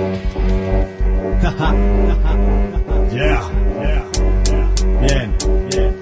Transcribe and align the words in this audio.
yeah, 3.12 3.12
yeah, 3.12 4.04
Bien, 5.00 5.36
bien, 5.68 5.92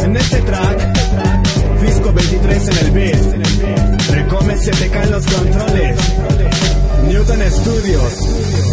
En 0.00 0.16
este 0.16 0.40
track, 0.42 0.78
Fisco 1.80 2.12
23 2.12 2.68
en 2.68 2.78
el 2.78 2.90
beat. 2.90 3.20
Recome 4.10 4.58
se 4.58 4.72
te 4.72 4.90
caen 4.90 5.12
los 5.12 5.24
controles. 5.26 5.96
Newton 7.06 7.40
Studios. 7.50 8.12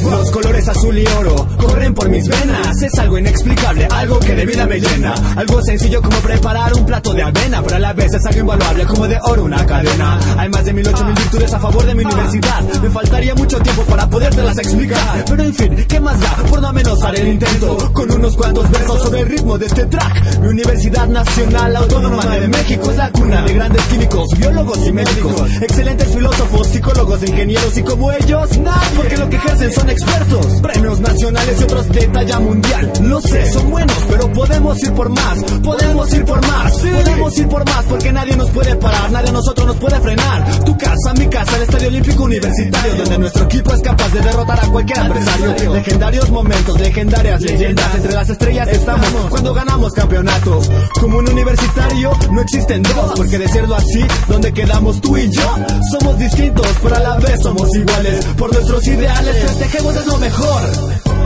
Los 0.10 0.32
colores 0.32 0.68
azul 0.68 0.98
y 0.98 1.06
oro 1.18 1.48
corren 1.58 1.94
por 1.94 2.10
mis 2.10 2.28
venas. 2.28 2.82
Es 2.82 2.94
algo 3.00 3.18
inexplicable, 3.18 3.88
algo 3.90 4.20
que 4.20 4.36
de 4.36 4.46
vida 4.46 4.66
me 4.66 4.80
llena. 4.80 5.14
Algo 5.36 5.62
sencillo 5.62 6.02
como 6.02 6.18
preparar 6.18 6.74
un 6.74 6.86
plato 6.86 7.14
de 7.14 7.24
avena, 7.24 7.62
pero 7.64 7.78
a 7.78 7.80
la 7.80 7.94
vez 7.94 8.14
es 8.14 8.26
algo 8.26 8.40
invaluable 8.42 8.86
como 8.86 9.08
de 9.08 9.18
oro 9.24 9.46
una 9.46 9.66
cadena. 9.66 10.20
Hay 10.38 10.50
más 10.50 10.66
de 10.66 10.74
mil 10.74 10.88
ocho 10.88 11.06
mil 11.06 11.16
virtudes 11.16 11.54
a 11.54 11.60
favor 11.60 11.86
de 11.86 11.96
mi 11.96 12.04
universidad. 12.04 12.62
Me 12.82 12.90
faltaría 12.90 13.36
mucho 13.36 13.60
tiempo 13.60 13.84
para 13.84 14.10
podértelas 14.10 14.58
explicar. 14.58 15.24
Pero 15.26 15.44
en 15.44 15.54
fin, 15.54 15.86
¿qué 15.88 16.00
más 16.00 16.20
da? 16.20 16.36
Por 16.50 16.62
lo 16.62 16.74
menos 16.74 17.00
el 17.16 17.28
intento 17.28 17.92
con 17.94 18.12
unos 18.12 18.36
cuantos 18.36 18.70
versos 18.72 19.04
sobre 19.04 19.22
el 19.22 19.30
ritmo 19.30 19.58
de 19.58 19.68
este 19.68 19.86
track. 19.86 20.40
Mi 20.42 20.48
Universidad 20.48 21.08
Nacional 21.08 21.76
Autónoma 21.76 22.26
de 22.26 22.48
México 22.48 22.92
es 22.92 22.98
la 22.98 23.12
cuna 23.12 23.42
de 23.44 23.54
grandes 23.54 23.84
químicos, 23.86 24.28
biólogos 24.38 24.80
y 24.86 24.92
médicos. 24.92 25.52
Excelentes 25.62 26.08
filósofos, 26.10 26.68
psicólogos, 26.68 27.24
ingenieros 27.24 27.78
y 27.78 27.84
como 27.84 28.12
ellos, 28.12 28.23
nada, 28.30 28.82
porque 28.96 29.18
lo 29.18 29.30
que 29.30 29.36
ejercen 29.36 29.74
son 29.74 29.90
expertos. 29.90 30.46
Premios 30.62 31.00
nacionales 31.00 31.60
y 31.60 31.64
otros 31.64 31.90
de 31.90 32.08
talla 32.08 32.40
mundial. 32.40 32.92
Lo 33.02 33.22
sé, 33.22 33.52
son 33.52 33.70
buenos, 33.70 33.98
pero 34.10 34.32
podemos 34.32 34.82
ir 34.84 34.94
por 34.94 35.10
más. 35.10 35.44
Podemos 35.62 36.14
ir 36.14 36.26
por 36.26 36.48
más. 36.48 36.74
Podemos 36.74 37.38
ir 37.38 37.48
por 37.48 37.66
más 37.66 37.86
porque 37.86 38.12
nadie 38.12 38.36
nos 38.36 38.50
puede 38.52 38.76
parar. 38.76 39.12
Nadie 39.12 39.30
a 39.30 39.34
nosotros 39.34 39.68
nos 39.68 39.76
puede 39.78 40.00
frenar. 40.00 40.60
Tu 40.66 40.78
casa, 40.78 41.14
mi 41.18 41.28
casa, 41.28 41.56
el 41.58 41.64
Estadio 41.64 41.88
Olímpico 41.90 42.24
Universitario, 42.24 42.96
donde 42.96 43.18
nuestro 43.18 43.44
equipo 43.46 43.74
es 43.74 43.82
capaz 43.82 44.10
de 44.14 44.20
derrotar 44.22 44.60
a 44.64 44.68
cualquier 44.68 45.00
adversario. 45.00 45.74
Legendarios 45.74 46.30
momentos, 46.30 46.80
legendarias 46.80 47.42
leyendas. 47.42 47.96
Entre 47.96 48.14
las 48.14 48.30
estrellas 48.30 48.68
estamos 48.70 49.30
cuando 49.30 49.54
ganamos 49.54 49.94
campeonatos. 49.94 50.72
Como 51.00 51.18
un 51.18 51.30
universitario 51.30 52.12
no 52.32 52.42
existen 52.42 52.84
dos, 52.84 53.14
porque 53.16 53.38
de 53.38 53.48
serlo 53.48 53.76
así, 53.76 54.06
donde 54.28 54.54
quedamos 54.54 55.02
tú 55.02 55.18
y 55.18 55.30
yo, 55.30 55.56
somos 55.92 56.18
distintos, 56.18 56.68
pero 56.82 56.96
a 56.96 57.00
la 57.00 57.18
vez 57.18 57.42
somos 57.42 57.76
iguales. 57.76 58.13
Por 58.38 58.54
nuestros 58.54 58.88
ideales, 58.88 59.44
festejemos 59.44 59.96
es 59.96 60.06
lo 60.06 60.18
mejor. 60.18 60.62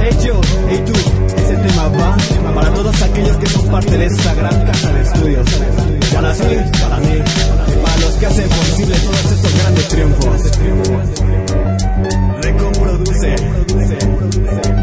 Hey 0.01 0.17
yo, 0.25 0.41
hey 0.69 0.83
tú, 0.85 0.93
ese 0.93 1.55
tema 1.55 1.87
va 1.89 2.17
para 2.53 2.73
todos 2.73 3.01
aquellos 3.01 3.37
que 3.37 3.45
son 3.47 3.67
parte 3.67 3.97
de 3.97 4.05
esta 4.05 4.33
gran 4.35 4.65
casa 4.65 4.93
de 4.93 5.01
estudios. 5.01 5.47
Para 6.13 6.33
ti, 6.33 6.55
para 6.81 6.97
mí, 6.97 7.23
para 7.83 7.97
los 7.97 8.13
que 8.13 8.25
hacen 8.25 8.49
posible 8.49 8.95
todos 8.99 9.31
estos 9.31 9.57
grandes 9.57 9.87
triunfos. 9.87 10.41
Recomproduce 12.41 13.35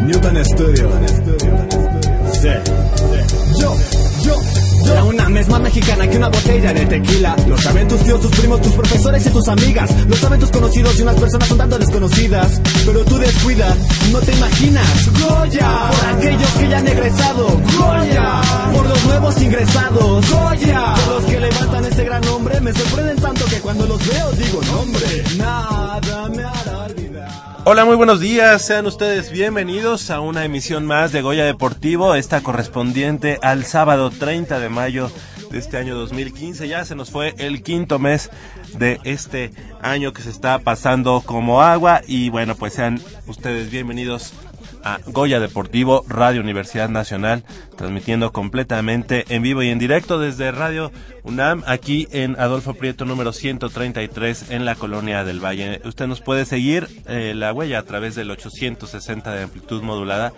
Newton 0.05 0.45
Studio. 0.45 0.89
Sí. 2.33 2.49
Yo, 3.59 3.75
yo. 4.23 4.64
Es 5.35 5.49
más 5.49 5.59
mexicana 5.59 6.07
que 6.07 6.17
una 6.17 6.29
botella 6.29 6.73
de 6.73 6.85
tequila. 6.85 7.35
Lo 7.47 7.57
saben 7.57 7.87
tus 7.89 7.99
tíos, 8.03 8.21
tus 8.21 8.31
primos, 8.31 8.61
tus 8.61 8.71
profesores 8.71 9.25
y 9.25 9.29
tus 9.29 9.47
amigas. 9.49 10.07
Lo 10.07 10.15
saben 10.15 10.39
tus 10.39 10.49
conocidos 10.49 10.97
y 10.97 11.01
unas 11.01 11.15
personas 11.15 11.49
son 11.49 11.57
tanto 11.57 11.77
desconocidas. 11.77 12.61
Pero 12.85 13.03
tú 13.03 13.17
descuida, 13.17 13.75
no 14.13 14.19
te 14.19 14.31
imaginas. 14.31 15.09
Goya, 15.19 15.91
por 15.91 16.17
aquellos 16.17 16.49
que 16.51 16.69
ya 16.69 16.77
han 16.77 16.87
egresado. 16.87 17.47
Goya, 17.77 18.41
por 18.73 18.87
los 18.87 19.05
nuevos 19.05 19.41
ingresados. 19.41 20.31
Goya, 20.31 20.93
por 20.95 21.15
los 21.15 21.25
que 21.25 21.39
levantan 21.41 21.85
este 21.85 22.03
gran 22.05 22.21
nombre. 22.21 22.61
Me 22.61 22.73
sorprenden 22.73 23.17
tanto 23.17 23.45
que 23.45 23.59
cuando 23.59 23.85
los 23.87 24.07
veo 24.07 24.31
digo 24.31 24.61
nombre. 24.71 25.23
Nada 25.37 26.29
me 26.29 26.43
hará 26.43 26.77
olvidar. 26.85 27.04
Hola, 27.67 27.83
muy 27.83 27.95
buenos 27.95 28.19
días. 28.19 28.61
Sean 28.61 28.85
ustedes 28.85 29.31
bienvenidos 29.31 30.11
a 30.11 30.19
una 30.19 30.45
emisión 30.45 30.85
más 30.85 31.11
de 31.11 31.23
Goya 31.23 31.45
Deportivo, 31.45 32.13
esta 32.13 32.41
correspondiente 32.41 33.39
al 33.41 33.65
sábado 33.65 34.11
30 34.11 34.59
de 34.59 34.69
mayo 34.69 35.09
de 35.49 35.57
este 35.57 35.77
año 35.77 35.95
2015. 35.95 36.67
Ya 36.67 36.85
se 36.85 36.93
nos 36.93 37.09
fue 37.09 37.33
el 37.39 37.63
quinto 37.63 37.97
mes 37.97 38.29
de 38.77 38.99
este 39.03 39.51
año 39.81 40.13
que 40.13 40.21
se 40.21 40.29
está 40.29 40.59
pasando 40.59 41.23
como 41.25 41.63
agua 41.63 42.01
y 42.05 42.29
bueno, 42.29 42.53
pues 42.53 42.73
sean 42.73 43.01
ustedes 43.25 43.71
bienvenidos 43.71 44.33
a 44.85 44.99
Goya 45.07 45.39
Deportivo, 45.39 46.05
Radio 46.07 46.41
Universidad 46.41 46.89
Nacional, 46.89 47.43
transmitiendo 47.75 48.31
completamente 48.31 49.25
en 49.29 49.41
vivo 49.41 49.63
y 49.63 49.69
en 49.69 49.79
directo 49.79 50.19
desde 50.19 50.51
Radio 50.51 50.91
UNAM, 51.23 51.63
aquí 51.65 52.07
en 52.11 52.39
Adolfo 52.39 52.75
Prieto 52.75 53.03
número 53.03 53.33
133 53.33 54.51
en 54.51 54.63
la 54.63 54.75
Colonia 54.75 55.23
del 55.23 55.43
Valle. 55.43 55.81
Usted 55.85 56.05
nos 56.05 56.21
puede 56.21 56.45
seguir 56.45 56.87
eh, 57.07 57.33
la 57.35 57.51
huella 57.51 57.79
a 57.79 57.83
través 57.83 58.13
del 58.13 58.29
860 58.29 59.33
de 59.33 59.41
amplitud 59.41 59.81
modulada 59.81 60.33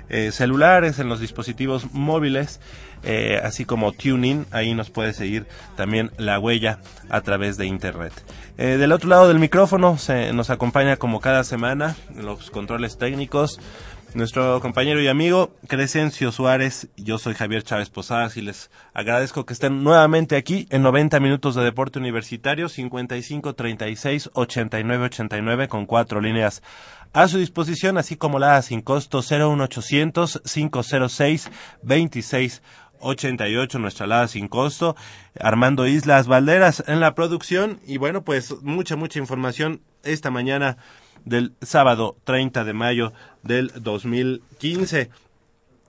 eh, 0.09 0.31
celulares, 0.31 0.99
en 0.99 1.09
los 1.09 1.19
dispositivos 1.19 1.91
móviles 1.91 2.59
eh, 3.03 3.39
así 3.43 3.65
como 3.65 3.91
Tuning, 3.91 4.45
ahí 4.51 4.73
nos 4.73 4.89
puede 4.89 5.13
seguir 5.13 5.47
también 5.75 6.11
la 6.17 6.39
huella 6.39 6.79
a 7.09 7.21
través 7.21 7.57
de 7.57 7.65
internet. 7.65 8.13
Eh, 8.57 8.77
del 8.77 8.91
otro 8.91 9.09
lado 9.09 9.27
del 9.27 9.39
micrófono 9.39 9.97
se 9.97 10.33
nos 10.33 10.49
acompaña 10.49 10.97
como 10.97 11.19
cada 11.21 11.43
semana 11.43 11.95
los 12.15 12.51
controles 12.51 12.97
técnicos 12.97 13.59
nuestro 14.13 14.59
compañero 14.59 15.01
y 15.01 15.07
amigo 15.07 15.55
Crescencio 15.67 16.31
Suárez. 16.31 16.89
Yo 16.97 17.17
soy 17.17 17.33
Javier 17.35 17.63
Chávez 17.63 17.89
Posadas 17.89 18.37
y 18.37 18.41
les 18.41 18.71
agradezco 18.93 19.45
que 19.45 19.53
estén 19.53 19.83
nuevamente 19.83 20.35
aquí 20.35 20.67
en 20.71 20.81
90 20.81 21.19
minutos 21.19 21.55
de 21.55 21.63
deporte 21.63 21.99
universitario 21.99 22.69
55 22.69 23.53
36 23.53 24.31
89 24.33 25.05
89 25.05 25.67
con 25.67 25.85
cuatro 25.85 26.21
líneas 26.21 26.61
a 27.11 27.27
su 27.27 27.39
disposición, 27.39 27.97
así 27.97 28.17
como 28.17 28.37
la 28.37 28.61
sin 28.61 28.81
costo 28.81 29.21
01800 29.21 30.41
506 30.45 31.51
26 31.81 32.61
88, 32.99 33.79
nuestra 33.79 34.05
alada 34.05 34.27
sin 34.27 34.47
costo, 34.47 34.95
Armando 35.39 35.87
Islas 35.87 36.27
Valderas 36.27 36.83
en 36.87 36.99
la 36.99 37.15
producción 37.15 37.79
y 37.85 37.97
bueno, 37.97 38.23
pues 38.23 38.61
mucha, 38.61 38.95
mucha 38.95 39.19
información 39.19 39.81
esta 40.03 40.31
mañana 40.31 40.77
del 41.25 41.53
sábado 41.61 42.17
30 42.23 42.63
de 42.63 42.73
mayo 42.73 43.13
del 43.43 43.71
2015. 43.75 45.09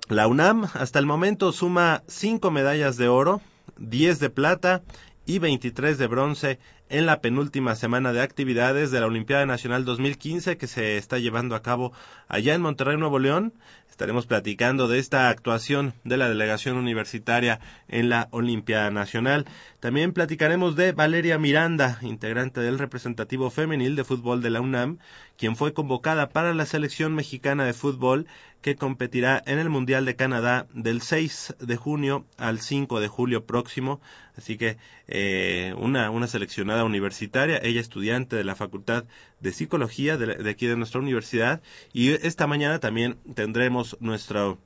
La 0.08 0.26
UNAM 0.26 0.68
hasta 0.74 0.98
el 0.98 1.06
momento 1.06 1.52
suma 1.52 2.02
cinco 2.08 2.50
medallas 2.50 2.96
de 2.96 3.08
oro, 3.08 3.40
10 3.78 4.18
de 4.18 4.30
plata 4.30 4.82
y 5.26 5.38
23 5.38 5.98
de 5.98 6.06
bronce 6.06 6.58
en 6.90 7.06
la 7.06 7.20
penúltima 7.20 7.76
semana 7.76 8.12
de 8.12 8.20
actividades 8.20 8.90
de 8.90 9.00
la 9.00 9.06
Olimpiada 9.06 9.46
Nacional 9.46 9.84
2015 9.84 10.56
que 10.56 10.66
se 10.66 10.96
está 10.96 11.18
llevando 11.18 11.54
a 11.54 11.62
cabo 11.62 11.92
allá 12.28 12.54
en 12.54 12.62
Monterrey, 12.62 12.96
Nuevo 12.96 13.20
León. 13.20 13.54
Estaremos 13.88 14.26
platicando 14.26 14.88
de 14.88 14.98
esta 14.98 15.28
actuación 15.28 15.94
de 16.04 16.16
la 16.16 16.28
delegación 16.28 16.76
universitaria 16.76 17.60
en 17.86 18.08
la 18.08 18.28
Olimpiada 18.32 18.90
Nacional. 18.90 19.46
También 19.78 20.12
platicaremos 20.12 20.74
de 20.74 20.92
Valeria 20.92 21.38
Miranda, 21.38 21.98
integrante 22.02 22.60
del 22.60 22.78
representativo 22.78 23.50
femenil 23.50 23.94
de 23.94 24.04
fútbol 24.04 24.42
de 24.42 24.50
la 24.50 24.60
UNAM, 24.60 24.98
quien 25.40 25.56
fue 25.56 25.72
convocada 25.72 26.28
para 26.28 26.52
la 26.52 26.66
selección 26.66 27.14
mexicana 27.14 27.64
de 27.64 27.72
fútbol 27.72 28.26
que 28.60 28.76
competirá 28.76 29.42
en 29.46 29.58
el 29.58 29.70
Mundial 29.70 30.04
de 30.04 30.14
Canadá 30.14 30.66
del 30.74 31.00
6 31.00 31.54
de 31.58 31.76
junio 31.76 32.26
al 32.36 32.60
5 32.60 33.00
de 33.00 33.08
julio 33.08 33.46
próximo. 33.46 34.02
Así 34.36 34.58
que 34.58 34.76
eh, 35.08 35.74
una, 35.78 36.10
una 36.10 36.26
seleccionada 36.26 36.84
universitaria, 36.84 37.58
ella 37.62 37.80
estudiante 37.80 38.36
de 38.36 38.44
la 38.44 38.54
Facultad 38.54 39.04
de 39.40 39.52
Psicología 39.52 40.18
de, 40.18 40.34
de 40.34 40.50
aquí 40.50 40.66
de 40.66 40.76
nuestra 40.76 41.00
universidad. 41.00 41.62
Y 41.94 42.10
esta 42.10 42.46
mañana 42.46 42.78
también 42.78 43.16
tendremos 43.34 43.96
nuestra, 43.98 44.58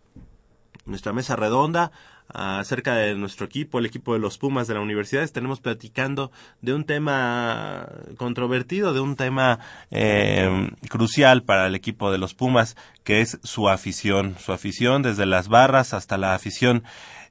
nuestra 0.87 1.13
mesa 1.13 1.37
redonda 1.37 1.93
acerca 2.33 2.95
de 2.97 3.15
nuestro 3.15 3.47
equipo, 3.47 3.79
el 3.79 3.87
equipo 3.87 4.15
de 4.15 4.19
los 4.19 4.39
Pumas 4.39 4.67
de 4.67 4.75
la 4.75 4.81
universidad. 4.81 5.23
Estaremos 5.23 5.61
platicando 5.61 6.31
de 6.63 6.75
un 6.75 6.85
tema 6.85 7.89
controvertido, 8.17 8.95
de 8.95 9.01
un 9.01 9.17
tema 9.17 9.61
eh, 9.91 10.71
crucial 10.89 11.43
para 11.43 11.67
el 11.67 11.75
equipo 11.75 12.11
de 12.11 12.19
los 12.19 12.35
Pumas, 12.35 12.77
que 13.05 13.21
es 13.21 13.39
su 13.43 13.69
afición, 13.69 14.37
su 14.39 14.53
afición 14.53 15.03
desde 15.03 15.27
las 15.27 15.49
barras 15.49 15.95
hasta 15.95 16.19
la 16.19 16.35
afición 16.35 16.85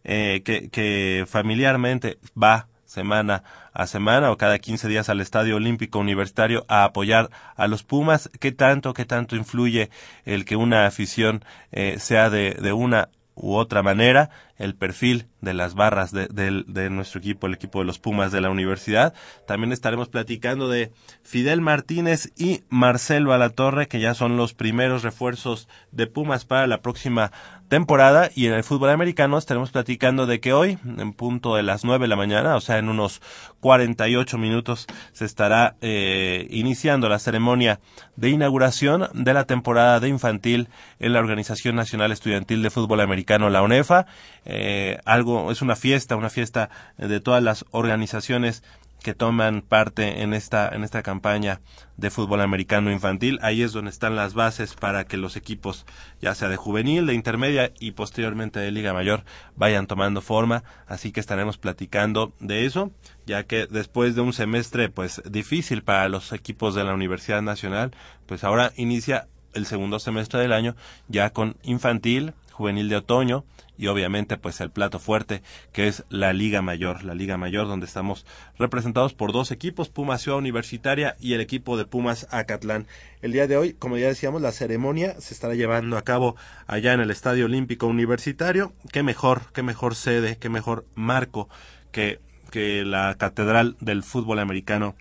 eh, 0.04 0.42
que, 0.44 1.26
familiarmente 1.28 2.18
va 2.42 2.68
semana 2.86 3.44
a 3.74 3.88
semana 3.88 4.32
o 4.32 4.38
cada 4.38 4.60
15 4.60 4.88
días 4.88 5.10
al 5.10 5.20
Estadio 5.20 5.56
Olímpico 5.56 5.98
Universitario 5.98 6.64
a 6.68 6.84
apoyar 6.84 7.30
a 7.56 7.68
los 7.68 7.82
Pumas. 7.84 8.30
¿Qué 8.40 8.52
tanto, 8.52 8.94
qué 8.94 9.06
tanto 9.06 9.36
influye 9.36 9.90
el 10.26 10.46
que 10.46 10.56
una 10.56 10.86
afición 10.86 11.44
eh, 11.72 11.98
sea 12.00 12.30
de 12.30 12.74
una 12.74 13.10
u 13.36 13.56
otra 13.56 13.82
manera 13.82 14.30
el 14.58 14.76
perfil 14.76 15.28
de 15.42 15.54
las 15.54 15.76
barras 15.76 16.12
de, 16.12 16.28
de, 16.28 16.90
nuestro 16.90 17.20
equipo, 17.20 17.48
el 17.48 17.54
equipo 17.54 17.80
de 17.80 17.86
los 17.86 18.00
Pumas 18.00 18.32
de 18.32 18.42
la 18.42 18.50
universidad. 18.50 19.14
También 19.48 19.72
estaremos 19.72 20.10
platicando 20.10 20.70
de 20.70 20.92
Fidel 21.22 21.62
Martínez 21.62 22.32
y 22.38 22.64
Marcelo 22.70 23.34
Alatorre, 23.34 23.88
que 23.88 24.00
ya 24.00 24.14
son 24.14 24.38
los 24.38 24.54
primeros 24.54 25.04
refuerzos 25.04 25.68
de 25.92 26.08
Pumas 26.08 26.46
para 26.46 26.68
la 26.68 26.82
próxima 26.82 27.32
temporada. 27.68 28.30
Y 28.36 28.46
en 28.46 28.54
el 28.54 28.64
fútbol 28.64 28.92
americano 28.92 29.38
estaremos 29.38 29.72
platicando 29.72 30.28
de 30.28 30.40
que 30.40 30.54
hoy, 30.54 30.78
en 30.86 31.14
punto 31.14 31.56
de 31.56 31.64
las 31.64 31.84
nueve 31.84 32.04
de 32.04 32.10
la 32.10 32.16
mañana, 32.16 32.56
o 32.56 32.62
sea, 32.62 32.78
en 32.78 32.88
unos 32.88 33.22
48 33.60 34.38
minutos, 34.38 34.86
se 35.12 35.26
estará 35.26 35.76
eh, 35.82 36.48
iniciando 36.52 37.10
la 37.10 37.20
ceremonia 37.20 37.80
de 38.16 38.30
inauguración 38.30 39.10
de 39.14 39.34
la 39.34 39.46
temporada 39.46 40.00
de 40.00 40.10
infantil 40.10 40.70
en 41.00 41.14
la 41.14 41.20
Organización 41.20 41.76
Nacional 41.76 42.12
Estudiantil 42.12 42.62
de 42.62 42.70
Fútbol 42.70 43.02
Americano, 43.02 43.50
la 43.50 43.64
UNEFA. 43.64 44.06
Eh, 44.46 45.00
algo, 45.06 45.52
es 45.52 45.62
una 45.62 45.76
fiesta, 45.76 46.16
una 46.16 46.30
fiesta 46.30 46.70
de 46.98 47.20
todas 47.20 47.42
las 47.44 47.66
organizaciones 47.72 48.64
que 49.04 49.14
toman 49.14 49.62
parte 49.62 50.24
en 50.24 50.34
esta, 50.34 50.70
en 50.70 50.84
esta 50.84 51.04
campaña 51.04 51.60
de 51.98 52.10
fútbol 52.10 52.42
americano 52.42 52.92
infantil. 52.92 53.38
Ahí 53.44 53.62
es 53.62 53.74
donde 53.74 53.92
están 53.92 54.16
las 54.16 54.34
bases 54.34 54.74
para 54.74 55.04
que 55.04 55.18
los 55.18 55.36
equipos, 55.36 55.86
ya 56.22 56.34
sea 56.34 56.48
de 56.48 56.56
juvenil, 56.56 57.06
de 57.06 57.14
intermedia 57.14 57.72
y 57.80 57.92
posteriormente 57.92 58.60
de 58.60 58.72
Liga 58.72 58.94
Mayor, 58.94 59.26
vayan 59.56 59.86
tomando 59.86 60.22
forma. 60.22 60.64
Así 60.88 61.12
que 61.12 61.20
estaremos 61.20 61.58
platicando 61.58 62.34
de 62.40 62.66
eso, 62.66 62.92
ya 63.26 63.44
que 63.44 63.68
después 63.68 64.16
de 64.16 64.22
un 64.22 64.34
semestre, 64.34 64.90
pues, 64.90 65.22
difícil 65.30 65.84
para 65.84 66.08
los 66.08 66.32
equipos 66.32 66.74
de 66.74 66.86
la 66.86 66.94
Universidad 66.94 67.42
Nacional, 67.42 67.92
pues 68.26 68.44
ahora 68.44 68.72
inicia 68.78 69.28
el 69.54 69.66
segundo 69.66 70.00
semestre 70.00 70.40
del 70.40 70.54
año 70.54 70.76
ya 71.08 71.32
con 71.32 71.58
infantil, 71.62 72.34
juvenil 72.54 72.88
de 72.88 72.98
otoño 72.98 73.44
y 73.78 73.88
obviamente 73.88 74.38
pues 74.38 74.62
el 74.62 74.70
plato 74.70 75.00
fuerte 75.00 75.42
que 75.72 75.88
es 75.88 76.06
la 76.10 76.32
Liga 76.32 76.62
Mayor, 76.62 77.04
la 77.04 77.16
Liga 77.16 77.38
Mayor 77.38 77.68
donde 77.68 77.86
estamos 77.86 78.26
representados 78.58 79.14
por 79.14 79.34
dos 79.34 79.52
equipos, 79.52 79.90
Pumas 79.90 80.22
Ciudad 80.22 80.38
Universitaria 80.38 81.16
y 81.20 81.34
el 81.34 81.42
equipo 81.42 81.76
de 81.76 81.86
Pumas 81.86 82.28
Acatlán. 82.32 82.88
El 83.22 83.32
día 83.32 83.48
de 83.48 83.58
hoy, 83.58 83.74
como 83.74 83.98
ya 83.98 84.08
decíamos, 84.08 84.42
la 84.42 84.52
ceremonia 84.52 85.20
se 85.20 85.34
estará 85.34 85.56
llevando 85.56 85.98
a 85.98 86.04
cabo 86.04 86.36
allá 86.68 86.94
en 86.94 87.00
el 87.00 87.12
Estadio 87.12 87.46
Olímpico 87.46 87.88
Universitario. 87.88 88.74
Qué 88.92 89.02
mejor, 89.02 89.52
qué 89.54 89.64
mejor 89.64 89.96
sede, 89.96 90.38
qué 90.38 90.50
mejor 90.50 90.86
marco 90.94 91.50
que, 91.92 92.20
que 92.52 92.86
la 92.86 93.16
Catedral 93.16 93.76
del 93.80 94.04
Fútbol 94.04 94.40
Americano 94.40 94.96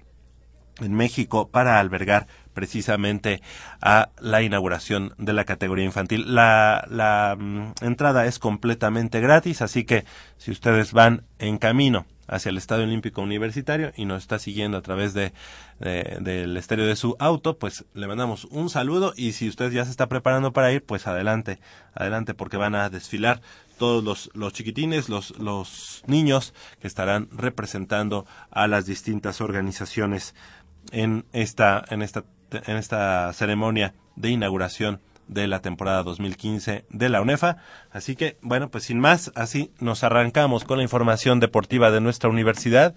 en 0.82 0.94
México 0.94 1.48
para 1.48 1.78
albergar 1.80 2.26
precisamente 2.54 3.40
a 3.80 4.10
la 4.20 4.42
inauguración 4.42 5.14
de 5.18 5.32
la 5.32 5.44
categoría 5.44 5.84
infantil. 5.84 6.34
La, 6.34 6.86
la 6.90 7.36
mm, 7.38 7.72
entrada 7.80 8.26
es 8.26 8.38
completamente 8.38 9.20
gratis, 9.20 9.62
así 9.62 9.84
que 9.84 10.04
si 10.36 10.50
ustedes 10.50 10.92
van 10.92 11.24
en 11.38 11.58
camino 11.58 12.06
hacia 12.32 12.50
el 12.50 12.56
Estadio 12.56 12.84
Olímpico 12.84 13.20
Universitario 13.20 13.92
y 13.96 14.06
nos 14.06 14.22
está 14.22 14.38
siguiendo 14.38 14.78
a 14.78 14.82
través 14.82 15.12
de, 15.12 15.32
del 15.80 16.56
estéreo 16.56 16.86
de 16.86 16.96
su 16.96 17.16
auto, 17.18 17.58
pues 17.58 17.84
le 17.94 18.06
mandamos 18.06 18.46
un 18.46 18.70
saludo 18.70 19.12
y 19.16 19.32
si 19.32 19.48
usted 19.48 19.70
ya 19.70 19.84
se 19.84 19.90
está 19.90 20.08
preparando 20.08 20.52
para 20.52 20.72
ir, 20.72 20.82
pues 20.82 21.06
adelante, 21.06 21.58
adelante 21.94 22.32
porque 22.32 22.56
van 22.56 22.74
a 22.74 22.88
desfilar 22.88 23.42
todos 23.78 24.04
los, 24.04 24.30
los 24.34 24.52
chiquitines, 24.52 25.08
los, 25.08 25.36
los 25.38 26.04
niños 26.06 26.54
que 26.80 26.86
estarán 26.86 27.28
representando 27.32 28.26
a 28.50 28.66
las 28.66 28.86
distintas 28.86 29.40
organizaciones 29.40 30.34
en 30.90 31.24
esta, 31.32 31.84
en 31.90 32.02
esta 32.02 32.24
en 32.66 32.76
esta 32.76 33.32
ceremonia 33.32 33.94
de 34.16 34.30
inauguración 34.30 35.00
de 35.28 35.46
la 35.46 35.62
temporada 35.62 36.02
2015 36.02 36.84
de 36.90 37.08
la 37.08 37.22
UNEFA. 37.22 37.56
Así 37.90 38.16
que, 38.16 38.36
bueno, 38.42 38.70
pues 38.70 38.84
sin 38.84 38.98
más, 38.98 39.32
así 39.34 39.70
nos 39.78 40.04
arrancamos 40.04 40.64
con 40.64 40.78
la 40.78 40.82
información 40.82 41.40
deportiva 41.40 41.90
de 41.90 42.00
nuestra 42.00 42.28
universidad. 42.28 42.94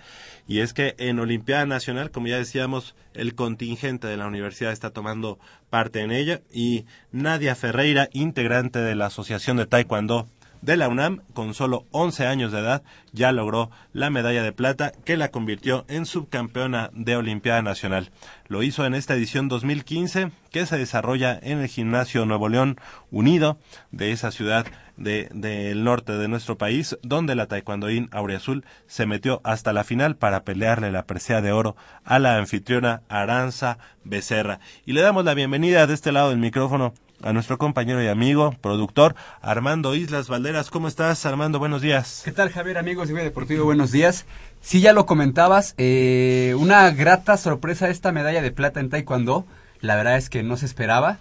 Y 0.48 0.60
es 0.60 0.74
que 0.74 0.96
en 0.98 1.20
Olimpiada 1.20 1.66
Nacional, 1.66 2.12
como 2.12 2.28
ya 2.28 2.38
decíamos, 2.38 2.96
el 3.14 3.36
contingente 3.36 4.08
de 4.08 4.18
la 4.18 4.28
universidad 4.28 4.74
está 4.74 4.90
tomando 4.90 5.40
parte 5.70 6.02
en 6.02 6.12
ella. 6.12 6.42
Y 6.52 6.86
Nadia 7.12 7.56
Ferreira, 7.56 8.10
integrante 8.12 8.80
de 8.80 8.96
la 8.96 9.06
Asociación 9.06 9.58
de 9.58 9.68
Taekwondo 9.68 10.28
de 10.62 10.78
la 10.78 10.88
UNAM, 10.88 11.22
con 11.34 11.54
solo 11.54 11.86
11 11.92 12.28
años 12.28 12.52
de 12.52 12.60
edad, 12.60 12.84
ya 13.12 13.32
logró 13.32 13.72
la 13.94 14.10
medalla 14.10 14.44
de 14.44 14.52
plata 14.52 14.92
que 15.04 15.18
la 15.18 15.30
convirtió 15.30 15.86
en 15.88 16.06
subcampeona 16.06 16.90
de 16.94 17.16
Olimpiada 17.16 17.62
Nacional. 17.62 18.12
Lo 18.48 18.64
hizo 18.64 18.86
en 18.86 18.94
esta 18.94 19.16
edición 19.16 19.48
2015 19.48 20.32
que 20.52 20.66
se 20.66 20.78
desarrolla 20.78 21.40
en 21.42 21.60
el 21.60 21.68
Gimnasio 21.68 22.26
Nuevo 22.26 22.50
León 22.50 22.78
Unido 23.12 23.58
de 23.92 24.12
esa 24.12 24.32
ciudad 24.32 24.66
del 24.98 25.84
norte 25.84 26.14
de 26.14 26.28
nuestro 26.28 26.58
país, 26.58 26.98
donde 27.02 27.36
la 27.36 27.48
taekwondoín 27.48 28.10
Aureazul 28.12 28.64
se 28.88 29.06
metió 29.06 29.42
hasta 29.44 29.74
la 29.74 29.84
final 29.84 30.16
para 30.16 30.44
pelearle 30.44 30.92
la 30.92 31.06
presea 31.06 31.42
de 31.42 31.52
oro 31.52 31.76
a 32.04 32.20
la 32.20 32.38
anfitriona 32.38 33.02
Aranza 33.10 33.78
Becerra. 34.04 34.60
Y 34.86 34.94
le 34.94 35.02
damos 35.02 35.26
la 35.26 35.34
bienvenida 35.34 35.88
de 35.88 35.94
este 35.94 36.12
lado 36.12 36.30
del 36.30 36.40
micrófono 36.40 36.94
a 37.22 37.34
nuestro 37.34 37.58
compañero 37.58 38.04
y 38.04 38.08
amigo, 38.08 38.56
productor, 38.62 39.16
Armando 39.42 39.96
Islas 39.96 40.28
Valderas. 40.28 40.70
¿Cómo 40.70 40.88
estás, 40.88 41.26
Armando? 41.26 41.60
Buenos 41.60 41.82
días. 41.82 42.22
¿Qué 42.26 42.32
tal, 42.32 42.50
Javier, 42.50 42.78
amigos 42.78 43.08
de 43.08 43.16
Deportivo? 43.16 43.66
Buenos 43.66 43.92
días. 43.92 44.26
Sí, 44.62 44.82
ya 44.82 44.94
lo 44.94 45.06
comentabas, 45.06 45.76
eh, 45.78 46.56
una 46.58 46.90
grata 46.92 47.38
sorpresa 47.38 47.90
esta 47.90 48.12
medalla 48.12 48.42
de 48.42 48.52
plata 48.52 48.80
en 48.80 48.90
Taekwondo. 48.90 49.46
La 49.82 49.96
verdad 49.96 50.18
es 50.18 50.30
que 50.30 50.44
no 50.44 50.58
se 50.58 50.66
esperaba. 50.66 51.20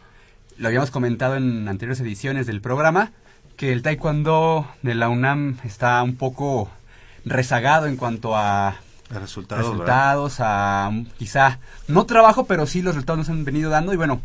Lo 0.57 0.69
habíamos 0.69 0.91
comentado 0.91 1.37
en 1.37 1.69
anteriores 1.69 2.01
ediciones 2.01 2.47
del 2.47 2.61
programa, 2.61 3.13
que 3.57 3.73
el 3.73 3.83
Taekwondo 3.83 4.67
de 4.83 4.95
la 4.95 5.09
UNAM 5.09 5.59
está 5.65 6.03
un 6.03 6.17
poco 6.17 6.71
rezagado 7.25 7.87
en 7.87 7.97
cuanto 7.97 8.37
a 8.37 8.77
resultados, 9.11 9.67
resultados 9.67 10.37
a 10.41 10.91
quizá 11.19 11.59
no 11.89 12.07
trabajo, 12.07 12.47
pero 12.47 12.67
sí 12.67 12.83
los 12.83 12.95
resultados 12.95 13.19
nos 13.19 13.29
han 13.29 13.45
venido 13.45 13.71
dando 13.71 13.93
y 13.93 13.97
bueno, 13.97 14.21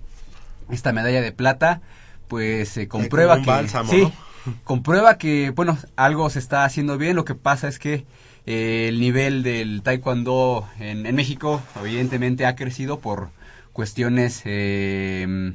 esta 0.71 0.94
medalla 0.94 1.21
de 1.21 1.31
plata, 1.31 1.82
pues 2.27 2.70
se 2.70 2.88
comprueba 2.88 3.41
que 3.41 3.67
sí, 3.89 4.12
comprueba 4.63 5.17
que 5.17 5.51
bueno 5.51 5.77
algo 5.96 6.29
se 6.29 6.39
está 6.39 6.65
haciendo 6.65 6.98
bien. 6.98 7.15
Lo 7.15 7.25
que 7.25 7.36
pasa 7.36 7.67
es 7.67 7.79
que 7.79 8.05
eh, 8.46 8.88
el 8.89 9.00
nivel 9.00 9.44
del 9.44 9.82
taekwondo 9.84 10.67
en, 10.79 11.03
México 11.15 11.62
evidentemente 11.82 12.46
ha 12.46 12.55
crecido 12.55 13.00
por 13.00 13.29
cuestiones 13.74 14.41
eh, 14.46 15.53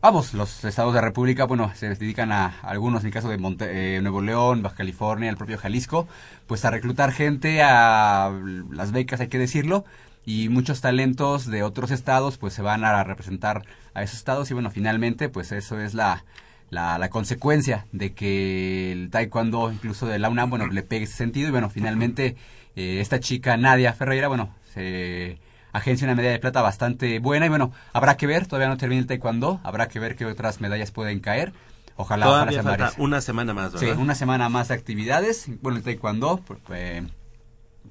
Vamos, 0.00 0.32
los 0.32 0.64
estados 0.64 0.94
de 0.94 1.00
la 1.00 1.08
República, 1.08 1.44
bueno, 1.44 1.72
se 1.74 1.88
dedican 1.88 2.30
a, 2.30 2.60
algunos, 2.62 3.00
en 3.02 3.08
el 3.08 3.12
caso 3.12 3.28
de 3.28 3.36
eh, 3.62 3.98
Nuevo 4.00 4.22
León, 4.22 4.62
Baja 4.62 4.76
California, 4.76 5.28
el 5.28 5.36
propio 5.36 5.58
Jalisco, 5.58 6.06
pues 6.46 6.64
a 6.64 6.70
reclutar 6.70 7.10
gente, 7.10 7.62
a 7.64 8.30
las 8.70 8.92
becas, 8.92 9.18
hay 9.18 9.26
que 9.26 9.40
decirlo, 9.40 9.84
y 10.28 10.50
muchos 10.50 10.82
talentos 10.82 11.46
de 11.46 11.62
otros 11.62 11.90
estados 11.90 12.36
pues 12.36 12.52
se 12.52 12.60
van 12.60 12.84
a 12.84 13.02
representar 13.02 13.64
a 13.94 14.02
esos 14.02 14.18
estados 14.18 14.50
y 14.50 14.54
bueno, 14.54 14.70
finalmente 14.70 15.30
pues 15.30 15.52
eso 15.52 15.80
es 15.80 15.94
la, 15.94 16.26
la, 16.68 17.08
consecuencia 17.08 17.86
de 17.92 18.12
que 18.12 18.92
el 18.92 19.08
taekwondo 19.08 19.72
incluso 19.72 20.06
de 20.06 20.18
la 20.18 20.28
UNAM, 20.28 20.50
bueno, 20.50 20.66
le 20.66 20.82
pegue 20.82 21.04
ese 21.04 21.14
sentido 21.14 21.48
y 21.48 21.50
bueno, 21.50 21.70
finalmente 21.70 22.36
eh, 22.76 23.00
esta 23.00 23.20
chica 23.20 23.56
Nadia 23.56 23.94
Ferreira, 23.94 24.28
bueno, 24.28 24.54
se 24.74 25.40
agencia 25.72 26.04
una 26.04 26.14
medalla 26.14 26.32
de 26.32 26.40
plata 26.40 26.60
bastante 26.60 27.20
buena 27.20 27.46
y 27.46 27.48
bueno, 27.48 27.72
habrá 27.94 28.18
que 28.18 28.26
ver, 28.26 28.46
todavía 28.46 28.68
no 28.68 28.76
termina 28.76 29.00
el 29.00 29.06
taekwondo, 29.06 29.62
habrá 29.64 29.88
que 29.88 29.98
ver 29.98 30.14
qué 30.14 30.26
otras 30.26 30.60
medallas 30.60 30.90
pueden 30.90 31.20
caer. 31.20 31.54
Ojalá 31.96 32.26
todavía 32.26 32.62
falta 32.62 32.92
una 32.98 33.22
semana 33.22 33.54
más, 33.54 33.72
¿verdad? 33.72 33.94
Sí, 33.94 33.98
una 33.98 34.14
semana 34.14 34.50
más 34.50 34.68
de 34.68 34.74
actividades. 34.74 35.48
Bueno, 35.62 35.78
el 35.78 35.84
taekwondo, 35.84 36.36
pues, 36.46 36.60
pues 36.64 37.02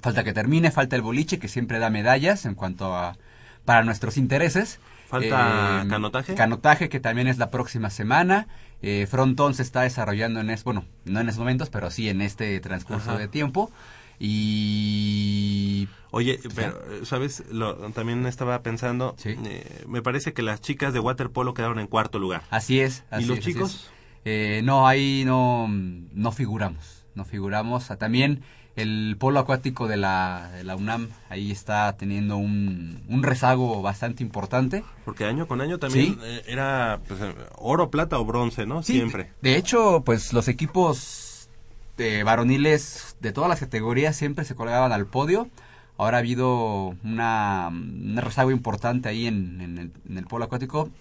Falta 0.01 0.24
que 0.24 0.34
termine, 0.34 0.72
falta 0.72 0.96
el 0.96 1.01
boliche 1.01 1.39
que 1.39 1.48
siempre 1.48 1.80
da 1.80 1.89
medallas 1.89 2.46
en 2.46 2.56
cuanto 2.56 2.96
a 2.96 3.18
para 3.66 3.84
nuestros 3.84 4.18
intereses. 4.18 4.80
Falta 5.08 5.84
eh, 5.84 5.88
canotaje. 5.89 6.36
Canotaje 6.36 6.89
que 6.89 7.00
también 7.00 7.27
es 7.27 7.38
la 7.38 7.51
próxima 7.51 7.89
semana. 7.89 8.48
Eh, 8.82 9.08
frontón 9.10 9.54
se 9.54 9.63
está 9.63 9.82
desarrollando 9.82 10.39
en 10.39 10.50
es 10.50 10.63
bueno, 10.63 10.86
no 11.06 11.20
en 11.20 11.30
esos 11.30 11.39
momentos, 11.39 11.70
pero 11.70 11.92
sí 11.92 12.10
en 12.10 12.22
este 12.22 12.60
transcurso 12.60 13.18
de 13.18 13.27
tiempo. 13.27 13.72
Y 14.20 15.88
Oye, 16.12 16.39
pero, 16.56 17.06
¿sabes? 17.06 17.44
Lo, 17.51 17.75
también 17.92 18.25
estaba 18.25 18.63
pensando, 18.63 19.16
eh, 19.25 19.84
me 19.88 20.01
parece 20.01 20.34
que 20.34 20.42
las 20.42 20.62
chicas 20.62 20.94
de 20.94 21.00
waterpolo 21.00 21.54
quedaron 21.54 21.80
en 21.80 21.88
cuarto 21.88 22.18
lugar. 22.18 22.44
Así 22.50 22.80
es. 22.80 23.04
¿Y 23.20 23.25
los 23.25 23.39
chicos? 23.39 23.92
Eh, 24.25 24.62
no, 24.63 24.88
ahí 24.88 25.24
no, 25.25 25.68
no 25.70 26.32
figuramos 26.32 26.98
no 27.18 27.25
figuramos. 27.25 27.92
Ah, 27.92 27.98
también 27.98 28.44
el 28.77 29.17
polo 29.19 29.39
acuático 29.39 29.88
de 29.88 29.98
la, 29.98 30.51
de 30.55 30.63
la 30.63 30.75
UNAM 30.75 31.10
ahí 31.29 31.51
está 31.51 31.98
teniendo 31.98 32.38
un, 32.38 33.01
un, 33.10 33.24
rezago 33.24 33.81
bastante 33.81 34.24
importante. 34.24 34.84
Porque 35.03 35.25
año 35.25 35.48
con 35.48 35.62
año 35.62 35.79
también 35.79 36.19
eh, 36.24 36.43
era 36.48 37.00
pues, 37.07 37.19
eh, 37.22 37.34
oro, 37.57 37.89
plata 37.89 38.19
o 38.19 38.25
bronce, 38.25 38.67
¿no? 38.67 38.84
Siempre. 38.84 39.31
De 39.41 39.57
hecho, 39.57 40.03
pues 40.05 40.31
los 40.31 40.48
equipos 40.48 41.50
de 41.98 42.24
varoniles 42.24 43.17
de 43.19 43.34
todas 43.34 43.50
las 43.50 43.60
categorías 43.60 44.15
siempre 44.15 44.46
se 44.46 44.53
colgaban 44.53 44.91
al 44.91 45.07
podio. 45.07 45.50
Ahora 45.98 46.17
ha 46.17 46.19
habido 46.19 46.96
una, 47.03 47.69
un 47.69 48.15
rezago 48.22 48.51
importante 48.51 49.10
ahí 49.10 49.25
en, 49.25 49.60
en, 49.60 49.77
el, 49.79 49.91
en 50.07 50.17
el 50.19 50.27
polo 50.27 50.46
acuático 50.46 50.91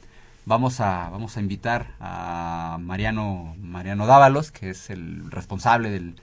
vamos 0.46 0.80
a, 0.80 1.10
vamos 1.10 1.36
a 1.36 1.40
invitar 1.40 1.88
a 2.00 2.78
Mariano, 2.80 3.54
Mariano 3.60 4.06
Dávalos, 4.06 4.50
que 4.50 4.70
es 4.70 4.88
el 4.88 5.30
responsable 5.30 5.90
del, 5.90 6.14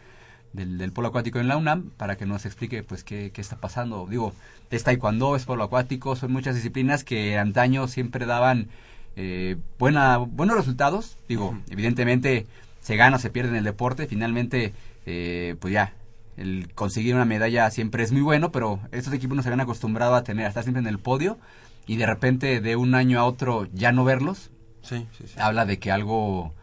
del, 0.54 0.92
polo 0.92 1.10
acuático 1.10 1.40
en 1.40 1.48
la 1.48 1.58
UNAM, 1.58 1.90
para 1.98 2.16
que 2.16 2.26
nos 2.26 2.46
explique 2.46 2.84
pues 2.84 3.04
qué, 3.04 3.32
qué 3.34 3.42
está 3.42 3.58
pasando. 3.58 4.08
Digo, 4.10 4.34
es 4.72 4.84
taekwondo, 4.84 5.36
es 5.36 5.46
polo 5.46 5.64
acuático, 5.64 6.16
son 6.16 6.32
muchas 6.32 6.56
disciplinas 6.56 7.04
que 7.04 7.38
antaño 7.38 7.88
siempre 7.88 8.26
daban 8.26 8.70
eh, 9.16 9.58
buena, 9.78 10.18
buenos 10.18 10.58
resultados. 10.58 11.18
Digo, 11.28 11.58
evidentemente 11.70 12.48
se 12.82 12.96
gana, 12.96 13.20
se 13.20 13.30
pierde 13.30 13.52
en 13.52 13.58
el 13.58 13.64
deporte, 13.64 14.08
finalmente 14.08 14.74
eh, 15.06 15.56
pues 15.60 15.74
ya 15.74 15.94
el 16.38 16.72
conseguir 16.74 17.16
una 17.16 17.26
medalla 17.26 17.70
siempre 17.70 18.04
es 18.04 18.12
muy 18.12 18.22
bueno, 18.22 18.52
pero 18.52 18.80
estos 18.92 19.14
equipos 19.14 19.36
no 19.36 19.44
se 19.44 19.50
habían 19.50 19.62
acostumbrado 19.62 20.16
a 20.16 20.24
tener, 20.24 20.46
a 20.46 20.50
estar 20.50 20.64
siempre 20.64 20.82
en 20.82 20.88
el 20.88 21.00
podio 21.00 21.38
y 21.86 21.98
de 21.98 22.06
repente 22.06 22.60
de 22.60 22.76
un 22.76 22.96
año 22.96 23.20
a 23.20 23.26
otro 23.26 23.68
ya 23.74 23.92
no 23.92 24.04
verlos, 24.04 24.50
sí, 24.82 25.06
sí, 25.18 25.26
sí. 25.28 25.36
habla 25.38 25.66
de 25.66 25.78
que 25.78 25.92
algo 25.92 26.54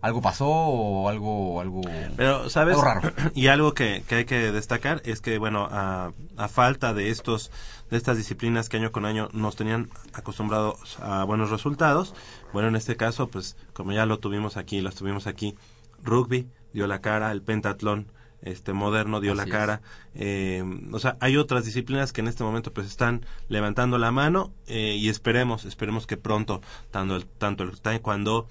algo 0.00 0.22
pasó 0.22 0.48
o 0.48 1.08
algo 1.08 1.60
algo 1.60 1.80
pero 2.16 2.48
sabes 2.50 2.80
raro. 2.80 3.12
y 3.34 3.48
algo 3.48 3.74
que, 3.74 4.04
que, 4.06 4.16
hay 4.16 4.24
que 4.24 4.52
destacar 4.52 5.02
es 5.04 5.20
que 5.20 5.38
bueno 5.38 5.68
a, 5.70 6.12
a, 6.36 6.48
falta 6.48 6.94
de 6.94 7.10
estos 7.10 7.50
de 7.90 7.96
estas 7.96 8.16
disciplinas 8.16 8.68
que 8.68 8.76
año 8.76 8.92
con 8.92 9.04
año 9.04 9.28
nos 9.32 9.56
tenían 9.56 9.90
acostumbrados 10.12 10.98
a 11.00 11.24
buenos 11.24 11.50
resultados 11.50 12.14
bueno 12.52 12.68
en 12.68 12.76
este 12.76 12.96
caso 12.96 13.28
pues 13.28 13.56
como 13.72 13.92
ya 13.92 14.06
lo 14.06 14.18
tuvimos 14.18 14.56
aquí 14.56 14.80
lo 14.80 14.92
tuvimos 14.92 15.26
aquí 15.26 15.56
rugby 16.02 16.48
dio 16.72 16.86
la 16.86 17.00
cara 17.00 17.32
el 17.32 17.42
pentatlón 17.42 18.06
este 18.42 18.72
moderno 18.72 19.20
dio 19.20 19.34
la 19.34 19.46
cara 19.46 19.80
eh, 20.14 20.62
o 20.92 20.98
sea 20.98 21.16
hay 21.20 21.36
otras 21.36 21.64
disciplinas 21.64 22.12
que 22.12 22.20
en 22.20 22.28
este 22.28 22.44
momento 22.44 22.72
pues 22.72 22.86
están 22.86 23.26
levantando 23.48 23.98
la 23.98 24.12
mano 24.12 24.52
eh, 24.68 24.94
y 24.96 25.08
esperemos 25.08 25.64
esperemos 25.64 26.06
que 26.06 26.16
pronto 26.16 26.60
tanto 26.90 27.16
el 27.16 27.26
tanto 27.26 27.64
el 27.64 27.80
taekwondo 27.80 28.46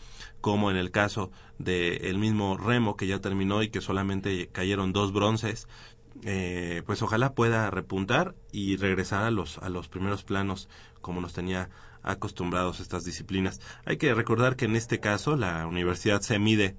como 0.47 0.71
en 0.71 0.77
el 0.77 0.91
caso 0.91 1.29
del 1.57 2.05
el 2.05 2.19
mismo 2.19 2.55
remo 2.55 2.95
que 2.95 3.05
ya 3.05 3.19
terminó 3.19 3.63
y 3.63 3.69
que 3.69 3.81
solamente 3.81 4.47
cayeron 4.47 4.93
dos 4.93 5.11
bronces 5.11 5.67
eh, 6.23 6.83
pues 6.85 7.01
ojalá 7.01 7.33
pueda 7.33 7.69
repuntar 7.69 8.33
y 8.53 8.77
regresar 8.77 9.25
a 9.25 9.29
los 9.29 9.57
a 9.57 9.67
los 9.67 9.89
primeros 9.89 10.23
planos 10.23 10.69
como 11.01 11.19
nos 11.19 11.33
tenía 11.33 11.69
acostumbrados 12.01 12.79
estas 12.79 13.03
disciplinas. 13.03 13.59
Hay 13.83 13.97
que 13.97 14.13
recordar 14.13 14.55
que 14.55 14.63
en 14.63 14.77
este 14.77 15.01
caso 15.01 15.35
la 15.35 15.67
universidad 15.67 16.21
se 16.21 16.39
mide 16.39 16.77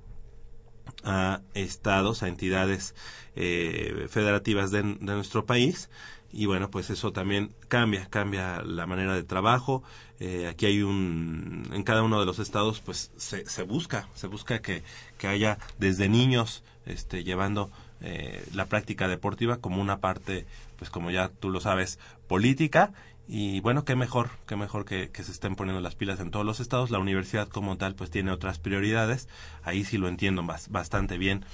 a 1.04 1.42
estados, 1.52 2.22
a 2.22 2.28
entidades 2.28 2.94
eh, 3.36 4.06
federativas 4.08 4.70
de, 4.70 4.82
nuestro 4.82 5.44
país 5.44 5.90
y 6.32 6.46
bueno, 6.46 6.70
pues 6.70 6.90
eso 6.90 7.12
también 7.12 7.54
cambia, 7.68 8.06
cambia 8.10 8.62
la 8.62 8.86
manera 8.86 9.14
de 9.14 9.22
trabajo. 9.22 9.82
Eh, 10.20 10.46
aquí 10.46 10.66
hay 10.66 10.82
un, 10.82 11.68
en 11.72 11.82
cada 11.84 12.02
uno 12.02 12.20
de 12.20 12.26
los 12.26 12.38
estados, 12.38 12.80
pues 12.80 13.10
se, 13.16 13.48
se 13.48 13.62
busca, 13.62 14.08
se 14.14 14.26
busca 14.26 14.60
que, 14.60 14.82
que 15.16 15.26
haya 15.26 15.58
desde 15.78 16.08
niños, 16.08 16.62
este, 16.84 17.24
llevando 17.24 17.70
eh, 18.00 18.44
la 18.52 18.66
práctica 18.66 19.08
deportiva 19.08 19.56
como 19.56 19.80
una 19.80 19.98
parte, 19.98 20.46
pues 20.76 20.90
como 20.90 21.10
ya 21.10 21.28
tú 21.28 21.50
lo 21.50 21.60
sabes, 21.60 21.98
política 22.26 22.92
y 23.26 23.60
bueno, 23.60 23.84
qué 23.84 23.96
mejor, 23.96 24.30
qué 24.46 24.56
mejor 24.56 24.84
que, 24.84 25.10
que, 25.10 25.24
se 25.24 25.32
estén 25.32 25.54
poniendo 25.54 25.80
las 25.80 25.94
pilas 25.94 26.20
en 26.20 26.30
todos 26.30 26.44
los 26.46 26.60
estados. 26.60 26.90
La 26.90 26.98
universidad 26.98 27.48
como 27.48 27.76
tal 27.76 27.94
pues 27.94 28.10
tiene 28.10 28.30
otras 28.30 28.58
prioridades. 28.58 29.28
Ahí 29.62 29.84
sí 29.84 29.98
lo 29.98 30.08
entiendo 30.08 30.42
bastante 30.70 31.18
bien. 31.18 31.44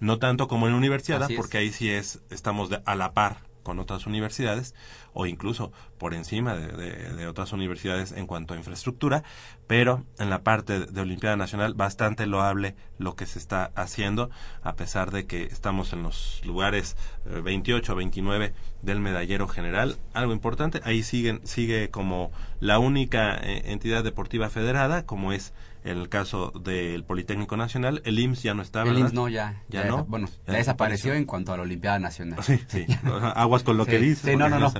No 0.00 0.18
tanto 0.18 0.48
como 0.48 0.66
en 0.66 0.72
la 0.72 0.78
universidad, 0.78 1.28
porque 1.36 1.58
ahí 1.58 1.72
sí 1.72 1.88
es, 1.88 2.20
estamos 2.30 2.70
a 2.84 2.94
la 2.94 3.12
par 3.14 3.53
con 3.64 3.80
otras 3.80 4.06
universidades 4.06 4.76
o 5.12 5.26
incluso 5.26 5.72
por 5.98 6.14
encima 6.14 6.54
de, 6.54 7.26
otras 7.26 7.52
universidades 7.52 8.12
en 8.12 8.26
cuanto 8.26 8.54
a 8.54 8.56
infraestructura, 8.56 9.24
pero 9.66 10.04
en 10.18 10.30
la 10.30 10.42
parte 10.42 10.86
de 10.86 11.00
Olimpiada 11.00 11.36
Nacional 11.36 11.74
bastante 11.74 12.26
loable 12.26 12.76
lo 12.98 13.16
que 13.16 13.26
se 13.26 13.40
está 13.40 13.72
haciendo, 13.74 14.30
a 14.62 14.76
pesar 14.76 15.10
de 15.10 15.26
que 15.26 15.44
estamos 15.44 15.92
en 15.92 16.02
los 16.02 16.42
lugares 16.44 16.96
28 17.24 17.92
o 17.92 17.96
29 17.96 18.54
del 18.82 19.00
medallero 19.00 19.48
general. 19.48 19.96
Algo 20.12 20.32
importante, 20.32 20.80
ahí 20.84 21.02
siguen, 21.02 21.40
sigue 21.44 21.90
como 21.90 22.30
la 22.60 22.78
única 22.78 23.36
eh, 23.36 23.62
entidad 23.72 24.04
deportiva 24.04 24.50
federada, 24.50 25.06
como 25.06 25.32
es 25.32 25.52
en 25.84 25.98
el 25.98 26.08
caso 26.08 26.50
del 26.50 27.04
Politécnico 27.04 27.58
Nacional, 27.58 28.00
el 28.06 28.18
IMSS 28.18 28.42
ya 28.42 28.54
no 28.54 28.62
está, 28.62 28.82
El 28.82 28.98
IMSS 28.98 29.12
no, 29.12 29.28
ya. 29.28 29.62
Ya, 29.68 29.84
no. 29.84 30.04
Bueno, 30.06 30.28
ya, 30.46 30.54
desapareció 30.54 31.12
en 31.12 31.26
cuanto 31.26 31.52
a 31.52 31.58
la 31.58 31.62
Olimpiada 31.62 31.98
Nacional. 31.98 32.42
Sí, 32.42 32.58
sí. 32.68 32.86
Aguas 33.34 33.62
con 33.62 33.76
lo 33.76 33.84
que 33.84 33.98
dices. 33.98 34.30
Sí, 34.30 34.36
no, 34.36 34.48
no, 34.48 34.58
no. 34.58 34.72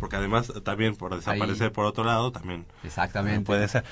Porque 0.00 0.16
además 0.16 0.52
también 0.64 0.96
por 0.96 1.14
desaparecer 1.14 1.70
por 1.72 1.84
otro 1.84 2.02
lado 2.02 2.32
también. 2.32 2.66
Exactamente. 2.82 3.46
Puede 3.46 3.68
ser. 3.68 3.84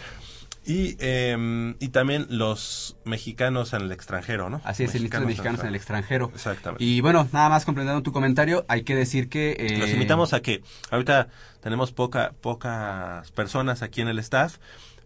Y, 0.66 0.96
eh, 0.98 1.74
y 1.78 1.88
también 1.88 2.26
los 2.28 2.96
mexicanos 3.04 3.72
en 3.72 3.82
el 3.82 3.92
extranjero, 3.92 4.50
¿no? 4.50 4.60
Así 4.64 4.82
es, 4.82 4.94
el 4.94 5.02
Instituto 5.02 5.20
de 5.20 5.26
Mexicanos 5.26 5.60
en 5.60 5.68
el 5.68 5.76
extranjero. 5.76 6.30
Exactamente. 6.34 6.84
Y 6.84 7.00
bueno, 7.00 7.26
nada 7.32 7.48
más 7.48 7.64
completando 7.64 8.02
tu 8.02 8.12
comentario, 8.12 8.66
hay 8.68 8.82
que 8.82 8.94
decir 8.94 9.28
que... 9.28 9.56
Eh... 9.58 9.78
Los 9.78 9.90
invitamos 9.90 10.34
a 10.34 10.42
que 10.42 10.62
ahorita 10.90 11.28
tenemos 11.62 11.92
poca, 11.92 12.34
pocas 12.40 13.30
personas 13.30 13.80
aquí 13.82 14.02
en 14.02 14.08
el 14.08 14.18
staff 14.18 14.58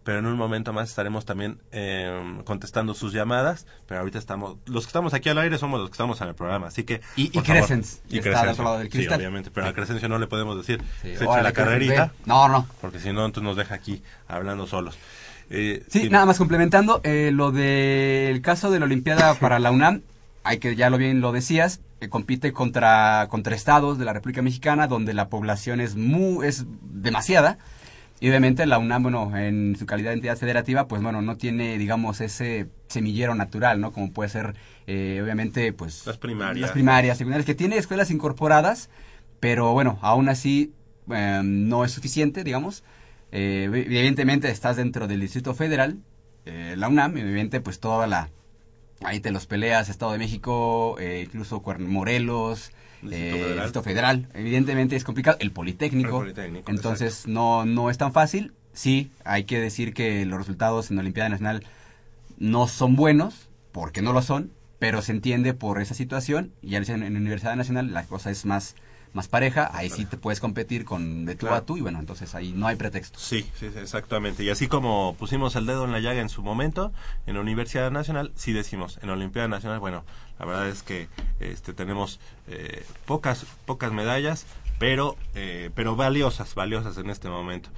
pero 0.03 0.19
en 0.19 0.25
un 0.25 0.37
momento 0.37 0.73
más 0.73 0.89
estaremos 0.89 1.25
también 1.25 1.59
eh, 1.71 2.41
contestando 2.45 2.93
sus 2.93 3.13
llamadas, 3.13 3.65
pero 3.87 4.01
ahorita 4.01 4.19
estamos, 4.19 4.57
los 4.65 4.85
que 4.85 4.89
estamos 4.89 5.13
aquí 5.13 5.29
al 5.29 5.37
aire 5.37 5.57
somos 5.57 5.79
los 5.79 5.89
que 5.89 5.93
estamos 5.93 6.19
en 6.21 6.27
el 6.27 6.35
programa, 6.35 6.67
así 6.67 6.83
que... 6.83 7.01
Y, 7.15 7.37
y 7.37 7.41
Crescens, 7.41 8.01
y 8.09 8.19
está 8.19 8.51
otro 8.51 8.63
lado 8.63 8.79
del 8.79 8.89
cristal. 8.89 9.17
Sí, 9.17 9.25
obviamente, 9.25 9.51
pero 9.51 9.67
a 9.67 9.73
Crescencio 9.73 10.09
no 10.09 10.19
le 10.19 10.27
podemos 10.27 10.57
decir, 10.57 10.83
se 11.01 11.13
echa 11.13 11.41
la 11.41 11.53
carrerita. 11.53 12.11
No, 12.25 12.47
no. 12.47 12.67
Porque 12.81 12.99
si 12.99 13.13
no, 13.13 13.25
entonces 13.25 13.43
nos 13.43 13.57
deja 13.57 13.75
aquí 13.75 14.03
hablando 14.27 14.67
solos. 14.67 14.97
Eh, 15.49 15.83
sí, 15.89 16.09
nada 16.09 16.25
más 16.25 16.37
complementando, 16.37 17.01
eh, 17.03 17.31
lo 17.33 17.51
del 17.51 18.41
caso 18.41 18.71
de 18.71 18.79
la 18.79 18.85
Olimpiada 18.85 19.33
para 19.39 19.59
la 19.59 19.71
UNAM, 19.71 20.01
hay 20.43 20.57
que, 20.57 20.75
ya 20.75 20.89
lo 20.89 20.97
bien 20.97 21.21
lo 21.21 21.31
decías, 21.31 21.79
que 21.99 22.09
compite 22.09 22.51
contra, 22.51 23.27
contra 23.29 23.55
estados 23.55 23.97
de 23.97 24.05
la 24.05 24.11
República 24.13 24.41
Mexicana 24.41 24.87
donde 24.87 25.13
la 25.13 25.29
población 25.29 25.79
es 25.79 25.95
muy, 25.95 26.45
es 26.45 26.65
demasiada, 26.81 27.57
y 28.23 28.29
obviamente 28.29 28.65
la 28.65 28.77
UNAM, 28.77 29.03
bueno, 29.03 29.35
en 29.35 29.75
su 29.77 29.85
calidad 29.85 30.11
de 30.11 30.13
entidad 30.13 30.37
federativa, 30.37 30.87
pues 30.87 31.03
bueno, 31.03 31.21
no 31.21 31.35
tiene, 31.35 31.77
digamos, 31.77 32.21
ese 32.21 32.69
semillero 32.87 33.35
natural, 33.35 33.81
¿no? 33.81 33.91
Como 33.91 34.13
puede 34.13 34.29
ser, 34.29 34.55
eh, 34.87 35.19
obviamente, 35.21 35.73
pues... 35.73 36.07
Las 36.07 36.19
primarias. 36.19 36.61
Las 36.61 36.71
primarias, 36.71 37.17
secundarias, 37.17 37.45
que 37.45 37.53
tiene 37.53 37.75
escuelas 37.75 38.11
incorporadas, 38.11 38.89
pero 39.41 39.73
bueno, 39.73 39.99
aún 40.01 40.29
así 40.29 40.71
em, 41.09 41.67
no 41.67 41.83
es 41.83 41.91
suficiente, 41.91 42.45
digamos. 42.45 42.85
Eh, 43.33 43.65
evidentemente 43.65 44.49
estás 44.49 44.77
dentro 44.77 45.05
del 45.09 45.19
Distrito 45.19 45.53
Federal, 45.53 45.97
eh, 46.45 46.75
la 46.77 46.87
UNAM, 46.87 47.17
y 47.17 47.23
obviamente 47.23 47.59
pues 47.59 47.81
toda 47.81 48.07
la... 48.07 48.29
Ahí 49.03 49.19
te 49.19 49.31
los 49.31 49.47
peleas, 49.47 49.89
Estado 49.89 50.13
de 50.13 50.19
México, 50.19 50.95
incluso 51.21 51.61
Morelos, 51.77 52.71
Distrito 53.09 53.79
eh, 53.79 53.83
Federal. 53.83 54.27
Evidentemente 54.33 54.95
es 54.95 55.03
complicado. 55.03 55.37
El 55.39 55.51
Politécnico. 55.51 56.25
entonces 56.67 57.27
no, 57.27 57.65
no 57.65 57.89
es 57.89 57.97
tan 57.97 58.13
fácil. 58.13 58.53
Sí, 58.73 59.11
hay 59.23 59.43
que 59.43 59.59
decir 59.59 59.93
que 59.93 60.25
los 60.25 60.39
resultados 60.39 60.89
en 60.89 60.97
la 60.97 61.01
Olimpiada 61.01 61.29
Nacional 61.29 61.63
no 62.37 62.67
son 62.67 62.95
buenos, 62.95 63.49
porque 63.71 64.01
no 64.01 64.13
lo 64.13 64.21
son, 64.21 64.51
pero 64.79 65.01
se 65.01 65.11
entiende 65.11 65.53
por 65.53 65.81
esa 65.81 65.93
situación. 65.93 66.51
Y 66.61 66.75
en 66.75 66.83
la 66.87 67.19
Universidad 67.19 67.55
Nacional 67.55 67.93
la 67.93 68.03
cosa 68.03 68.31
es 68.31 68.45
más 68.45 68.75
más 69.13 69.27
pareja, 69.27 69.69
ahí 69.73 69.89
sí 69.89 70.05
te 70.05 70.17
puedes 70.17 70.39
competir 70.39 70.85
con 70.85 71.25
de 71.25 71.35
tú 71.35 71.47
a 71.47 71.61
tú 71.61 71.77
y 71.77 71.81
bueno, 71.81 71.99
entonces 71.99 72.33
ahí 72.33 72.51
no 72.55 72.67
hay 72.67 72.75
pretexto. 72.75 73.19
Sí, 73.19 73.49
sí, 73.59 73.67
exactamente. 73.75 74.43
Y 74.43 74.49
así 74.49 74.67
como 74.67 75.15
pusimos 75.17 75.55
el 75.55 75.67
dedo 75.67 75.85
en 75.85 75.91
la 75.91 75.99
llaga 75.99 76.19
en 76.19 76.29
su 76.29 76.41
momento, 76.41 76.91
en 77.27 77.35
la 77.35 77.41
Universidad 77.41 77.91
Nacional, 77.91 78.31
sí 78.35 78.53
decimos, 78.53 78.99
en 79.01 79.07
la 79.07 79.13
Olimpiada 79.13 79.47
Nacional, 79.47 79.79
bueno, 79.79 80.03
la 80.39 80.45
verdad 80.45 80.67
es 80.67 80.81
que 80.81 81.07
este, 81.39 81.73
tenemos 81.73 82.19
eh, 82.47 82.83
pocas, 83.05 83.45
pocas 83.65 83.91
medallas, 83.91 84.45
pero, 84.79 85.15
eh, 85.35 85.69
pero 85.75 85.95
valiosas, 85.95 86.55
valiosas 86.55 86.97
en 86.97 87.09
este 87.09 87.29
momento. 87.29 87.69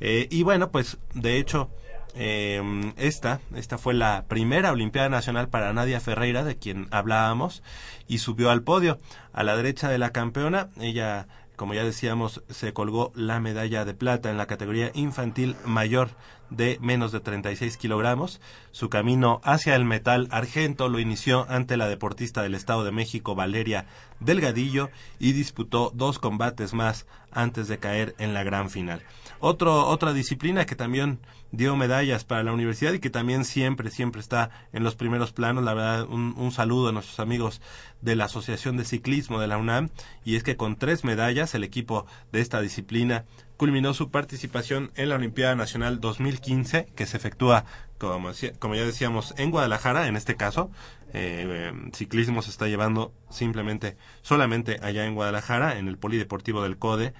Eh, 0.00 0.28
y 0.30 0.42
bueno, 0.44 0.70
pues 0.70 0.98
de 1.14 1.38
hecho, 1.38 1.70
eh, 2.14 2.92
esta, 2.96 3.40
esta 3.54 3.78
fue 3.78 3.94
la 3.94 4.24
primera 4.28 4.72
Olimpiada 4.72 5.08
Nacional 5.08 5.48
para 5.48 5.72
Nadia 5.72 6.00
Ferreira, 6.00 6.44
de 6.44 6.56
quien 6.56 6.88
hablábamos, 6.90 7.62
y 8.06 8.18
subió 8.18 8.50
al 8.50 8.62
podio. 8.62 8.98
A 9.32 9.42
la 9.42 9.56
derecha 9.56 9.88
de 9.88 9.98
la 9.98 10.10
campeona, 10.10 10.68
ella, 10.80 11.26
como 11.56 11.74
ya 11.74 11.84
decíamos, 11.84 12.42
se 12.48 12.72
colgó 12.72 13.12
la 13.14 13.40
medalla 13.40 13.84
de 13.84 13.94
plata 13.94 14.30
en 14.30 14.38
la 14.38 14.46
categoría 14.46 14.90
infantil 14.94 15.56
mayor 15.64 16.10
de 16.50 16.78
menos 16.80 17.10
de 17.12 17.20
36 17.20 17.76
kilogramos. 17.76 18.40
Su 18.70 18.88
camino 18.88 19.40
hacia 19.42 19.74
el 19.74 19.84
metal 19.84 20.28
argento 20.30 20.88
lo 20.88 21.00
inició 21.00 21.46
ante 21.48 21.76
la 21.76 21.88
deportista 21.88 22.42
del 22.42 22.54
Estado 22.54 22.84
de 22.84 22.92
México, 22.92 23.34
Valeria 23.34 23.86
Delgadillo, 24.20 24.90
y 25.18 25.32
disputó 25.32 25.90
dos 25.94 26.18
combates 26.18 26.74
más 26.74 27.06
antes 27.32 27.68
de 27.68 27.78
caer 27.78 28.14
en 28.18 28.34
la 28.34 28.44
gran 28.44 28.70
final. 28.70 29.02
Otro, 29.40 29.86
otra 29.86 30.12
disciplina 30.12 30.66
que 30.66 30.76
también 30.76 31.18
dio 31.52 31.76
medallas 31.76 32.24
para 32.24 32.42
la 32.42 32.52
universidad 32.52 32.92
y 32.92 32.98
que 32.98 33.10
también 33.10 33.44
siempre, 33.44 33.90
siempre 33.90 34.20
está 34.20 34.50
en 34.72 34.82
los 34.84 34.94
primeros 34.96 35.32
planos. 35.32 35.64
La 35.64 35.74
verdad, 35.74 36.06
un, 36.08 36.34
un, 36.36 36.52
saludo 36.52 36.88
a 36.88 36.92
nuestros 36.92 37.20
amigos 37.20 37.60
de 38.00 38.16
la 38.16 38.24
Asociación 38.24 38.76
de 38.76 38.84
Ciclismo 38.84 39.40
de 39.40 39.46
la 39.46 39.58
UNAM. 39.58 39.90
Y 40.24 40.36
es 40.36 40.42
que 40.42 40.56
con 40.56 40.76
tres 40.76 41.04
medallas, 41.04 41.54
el 41.54 41.64
equipo 41.64 42.06
de 42.32 42.40
esta 42.40 42.60
disciplina 42.60 43.24
culminó 43.56 43.94
su 43.94 44.10
participación 44.10 44.90
en 44.96 45.08
la 45.08 45.16
Olimpiada 45.16 45.54
Nacional 45.54 46.00
2015, 46.00 46.86
que 46.94 47.06
se 47.06 47.16
efectúa, 47.16 47.64
como, 47.98 48.30
como 48.58 48.74
ya 48.74 48.84
decíamos, 48.84 49.34
en 49.38 49.50
Guadalajara, 49.50 50.08
en 50.08 50.16
este 50.16 50.36
caso. 50.36 50.70
Eh, 51.16 51.72
ciclismo 51.92 52.42
se 52.42 52.50
está 52.50 52.66
llevando 52.66 53.12
simplemente, 53.30 53.96
solamente 54.22 54.80
allá 54.82 55.06
en 55.06 55.14
Guadalajara, 55.14 55.78
en 55.78 55.86
el 55.86 55.96
Polideportivo 55.96 56.62
del 56.62 56.76
CODE 56.76 57.14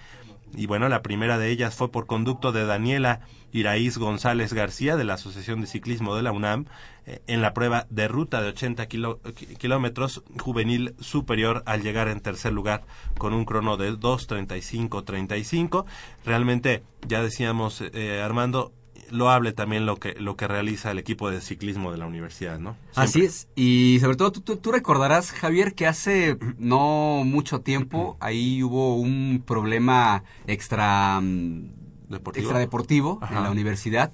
y 0.57 0.67
bueno, 0.67 0.89
la 0.89 1.03
primera 1.03 1.39
de 1.39 1.51
ellas 1.51 1.75
fue 1.75 1.91
por 1.91 2.07
conducto 2.07 2.53
de 2.53 2.65
Daniela 2.65 3.21
Iraíz 3.53 3.99
González 3.99 4.53
García 4.53 4.97
de 4.97 5.05
la 5.05 5.15
Asociación 5.15 5.61
de 5.61 5.67
Ciclismo 5.67 6.17
de 6.17 6.23
la 6.23 6.33
UNAM 6.33 6.67
eh, 7.07 7.21
en 7.27 7.43
la 7.43 7.55
prueba 7.55 7.87
de 7.91 8.09
ruta 8.09 8.43
de 8.43 8.49
80 8.49 8.87
kilómetros 8.87 10.23
juvenil 10.41 10.95
superior 11.01 11.63
al 11.67 11.83
llegar 11.83 12.09
en 12.09 12.21
tercer 12.21 12.53
lugar 12.53 12.85
con 13.19 13.33
un 13.33 13.45
crono 13.45 13.77
de 13.77 13.93
2.35.35. 13.93 15.85
Realmente, 16.25 16.83
ya 17.07 17.23
decíamos, 17.23 17.81
eh, 17.81 18.21
Armando, 18.23 18.73
lo 19.11 19.31
hable 19.31 19.53
también 19.53 19.87
lo 19.87 19.97
que 19.97 20.15
lo 20.19 20.37
que 20.37 20.49
realiza 20.49 20.91
el 20.91 20.99
equipo 20.99 21.31
de 21.31 21.41
ciclismo 21.41 21.93
de 21.93 21.99
la 21.99 22.07
universidad, 22.07 22.59
¿no? 22.59 22.77
Así 22.95 23.23
es, 23.23 23.49
y 23.55 23.99
sobre 24.01 24.17
todo 24.17 24.33
tú, 24.33 24.73
recordarás, 24.73 25.33
Javier, 25.33 25.75
que 25.75 25.87
hace 25.87 26.37
no 26.59 27.23
mucho 27.25 27.61
tiempo 27.61 28.17
ahí 28.21 28.63
hubo 28.63 28.97
un 28.97 29.43
problema 29.47 30.25
extra 30.47 31.21
mm, 31.21 32.09
deportivo, 32.09 32.45
extra 32.45 32.59
deportivo 32.59 33.21
en 33.31 33.43
la 33.43 33.51
universidad 33.51 34.13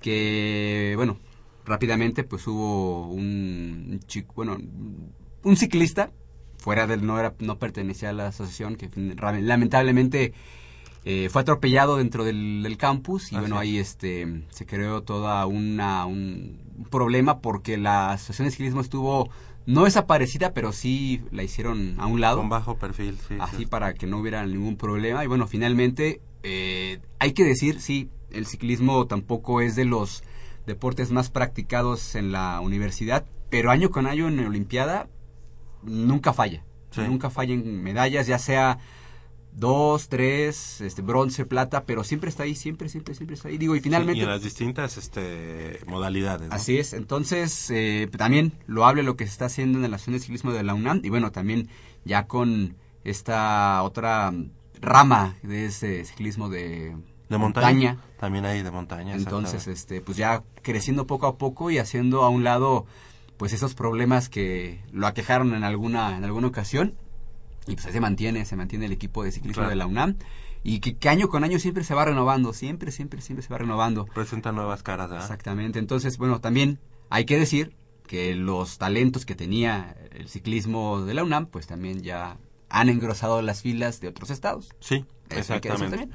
que, 0.00 0.94
bueno, 0.96 1.18
rápidamente 1.64 2.24
pues 2.24 2.46
hubo 2.46 3.08
un 3.08 4.00
chico, 4.06 4.32
bueno, 4.34 4.58
un 5.42 5.56
ciclista 5.56 6.10
fuera 6.58 6.86
del 6.86 7.06
no 7.06 7.18
era 7.18 7.34
no 7.38 7.58
pertenecía 7.58 8.10
a 8.10 8.12
la 8.12 8.28
asociación 8.28 8.76
que 8.76 8.88
lamentablemente 8.96 10.32
eh, 11.10 11.30
fue 11.30 11.40
atropellado 11.40 11.96
dentro 11.96 12.22
del, 12.22 12.76
campus 12.76 13.32
y 13.32 13.36
bueno, 13.38 13.58
ahí 13.58 13.78
este 13.78 14.44
se 14.50 14.66
creó 14.66 15.02
toda 15.02 15.46
una 15.46 16.04
un 16.04 16.86
problema 16.90 17.40
porque 17.40 17.78
la 17.78 18.12
asociación 18.12 18.44
de 18.44 18.50
ciclismo 18.50 18.82
estuvo 18.82 19.30
no 19.64 19.84
desaparecida, 19.84 20.52
pero 20.52 20.70
sí 20.70 21.22
la 21.30 21.42
hicieron 21.42 21.94
a 21.98 22.04
un 22.04 22.20
lado. 22.20 22.36
Con 22.36 22.50
bajo 22.50 22.76
perfil, 22.76 23.16
sí. 23.26 23.36
Así 23.40 23.64
para 23.64 23.94
que 23.94 24.06
no 24.06 24.18
hubiera 24.18 24.44
ningún 24.44 24.76
problema. 24.76 25.24
Y 25.24 25.28
bueno, 25.28 25.46
finalmente, 25.46 26.20
eh, 26.42 27.00
hay 27.18 27.32
que 27.32 27.44
decir, 27.44 27.80
sí, 27.80 28.10
el 28.30 28.44
ciclismo 28.44 29.06
tampoco 29.06 29.62
es 29.62 29.76
de 29.76 29.86
los 29.86 30.22
deportes 30.66 31.10
más 31.10 31.30
practicados 31.30 32.16
en 32.16 32.32
la 32.32 32.60
universidad, 32.60 33.24
pero 33.48 33.70
año 33.70 33.88
con 33.88 34.06
año 34.06 34.28
en 34.28 34.36
la 34.36 34.46
Olimpiada 34.46 35.08
nunca 35.82 36.34
falla. 36.34 36.64
Nunca 36.96 37.30
fallan 37.30 37.82
medallas, 37.82 38.26
ya 38.26 38.38
sea 38.38 38.78
dos, 39.58 40.08
tres, 40.08 40.80
este, 40.80 41.02
bronce, 41.02 41.44
plata, 41.44 41.84
pero 41.84 42.04
siempre 42.04 42.30
está 42.30 42.44
ahí, 42.44 42.54
siempre, 42.54 42.88
siempre, 42.88 43.14
siempre 43.14 43.34
está 43.34 43.48
ahí. 43.48 43.58
Digo, 43.58 43.74
y 43.74 43.80
finalmente... 43.80 44.20
y 44.20 44.22
en 44.22 44.28
las 44.28 44.42
distintas 44.42 44.96
este, 44.96 45.80
modalidades. 45.86 46.50
Así 46.52 46.78
es, 46.78 46.92
entonces 46.92 47.70
eh, 47.70 48.08
también 48.16 48.52
lo 48.66 48.86
hable 48.86 49.02
lo 49.02 49.16
que 49.16 49.24
se 49.26 49.32
está 49.32 49.46
haciendo 49.46 49.78
en 49.78 49.90
la 49.90 49.96
Asociación 49.96 50.14
de 50.14 50.20
Ciclismo 50.20 50.52
de 50.52 50.62
la 50.62 50.74
UNAM 50.74 51.00
y 51.02 51.08
bueno, 51.08 51.32
también 51.32 51.68
ya 52.04 52.26
con 52.26 52.76
esta 53.04 53.82
otra 53.82 54.32
rama 54.80 55.36
de 55.42 55.66
ese 55.66 56.04
ciclismo 56.04 56.48
de, 56.48 56.96
de 57.28 57.38
montaña. 57.38 57.98
También 58.18 58.44
hay 58.44 58.62
de 58.62 58.70
montaña. 58.70 59.14
Entonces, 59.14 59.66
este, 59.66 60.00
pues 60.00 60.16
ya 60.16 60.42
creciendo 60.62 61.06
poco 61.06 61.26
a 61.26 61.36
poco 61.36 61.70
y 61.70 61.78
haciendo 61.78 62.22
a 62.22 62.28
un 62.28 62.44
lado 62.44 62.86
pues 63.36 63.52
esos 63.52 63.74
problemas 63.74 64.28
que 64.28 64.82
lo 64.92 65.06
aquejaron 65.06 65.54
en 65.54 65.62
alguna, 65.62 66.16
en 66.16 66.24
alguna 66.24 66.48
ocasión 66.48 66.94
y 67.68 67.74
pues 67.74 67.86
ahí 67.86 67.92
se 67.92 68.00
mantiene, 68.00 68.44
se 68.44 68.56
mantiene 68.56 68.86
el 68.86 68.92
equipo 68.92 69.22
de 69.22 69.30
ciclismo 69.30 69.68
de 69.68 69.76
la 69.76 69.86
UNAM 69.86 70.16
y 70.64 70.80
que, 70.80 71.08
año 71.08 71.28
con 71.28 71.44
año 71.44 71.58
siempre 71.58 71.84
se 71.84 71.94
va 71.94 72.04
renovando, 72.04 72.52
siempre, 72.52 72.90
siempre, 72.90 73.20
siempre 73.20 73.46
se 73.46 73.52
va 73.52 73.58
renovando. 73.58 74.06
Presenta 74.06 74.52
nuevas 74.52 74.82
caras, 74.82 75.10
¿verdad? 75.10 75.24
Exactamente, 75.24 75.78
entonces, 75.78 76.18
bueno, 76.18 76.40
también 76.40 76.78
hay 77.10 77.24
que 77.24 77.38
decir 77.38 77.74
que 78.06 78.34
los 78.34 78.78
talentos 78.78 79.26
que 79.26 79.34
tenía 79.34 79.96
el 80.12 80.28
ciclismo 80.28 81.02
de 81.02 81.14
la 81.14 81.24
UNAM, 81.24 81.46
pues 81.46 81.66
también 81.66 82.02
ya 82.02 82.38
han 82.70 82.88
engrosado 82.88 83.42
las 83.42 83.62
filas 83.62 84.00
de 84.00 84.08
otros 84.08 84.30
estados. 84.30 84.74
Sí, 84.80 85.04
exactamente. 85.30 86.08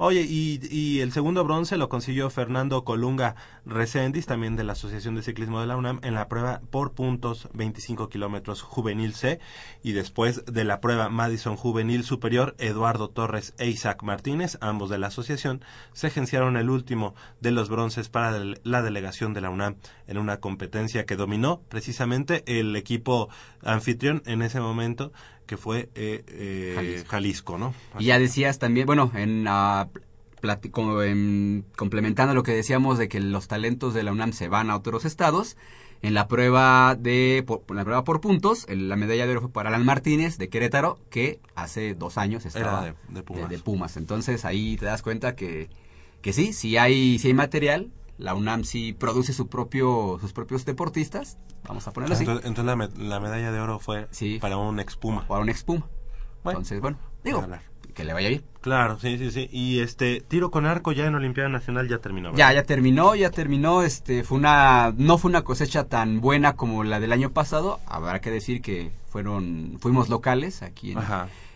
Oye, 0.00 0.20
y, 0.22 0.60
y, 0.70 1.00
el 1.00 1.10
segundo 1.10 1.42
bronce 1.42 1.76
lo 1.76 1.88
consiguió 1.88 2.30
Fernando 2.30 2.84
Colunga 2.84 3.34
Recendis, 3.66 4.26
también 4.26 4.54
de 4.54 4.62
la 4.62 4.74
Asociación 4.74 5.16
de 5.16 5.22
Ciclismo 5.22 5.60
de 5.60 5.66
la 5.66 5.76
UNAM, 5.76 5.98
en 6.04 6.14
la 6.14 6.28
prueba 6.28 6.60
por 6.70 6.92
puntos 6.92 7.48
25 7.52 8.08
kilómetros 8.08 8.62
juvenil 8.62 9.12
C. 9.14 9.40
Y 9.82 9.92
después 9.92 10.44
de 10.46 10.62
la 10.62 10.80
prueba 10.80 11.08
Madison 11.08 11.56
Juvenil 11.56 12.04
Superior, 12.04 12.54
Eduardo 12.58 13.10
Torres 13.10 13.54
e 13.58 13.66
Isaac 13.66 14.04
Martínez, 14.04 14.56
ambos 14.60 14.88
de 14.88 14.98
la 14.98 15.08
asociación, 15.08 15.64
se 15.92 16.06
agenciaron 16.06 16.56
el 16.56 16.70
último 16.70 17.16
de 17.40 17.50
los 17.50 17.68
bronces 17.68 18.08
para 18.08 18.38
la 18.62 18.82
delegación 18.82 19.34
de 19.34 19.40
la 19.40 19.50
UNAM 19.50 19.78
en 20.06 20.18
una 20.18 20.38
competencia 20.38 21.06
que 21.06 21.16
dominó 21.16 21.60
precisamente 21.68 22.44
el 22.46 22.76
equipo 22.76 23.30
anfitrión 23.64 24.22
en 24.26 24.42
ese 24.42 24.60
momento 24.60 25.10
que 25.48 25.56
fue 25.56 25.88
eh, 25.96 26.22
eh, 26.28 27.04
Jalisco. 27.08 27.58
¿no? 27.58 27.74
Y 27.98 28.04
ya 28.04 28.20
decías 28.20 28.60
también, 28.60 28.86
bueno, 28.86 29.10
en, 29.16 29.48
en, 31.04 31.64
complementando 31.74 32.34
lo 32.34 32.42
que 32.44 32.52
decíamos 32.52 32.98
de 32.98 33.08
que 33.08 33.18
los 33.18 33.48
talentos 33.48 33.94
de 33.94 34.04
la 34.04 34.12
UNAM 34.12 34.32
se 34.32 34.48
van 34.48 34.70
a 34.70 34.76
otros 34.76 35.04
estados, 35.04 35.56
en 36.02 36.14
la 36.14 36.28
prueba 36.28 36.94
de 36.94 37.42
por, 37.44 37.62
la 37.74 37.82
prueba 37.82 38.04
por 38.04 38.20
puntos, 38.20 38.66
la 38.68 38.94
medalla 38.94 39.26
de 39.26 39.32
oro 39.32 39.40
fue 39.40 39.50
para 39.50 39.70
Alan 39.70 39.84
Martínez 39.84 40.38
de 40.38 40.48
Querétaro, 40.48 41.00
que 41.10 41.40
hace 41.56 41.94
dos 41.94 42.18
años 42.18 42.46
estaba 42.46 42.84
de, 42.84 42.94
de, 43.08 43.58
Pumas. 43.58 43.96
Entonces 43.96 44.44
ahí 44.44 44.76
te 44.76 44.84
das 44.84 45.02
cuenta 45.02 45.34
que, 45.34 45.70
que 46.20 46.32
sí, 46.32 46.52
si 46.52 46.76
hay, 46.76 47.18
si 47.18 47.28
hay 47.28 47.34
material, 47.34 47.90
la 48.18 48.34
UNAM 48.34 48.64
sí 48.64 48.92
produce 48.92 49.32
su 49.32 49.48
propio, 49.48 50.18
sus 50.20 50.32
propios 50.32 50.64
deportistas, 50.64 51.38
vamos 51.66 51.86
a 51.86 51.92
ponerlo 51.92 52.16
así. 52.16 52.24
Entonces, 52.24 52.64
la, 52.64 53.20
medalla 53.20 53.52
de 53.52 53.60
oro 53.60 53.78
fue 53.78 54.08
para 54.40 54.56
un 54.56 54.80
expuma. 54.80 55.26
Para 55.26 55.40
un 55.40 55.48
expuma. 55.48 55.86
entonces, 56.44 56.80
bueno, 56.80 56.98
digo, 57.22 57.46
que 57.94 58.04
le 58.04 58.12
vaya 58.12 58.28
bien. 58.28 58.44
Claro, 58.60 58.98
sí, 58.98 59.18
sí, 59.18 59.30
sí. 59.30 59.48
Y 59.52 59.80
este 59.80 60.20
tiro 60.20 60.50
con 60.50 60.66
arco 60.66 60.92
ya 60.92 61.06
en 61.06 61.14
Olimpiada 61.14 61.48
Nacional 61.48 61.88
ya 61.88 61.98
terminó. 61.98 62.34
Ya, 62.34 62.52
ya 62.52 62.64
terminó, 62.64 63.14
ya 63.14 63.30
terminó. 63.30 63.82
Este 63.82 64.24
fue 64.24 64.38
una, 64.38 64.92
no 64.96 65.18
fue 65.18 65.30
una 65.30 65.42
cosecha 65.42 65.84
tan 65.84 66.20
buena 66.20 66.54
como 66.54 66.84
la 66.84 67.00
del 67.00 67.12
año 67.12 67.30
pasado. 67.30 67.80
Habrá 67.86 68.20
que 68.20 68.30
decir 68.30 68.62
que 68.62 68.90
fueron, 69.10 69.78
fuimos 69.80 70.08
locales 70.08 70.62
aquí 70.62 70.92
en, 70.92 70.98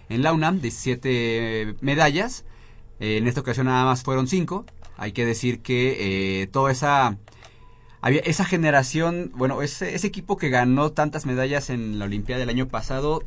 en 0.09 0.23
la 0.23 0.33
UNAM, 0.33 0.61
17 0.61 1.77
medallas. 1.81 2.45
En 2.99 3.27
esta 3.27 3.41
ocasión 3.41 3.67
nada 3.67 3.85
más 3.85 4.05
fueron 4.05 4.29
5 4.29 4.65
hay 4.97 5.13
que 5.13 5.25
decir 5.25 5.61
que 5.61 6.43
eh, 6.43 6.47
toda 6.47 6.71
esa 6.73 7.19
había 8.01 8.21
esa 8.21 8.45
generación, 8.45 9.31
bueno, 9.35 9.63
ese, 9.63 9.95
ese 9.95 10.09
equipo 10.09 10.37
que 10.37 10.49
ganó 10.49 10.91
tantas 10.91 11.25
medallas 11.25 11.71
en 11.71 11.99
la 11.99 12.07
Olimpiada 12.07 12.41
del 12.41 12.49
año 12.49 12.69
pasado, 12.69 13.23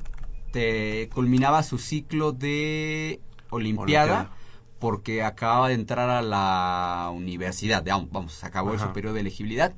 te 0.51 1.09
culminaba 1.13 1.63
su 1.63 1.77
ciclo 1.77 2.33
de 2.33 3.21
Olimpiada, 3.49 4.31
porque 4.79 5.23
acababa 5.23 5.69
de 5.69 5.75
entrar 5.75 6.09
a 6.09 6.21
la 6.21 7.09
universidad, 7.13 7.83
vamos, 8.11 8.43
acabó 8.43 8.73
el 8.73 8.79
su 8.79 8.91
periodo 8.91 9.15
de 9.15 9.21
elegibilidad. 9.21 9.73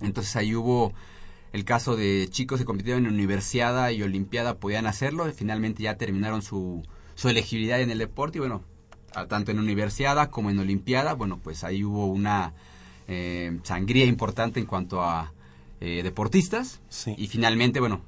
Entonces 0.00 0.36
ahí 0.36 0.54
hubo 0.54 0.92
el 1.52 1.64
caso 1.64 1.96
de 1.96 2.28
chicos 2.30 2.60
que 2.60 2.66
compitieron 2.66 3.06
en 3.06 3.14
universidad 3.14 3.88
y 3.90 4.02
olimpiada 4.02 4.58
podían 4.58 4.86
hacerlo, 4.86 5.26
y 5.28 5.32
finalmente 5.32 5.82
ya 5.82 5.96
terminaron 5.96 6.42
su, 6.42 6.82
su 7.14 7.30
elegibilidad 7.30 7.80
en 7.80 7.90
el 7.90 7.98
deporte 7.98 8.38
y 8.38 8.40
bueno, 8.40 8.62
tanto 9.26 9.50
en 9.50 9.58
universidad 9.58 10.30
como 10.30 10.50
en 10.50 10.58
olimpiada, 10.58 11.14
bueno, 11.14 11.40
pues 11.42 11.64
ahí 11.64 11.82
hubo 11.82 12.06
una 12.06 12.52
eh, 13.10 13.58
sangría 13.62 14.04
importante 14.04 14.60
en 14.60 14.66
cuanto 14.66 15.02
a 15.02 15.32
eh, 15.80 16.02
deportistas. 16.02 16.80
Y 17.16 17.26
finalmente, 17.26 17.80
bueno, 17.80 18.02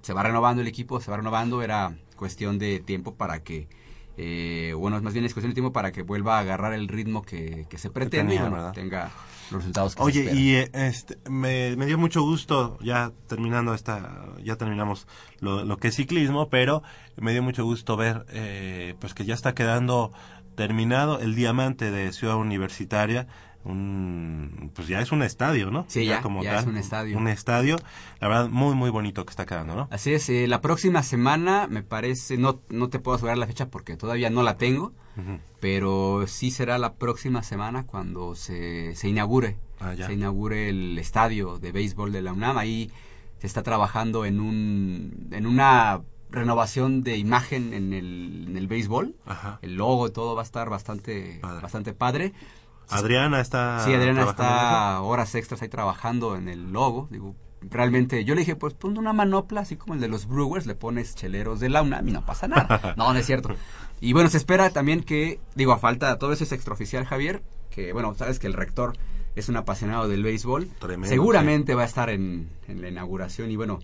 se 0.00 0.14
va 0.14 0.22
renovando 0.22 0.62
el 0.62 0.68
equipo, 0.68 1.00
se 1.00 1.10
va 1.10 1.18
renovando, 1.18 1.62
era 1.62 1.94
cuestión 2.16 2.58
de 2.58 2.80
tiempo 2.80 3.14
para 3.14 3.42
que, 3.42 3.68
eh, 4.16 4.72
bueno, 4.76 5.00
más 5.02 5.12
bien 5.12 5.26
es 5.26 5.34
cuestión 5.34 5.50
de 5.50 5.54
tiempo 5.54 5.72
para 5.72 5.92
que 5.92 6.02
vuelva 6.02 6.38
a 6.38 6.40
agarrar 6.40 6.72
el 6.72 6.88
ritmo 6.88 7.22
que, 7.22 7.66
se 7.76 7.90
pretende 7.90 8.36
y 8.36 8.38
bueno, 8.38 8.72
tenga 8.72 9.10
los 9.50 9.60
resultados 9.60 9.94
que 9.94 10.02
Oye, 10.02 10.32
y 10.34 10.54
este, 10.54 11.18
me, 11.28 11.76
me, 11.76 11.84
dio 11.84 11.98
mucho 11.98 12.22
gusto, 12.22 12.78
ya 12.80 13.12
terminando 13.26 13.74
esta, 13.74 14.34
ya 14.42 14.56
terminamos 14.56 15.06
lo, 15.40 15.64
lo, 15.64 15.76
que 15.76 15.88
es 15.88 15.96
ciclismo, 15.96 16.48
pero 16.48 16.82
me 17.16 17.32
dio 17.32 17.42
mucho 17.42 17.64
gusto 17.64 17.96
ver, 17.96 18.24
pues 18.98 19.12
que 19.12 19.26
ya 19.26 19.34
está 19.34 19.54
quedando 19.54 20.12
terminado 20.58 21.20
el 21.20 21.36
diamante 21.36 21.92
de 21.92 22.12
Ciudad 22.12 22.36
Universitaria, 22.36 23.28
un 23.64 24.72
pues 24.74 24.88
ya 24.88 25.00
es 25.00 25.12
un 25.12 25.22
estadio, 25.22 25.70
¿no? 25.70 25.84
Sí, 25.86 26.04
ya, 26.04 26.20
como 26.20 26.42
es 26.42 26.66
un 26.66 26.76
estadio. 26.76 27.16
Un 27.16 27.28
estadio, 27.28 27.76
la 28.20 28.26
verdad 28.26 28.48
muy 28.48 28.74
muy 28.74 28.90
bonito 28.90 29.24
que 29.24 29.30
está 29.30 29.46
quedando, 29.46 29.76
¿no? 29.76 29.86
Así 29.92 30.12
es, 30.12 30.28
eh, 30.28 30.48
la 30.48 30.60
próxima 30.60 31.04
semana 31.04 31.68
me 31.68 31.84
parece, 31.84 32.38
no 32.38 32.60
no 32.70 32.88
te 32.88 32.98
puedo 32.98 33.14
asegurar 33.14 33.38
la 33.38 33.46
fecha 33.46 33.68
porque 33.70 33.96
todavía 33.96 34.30
no 34.30 34.42
la 34.42 34.56
tengo, 34.56 34.92
pero 35.60 36.26
sí 36.26 36.50
será 36.50 36.76
la 36.78 36.94
próxima 36.94 37.44
semana 37.44 37.86
cuando 37.86 38.34
se, 38.34 38.96
se 38.96 39.08
inaugure, 39.08 39.58
ah, 39.78 39.94
se 39.94 40.12
inaugure 40.12 40.70
el 40.70 40.98
estadio 40.98 41.58
de 41.58 41.70
béisbol 41.70 42.10
de 42.10 42.22
la 42.22 42.32
UNAM, 42.32 42.58
ahí 42.58 42.90
se 43.38 43.46
está 43.46 43.62
trabajando 43.62 44.24
en 44.24 44.40
un 44.40 45.28
en 45.30 45.46
una 45.46 46.00
renovación 46.30 47.02
de 47.02 47.16
imagen 47.16 47.72
en 47.72 47.92
el, 47.92 48.46
en 48.48 48.56
el 48.56 48.66
béisbol, 48.66 49.14
el 49.62 49.74
logo 49.76 50.08
y 50.08 50.10
todo 50.10 50.34
va 50.34 50.42
a 50.42 50.44
estar 50.44 50.68
bastante 50.68 51.40
bastante 51.42 51.92
padre 51.92 52.34
Adriana 52.90 53.40
está. 53.40 53.82
Sí, 53.84 53.92
Adriana 53.92 54.24
está 54.24 55.00
horas 55.02 55.34
extras 55.34 55.62
ahí 55.62 55.68
trabajando 55.68 56.36
en 56.36 56.48
el 56.48 56.72
logo. 56.72 57.08
Digo, 57.10 57.34
realmente 57.60 58.24
yo 58.24 58.34
le 58.34 58.40
dije, 58.40 58.56
pues 58.56 58.74
pon 58.74 58.96
una 58.98 59.12
manopla, 59.12 59.62
así 59.62 59.76
como 59.76 59.94
el 59.94 60.00
de 60.00 60.08
los 60.08 60.26
Brewers, 60.26 60.66
le 60.66 60.74
pones 60.74 61.14
cheleros 61.14 61.60
de 61.60 61.68
la 61.68 61.82
UNAM 61.82 62.08
y 62.08 62.12
no 62.12 62.24
pasa 62.24 62.48
nada. 62.48 62.94
no, 62.96 63.12
no 63.12 63.18
es 63.18 63.26
cierto. 63.26 63.50
Y 64.00 64.12
bueno, 64.12 64.30
se 64.30 64.38
espera 64.38 64.70
también 64.70 65.02
que, 65.02 65.40
digo, 65.54 65.72
a 65.72 65.78
falta, 65.78 66.18
todo 66.18 66.32
eso 66.32 66.44
es 66.44 66.52
extraoficial, 66.52 67.04
Javier, 67.04 67.42
que 67.70 67.92
bueno, 67.92 68.14
sabes 68.14 68.38
que 68.38 68.46
el 68.46 68.54
rector 68.54 68.96
es 69.36 69.48
un 69.48 69.56
apasionado 69.56 70.08
del 70.08 70.22
béisbol. 70.22 70.68
Seguramente 71.02 71.74
va 71.74 71.82
a 71.82 71.86
estar 71.86 72.10
en, 72.10 72.48
en 72.68 72.80
la 72.80 72.88
inauguración 72.88 73.50
y 73.50 73.56
bueno, 73.56 73.80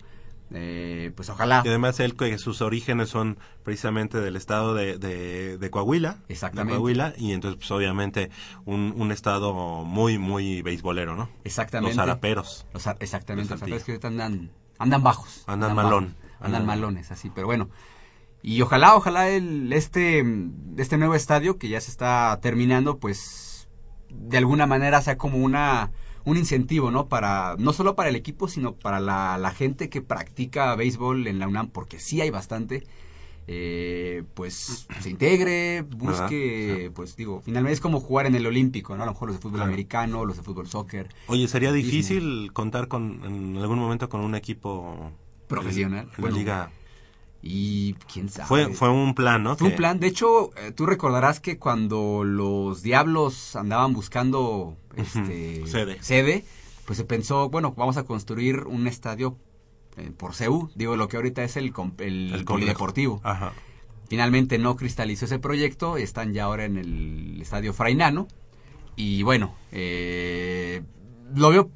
eh, 0.53 1.11
pues 1.15 1.29
ojalá. 1.29 1.61
Y 1.65 1.69
además 1.69 1.99
él 1.99 2.15
que 2.15 2.37
sus 2.37 2.61
orígenes 2.61 3.09
son 3.09 3.37
precisamente 3.63 4.19
del 4.19 4.35
estado 4.35 4.73
de, 4.73 4.97
de, 4.97 5.69
Coahuila. 5.69 6.17
Exactamente. 6.29 6.77
Coahuila, 6.77 7.13
y 7.17 7.31
entonces 7.31 7.57
pues 7.57 7.71
obviamente 7.71 8.29
un, 8.65 8.93
un 8.95 9.11
estado 9.11 9.53
muy, 9.53 10.17
muy 10.17 10.61
beisbolero, 10.61 11.15
¿no? 11.15 11.29
Exactamente. 11.43 11.95
Los 11.95 12.03
araperos. 12.03 12.65
exactamente, 12.99 13.53
los 13.53 13.61
araperos 13.61 13.83
que 13.83 13.91
ahorita 13.93 14.07
andan, 14.07 14.51
andan 14.77 15.03
bajos. 15.03 15.43
Andan, 15.47 15.75
malón. 15.75 16.15
andan, 16.39 16.65
malones, 16.65 17.11
así, 17.11 17.31
pero 17.33 17.47
bueno. 17.47 17.69
Y 18.41 18.61
ojalá, 18.61 18.95
ojalá 18.95 19.29
el, 19.29 19.73
este, 19.73 20.23
este 20.77 20.97
nuevo 20.97 21.15
estadio 21.15 21.57
que 21.57 21.67
ya 21.67 21.81
se 21.81 21.89
está 21.89 22.37
terminando, 22.41 22.99
pues 22.99 23.67
de 24.09 24.37
alguna 24.37 24.67
manera 24.67 25.01
sea 25.01 25.17
como 25.17 25.39
una 25.39 25.91
un 26.25 26.37
incentivo, 26.37 26.91
¿no? 26.91 27.07
Para, 27.07 27.55
no 27.57 27.71
solo 27.71 27.95
para 27.95 28.09
el 28.09 28.15
equipo, 28.15 28.47
sino 28.47 28.73
para 28.75 28.99
la, 28.99 29.53
gente 29.55 29.89
que 29.89 30.01
practica 30.01 30.75
béisbol 30.75 31.27
en 31.27 31.39
la 31.39 31.47
UNAM, 31.47 31.69
porque 31.69 31.99
sí 31.99 32.19
hay 32.21 32.29
bastante. 32.29 32.83
Eh, 33.47 34.23
pues 34.33 34.87
se 35.01 35.09
integre, 35.11 35.83
busque, 35.83 36.91
pues 36.95 37.15
digo, 37.15 37.41
finalmente 37.41 37.73
es 37.73 37.79
como 37.79 37.99
jugar 37.99 38.25
en 38.25 38.33
el 38.33 38.47
olímpico, 38.47 38.97
¿no? 38.97 39.03
A 39.03 39.05
lo 39.05 39.11
mejor 39.11 39.27
los 39.27 39.37
de 39.37 39.41
fútbol 39.41 39.61
americano, 39.61 40.25
los 40.25 40.37
de 40.37 40.43
fútbol 40.43 40.67
soccer. 40.67 41.09
Oye, 41.27 41.47
sería 41.47 41.71
difícil 41.71 42.51
contar 42.53 42.87
con, 42.87 43.21
en 43.23 43.57
algún 43.57 43.77
momento 43.77 44.09
con 44.09 44.21
un 44.21 44.33
equipo 44.33 45.11
profesional, 45.47 46.09
en, 46.17 46.23
la 46.23 46.31
liga 46.31 46.71
y 47.47 47.93
quién 48.11 48.27
sabe. 48.27 48.47
Fue, 48.47 48.73
fue 48.73 48.89
un 48.89 49.13
plan, 49.13 49.43
¿no? 49.43 49.55
Fue 49.55 49.67
un 49.67 49.75
plan. 49.75 49.99
De 49.99 50.07
hecho, 50.07 50.49
eh, 50.57 50.71
tú 50.71 50.87
recordarás 50.87 51.39
que 51.39 51.59
cuando 51.59 52.23
los 52.23 52.81
diablos 52.81 53.55
andaban 53.55 53.93
buscando 53.93 54.75
este, 54.95 55.63
sede. 56.01 56.43
pues 56.85 56.97
se 56.97 57.05
pensó, 57.05 57.49
bueno, 57.49 57.75
vamos 57.77 57.97
a 57.97 58.03
construir 58.03 58.61
un 58.61 58.87
estadio 58.87 59.37
eh, 59.95 60.11
por 60.17 60.33
CEU, 60.33 60.71
digo, 60.73 60.95
lo 60.95 61.07
que 61.07 61.17
ahorita 61.17 61.43
es 61.43 61.55
el, 61.55 61.71
el, 61.99 62.45
polideportivo. 62.45 63.21
Ajá. 63.23 63.53
Finalmente 64.09 64.57
no 64.57 64.75
cristalizó 64.75 65.25
ese 65.25 65.37
proyecto, 65.37 65.97
están 65.97 66.33
ya 66.33 66.45
ahora 66.45 66.65
en 66.65 66.77
el 66.77 67.39
estadio 67.43 67.73
Frainano. 67.73 68.27
Y 68.95 69.21
bueno, 69.21 69.53
eh, 69.71 70.81
lo 71.35 71.51
veo 71.51 71.69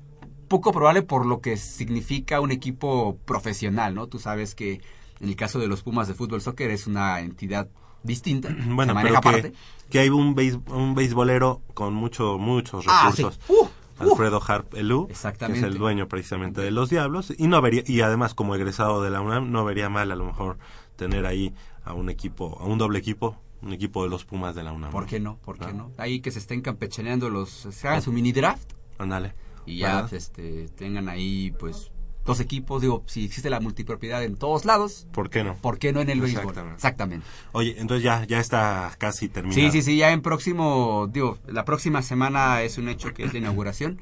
poco 0.48 0.72
probable 0.72 1.04
por 1.04 1.28
lo 1.28 1.42
que 1.42 1.58
significa 1.58 2.42
un 2.42 2.52
equipo 2.52 3.20
profesional, 3.26 3.94
¿no? 3.94 4.08
Tú 4.08 4.18
sabes 4.18 4.56
que 4.56 4.82
en 5.20 5.30
el 5.30 5.36
caso 5.36 5.60
de 5.60 5.68
los 5.68 5.84
Pumas 5.84 6.08
de 6.08 6.14
fútbol 6.14 6.42
soccer 6.42 6.72
es 6.72 6.88
una 6.88 7.20
entidad 7.20 7.70
distinta. 8.04 8.50
Bueno, 8.68 8.94
maneja 8.94 9.22
pero 9.22 9.42
que, 9.42 9.54
que, 9.90 10.00
hay 10.00 10.10
un, 10.10 10.36
un 10.68 10.96
beisbolero 10.96 11.62
con 11.74 11.94
mucho, 11.94 12.38
muchos 12.38 12.86
ah, 12.88 13.12
recursos. 13.12 13.40
Uh, 13.48 13.64
uh. 13.64 13.70
Alfredo 14.00 14.42
Harp 14.46 14.74
Elú, 14.76 15.08
que 15.08 15.14
es 15.14 15.64
el 15.64 15.78
dueño 15.78 16.08
precisamente 16.08 16.62
de 16.62 16.72
los 16.72 16.90
Diablos, 16.90 17.34
y 17.38 17.48
no 17.48 17.62
vería, 17.62 17.84
y 17.86 18.00
además 18.02 18.34
como 18.34 18.56
egresado 18.56 19.04
de 19.04 19.10
la 19.10 19.20
UNAM, 19.20 19.52
no 19.52 19.66
vería 19.66 19.90
mal 19.90 20.12
a 20.12 20.16
lo 20.16 20.26
mejor 20.26 20.58
tener 20.96 21.26
ahí 21.26 21.54
a 21.84 21.94
un 21.94 22.10
equipo, 22.10 22.58
a 22.62 22.66
un 22.66 22.78
doble 22.78 23.00
equipo, 23.00 23.38
un 23.62 23.74
equipo 23.74 24.04
de 24.04 24.10
los 24.10 24.24
Pumas 24.24 24.56
de 24.56 24.64
la 24.64 24.72
UNAM. 24.72 24.92
¿Por 24.92 25.06
qué 25.06 25.20
no? 25.20 25.38
¿Por 25.38 25.58
qué 25.58 25.74
no? 25.74 25.92
Ahí 25.98 26.22
que 26.22 26.32
se 26.32 26.40
estén 26.40 26.62
campechaneando 26.62 27.30
los, 27.30 27.50
se 27.50 27.88
hagan 27.88 28.02
su 28.02 28.14
mini 28.14 28.32
draft. 28.32 28.72
Ándale. 28.98 29.34
Y 29.66 29.80
ya, 29.80 30.08
este, 30.12 30.70
tengan 30.70 31.10
ahí, 31.10 31.54
pues, 31.60 31.92
dos 32.26 32.40
equipos, 32.40 32.82
digo, 32.82 33.04
si 33.08 33.26
existe 33.26 33.50
la 33.50 33.60
multipropiedad 33.60 34.24
en 34.24 34.36
todos 34.36 34.66
lados, 34.66 35.08
¿por 35.12 35.30
qué 35.30 35.44
no? 35.44 35.56
¿Por 35.56 35.80
qué 35.80 35.94
no 35.94 36.02
en 36.02 36.10
el 36.10 36.22
béisbol? 36.22 36.56
Exactamente. 36.74 37.26
Oye, 37.52 37.76
entonces 37.80 38.04
ya 38.04 38.26
ya 38.26 38.40
está 38.40 38.94
casi 38.98 39.30
terminado. 39.30 39.60
Sí, 39.60 39.72
sí, 39.72 39.82
sí, 39.82 39.98
ya 39.98 40.12
en 40.12 40.22
próximo, 40.22 41.10
digo, 41.12 41.38
la 41.48 41.66
próxima 41.66 42.02
semana 42.02 42.62
es 42.62 42.78
un 42.78 42.90
hecho 42.90 43.14
que 43.14 43.24
es 43.24 43.34
la 43.34 43.40
inauguración. 43.40 44.02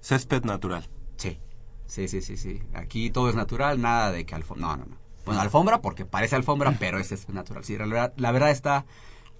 Césped 0.00 0.44
natural. 0.44 0.88
Sí. 1.16 1.38
Sí, 1.86 2.08
sí, 2.08 2.20
sí, 2.20 2.36
sí. 2.36 2.60
Aquí 2.74 3.10
todo 3.10 3.30
es 3.30 3.34
natural, 3.34 3.80
nada 3.80 4.12
de 4.12 4.26
que 4.26 4.34
alfombra. 4.34 4.66
No, 4.66 4.76
no, 4.76 4.84
no. 4.86 4.96
Bueno, 5.24 5.40
alfombra 5.40 5.80
porque 5.80 6.04
parece 6.04 6.36
alfombra, 6.36 6.76
pero 6.78 6.98
es 6.98 7.08
césped 7.08 7.32
natural. 7.32 7.64
Sí, 7.64 7.78
la 7.78 7.86
verdad, 7.86 8.12
la 8.16 8.30
verdad 8.30 8.50
está 8.50 8.84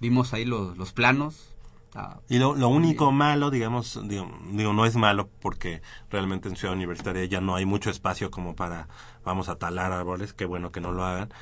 vimos 0.00 0.34
ahí 0.34 0.44
los, 0.44 0.76
los 0.76 0.92
planos, 0.92 1.53
y 2.28 2.38
lo, 2.38 2.54
lo 2.54 2.68
único 2.68 3.12
malo, 3.12 3.50
digamos, 3.50 4.00
digo, 4.04 4.26
no 4.72 4.84
es 4.84 4.96
malo 4.96 5.28
porque 5.40 5.80
realmente 6.10 6.48
en 6.48 6.56
Ciudad 6.56 6.74
Universitaria 6.74 7.24
ya 7.26 7.40
no 7.40 7.54
hay 7.54 7.66
mucho 7.66 7.90
espacio 7.90 8.30
como 8.30 8.56
para, 8.56 8.88
vamos 9.24 9.48
a 9.48 9.56
talar 9.56 9.92
árboles, 9.92 10.32
qué 10.32 10.44
bueno 10.44 10.72
que 10.72 10.80
no 10.80 10.92
lo 10.92 11.04
hagan, 11.04 11.32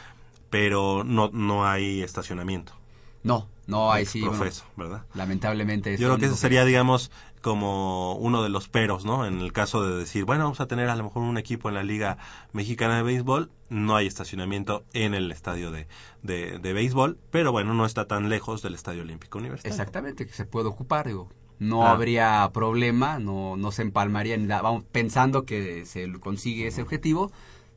pero 0.50 1.04
no, 1.04 1.30
no 1.32 1.66
hay 1.66 2.02
estacionamiento. 2.02 2.74
No, 3.22 3.48
no 3.66 3.92
hay 3.92 4.04
sí. 4.04 4.20
Profeso, 4.20 4.64
¿verdad? 4.76 5.04
Lamentablemente. 5.14 5.96
Yo 5.96 6.08
creo 6.08 6.18
que 6.18 6.26
ese 6.26 6.36
sería, 6.36 6.64
digamos, 6.64 7.10
como 7.42 8.14
uno 8.14 8.42
de 8.42 8.48
los 8.48 8.68
peros, 8.68 9.04
¿no? 9.04 9.26
En 9.26 9.40
el 9.40 9.52
caso 9.52 9.86
de 9.86 9.98
decir, 9.98 10.24
bueno, 10.24 10.44
vamos 10.44 10.60
a 10.60 10.66
tener 10.66 10.88
a 10.88 10.96
lo 10.96 11.04
mejor 11.04 11.22
un 11.22 11.36
equipo 11.36 11.68
en 11.68 11.74
la 11.74 11.82
Liga 11.82 12.16
Mexicana 12.52 12.96
de 12.96 13.02
Béisbol, 13.02 13.50
no 13.68 13.96
hay 13.96 14.06
estacionamiento 14.06 14.84
en 14.94 15.12
el 15.12 15.30
estadio 15.30 15.70
de, 15.70 15.86
de, 16.22 16.72
béisbol, 16.72 17.18
pero 17.30 17.52
bueno, 17.52 17.74
no 17.74 17.84
está 17.84 18.06
tan 18.06 18.28
lejos 18.28 18.62
del 18.62 18.74
Estadio 18.74 19.02
Olímpico 19.02 19.38
Universitario. 19.38 19.74
Exactamente, 19.74 20.26
que 20.26 20.32
se 20.32 20.46
puede 20.46 20.68
ocupar, 20.68 21.06
digo. 21.06 21.28
No 21.58 21.86
ah. 21.86 21.92
habría 21.92 22.48
problema, 22.52 23.18
no, 23.18 23.56
no 23.56 23.72
se 23.72 23.82
empalmaría, 23.82 24.36
vamos, 24.62 24.84
pensando 24.90 25.44
que 25.44 25.84
se 25.84 26.10
consigue 26.20 26.68
ese 26.68 26.82
objetivo, 26.82 27.32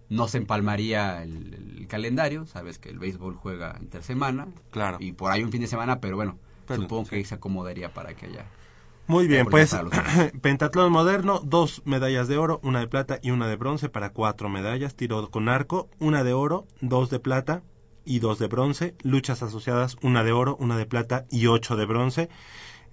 no 0.10 0.28
se 0.28 0.38
empalmaría 0.38 1.23
el, 1.23 1.86
calendario, 1.88 2.45
sabes 2.45 2.78
que 2.78 2.89
el 2.89 2.99
béisbol 2.99 3.36
juega 3.36 3.78
intersemana, 3.80 4.47
claro. 4.71 4.97
y 4.99 5.12
por 5.12 5.32
ahí 5.32 5.43
un 5.43 5.51
fin 5.51 5.62
de 5.62 5.67
semana, 5.67 5.99
pero 5.99 6.15
bueno, 6.15 6.38
supongo 6.67 7.10
que 7.10 7.23
se 7.23 7.36
acomodaría 7.36 7.93
para 7.93 8.15
que 8.15 8.25
haya 8.28 8.45
muy 9.08 9.28
bien, 9.28 9.46
pues 9.46 9.76
pentatlón 10.41 10.91
moderno, 10.91 11.39
dos 11.44 11.82
medallas 11.86 12.28
de 12.28 12.38
oro, 12.38 12.60
una 12.63 12.80
de 12.80 12.88
plata 12.88 13.20
y 13.22 13.32
una 13.32 13.48
de 13.48 13.56
bronce 13.56 13.89
para 13.89 14.12
cuatro 14.12 14.50
medallas, 14.50 14.96
tiro 14.96 15.30
con 15.30 15.50
arco, 15.50 15.89
una 16.00 16.24
de 16.24 16.34
oro, 16.34 16.65
dos 16.82 17.10
de 17.10 17.20
plata 17.20 17.63
y 18.04 18.20
dos 18.20 18.39
de 18.39 18.48
bronce, 18.48 18.96
luchas 19.04 19.44
asociadas, 19.44 19.98
una 20.02 20.24
de 20.24 20.32
oro, 20.32 20.58
una 20.60 20.78
de 20.78 20.86
plata 20.86 21.26
y 21.30 21.48
ocho 21.48 21.76
de 21.76 21.86
bronce, 21.86 22.30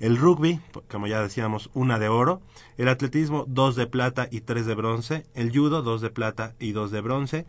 el 0.01 0.17
rugby, 0.17 0.61
como 0.91 1.07
ya 1.07 1.23
decíamos, 1.23 1.71
una 1.75 1.99
de 1.99 2.09
oro, 2.09 2.43
el 2.77 2.89
atletismo, 2.89 3.45
dos 3.47 3.77
de 3.77 3.87
plata 3.87 4.27
y 4.31 4.41
tres 4.41 4.67
de 4.67 4.75
bronce, 4.75 5.27
el 5.35 5.51
judo, 5.57 5.83
dos 5.83 6.01
de 6.01 6.11
plata 6.11 6.55
y 6.59 6.73
dos 6.73 6.91
de 6.91 7.01
bronce, 7.01 7.47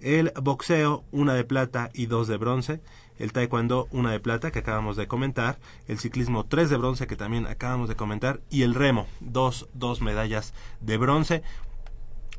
el 0.00 0.32
boxeo, 0.42 1.04
una 1.12 1.34
de 1.34 1.44
plata 1.44 1.90
y 1.94 2.06
dos 2.06 2.26
de 2.26 2.36
bronce, 2.36 2.80
el 3.18 3.32
taekwondo 3.32 3.88
una 3.90 4.12
de 4.12 4.20
plata 4.20 4.50
que 4.50 4.60
acabamos 4.60 4.96
de 4.96 5.06
comentar, 5.06 5.58
el 5.88 5.98
ciclismo 5.98 6.44
tres 6.44 6.70
de 6.70 6.76
bronce 6.76 7.06
que 7.06 7.16
también 7.16 7.46
acabamos 7.46 7.88
de 7.88 7.96
comentar 7.96 8.40
y 8.50 8.62
el 8.62 8.74
remo 8.74 9.06
dos, 9.20 9.68
dos 9.74 10.00
medallas 10.00 10.54
de 10.80 10.96
bronce 10.96 11.42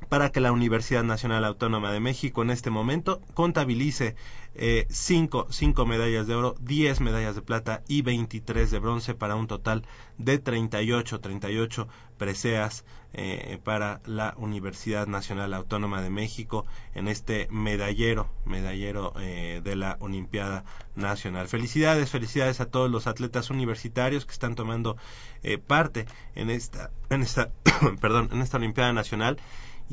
para 0.09 0.31
que 0.31 0.39
la 0.39 0.51
Universidad 0.51 1.03
Nacional 1.03 1.45
Autónoma 1.45 1.91
de 1.91 1.99
México 1.99 2.41
en 2.41 2.49
este 2.49 2.69
momento 2.69 3.21
contabilice 3.33 4.15
eh, 4.55 4.85
cinco, 4.89 5.47
cinco 5.49 5.87
medallas 5.87 6.27
de 6.27 6.35
oro, 6.35 6.55
10 6.61 7.01
medallas 7.01 7.33
de 7.33 7.41
plata 7.41 7.81
y 7.87 8.03
23 8.03 8.69
de 8.69 8.77
bronce 8.79 9.15
para 9.15 9.35
un 9.35 9.47
total 9.47 9.83
de 10.19 10.37
38, 10.37 11.19
38 11.19 11.87
preseas 12.17 12.85
eh, 13.13 13.57
para 13.63 13.99
la 14.05 14.35
Universidad 14.37 15.07
Nacional 15.07 15.55
Autónoma 15.55 16.03
de 16.03 16.11
México 16.11 16.65
en 16.93 17.07
este 17.07 17.47
medallero, 17.49 18.29
medallero 18.45 19.13
eh, 19.19 19.61
de 19.63 19.75
la 19.75 19.97
Olimpiada 19.99 20.65
Nacional. 20.95 21.47
Felicidades, 21.47 22.11
felicidades 22.11 22.59
a 22.59 22.67
todos 22.67 22.91
los 22.91 23.07
atletas 23.07 23.49
universitarios 23.49 24.25
que 24.25 24.33
están 24.33 24.53
tomando 24.53 24.97
parte 25.67 26.05
en 26.35 26.49
esta, 26.49 26.91
en 27.09 27.21
esta, 27.21 27.49
perdón, 27.99 28.29
en 28.31 28.41
esta 28.41 28.57
Olimpiada 28.57 28.93
Nacional 28.93 29.37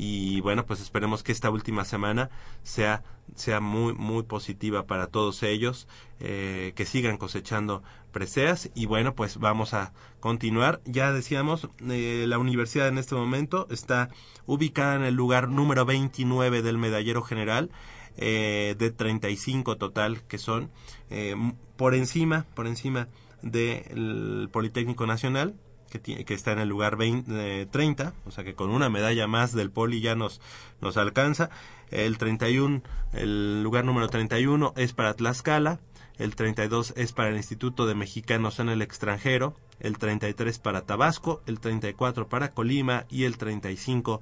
y 0.03 0.41
bueno, 0.41 0.65
pues 0.65 0.81
esperemos 0.81 1.21
que 1.21 1.31
esta 1.31 1.51
última 1.51 1.85
semana 1.85 2.31
sea 2.63 3.03
sea 3.35 3.59
muy 3.59 3.93
muy 3.93 4.23
positiva 4.23 4.87
para 4.87 5.05
todos 5.05 5.43
ellos, 5.43 5.87
eh, 6.19 6.73
que 6.75 6.87
sigan 6.87 7.17
cosechando 7.17 7.83
preseas 8.11 8.71
y 8.73 8.87
bueno, 8.87 9.13
pues 9.13 9.37
vamos 9.37 9.75
a 9.75 9.93
continuar. 10.19 10.81
Ya 10.85 11.13
decíamos, 11.13 11.69
eh, 11.87 12.25
la 12.27 12.39
universidad 12.39 12.87
en 12.87 12.97
este 12.97 13.13
momento 13.13 13.67
está 13.69 14.09
ubicada 14.47 14.95
en 14.95 15.03
el 15.03 15.13
lugar 15.13 15.49
número 15.49 15.85
29 15.85 16.63
del 16.63 16.79
medallero 16.79 17.21
general. 17.21 17.69
Eh, 18.17 18.75
de 18.77 18.91
35 18.91 19.77
total 19.77 20.23
que 20.23 20.37
son 20.37 20.69
eh, 21.09 21.33
por 21.77 21.95
encima 21.95 22.45
por 22.55 22.67
encima 22.67 23.07
del 23.41 24.49
Politécnico 24.51 25.07
Nacional 25.07 25.55
que, 25.99 26.25
que 26.25 26.33
está 26.33 26.53
en 26.53 26.59
el 26.59 26.69
lugar 26.69 26.95
20, 26.95 27.65
30, 27.67 28.03
eh, 28.03 28.11
o 28.25 28.31
sea 28.31 28.43
que 28.43 28.55
con 28.55 28.69
una 28.69 28.89
medalla 28.89 29.27
más 29.27 29.53
del 29.53 29.69
poli 29.69 30.01
ya 30.01 30.15
nos, 30.15 30.41
nos 30.79 30.97
alcanza. 30.97 31.49
El 31.89 32.17
31, 32.17 32.81
el 33.13 33.63
lugar 33.63 33.83
número 33.85 34.07
31 34.07 34.73
es 34.77 34.93
para 34.93 35.13
Tlaxcala, 35.13 35.79
el 36.17 36.35
32 36.35 36.93
es 36.95 37.13
para 37.13 37.29
el 37.29 37.37
Instituto 37.37 37.85
de 37.85 37.95
Mexicanos 37.95 38.59
en 38.59 38.69
el 38.69 38.81
extranjero, 38.81 39.55
el 39.79 39.97
33 39.97 40.59
para 40.59 40.81
Tabasco, 40.81 41.41
el 41.47 41.59
34 41.59 42.29
para 42.29 42.51
Colima 42.51 43.05
y 43.09 43.25
el 43.25 43.37
35 43.37 44.21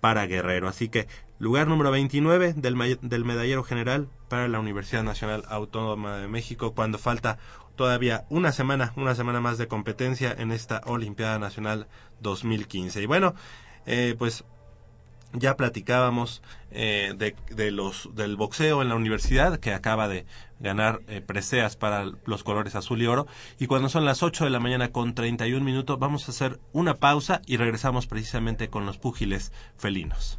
para 0.00 0.26
Guerrero. 0.26 0.68
Así 0.68 0.88
que 0.88 1.08
lugar 1.38 1.66
número 1.66 1.90
29 1.90 2.52
del, 2.54 2.98
del 3.00 3.24
medallero 3.24 3.64
general 3.64 4.08
para 4.28 4.46
la 4.48 4.60
Universidad 4.60 5.02
Nacional 5.02 5.44
Autónoma 5.48 6.18
de 6.18 6.28
México 6.28 6.74
cuando 6.74 6.98
falta 6.98 7.38
todavía 7.78 8.26
una 8.28 8.52
semana, 8.52 8.92
una 8.96 9.14
semana 9.14 9.40
más 9.40 9.56
de 9.56 9.68
competencia 9.68 10.34
en 10.36 10.52
esta 10.52 10.82
Olimpiada 10.84 11.38
Nacional 11.38 11.86
2015. 12.20 13.00
Y 13.00 13.06
bueno, 13.06 13.34
eh, 13.86 14.16
pues 14.18 14.44
ya 15.32 15.56
platicábamos 15.56 16.42
eh, 16.70 17.14
de, 17.16 17.70
los 17.70 18.10
del 18.14 18.36
boxeo 18.36 18.82
en 18.82 18.88
la 18.88 18.96
universidad 18.96 19.60
que 19.60 19.72
acaba 19.72 20.08
de 20.08 20.26
ganar 20.58 21.00
eh, 21.06 21.20
preseas 21.20 21.76
para 21.76 22.10
los 22.24 22.42
colores 22.44 22.74
azul 22.74 23.00
y 23.00 23.06
oro 23.06 23.26
y 23.58 23.66
cuando 23.66 23.88
son 23.88 24.04
las 24.04 24.22
8 24.22 24.44
de 24.44 24.50
la 24.50 24.58
mañana 24.58 24.90
con 24.90 25.14
31 25.14 25.64
minutos 25.64 25.98
vamos 25.98 26.26
a 26.28 26.32
hacer 26.32 26.58
una 26.72 26.94
pausa 26.94 27.42
y 27.46 27.58
regresamos 27.58 28.06
precisamente 28.06 28.68
con 28.68 28.86
los 28.86 28.98
púgiles 28.98 29.52
felinos. 29.76 30.38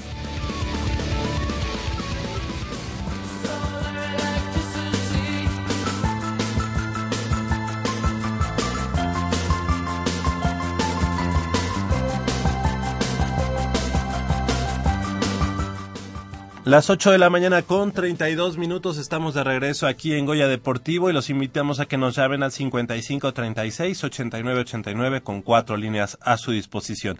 Las 16.71 16.89
8 16.89 17.11
de 17.11 17.17
la 17.17 17.29
mañana 17.29 17.63
con 17.63 17.91
32 17.91 18.57
minutos 18.57 18.97
estamos 18.97 19.33
de 19.33 19.43
regreso 19.43 19.87
aquí 19.87 20.13
en 20.13 20.25
Goya 20.25 20.47
Deportivo 20.47 21.09
y 21.09 21.13
los 21.13 21.29
invitamos 21.29 21.81
a 21.81 21.85
que 21.85 21.97
nos 21.97 22.15
llamen 22.15 22.43
al 22.43 22.53
55 22.53 23.33
36 23.33 24.01
89 24.01 24.61
89 24.61 25.21
con 25.21 25.41
cuatro 25.41 25.75
líneas 25.75 26.17
a 26.21 26.37
su 26.37 26.51
disposición. 26.51 27.19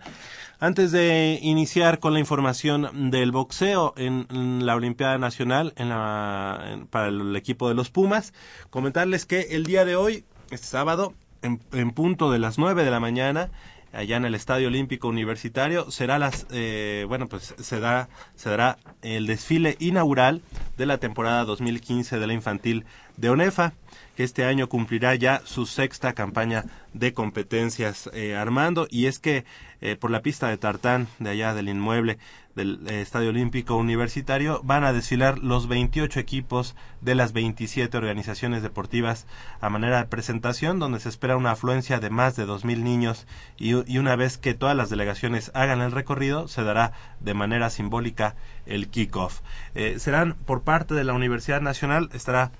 Antes 0.62 0.94
de 0.94 1.38
iniciar 1.42 2.00
con 2.00 2.14
la 2.14 2.22
información 2.22 3.12
del 3.12 3.34
boxeo 3.34 3.94
en, 3.98 4.26
la 4.66 4.74
Olimpiada 4.74 5.18
Nacional 5.18 5.74
en 5.76 5.90
la, 5.90 6.86
para 6.90 7.10
el 7.10 7.36
equipo 7.36 7.68
de 7.68 7.76
los 7.76 7.90
Pumas, 7.90 8.34
comentarles 8.70 9.26
que 9.26 9.48
el 9.50 9.66
día 9.66 9.84
de 9.84 9.98
hoy, 9.98 10.24
este 10.50 10.68
sábado, 10.68 11.14
en, 11.42 11.60
en 11.74 11.92
punto 11.92 12.32
de 12.32 12.40
las 12.40 12.58
9 12.58 12.86
de 12.86 12.92
la 12.92 13.02
mañana, 13.02 13.52
allá 13.94 14.18
en 14.18 14.26
el 14.26 14.36
Estadio 14.36 14.68
Olímpico 14.68 15.08
Universitario. 15.08 15.92
Será 15.92 16.20
las 16.20 16.48
eh, 16.52 17.06
bueno 17.08 17.28
pues 17.28 17.56
se 17.60 17.80
da 17.80 18.10
se 18.36 18.50
dará 18.50 18.78
el 19.02 19.28
desfile 19.28 19.76
inaugural 19.80 20.42
de 20.78 20.86
la 20.86 20.98
temporada 20.98 21.46
2015 21.46 22.20
de 22.20 22.28
la 22.28 22.34
infantil 22.34 22.86
de 23.18 23.30
ONEFA 23.30 23.74
que 24.16 24.24
este 24.24 24.46
año 24.46 24.68
cumplirá 24.68 25.16
ya 25.16 25.42
su 25.46 25.66
sexta 25.66 26.14
campaña 26.14 26.66
de 26.94 27.14
competencias 27.14 28.10
eh, 28.14 28.36
Armando. 28.36 28.88
Y 28.90 29.06
es 29.06 29.20
que 29.20 29.46
eh, 29.80 29.96
por 29.96 30.12
la 30.12 30.22
pista 30.22 30.50
de 30.50 30.58
tartán 30.58 31.08
de 31.20 31.30
allá 31.30 31.54
del 31.54 31.70
inmueble 31.70 32.18
del 32.56 32.80
eh, 32.88 33.02
Estadio 33.02 33.30
Olímpico 33.30 33.76
Universitario 33.76 34.62
van 34.64 34.84
a 34.84 34.94
desfilar 34.94 35.40
los 35.40 35.68
28 35.68 36.20
equipos 36.20 36.76
de 37.02 37.16
las 37.16 37.34
27 37.34 37.96
organizaciones 37.98 38.64
deportivas 38.64 39.26
a 39.60 39.70
manera 39.70 39.98
de 40.00 40.06
presentación, 40.06 40.80
donde 40.80 41.00
se 41.00 41.10
espera 41.10 41.38
una 41.38 41.52
afluencia 41.52 42.00
de 42.00 42.10
más 42.10 42.36
de 42.36 42.46
2.000 42.46 42.80
niños 42.80 43.28
y, 43.58 43.72
y 43.92 43.98
una 43.98 44.16
vez 44.16 44.38
que 44.38 44.54
todas 44.54 44.76
las 44.76 44.90
delegaciones 44.90 45.52
hagan 45.54 45.82
el 45.82 45.92
recorrido, 45.92 46.48
se 46.48 46.64
dará 46.64 46.94
de 47.20 47.34
manera 47.34 47.70
simbólica 47.70 48.36
el 48.66 48.90
kickoff. 48.90 49.42
Eh, 49.76 49.98
serán 50.00 50.36
por 50.46 50.62
parte 50.62 50.94
de 50.94 51.04
la 51.04 51.14
Universidad 51.14 51.62
Nacional, 51.62 52.10
estará 52.14 52.52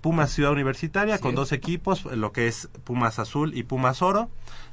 Pumas 0.00 0.30
Ciudad 0.30 0.52
Universitaria 0.52 1.18
con 1.18 1.34
dos 1.34 1.52
equipos, 1.52 2.04
lo 2.04 2.30
que 2.30 2.46
es 2.46 2.68
Pumas 2.84 3.18
Azul 3.18 3.56
y 3.56 3.62
Pumas 3.62 4.02
Oro. 4.02 4.28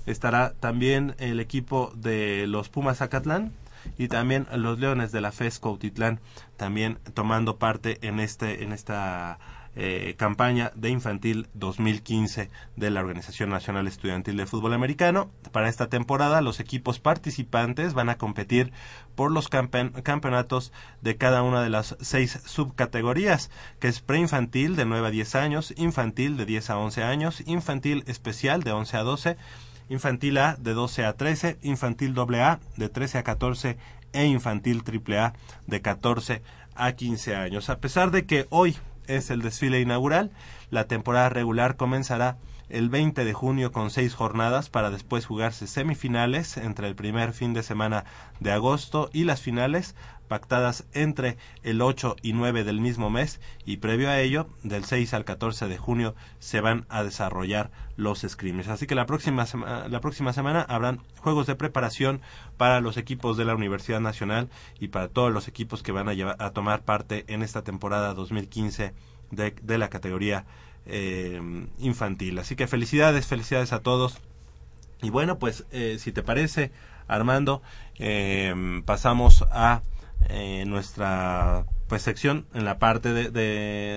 Estará 0.05 0.53
también 0.59 1.15
el 1.19 1.39
equipo 1.39 1.93
de 1.95 2.47
los 2.47 2.67
Pumas 2.67 3.01
Acatlán 3.01 3.53
y 3.97 4.07
también 4.07 4.47
los 4.55 4.79
Leones 4.79 5.11
de 5.11 5.21
la 5.21 5.31
FES 5.31 5.59
Cuautitlán 5.59 6.19
también 6.57 6.99
tomando 7.13 7.57
parte 7.57 7.97
en 8.01 8.19
este 8.19 8.63
en 8.63 8.71
esta 8.71 9.39
eh, 9.73 10.15
campaña 10.17 10.73
de 10.75 10.89
infantil 10.89 11.47
2015 11.53 12.49
de 12.75 12.91
la 12.91 12.99
Organización 12.99 13.49
Nacional 13.49 13.87
Estudiantil 13.87 14.35
de 14.35 14.45
Fútbol 14.45 14.73
Americano. 14.73 15.31
Para 15.53 15.69
esta 15.69 15.87
temporada, 15.87 16.41
los 16.41 16.59
equipos 16.59 16.99
participantes 16.99 17.93
van 17.93 18.09
a 18.09 18.17
competir 18.17 18.73
por 19.15 19.31
los 19.31 19.47
campeonatos 19.47 20.73
de 21.01 21.15
cada 21.15 21.41
una 21.41 21.63
de 21.63 21.69
las 21.69 21.95
seis 22.01 22.41
subcategorías, 22.45 23.49
que 23.79 23.87
es 23.87 24.01
preinfantil 24.01 24.75
de 24.75 24.83
9 24.83 25.07
a 25.07 25.11
10 25.11 25.35
años, 25.35 25.73
infantil 25.77 26.35
de 26.35 26.45
10 26.45 26.69
a 26.69 26.77
11 26.77 27.03
años, 27.03 27.43
infantil 27.45 28.03
especial 28.07 28.63
de 28.63 28.73
11 28.73 28.97
a 28.97 29.03
12, 29.03 29.37
infantil 29.91 30.37
A 30.37 30.55
de 30.55 30.73
12 30.73 31.05
a 31.05 31.13
13, 31.13 31.57
infantil 31.63 32.15
AA 32.17 32.59
de 32.77 32.87
13 32.87 33.17
a 33.17 33.23
14 33.23 33.77
e 34.13 34.25
infantil 34.25 34.83
AAA 34.87 35.33
de 35.67 35.81
14 35.81 36.41
a 36.75 36.93
15 36.93 37.35
años. 37.35 37.69
A 37.69 37.79
pesar 37.79 38.09
de 38.09 38.25
que 38.25 38.47
hoy 38.49 38.77
es 39.07 39.29
el 39.29 39.41
desfile 39.41 39.81
inaugural, 39.81 40.31
la 40.69 40.87
temporada 40.87 41.27
regular 41.27 41.75
comenzará 41.75 42.37
el 42.71 42.89
20 42.89 43.25
de 43.25 43.33
junio 43.33 43.71
con 43.71 43.89
seis 43.89 44.13
jornadas 44.13 44.69
para 44.69 44.89
después 44.89 45.25
jugarse 45.25 45.67
semifinales 45.67 46.57
entre 46.57 46.87
el 46.87 46.95
primer 46.95 47.33
fin 47.33 47.53
de 47.53 47.63
semana 47.63 48.05
de 48.39 48.51
agosto 48.51 49.09
y 49.13 49.23
las 49.23 49.41
finales 49.41 49.95
pactadas 50.31 50.85
entre 50.93 51.37
el 51.61 51.81
8 51.81 52.15
y 52.21 52.31
9 52.31 52.63
del 52.63 52.79
mismo 52.79 53.09
mes 53.09 53.41
y 53.65 53.77
previo 53.77 54.09
a 54.09 54.21
ello, 54.21 54.47
del 54.63 54.85
6 54.85 55.13
al 55.13 55.25
14 55.25 55.67
de 55.67 55.77
junio, 55.77 56.15
se 56.39 56.61
van 56.61 56.85
a 56.87 57.03
desarrollar 57.03 57.69
los 57.97 58.21
scrims. 58.21 58.69
Así 58.69 58.87
que 58.87 58.95
la 58.95 59.05
próxima, 59.05 59.45
la 59.89 59.99
próxima 59.99 60.31
semana 60.31 60.61
habrán 60.61 61.01
juegos 61.17 61.47
de 61.47 61.55
preparación 61.55 62.21
para 62.55 62.79
los 62.79 62.95
equipos 62.95 63.35
de 63.35 63.43
la 63.43 63.55
Universidad 63.55 63.99
Nacional 63.99 64.49
y 64.79 64.87
para 64.87 65.09
todos 65.09 65.33
los 65.33 65.49
equipos 65.49 65.83
que 65.83 65.91
van 65.91 66.07
a, 66.07 66.13
llevar, 66.13 66.37
a 66.39 66.51
tomar 66.51 66.83
parte 66.83 67.25
en 67.27 67.41
esta 67.41 67.65
temporada 67.65 68.13
2015 68.13 68.93
de, 69.31 69.51
de 69.61 69.77
la 69.77 69.89
categoría 69.89 70.45
eh, 70.85 71.41
infantil. 71.79 72.39
Así 72.39 72.55
que 72.55 72.67
felicidades, 72.67 73.27
felicidades 73.27 73.73
a 73.73 73.79
todos. 73.81 74.17
Y 75.01 75.09
bueno, 75.09 75.39
pues 75.39 75.65
eh, 75.71 75.97
si 75.99 76.11
te 76.11 76.23
parece, 76.23 76.71
Armando, 77.07 77.61
eh, 77.97 78.81
pasamos 78.85 79.45
a 79.51 79.81
eh, 80.29 80.63
nuestra 80.67 81.65
pues 81.87 82.03
sección 82.03 82.45
en 82.53 82.63
la 82.63 82.79
parte 82.79 83.11
de, 83.11 83.31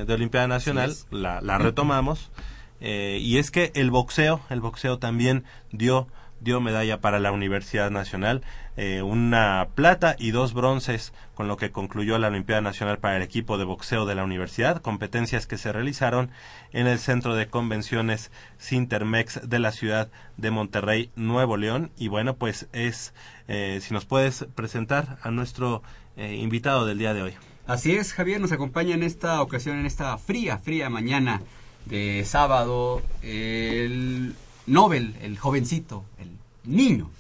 de, 0.05 0.13
Olimpiada 0.13 0.49
Nacional, 0.49 0.95
la, 1.11 1.41
la, 1.41 1.59
retomamos. 1.59 2.33
Eh, 2.81 3.19
y 3.21 3.39
es 3.39 3.51
que 3.51 3.71
el 3.75 3.91
boxeo, 3.91 4.41
el 4.51 4.61
boxeo 4.61 4.99
también 4.99 5.45
dio 5.71 6.09
dio 6.45 6.61
medalla 6.61 7.01
para 7.01 7.19
la 7.19 7.33
Universidad 7.33 7.91
Nacional, 7.91 8.43
eh, 8.77 9.03
una 9.03 9.69
plata 9.75 10.15
y 10.19 10.31
dos 10.31 10.53
bronces, 10.53 11.13
con 11.35 11.49
lo 11.49 11.57
que 11.57 11.73
concluyó 11.73 12.19
la 12.19 12.29
Olimpiada 12.29 12.61
Nacional 12.61 12.99
para 12.99 13.17
el 13.17 13.23
equipo 13.23 13.59
de 13.59 13.65
boxeo 13.65 14.05
de 14.05 14.15
la 14.15 14.23
universidad, 14.23 14.83
competencias 14.83 15.47
que 15.47 15.59
se 15.59 15.73
realizaron 15.73 16.31
en 16.73 16.87
el 16.87 16.99
Centro 16.99 17.35
de 17.35 17.49
Convenciones 17.49 18.31
Sintermex 18.59 19.49
de 19.49 19.59
la 19.59 19.73
ciudad 19.73 20.11
de 20.37 20.51
Monterrey, 20.51 21.11
Nuevo 21.17 21.57
León. 21.57 21.91
Y 21.97 22.09
bueno, 22.09 22.37
pues 22.37 22.69
es, 22.73 23.15
eh, 23.49 23.81
si 23.83 23.95
nos 23.95 24.05
puedes 24.05 24.47
presentar 24.55 25.19
a 25.23 25.31
nuestro 25.31 25.83
eh, 26.17 26.37
invitado 26.37 26.87
del 26.87 26.99
día 26.99 27.15
de 27.15 27.23
hoy. 27.23 27.35
Así 27.67 27.93
es, 27.97 28.13
Javier, 28.13 28.41
nos 28.41 28.53
acompaña 28.53 28.95
en 28.95 29.03
esta 29.03 29.41
ocasión, 29.41 29.79
en 29.79 29.87
esta 29.87 30.19
fría, 30.19 30.59
fría 30.59 30.91
mañana 30.91 31.41
de 31.87 32.23
sábado, 32.27 33.03
el 33.23 34.35
Nobel, 34.67 35.15
el 35.21 35.39
jovencito, 35.39 36.05
el 36.19 36.29
niño. 36.65 37.11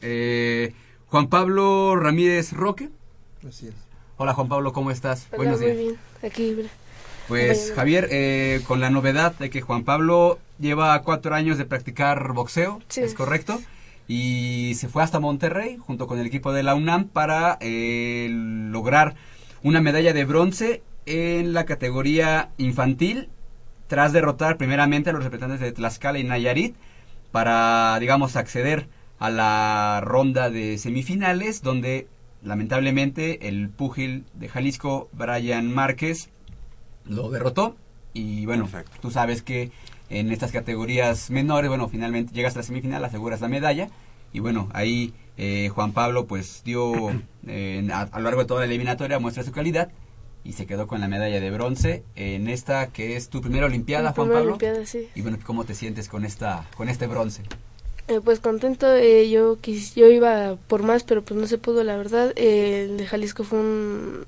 Eh, 0.00 0.74
Juan 1.08 1.28
Pablo 1.28 1.96
Ramírez 1.96 2.52
Roque. 2.52 2.88
Así 3.46 3.68
es. 3.68 3.74
Hola 4.16 4.32
Juan 4.34 4.48
Pablo, 4.48 4.72
¿cómo 4.72 4.90
estás? 4.90 5.28
Buenos 5.36 5.60
días. 5.60 5.74
Muy 5.74 5.84
bien, 5.84 5.96
aquí. 6.22 6.56
Pues 7.28 7.72
Javier, 7.74 8.08
eh, 8.10 8.62
con 8.66 8.80
la 8.80 8.90
novedad 8.90 9.34
de 9.38 9.50
que 9.50 9.60
Juan 9.60 9.84
Pablo 9.84 10.38
lleva 10.58 11.00
cuatro 11.02 11.34
años 11.34 11.58
de 11.58 11.66
practicar 11.66 12.32
boxeo, 12.32 12.80
¿es 12.96 13.14
correcto? 13.14 13.60
Y 14.08 14.74
se 14.76 14.88
fue 14.88 15.02
hasta 15.02 15.20
Monterrey 15.20 15.76
junto 15.76 16.06
con 16.06 16.18
el 16.18 16.26
equipo 16.26 16.52
de 16.52 16.62
la 16.62 16.74
UNAM 16.74 17.08
para 17.08 17.58
eh, 17.60 18.28
lograr 18.30 19.14
una 19.62 19.82
medalla 19.82 20.14
de 20.14 20.24
bronce 20.24 20.82
en 21.04 21.52
la 21.52 21.66
categoría 21.66 22.50
infantil 22.56 23.28
tras 23.88 24.12
derrotar 24.12 24.56
primeramente 24.56 25.10
a 25.10 25.12
los 25.12 25.24
representantes 25.24 25.60
de 25.60 25.72
Tlaxcala 25.72 26.18
y 26.18 26.24
Nayarit 26.24 26.76
para, 27.32 27.98
digamos, 27.98 28.36
acceder 28.36 28.88
a 29.18 29.30
la 29.30 30.00
ronda 30.04 30.50
de 30.50 30.78
semifinales, 30.78 31.62
donde 31.62 32.06
lamentablemente 32.42 33.48
el 33.48 33.68
púgil 33.68 34.24
de 34.34 34.48
Jalisco, 34.48 35.08
Brian 35.12 35.72
Márquez, 35.72 36.30
lo 37.04 37.30
derrotó. 37.30 37.76
Y 38.12 38.46
bueno, 38.46 38.68
tú 39.00 39.10
sabes 39.10 39.42
que 39.42 39.70
en 40.10 40.30
estas 40.32 40.52
categorías 40.52 41.30
menores, 41.30 41.68
bueno, 41.68 41.88
finalmente 41.88 42.32
llegas 42.32 42.54
a 42.54 42.60
la 42.60 42.62
semifinal, 42.62 43.04
aseguras 43.04 43.40
la 43.40 43.48
medalla. 43.48 43.88
Y 44.32 44.40
bueno, 44.40 44.68
ahí 44.72 45.14
eh, 45.38 45.70
Juan 45.74 45.92
Pablo 45.92 46.26
pues 46.26 46.62
dio 46.64 46.92
eh, 47.46 47.86
a, 47.92 48.02
a, 48.02 48.18
lo 48.18 48.24
largo 48.24 48.42
de 48.42 48.46
toda 48.46 48.60
la 48.60 48.66
eliminatoria 48.66 49.18
muestra 49.18 49.42
su 49.42 49.52
calidad 49.52 49.90
y 50.48 50.54
se 50.54 50.64
quedó 50.64 50.86
con 50.86 51.02
la 51.02 51.08
medalla 51.08 51.40
de 51.40 51.50
bronce 51.50 52.04
en 52.16 52.48
esta 52.48 52.86
que 52.86 53.16
es 53.16 53.28
tu 53.28 53.42
primera 53.42 53.66
Olimpiada, 53.66 54.12
Juan 54.12 54.28
Pablo. 54.28 54.46
Olimpiada, 54.46 54.86
sí. 54.86 55.06
Y 55.14 55.20
bueno, 55.20 55.36
¿cómo 55.44 55.64
te 55.64 55.74
sientes 55.74 56.08
con 56.08 56.24
esta 56.24 56.66
con 56.74 56.88
este 56.88 57.06
bronce? 57.06 57.42
Eh, 58.08 58.22
pues 58.24 58.40
contento, 58.40 58.90
eh, 58.94 59.28
yo 59.28 59.58
quis, 59.60 59.94
yo 59.94 60.06
iba 60.06 60.56
por 60.66 60.82
más, 60.82 61.04
pero 61.04 61.22
pues 61.22 61.38
no 61.38 61.46
se 61.46 61.58
pudo, 61.58 61.84
la 61.84 61.98
verdad. 61.98 62.32
Eh, 62.36 62.86
el 62.88 62.96
de 62.96 63.06
Jalisco 63.06 63.44
fue 63.44 63.58
un, 63.58 64.24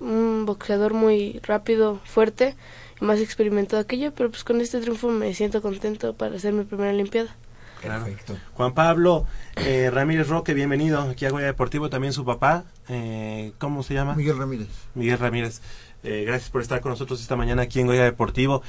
un 0.00 0.44
boxeador 0.44 0.92
muy 0.92 1.40
rápido, 1.42 2.00
fuerte, 2.04 2.54
más 3.00 3.18
experimentado 3.20 3.86
que 3.86 3.96
yo, 3.96 4.12
pero 4.12 4.28
pues 4.28 4.44
con 4.44 4.60
este 4.60 4.78
triunfo 4.80 5.08
me 5.08 5.32
siento 5.32 5.62
contento 5.62 6.12
para 6.12 6.36
hacer 6.36 6.52
mi 6.52 6.64
primera 6.64 6.90
Olimpiada. 6.90 7.34
Perfecto. 7.80 8.36
Juan 8.54 8.72
Pablo 8.74 9.26
eh, 9.56 9.90
Ramírez 9.92 10.28
Roque, 10.28 10.54
bienvenido 10.54 11.00
aquí 11.00 11.24
a 11.24 11.30
Goya 11.30 11.46
Deportivo, 11.46 11.88
también 11.88 12.12
su 12.12 12.24
papá, 12.24 12.64
eh, 12.88 13.52
¿cómo 13.58 13.82
se 13.82 13.94
llama? 13.94 14.14
Miguel 14.14 14.38
Ramírez. 14.38 14.68
Miguel 14.94 15.18
Ramírez, 15.18 15.60
eh, 16.02 16.24
gracias 16.26 16.50
por 16.50 16.62
estar 16.62 16.80
con 16.80 16.90
nosotros 16.90 17.20
esta 17.20 17.36
mañana 17.36 17.62
aquí 17.62 17.80
en 17.80 17.86
Goya 17.86 18.04
Deportivo. 18.04 18.62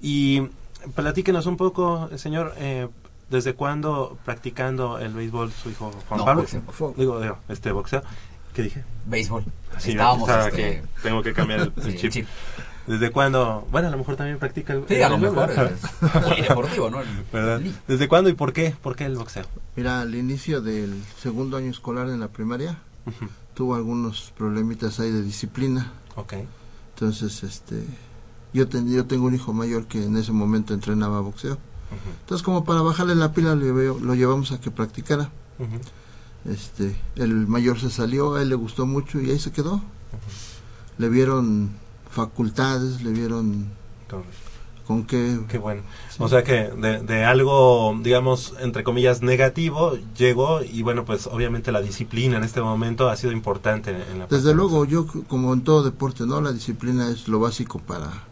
Y 0.00 0.48
platíquenos 0.94 1.46
un 1.46 1.56
poco, 1.56 2.10
señor, 2.16 2.54
¿desde 3.30 3.54
cuándo 3.54 4.18
practicando 4.24 4.98
el 4.98 5.14
béisbol 5.14 5.52
su 5.52 5.70
hijo 5.70 5.92
Juan 6.08 6.24
Pablo? 6.24 6.44
Digo, 6.96 7.20
digo, 7.20 7.38
este 7.48 7.72
boxeo. 7.72 8.02
¿Qué 8.54 8.62
dije? 8.62 8.84
Béisbol. 9.06 9.44
Sí, 9.78 9.92
Estábamos, 9.92 10.28
este... 10.28 10.82
tengo 11.02 11.22
que 11.22 11.32
cambiar 11.32 11.72
el, 11.76 11.96
chip. 12.10 12.26
¿Desde 12.88 13.10
cuándo? 13.10 13.66
Bueno, 13.70 13.88
a 13.88 13.90
lo 13.90 13.98
mejor 13.98 14.16
también 14.16 14.38
practica 14.38 14.72
el, 14.72 14.84
sí, 14.88 15.02
a 15.02 15.10
lo 15.10 15.18
mejor 15.18 15.50
¿no? 16.90 16.98
¿Verdad? 17.32 17.60
¿Desde 17.86 18.08
cuándo 18.08 18.30
y 18.30 18.32
por 18.32 18.52
qué? 18.52 18.74
¿Por 18.82 18.96
qué 18.96 19.04
el 19.04 19.16
boxeo? 19.16 19.44
Mira, 19.76 20.00
al 20.00 20.14
inicio 20.14 20.62
del 20.62 21.02
segundo 21.20 21.58
año 21.58 21.70
escolar 21.70 22.08
en 22.08 22.20
la 22.20 22.28
primaria 22.28 22.78
tuvo 23.54 23.74
algunos 23.74 24.32
problemitas 24.36 25.00
ahí 25.00 25.10
de 25.10 25.22
disciplina. 25.22 25.92
Ok. 26.16 26.34
Entonces, 26.94 27.42
este, 27.42 27.84
yo, 28.52 28.64
yo 28.66 29.06
tengo 29.06 29.26
un 29.26 29.34
hijo 29.34 29.52
mayor 29.52 29.86
que 29.86 30.04
en 30.04 30.16
ese 30.16 30.32
momento 30.32 30.74
entrenaba 30.74 31.20
boxeo. 31.20 31.58
Entonces, 32.20 32.44
como 32.44 32.64
para 32.64 32.82
bajarle 32.82 33.14
la 33.14 33.32
pila, 33.32 33.54
lo, 33.54 33.98
lo 33.98 34.14
llevamos 34.14 34.52
a 34.52 34.60
que 34.60 34.70
practicara. 34.70 35.30
Este, 36.44 36.96
el 37.16 37.46
mayor 37.46 37.80
se 37.80 37.90
salió, 37.90 38.36
a 38.36 38.42
él 38.42 38.48
le 38.48 38.54
gustó 38.54 38.86
mucho 38.86 39.20
y 39.20 39.30
ahí 39.30 39.38
se 39.38 39.52
quedó. 39.52 39.82
Le 40.98 41.08
vieron 41.08 41.70
facultades, 42.10 43.02
le 43.02 43.10
vieron 43.12 43.70
con 44.88 45.04
qué... 45.04 45.38
Qué 45.48 45.58
bueno. 45.58 45.82
O 46.18 46.28
sea 46.28 46.42
que 46.42 46.70
de, 46.70 47.00
de, 47.00 47.24
algo, 47.24 47.94
digamos, 48.02 48.54
entre 48.58 48.84
comillas, 48.84 49.20
negativo, 49.20 49.98
llegó 50.16 50.62
y 50.62 50.82
bueno, 50.82 51.04
pues 51.04 51.26
obviamente 51.26 51.70
la 51.72 51.82
disciplina 51.82 52.38
en 52.38 52.44
este 52.44 52.62
momento 52.62 53.10
ha 53.10 53.16
sido 53.16 53.32
importante 53.32 53.90
en 53.90 54.20
la... 54.20 54.26
Desde 54.28 54.54
luego, 54.54 54.86
yo 54.86 55.06
como 55.28 55.52
en 55.52 55.62
todo 55.62 55.84
deporte, 55.84 56.24
¿no? 56.24 56.40
La 56.40 56.52
disciplina 56.52 57.10
es 57.10 57.28
lo 57.28 57.38
básico 57.38 57.80
para 57.80 58.24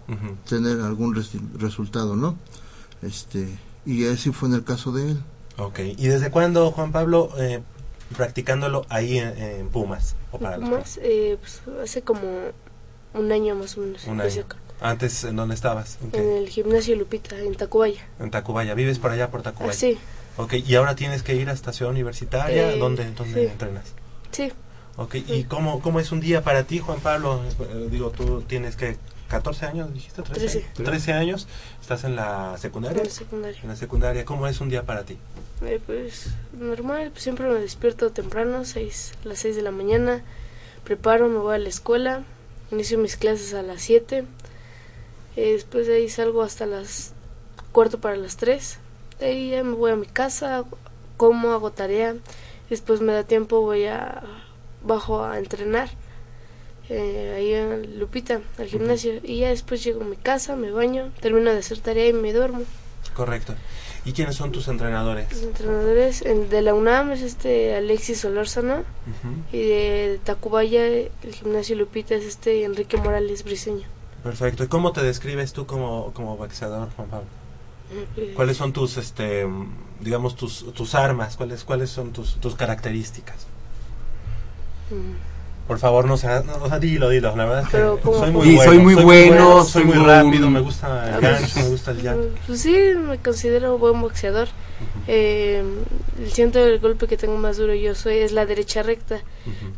tener 0.48 0.80
algún 0.80 1.14
resultado, 1.58 2.16
¿no? 2.16 2.36
Este, 3.02 3.46
y 3.84 4.06
así 4.06 4.32
fue 4.32 4.48
en 4.48 4.54
el 4.54 4.64
caso 4.64 4.92
de 4.92 5.10
él. 5.10 5.22
Ok, 5.58 5.80
¿y 5.80 6.06
desde 6.06 6.30
cuándo, 6.30 6.70
Juan 6.70 6.90
Pablo, 6.90 7.30
eh, 7.38 7.60
practicándolo 8.16 8.86
ahí 8.88 9.18
en, 9.18 9.68
Pumas? 9.68 10.16
O 10.32 10.38
para 10.38 10.56
Pumas, 10.56 10.98
eh, 11.02 11.36
pues 11.38 11.60
hace 11.82 12.00
como 12.00 12.22
un 13.16 13.32
año 13.32 13.54
más 13.54 13.76
o 13.76 13.80
menos. 13.80 14.04
Un 14.06 14.20
año. 14.20 14.44
¿Antes 14.80 15.24
en 15.24 15.36
dónde 15.36 15.54
estabas? 15.54 15.98
¿En, 16.12 16.20
el 16.20 16.48
gimnasio 16.48 16.96
Lupita, 16.96 17.38
en 17.38 17.54
Tacubaya. 17.54 18.06
En 18.20 18.30
Tacubaya. 18.30 18.74
¿Vives 18.74 18.98
por 18.98 19.10
allá 19.10 19.30
por 19.30 19.42
Tacubaya? 19.42 19.72
Ah, 19.72 19.74
sí. 19.74 19.98
Ok, 20.36 20.54
¿y 20.54 20.74
ahora 20.74 20.94
tienes 20.94 21.22
que 21.22 21.34
ir 21.34 21.48
a 21.48 21.52
estación 21.52 21.90
universitaria? 21.90 22.72
Eh, 22.72 22.78
¿Dónde, 22.78 23.10
dónde 23.12 23.44
entrenas? 23.44 23.92
Sí. 24.32 24.52
Ok, 24.96 25.14
¿y 25.14 25.44
cómo, 25.44 25.80
cómo 25.80 25.98
es 25.98 26.12
un 26.12 26.20
día 26.20 26.42
para 26.42 26.64
ti, 26.64 26.78
Juan 26.78 27.00
Pablo? 27.00 27.42
Eh, 27.60 27.88
digo, 27.90 28.10
tú 28.10 28.42
tienes 28.42 28.76
que 28.76 28.96
14 29.28 29.66
años, 29.66 29.92
dijiste, 29.92 30.22
13, 30.22 30.60
13. 30.74 30.84
13 30.84 31.12
años, 31.12 31.48
estás 31.80 32.04
en 32.04 32.16
la 32.16 32.56
secundaria. 32.58 32.98
En 32.98 33.08
la 33.08 33.12
secundaria. 33.12 33.60
En 33.62 33.68
la 33.68 33.76
secundaria, 33.76 34.24
¿cómo 34.24 34.46
es 34.46 34.60
un 34.60 34.68
día 34.68 34.84
para 34.84 35.04
ti? 35.04 35.18
Eh, 35.62 35.80
pues 35.84 36.28
normal, 36.52 37.10
pues, 37.10 37.24
siempre 37.24 37.46
me 37.48 37.58
despierto 37.58 38.10
temprano, 38.10 38.64
seis, 38.64 39.12
a 39.24 39.28
las 39.28 39.38
6 39.40 39.56
de 39.56 39.62
la 39.62 39.70
mañana, 39.70 40.22
preparo, 40.84 41.28
me 41.28 41.38
voy 41.38 41.54
a 41.54 41.58
la 41.58 41.68
escuela, 41.68 42.24
Inicio 42.70 42.98
mis 42.98 43.16
clases 43.16 43.54
a 43.54 43.62
las 43.62 43.82
7. 43.82 44.24
Eh, 45.36 45.52
después 45.52 45.86
de 45.86 45.96
ahí 45.96 46.08
salgo 46.08 46.42
hasta 46.42 46.66
las 46.66 47.12
cuarto 47.72 48.00
para 48.00 48.16
las 48.16 48.36
3. 48.36 48.78
De 49.20 49.26
ahí 49.26 49.50
ya 49.50 49.62
me 49.62 49.74
voy 49.74 49.92
a 49.92 49.96
mi 49.96 50.06
casa, 50.06 50.64
como, 51.16 51.52
hago 51.52 51.70
tarea. 51.70 52.16
Después 52.68 53.00
me 53.00 53.12
da 53.12 53.22
tiempo, 53.22 53.60
voy 53.60 53.86
a 53.86 54.22
bajo 54.82 55.24
a 55.24 55.38
entrenar. 55.38 55.90
Eh, 56.88 57.34
ahí 57.36 57.52
en 57.52 57.98
Lupita, 57.98 58.40
al 58.58 58.66
gimnasio. 58.66 59.20
Y 59.22 59.40
ya 59.40 59.48
después 59.48 59.82
llego 59.84 60.02
a 60.02 60.04
mi 60.04 60.16
casa, 60.16 60.56
me 60.56 60.70
baño, 60.70 61.12
termino 61.20 61.52
de 61.52 61.58
hacer 61.58 61.80
tarea 61.80 62.08
y 62.08 62.12
me 62.12 62.32
duermo. 62.32 62.62
Correcto. 63.14 63.54
¿Y 64.06 64.12
quiénes 64.12 64.36
son 64.36 64.52
tus 64.52 64.68
entrenadores? 64.68 65.32
Los 65.32 65.42
entrenadores 65.42 66.22
de 66.22 66.62
la 66.62 66.74
UNAM 66.74 67.10
es 67.10 67.22
este 67.22 67.74
Alexis 67.74 68.20
Solórzano 68.20 68.84
y 69.52 69.58
de 69.58 70.20
Tacubaya, 70.22 70.86
el 70.86 71.10
gimnasio 71.32 71.74
Lupita, 71.74 72.14
es 72.14 72.24
este 72.24 72.62
Enrique 72.62 72.96
Morales 72.98 73.42
Briseño. 73.42 73.84
Perfecto. 74.22 74.62
¿Y 74.62 74.68
cómo 74.68 74.92
te 74.92 75.02
describes 75.02 75.52
tú 75.52 75.66
como, 75.66 76.12
como 76.12 76.36
boxeador, 76.36 76.88
Juan 76.94 77.08
Pablo? 77.08 77.26
¿Cuáles 78.36 78.56
son 78.56 78.72
tus, 78.72 78.96
este, 78.96 79.44
digamos, 79.98 80.36
tus, 80.36 80.72
tus 80.72 80.94
armas? 80.94 81.36
¿Cuáles, 81.36 81.64
cuáles 81.64 81.90
son 81.90 82.12
tus, 82.12 82.36
tus 82.36 82.54
características? 82.54 83.48
Mm. 84.90 85.35
Por 85.66 85.78
favor, 85.80 86.04
no 86.06 86.16
sea, 86.16 86.42
no, 86.46 86.54
o 86.62 86.68
sea, 86.68 86.78
dilo, 86.78 87.08
dilo. 87.08 87.34
La 87.34 87.44
verdad 87.44 87.62
es 87.64 87.68
que 87.70 88.10
soy 88.12 88.30
muy, 88.30 88.54
bueno, 88.54 88.64
soy 88.64 88.78
muy 88.78 88.94
bueno, 88.94 89.64
soy 89.64 89.84
muy 89.84 89.96
rápido, 89.96 90.48
me 90.48 90.60
gusta 90.60 91.12
el 91.16 91.20
gancho, 91.20 91.58
me 91.60 91.68
gusta 91.68 91.90
el 91.90 92.02
jab. 92.02 92.18
Pues 92.46 92.60
sí, 92.60 92.76
me 92.96 93.18
considero 93.18 93.76
buen 93.76 94.00
boxeador. 94.00 94.48
eh, 95.08 95.62
siento 96.28 96.60
el 96.64 96.78
golpe 96.78 97.06
que 97.08 97.16
tengo 97.16 97.36
más 97.38 97.56
duro 97.56 97.74
yo 97.74 97.94
soy 97.94 98.18
es 98.18 98.32
la 98.32 98.46
derecha 98.46 98.82
recta 98.82 99.22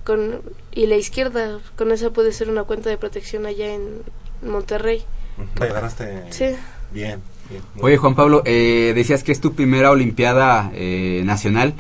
con 0.05 0.43
y 0.72 0.86
la 0.86 0.97
izquierda. 0.97 1.59
Con 1.76 1.91
esa 1.91 2.11
puede 2.11 2.32
ser 2.32 2.51
una 2.51 2.64
cuenta 2.64 2.91
de 2.91 2.99
protección 2.99 3.47
allá 3.47 3.72
en 3.72 4.03
Monterrey. 4.43 5.05
Te 5.59 5.64
agarraste 5.64 6.24
Sí. 6.30 6.47
bien. 6.93 7.20
Oye, 7.80 7.97
Juan 7.97 8.14
Pablo, 8.14 8.43
eh, 8.45 8.93
decías 8.95 9.22
que 9.24 9.32
es 9.32 9.41
tu 9.41 9.55
primera 9.55 9.91
Olimpiada 9.91 10.70
eh, 10.74 11.22
nacional. 11.24 11.72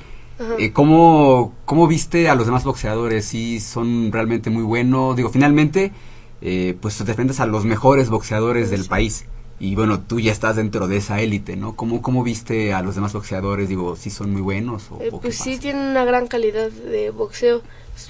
Eh, 0.58 0.72
¿cómo, 0.72 1.52
¿Cómo 1.64 1.86
viste 1.86 2.28
a 2.28 2.34
los 2.34 2.46
demás 2.46 2.64
boxeadores? 2.64 3.24
¿Sí 3.24 3.60
son 3.60 4.12
realmente 4.12 4.50
muy 4.50 4.62
buenos? 4.62 5.16
Digo, 5.16 5.30
finalmente, 5.30 5.92
eh, 6.40 6.76
pues 6.80 6.96
te 6.98 7.10
enfrentas 7.10 7.40
a 7.40 7.46
los 7.46 7.64
mejores 7.64 8.08
boxeadores 8.10 8.70
del 8.70 8.84
país. 8.84 9.26
Y 9.60 9.74
bueno, 9.74 10.00
tú 10.00 10.20
ya 10.20 10.30
estás 10.30 10.54
dentro 10.54 10.86
de 10.86 10.98
esa 10.98 11.20
élite, 11.20 11.56
¿no? 11.56 11.74
¿Cómo, 11.74 12.00
¿Cómo 12.00 12.22
viste 12.22 12.72
a 12.72 12.82
los 12.82 12.94
demás 12.94 13.12
boxeadores? 13.12 13.68
Digo, 13.68 13.96
¿sí 13.96 14.10
son 14.10 14.30
muy 14.32 14.40
buenos? 14.42 14.90
O, 14.92 15.02
Eh, 15.02 15.10
pues 15.20 15.36
sí, 15.36 15.50
pasa? 15.50 15.62
tienen 15.62 15.82
una 15.88 16.04
gran 16.04 16.28
calidad 16.28 16.70
de 16.70 17.10
boxeo, 17.10 17.62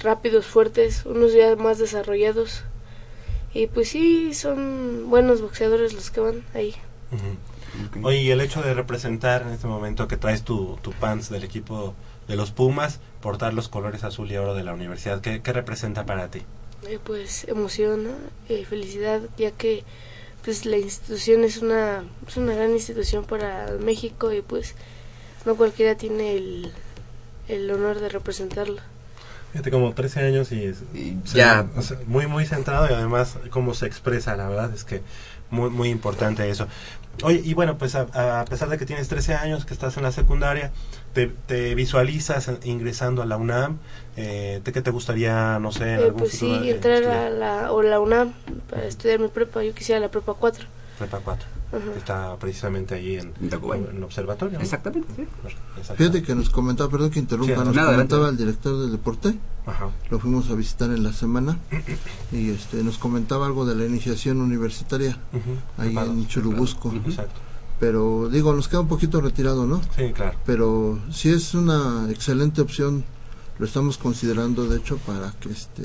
rápidos, 0.03 0.45
fuertes, 0.45 1.05
unos 1.05 1.33
ya 1.33 1.55
más 1.55 1.79
desarrollados. 1.79 2.63
Y 3.51 3.65
pues 3.65 3.89
sí, 3.89 4.35
son 4.35 5.09
buenos 5.09 5.41
boxeadores 5.41 5.93
los 5.93 6.11
que 6.11 6.19
van 6.19 6.43
ahí. 6.53 6.75
Ujú. 7.11 8.05
Oye, 8.07 8.21
y 8.21 8.29
el 8.31 8.41
hecho 8.41 8.61
de 8.61 8.73
representar 8.75 9.41
en 9.43 9.49
este 9.49 9.65
momento 9.67 10.07
que 10.07 10.17
traes 10.17 10.43
tu, 10.43 10.77
tu 10.83 10.91
pants 10.91 11.29
del 11.29 11.43
equipo 11.43 11.95
de 12.29 12.35
los 12.37 12.51
Pumas, 12.51 12.99
portar 13.21 13.53
los 13.53 13.67
colores 13.67 14.05
azul 14.05 14.31
y 14.31 14.37
oro 14.37 14.53
de 14.55 14.63
la 14.63 14.73
universidad, 14.73 15.19
¿qué, 15.19 15.41
qué 15.41 15.51
representa 15.51 16.05
para 16.05 16.29
ti? 16.29 16.43
Eh, 16.87 16.97
pues 17.03 17.43
emoción 17.49 18.07
y 18.47 18.63
felicidad, 18.63 19.19
ya 19.37 19.51
que 19.51 19.83
pues 20.45 20.65
la 20.65 20.77
institución 20.77 21.43
es 21.43 21.57
una, 21.57 22.03
es 22.25 22.37
una 22.37 22.53
gran 22.53 22.71
institución 22.71 23.25
para 23.25 23.71
México 23.81 24.31
y 24.31 24.41
pues 24.41 24.75
no 25.45 25.55
cualquiera 25.55 25.95
tiene 25.95 26.37
el, 26.37 26.71
el 27.49 27.69
honor 27.71 27.99
de 27.99 28.07
representarlo. 28.07 28.79
Fíjate, 29.51 29.71
como 29.71 29.93
13 29.93 30.19
años 30.21 30.51
y, 30.51 30.65
Y 30.93 31.17
se- 31.25 31.37
ya. 31.39 31.67
o 31.75 31.81
sea, 31.81 31.97
muy 32.05 32.27
muy 32.27 32.45
centrado 32.45 32.87
y 32.89 32.93
además 32.93 33.37
cómo 33.49 33.73
se 33.73 33.87
expresa, 33.87 34.35
la 34.37 34.47
verdad 34.47 34.71
es 34.73 34.83
que 34.85 35.01
muy 35.49 35.69
muy 35.71 35.89
importante 35.89 36.47
eso. 36.49 36.67
Oye, 37.23 37.41
y 37.43 37.53
bueno, 37.53 37.77
pues 37.77 37.95
a, 37.95 38.39
a 38.41 38.45
pesar 38.45 38.69
de 38.69 38.77
que 38.77 38.85
tienes 38.85 39.07
13 39.09 39.33
años, 39.33 39.65
que 39.65 39.73
estás 39.73 39.97
en 39.97 40.03
la 40.03 40.11
secundaria, 40.13 40.71
te, 41.13 41.27
te 41.27 41.75
visualizas 41.75 42.49
ingresando 42.63 43.21
a 43.21 43.25
la 43.25 43.37
UNAM, 43.37 43.77
eh, 44.17 44.61
¿de 44.63 44.71
qué 44.71 44.81
te 44.81 44.91
gustaría, 44.91 45.59
no 45.59 45.71
sé, 45.71 45.93
en 45.93 45.99
Eh, 45.99 46.03
algún 46.05 46.19
pues 46.19 46.31
sí, 46.31 46.39
futuro, 46.47 46.63
eh, 46.63 46.69
entrar 46.71 46.93
estudiar? 46.95 47.17
a 47.25 47.29
la, 47.29 47.71
o 47.71 47.81
la 47.81 47.99
UNAM 47.99 48.33
para 48.69 48.85
estudiar 48.85 49.19
mi 49.19 49.27
prepa, 49.27 49.63
yo 49.63 49.73
quisiera 49.73 49.99
la 49.99 50.09
prepa 50.11 50.33
4. 50.33 50.65
Prepa 50.97 51.19
4, 51.23 51.47
Ajá. 51.71 51.91
que 51.93 51.97
está 51.99 52.35
precisamente 52.37 52.95
ahí 52.95 53.15
en, 53.15 53.33
En 53.41 53.95
el 53.97 54.03
observatorio. 54.03 54.57
¿no? 54.59 54.63
Exactamente, 54.63 55.07
sí. 55.15 55.21
Exactamente. 55.77 55.95
Fíjate 55.95 56.23
que 56.23 56.35
nos 56.35 56.49
comentaba, 56.49 56.89
perdón 56.89 57.09
que 57.09 57.19
interrumpa, 57.19 57.53
Sí, 57.55 57.63
nos 57.65 57.75
nada, 57.75 57.91
comentaba 57.91 58.23
adelante. 58.27 58.43
el 58.43 58.47
director 58.49 58.79
del 58.81 58.91
deporte, 58.91 59.33
Ajá. 59.65 59.89
lo 60.09 60.19
fuimos 60.19 60.49
a 60.49 60.55
visitar 60.55 60.89
en 60.89 61.03
la 61.03 61.13
semana 61.13 61.57
y 62.33 62.49
este 62.49 62.83
nos 62.83 62.97
comentaba 62.97 63.45
algo 63.45 63.65
de 63.65 63.75
la 63.75 63.85
iniciación 63.85 64.41
universitaria 64.41 65.17
ahí 65.77 65.95
en 65.97 66.27
Churubusco. 66.27 66.93
Exacto. 67.05 67.39
Pero 67.79 68.27
digo, 68.29 68.53
nos 68.53 68.67
queda 68.67 68.81
un 68.81 68.87
poquito 68.87 69.21
retirado, 69.21 69.65
¿no? 69.65 69.81
Sí, 69.95 70.11
claro. 70.13 70.37
Pero 70.45 70.99
sí 71.11 71.29
es 71.29 71.53
una 71.53 72.07
excelente 72.09 72.61
opción, 72.61 73.05
lo 73.57 73.65
estamos 73.65 73.97
considerando 73.97 74.67
de 74.67 74.77
hecho 74.77 74.97
para 74.97 75.31
que 75.39 75.49
este 75.49 75.83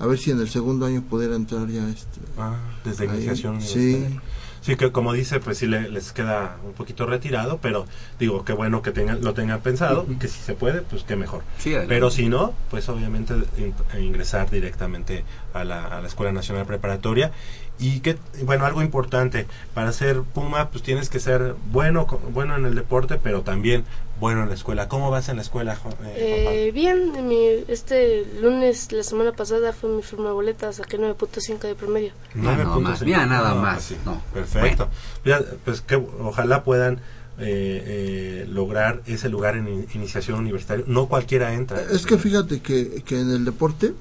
a 0.00 0.06
ver 0.06 0.18
si 0.18 0.32
en 0.32 0.40
el 0.40 0.48
segundo 0.48 0.86
año 0.86 1.02
pudiera 1.02 1.36
entrar 1.36 1.68
ya 1.68 1.88
este 1.88 2.20
Ah, 2.36 2.56
desde 2.84 3.04
ahí. 3.08 3.16
iniciación. 3.16 3.60
Sí, 3.62 3.78
universitaria. 3.94 4.22
Sí, 4.60 4.76
que 4.76 4.90
como 4.92 5.12
dice, 5.12 5.40
pues 5.40 5.58
sí 5.58 5.66
le- 5.66 5.90
les 5.90 6.12
queda 6.12 6.56
un 6.66 6.72
poquito 6.72 7.04
retirado, 7.04 7.58
pero 7.60 7.84
digo, 8.18 8.44
qué 8.46 8.54
bueno 8.54 8.80
que 8.80 8.92
tengan, 8.92 9.20
lo 9.22 9.34
tengan 9.34 9.60
pensado, 9.60 10.06
que 10.18 10.26
si 10.26 10.40
se 10.40 10.54
puede, 10.54 10.80
pues 10.80 11.04
qué 11.04 11.16
mejor. 11.16 11.42
Sí, 11.58 11.68
adelante. 11.70 11.94
Pero 11.94 12.10
si 12.10 12.28
no, 12.30 12.54
pues 12.70 12.88
obviamente 12.88 13.34
in- 13.58 13.74
ingresar 14.02 14.50
directamente 14.50 15.22
a 15.52 15.64
la, 15.64 15.84
a 15.84 16.00
la 16.00 16.08
Escuela 16.08 16.32
Nacional 16.32 16.64
Preparatoria. 16.66 17.30
Y 17.78 18.00
que, 18.00 18.16
bueno, 18.44 18.64
algo 18.66 18.82
importante, 18.82 19.46
para 19.74 19.90
ser 19.92 20.22
Puma, 20.22 20.70
pues 20.70 20.84
tienes 20.84 21.08
que 21.10 21.18
ser 21.18 21.56
bueno, 21.72 22.06
co- 22.06 22.20
bueno 22.32 22.54
en 22.56 22.66
el 22.66 22.74
deporte, 22.76 23.18
pero 23.20 23.42
también 23.42 23.84
bueno 24.20 24.42
en 24.44 24.48
la 24.48 24.54
escuela. 24.54 24.88
¿Cómo 24.88 25.10
vas 25.10 25.28
en 25.28 25.36
la 25.36 25.42
escuela, 25.42 25.74
eh, 25.74 25.76
Juan 25.82 25.94
Pablo? 25.96 26.10
Eh, 26.16 26.70
bien, 26.72 27.26
mi, 27.26 27.46
este 27.66 28.24
lunes, 28.40 28.92
la 28.92 29.02
semana 29.02 29.32
pasada, 29.32 29.72
fue 29.72 29.90
mi 29.90 30.02
firma 30.02 30.26
de 30.26 30.32
boleta, 30.34 30.72
saqué 30.72 30.98
9.5 30.98 31.58
de 31.66 31.74
promedio. 31.74 32.12
Mira 32.34 32.56
nada 32.56 32.64
9.5. 32.76 32.80
más, 32.80 33.02
mira 33.02 33.26
nada 33.26 33.54
No, 33.54 33.60
más, 33.62 33.82
sí, 33.82 33.96
no. 34.04 34.22
Perfecto. 34.32 34.88
Pues 35.64 35.80
que 35.80 35.96
ojalá 35.96 36.62
puedan 36.62 37.00
eh, 37.38 37.82
eh, 37.84 38.46
lograr 38.48 39.02
ese 39.06 39.28
lugar 39.28 39.56
en 39.56 39.66
in- 39.66 39.86
iniciación 39.94 40.38
universitaria. 40.38 40.84
No 40.86 41.06
cualquiera 41.08 41.52
entra. 41.54 41.82
Es 41.90 42.06
que 42.06 42.18
fíjate 42.18 42.60
que, 42.60 43.02
que 43.04 43.18
en 43.18 43.30
el 43.32 43.44
deporte, 43.44 43.94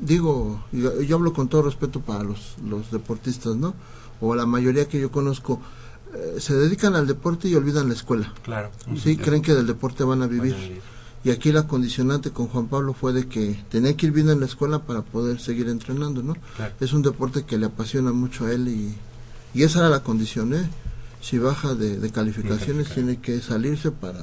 digo, 0.00 0.64
yo, 0.72 1.00
yo 1.02 1.16
hablo 1.16 1.32
con 1.32 1.48
todo 1.48 1.62
respeto 1.62 2.00
para 2.00 2.22
los, 2.22 2.56
los 2.66 2.90
deportistas, 2.90 3.56
¿no? 3.56 3.74
O 4.20 4.34
la 4.34 4.46
mayoría 4.46 4.88
que 4.88 5.00
yo 5.00 5.10
conozco, 5.10 5.60
eh, 6.14 6.36
se 6.40 6.54
dedican 6.54 6.94
al 6.94 7.06
deporte 7.06 7.48
y 7.48 7.54
olvidan 7.54 7.88
la 7.88 7.94
escuela. 7.94 8.32
Claro. 8.42 8.70
Sí, 8.96 9.16
creen 9.16 9.42
que 9.42 9.54
del 9.54 9.66
deporte 9.66 10.04
van 10.04 10.22
a 10.22 10.26
vivir. 10.26 10.52
Van 10.52 10.60
a 10.60 10.64
vivir. 10.64 10.82
Y 11.24 11.30
aquí 11.30 11.50
la 11.50 11.66
condicionante 11.66 12.30
con 12.30 12.46
Juan 12.46 12.68
Pablo 12.68 12.94
fue 12.94 13.12
de 13.12 13.26
que 13.26 13.60
tenía 13.68 13.96
que 13.96 14.06
ir 14.06 14.12
bien 14.12 14.30
en 14.30 14.38
la 14.38 14.46
escuela 14.46 14.80
para 14.80 15.02
poder 15.02 15.40
seguir 15.40 15.68
entrenando, 15.68 16.22
¿no? 16.22 16.36
Claro. 16.56 16.74
Es 16.78 16.92
un 16.92 17.02
deporte 17.02 17.44
que 17.44 17.58
le 17.58 17.66
apasiona 17.66 18.12
mucho 18.12 18.46
a 18.46 18.52
él 18.52 18.68
y, 18.68 18.94
y 19.52 19.64
esa 19.64 19.80
era 19.80 19.88
la 19.88 20.04
condición, 20.04 20.54
¿eh? 20.54 20.70
Si 21.20 21.38
baja 21.38 21.74
de, 21.74 21.98
de 21.98 22.10
calificaciones, 22.10 22.90
tiene 22.94 23.18
que 23.20 23.40
salirse 23.40 23.90
para... 23.90 24.20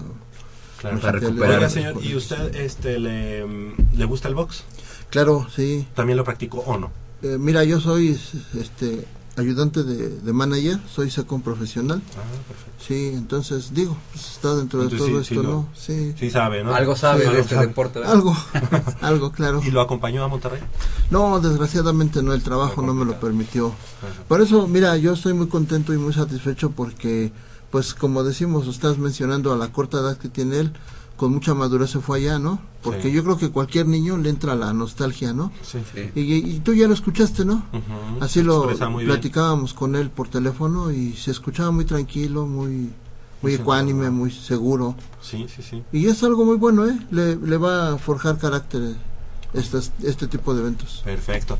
Claro. 0.84 1.00
Para 1.00 1.20
recuperar. 1.20 1.56
Oiga, 1.58 1.70
señor, 1.70 2.04
¿y 2.04 2.16
usted 2.16 2.56
este, 2.56 3.00
le, 3.00 3.46
le 3.96 4.06
gusta 4.06 4.28
el 4.28 4.36
box? 4.36 4.64
Claro, 5.10 5.48
sí. 5.56 5.88
¿También 5.96 6.18
lo 6.18 6.24
practicó 6.24 6.60
o 6.60 6.78
no? 6.78 6.92
Eh, 7.22 7.38
mira, 7.40 7.64
yo 7.64 7.80
soy 7.80 8.20
este 8.60 9.08
ayudante 9.38 9.82
de, 9.84 10.10
de 10.10 10.34
manager, 10.34 10.78
soy 10.94 11.10
second 11.10 11.42
profesional. 11.44 12.02
Ah, 12.18 12.22
perfecto. 12.48 12.84
Sí, 12.86 13.12
entonces 13.16 13.74
digo, 13.74 13.96
pues, 14.12 14.32
está 14.32 14.54
dentro 14.56 14.80
de 14.80 14.86
Entonces, 14.90 15.08
todo 15.08 15.24
sí, 15.24 15.34
esto, 15.34 15.42
sí 15.42 15.48
¿no? 15.48 15.70
Sí, 15.74 16.14
Sí 16.20 16.30
sabe, 16.32 16.64
¿no? 16.64 16.76
Algo 16.76 16.96
sabe 16.98 17.20
Sí, 17.20 17.24
de 17.24 17.30
algo 17.30 17.42
este 17.42 17.56
sabe. 17.56 17.68
deporte, 17.68 18.00
¿verdad? 18.00 18.14
algo, 18.14 18.36
algo, 19.02 19.32
claro. 19.32 19.62
¿Y 19.66 19.72
lo 19.72 19.80
acompañó 19.82 20.24
a 20.24 20.28
Monterrey? 20.28 20.60
No, 21.10 21.40
desgraciadamente 21.40 22.22
no, 22.22 22.34
el 22.34 22.44
trabajo 22.44 22.82
no 22.82 22.94
me 22.94 23.06
lo 23.06 23.20
permitió. 23.20 23.72
Por 24.28 24.42
eso, 24.42 24.68
mira, 24.68 24.98
yo 24.98 25.14
estoy 25.14 25.34
muy 25.34 25.48
contento 25.48 25.94
y 25.94 25.98
muy 25.98 26.14
satisfecho 26.14 26.72
porque, 26.72 27.32
pues 27.74 27.96
como 27.96 28.24
decimos, 28.24 28.68
estás 28.68 29.00
mencionando 29.00 29.52
a 29.52 29.58
la 29.58 29.72
corta 29.72 29.98
edad 29.98 30.16
que 30.16 30.30
tiene 30.30 30.60
él, 30.60 30.74
con 31.18 31.32
mucha 31.34 31.56
madurez 31.56 31.90
se 31.90 32.00
fue 32.02 32.20
allá, 32.20 32.38
¿no? 32.38 32.60
Porque 32.84 33.02
Sí. 33.10 33.12
yo 33.14 33.24
creo 33.24 33.38
que 33.40 33.50
cualquier 33.50 33.88
niño 33.88 34.16
le 34.18 34.30
entra 34.30 34.54
la 34.54 34.72
nostalgia, 34.74 35.34
¿no? 35.34 35.52
Sí. 35.64 35.80
Sí. 35.92 36.12
Y, 36.14 36.36
y 36.56 36.60
tú 36.60 36.76
ya 36.76 36.88
lo 36.88 36.94
escuchaste, 36.94 37.46
¿no? 37.46 37.66
Ujú, 37.74 38.24
Así 38.24 38.42
se 38.42 38.44
lo 38.44 38.68
bien. 38.68 39.08
platicábamos 39.08 39.74
con 39.74 39.96
él 39.96 40.12
por 40.12 40.28
teléfono 40.28 40.92
y 40.92 41.14
se 41.14 41.32
escuchaba 41.32 41.72
muy 41.72 41.86
tranquilo, 41.86 42.46
muy, 42.46 42.70
muy 42.70 42.92
Muy 43.42 43.54
ecuánime, 43.56 44.12
muy 44.12 44.30
seguro. 44.30 44.94
Sí, 45.20 45.48
sí, 45.54 45.64
sí. 45.64 45.84
Y 45.92 46.06
es 46.06 46.22
algo 46.24 46.46
muy 46.46 46.58
bueno, 46.58 46.88
¿eh? 46.88 46.96
Le, 47.10 47.38
le 47.38 47.58
va 47.58 47.94
a 47.94 47.98
forjar 47.98 48.38
carácter 48.38 48.94
estas, 49.56 49.92
este 50.04 50.28
tipo 50.28 50.54
de 50.54 50.62
eventos. 50.62 51.02
Perfecto. 51.04 51.58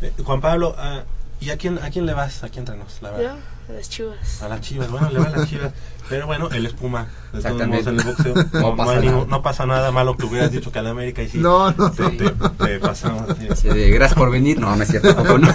Eh, 0.00 0.12
Juan 0.24 0.40
Pablo, 0.40 0.76
ah, 0.78 1.02
¿y 1.40 1.50
a 1.50 1.56
quién, 1.56 1.78
a 1.78 1.90
quién 1.90 2.06
le 2.06 2.14
vas? 2.14 2.44
¿A 2.44 2.50
quién 2.50 2.60
entrenos? 2.60 2.98
La 3.00 3.10
verdad. 3.10 3.36
A 3.68 3.72
las 3.72 3.88
chivas. 3.90 4.42
A 4.42 4.48
las 4.48 4.60
chivas, 4.60 4.90
bueno, 4.90 5.10
le 5.10 5.18
va 5.18 5.26
a 5.26 5.30
las 5.36 5.48
chivas. 5.48 5.72
Pero 6.08 6.26
bueno, 6.26 6.48
él 6.52 6.66
es 6.66 6.72
Puma. 6.72 7.08
De 7.32 7.42
todos 7.42 7.66
modos, 7.66 7.78
Exactamente. 7.78 7.90
en 7.90 8.00
el 8.00 8.04
boxeo 8.06 8.34
No 8.52 8.60
no, 8.60 8.76
pasa 8.76 9.00
nada. 9.00 9.24
no 9.28 9.42
pasa 9.42 9.66
nada 9.66 9.90
malo 9.90 10.16
que 10.16 10.26
hubieras 10.26 10.52
dicho 10.52 10.70
que 10.70 10.78
a 10.78 10.82
la 10.82 10.90
América 10.90 11.22
y 11.22 11.28
sí. 11.28 11.38
No, 11.38 11.72
no, 11.72 11.90
te, 11.90 12.10
te- 12.10 12.30
te 12.30 12.78
pasamos. 12.78 13.24
sí. 13.38 13.48
Sí, 13.56 13.68
de 13.68 13.90
gracias 13.90 14.16
por 14.16 14.30
venir. 14.30 14.60
No, 14.60 14.74
no 14.76 14.82
es 14.82 14.88
cierto, 14.88 15.14
tampoco, 15.14 15.38
no. 15.38 15.54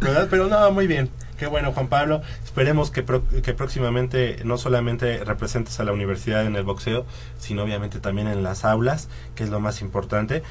¿Verdad? 0.00 0.28
Pero 0.30 0.46
no, 0.48 0.70
muy 0.72 0.86
bien. 0.86 1.08
Qué 1.38 1.46
bueno, 1.46 1.72
Juan 1.72 1.88
Pablo. 1.88 2.20
Esperemos 2.44 2.90
que, 2.90 3.02
pro- 3.02 3.22
que 3.42 3.54
próximamente 3.54 4.40
no 4.44 4.58
solamente 4.58 5.24
representes 5.24 5.80
a 5.80 5.84
la 5.84 5.92
universidad 5.92 6.44
en 6.44 6.54
el 6.56 6.64
boxeo, 6.64 7.06
sino 7.38 7.62
obviamente 7.62 7.98
también 7.98 8.28
en 8.28 8.42
las 8.42 8.64
aulas, 8.66 9.08
que 9.34 9.44
es 9.44 9.50
lo 9.50 9.58
más 9.60 9.80
importante, 9.80 10.42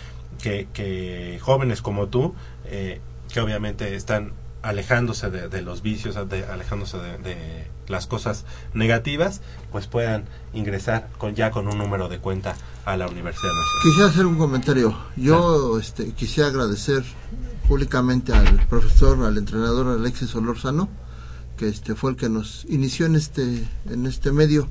que, 0.41 0.67
que 0.73 1.37
jóvenes 1.41 1.81
como 1.83 2.07
tú, 2.07 2.33
eh, 2.65 2.99
que 3.31 3.39
obviamente 3.39 3.95
están 3.95 4.31
alejándose 4.61 5.29
de, 5.29 5.49
de 5.49 5.61
los 5.61 5.81
vicios, 5.81 6.15
de- 6.29 6.45
alejándose 6.45 6.97
de, 6.97 7.17
de 7.19 7.67
las 7.87 8.07
cosas 8.07 8.45
negativas, 8.73 9.41
pues 9.71 9.87
puedan 9.87 10.25
ingresar 10.53 11.09
con 11.17 11.35
ya 11.35 11.51
con 11.51 11.67
un 11.67 11.77
número 11.77 12.09
de 12.09 12.19
cuenta 12.19 12.55
a 12.85 12.97
la 12.97 13.07
Universidad 13.07 13.49
Nacional. 13.53 13.83
Quisiera 13.83 14.09
hacer 14.09 14.25
un 14.25 14.37
comentario. 14.37 14.97
Yo 15.15 15.79
este, 15.79 16.11
quisiera 16.13 16.49
agradecer 16.49 17.03
públicamente 17.67 18.33
al 18.33 18.65
profesor, 18.67 19.23
al 19.25 19.37
entrenador 19.37 19.87
Alexis 19.99 20.33
Olorzano, 20.35 20.89
que 21.57 21.67
este 21.67 21.95
fue 21.95 22.11
el 22.11 22.17
que 22.17 22.29
nos 22.29 22.65
inició 22.69 23.05
en 23.07 23.15
este 23.15 23.67
en 23.89 24.05
este 24.05 24.31
medio 24.31 24.67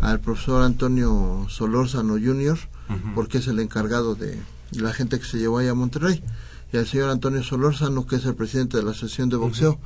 al 0.00 0.20
profesor 0.20 0.62
Antonio 0.62 1.46
Solórzano 1.48 2.14
Jr., 2.14 2.58
porque 3.14 3.38
es 3.38 3.46
el 3.48 3.58
encargado 3.58 4.14
de 4.14 4.38
la 4.72 4.92
gente 4.92 5.18
que 5.18 5.24
se 5.24 5.38
llevó 5.38 5.58
allá 5.58 5.70
a 5.70 5.74
Monterrey, 5.74 6.22
y 6.72 6.78
al 6.78 6.86
señor 6.86 7.10
Antonio 7.10 7.42
Solórzano, 7.42 8.06
que 8.06 8.16
es 8.16 8.24
el 8.24 8.34
presidente 8.34 8.78
de 8.78 8.82
la 8.82 8.92
Asociación 8.92 9.28
de 9.28 9.36
Boxeo, 9.36 9.78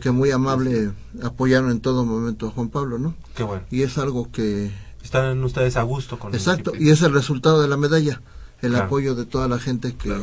que 0.00 0.10
muy 0.10 0.32
amable 0.32 0.90
apoyaron 1.22 1.70
en 1.70 1.80
todo 1.80 2.04
momento 2.04 2.48
a 2.48 2.50
Juan 2.50 2.68
Pablo, 2.68 2.98
¿no? 2.98 3.14
Qué 3.36 3.44
bueno. 3.44 3.62
Y 3.70 3.82
es 3.82 3.96
algo 3.96 4.30
que... 4.32 4.72
Están 5.02 5.42
ustedes 5.44 5.76
a 5.76 5.82
gusto 5.82 6.18
con 6.18 6.34
Exacto, 6.34 6.72
y 6.78 6.90
es 6.90 7.02
el 7.02 7.12
resultado 7.12 7.62
de 7.62 7.68
la 7.68 7.76
medalla, 7.76 8.20
el 8.60 8.74
apoyo 8.74 9.14
de 9.14 9.24
toda 9.24 9.46
la 9.46 9.58
gente 9.58 9.94
que, 9.94 10.14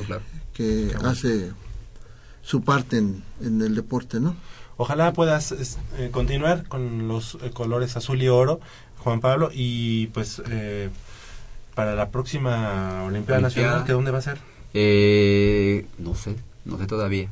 que 0.53 0.93
hace 1.03 1.51
su 2.41 2.61
parte 2.63 2.97
en, 2.97 3.23
en 3.41 3.61
el 3.61 3.75
deporte, 3.75 4.19
¿no? 4.19 4.35
Ojalá 4.81 5.11
puedas 5.11 5.51
eh, 5.97 6.09
continuar 6.09 6.65
con 6.67 7.09
los 7.09 7.37
eh, 7.41 7.51
colores 7.51 7.97
azul 7.97 8.21
y 8.21 8.29
oro, 8.29 8.61
Juan 8.99 9.19
Pablo, 9.19 9.49
y 9.53 10.07
pues 10.07 10.41
eh, 10.49 10.89
para 11.75 11.95
la 11.95 12.11
próxima 12.11 13.03
Olimpiada, 13.03 13.41
Nacional, 13.41 13.83
¿que 13.83 13.91
dónde 13.91 14.11
va 14.11 14.19
a 14.19 14.21
ser? 14.21 14.39
No 14.73 16.15
sé, 16.15 16.35
no 16.65 16.77
sé 16.77 16.87
todavía. 16.87 17.29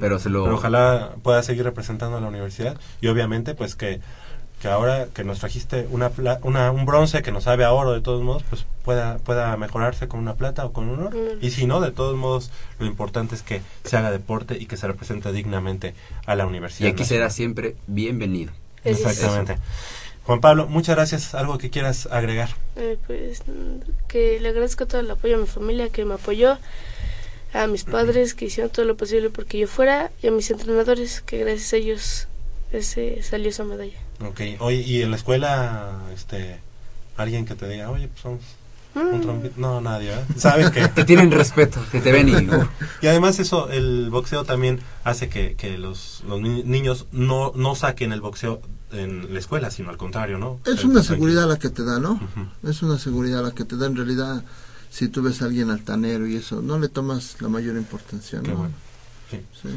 pero, 0.00 0.18
se 0.18 0.28
lo... 0.28 0.44
pero 0.44 0.56
ojalá 0.56 1.10
puedas 1.22 1.46
seguir 1.46 1.64
representando 1.64 2.16
a 2.16 2.20
la 2.20 2.28
universidad 2.28 2.78
y 3.00 3.08
obviamente 3.08 3.54
pues 3.54 3.74
que 3.74 4.00
que 4.60 4.68
ahora 4.68 5.06
que 5.14 5.24
nos 5.24 5.38
trajiste 5.38 5.86
una, 5.90 6.10
una, 6.42 6.72
un 6.72 6.84
bronce 6.84 7.22
que 7.22 7.30
nos 7.30 7.44
sabe 7.44 7.64
a 7.64 7.72
oro 7.72 7.92
de 7.92 8.00
todos 8.00 8.22
modos, 8.22 8.42
pues 8.50 8.66
pueda, 8.84 9.18
pueda 9.18 9.56
mejorarse 9.56 10.08
con 10.08 10.18
una 10.20 10.34
plata 10.34 10.64
o 10.64 10.72
con 10.72 10.88
un 10.88 11.00
oro. 11.06 11.16
Y 11.40 11.50
si 11.50 11.66
no, 11.66 11.80
de 11.80 11.92
todos 11.92 12.16
modos, 12.16 12.50
lo 12.78 12.86
importante 12.86 13.34
es 13.34 13.42
que 13.42 13.62
se 13.84 13.96
haga 13.96 14.10
deporte 14.10 14.58
y 14.58 14.66
que 14.66 14.76
se 14.76 14.86
represente 14.86 15.30
dignamente 15.32 15.94
a 16.26 16.34
la 16.34 16.46
universidad. 16.46 16.88
Y 16.88 16.92
aquí 16.92 17.04
será 17.04 17.30
siempre 17.30 17.76
bienvenido. 17.86 18.52
Exactamente. 18.84 19.58
Juan 20.28 20.42
Pablo, 20.42 20.66
muchas 20.68 20.94
gracias. 20.94 21.34
¿Algo 21.34 21.56
que 21.56 21.70
quieras 21.70 22.06
agregar? 22.12 22.50
Eh, 22.76 22.98
pues 23.06 23.42
que 24.08 24.38
le 24.38 24.50
agradezco 24.50 24.84
todo 24.86 25.00
el 25.00 25.10
apoyo 25.10 25.36
a 25.36 25.38
mi 25.38 25.46
familia 25.46 25.88
que 25.88 26.04
me 26.04 26.16
apoyó, 26.16 26.58
a 27.54 27.66
mis 27.66 27.84
padres 27.84 28.34
que 28.34 28.44
hicieron 28.44 28.70
todo 28.70 28.84
lo 28.84 28.94
posible 28.94 29.30
porque 29.30 29.58
yo 29.58 29.66
fuera 29.66 30.10
y 30.22 30.26
a 30.26 30.30
mis 30.30 30.50
entrenadores 30.50 31.22
que 31.22 31.38
gracias 31.38 31.72
a 31.72 31.76
ellos 31.76 32.28
ese, 32.72 33.22
salió 33.22 33.48
esa 33.48 33.64
medalla. 33.64 33.96
Ok, 34.22 34.40
oye, 34.58 34.82
¿y 34.82 35.00
en 35.00 35.12
la 35.12 35.16
escuela, 35.16 35.98
este, 36.14 36.58
alguien 37.16 37.46
que 37.46 37.54
te 37.54 37.66
diga, 37.66 37.90
oye, 37.90 38.08
pues 38.08 38.20
somos 38.20 38.40
un 38.96 39.20
mm. 39.20 39.22
trompito? 39.22 39.54
No, 39.56 39.80
nadie. 39.80 40.12
Saben 40.36 40.70
que... 40.72 40.90
que 40.90 41.04
tienen 41.04 41.30
respeto, 41.30 41.80
que 41.90 42.02
te 42.02 42.12
ven 42.12 42.28
y... 42.28 42.32
y 43.00 43.08
además 43.08 43.38
eso, 43.38 43.70
el 43.70 44.10
boxeo 44.10 44.44
también 44.44 44.80
hace 45.04 45.30
que, 45.30 45.54
que 45.54 45.78
los, 45.78 46.22
los 46.28 46.38
niños 46.38 47.06
no, 47.12 47.52
no 47.54 47.74
saquen 47.74 48.12
el 48.12 48.20
boxeo 48.20 48.60
en 48.92 49.32
la 49.32 49.38
escuela, 49.38 49.70
sino 49.70 49.90
al 49.90 49.96
contrario, 49.96 50.38
¿no? 50.38 50.60
Es 50.64 50.84
una 50.84 51.02
seguridad 51.02 51.48
la 51.48 51.58
que 51.58 51.68
te 51.68 51.84
da, 51.84 51.98
¿no? 51.98 52.20
Es 52.62 52.82
una 52.82 52.98
seguridad 52.98 53.42
la 53.42 53.52
que 53.52 53.64
te 53.64 53.76
da. 53.76 53.86
En 53.86 53.96
realidad, 53.96 54.44
si 54.90 55.08
tú 55.08 55.22
ves 55.22 55.42
a 55.42 55.46
alguien 55.46 55.70
altanero 55.70 56.26
y 56.26 56.36
eso, 56.36 56.62
no 56.62 56.78
le 56.78 56.88
tomas 56.88 57.40
la 57.40 57.48
mayor 57.48 57.76
importancia, 57.76 58.40
¿no? 58.40 58.56
bueno. 58.56 58.74
sí. 59.30 59.68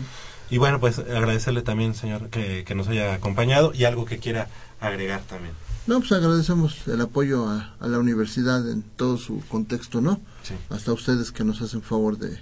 Y 0.50 0.58
bueno, 0.58 0.82
pues 0.82 1.00
agradecerle 1.00 1.62
también, 1.62 1.96
señor, 1.96 2.30
que, 2.30 2.66
nos 2.76 2.90
haya 2.90 3.14
acompañado 3.14 3.72
y 3.74 3.86
algo 3.86 4.04
que 4.04 4.20
quiera 4.20 4.50
agregar 4.82 5.22
también. 5.22 5.54
No, 5.88 6.00
pues 6.00 6.12
agradecemos 6.12 6.88
el 6.88 7.00
apoyo 7.00 7.48
a, 7.48 7.74
la 7.80 8.00
universidad 8.00 8.70
en 8.70 8.82
todo 8.84 9.18
su 9.18 9.42
contexto, 9.48 10.02
¿no? 10.02 10.20
Sí. 10.44 10.54
Hasta 10.70 10.92
ustedes 10.92 11.32
que 11.32 11.46
nos 11.46 11.62
hacen 11.62 11.82
favor 11.82 12.18
de, 12.18 12.38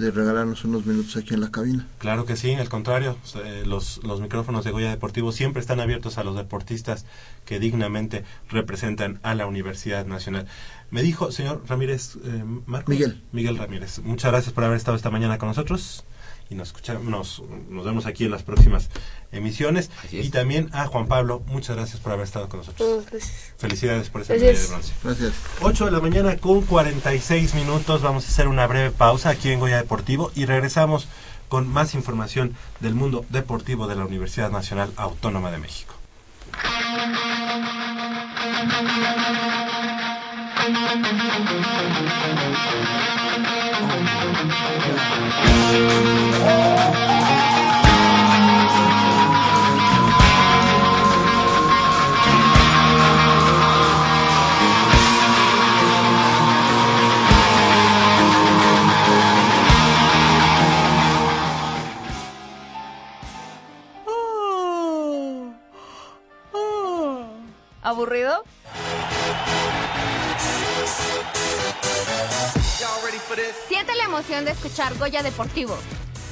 de 0.00 0.10
regalarnos 0.10 0.64
unos 0.64 0.86
minutos 0.86 1.16
aquí 1.16 1.34
en 1.34 1.40
la 1.40 1.50
cabina. 1.50 1.86
Claro 1.98 2.24
que 2.24 2.36
sí, 2.36 2.54
al 2.54 2.68
contrario, 2.68 3.16
eh, 3.44 3.64
los, 3.66 4.00
los 4.02 4.20
micrófonos 4.20 4.64
de 4.64 4.70
Goya 4.70 4.90
Deportivo 4.90 5.30
siempre 5.32 5.60
están 5.60 5.80
abiertos 5.80 6.18
a 6.18 6.24
los 6.24 6.36
deportistas 6.36 7.04
que 7.44 7.60
dignamente 7.60 8.24
representan 8.48 9.20
a 9.22 9.34
la 9.34 9.46
Universidad 9.46 10.06
Nacional. 10.06 10.46
Me 10.90 11.02
dijo, 11.02 11.30
señor 11.30 11.62
Ramírez, 11.68 12.16
eh, 12.24 12.44
Miguel. 12.86 13.22
Miguel 13.32 13.58
Ramírez, 13.58 14.00
muchas 14.00 14.32
gracias 14.32 14.52
por 14.52 14.64
haber 14.64 14.76
estado 14.76 14.96
esta 14.96 15.10
mañana 15.10 15.38
con 15.38 15.48
nosotros 15.48 16.04
y 16.50 16.56
nos 16.56 16.68
escuchamos, 16.68 17.04
nos, 17.04 17.84
vemos 17.84 18.06
aquí 18.06 18.24
en 18.24 18.32
las 18.32 18.42
próximas 18.42 18.90
emisiones. 19.30 19.90
Y 20.10 20.28
también 20.30 20.68
a 20.72 20.86
Juan 20.86 21.06
Pablo, 21.06 21.42
muchas 21.46 21.76
gracias 21.76 22.00
por 22.00 22.12
haber 22.12 22.24
estado 22.24 22.48
con 22.48 22.58
nosotros. 22.58 22.88
Oh, 22.88 23.18
Felicidades 23.56 24.10
por 24.10 24.22
esa 24.22 24.34
medalla 24.34 24.58
de 24.58 24.66
bronce. 24.66 24.92
Gracias. 25.04 25.32
8 25.62 25.84
de 25.86 25.90
la 25.92 26.00
mañana 26.00 26.36
con 26.36 26.62
46 26.62 27.54
minutos. 27.54 28.02
Vamos 28.02 28.26
a 28.26 28.28
hacer 28.28 28.48
una 28.48 28.66
breve 28.66 28.90
pausa 28.90 29.30
aquí 29.30 29.50
en 29.50 29.60
Goya 29.60 29.76
Deportivo 29.76 30.32
y 30.34 30.44
regresamos 30.44 31.06
con 31.48 31.68
más 31.68 31.94
información 31.94 32.56
del 32.80 32.94
mundo 32.94 33.24
deportivo 33.28 33.86
de 33.86 33.94
la 33.94 34.04
Universidad 34.04 34.50
Nacional 34.50 34.92
Autónoma 34.96 35.52
de 35.52 35.58
México. 35.58 35.94
¿Aburrido? 67.90 68.44
Siente 73.68 73.94
la 73.94 74.04
emoción 74.04 74.44
de 74.44 74.50
escuchar 74.50 74.96
Goya 74.98 75.22
Deportivo. 75.22 75.76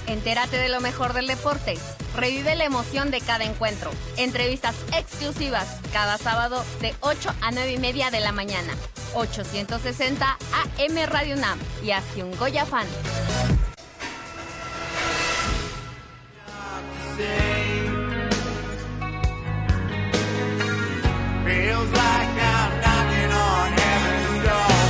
Entérate 0.08 0.56
de 0.56 0.68
lo 0.68 0.80
mejor 0.80 1.12
del 1.12 1.28
deporte. 1.28 1.78
Revive 2.16 2.56
la 2.56 2.64
emoción 2.64 3.12
de 3.12 3.20
cada 3.20 3.44
encuentro. 3.44 3.90
Entrevistas 4.16 4.74
exclusivas 4.96 5.78
cada 5.92 6.18
sábado 6.18 6.64
de 6.80 6.94
8 7.00 7.30
a 7.40 7.50
9 7.52 7.72
y 7.72 7.78
media 7.78 8.10
de 8.10 8.18
la 8.18 8.32
mañana. 8.32 8.74
860 9.14 10.38
AM 10.52 11.06
Radio 11.06 11.36
Nam 11.36 11.58
y 11.84 11.92
hazte 11.92 12.24
un 12.24 12.36
Goya 12.36 12.66
fan. 12.66 12.86
Feels 21.44 21.90
like 21.92 22.28
I'm 22.42 22.80
knocking 22.80 23.32
on 23.32 23.72
heaven's 23.72 24.44
door. 24.44 24.87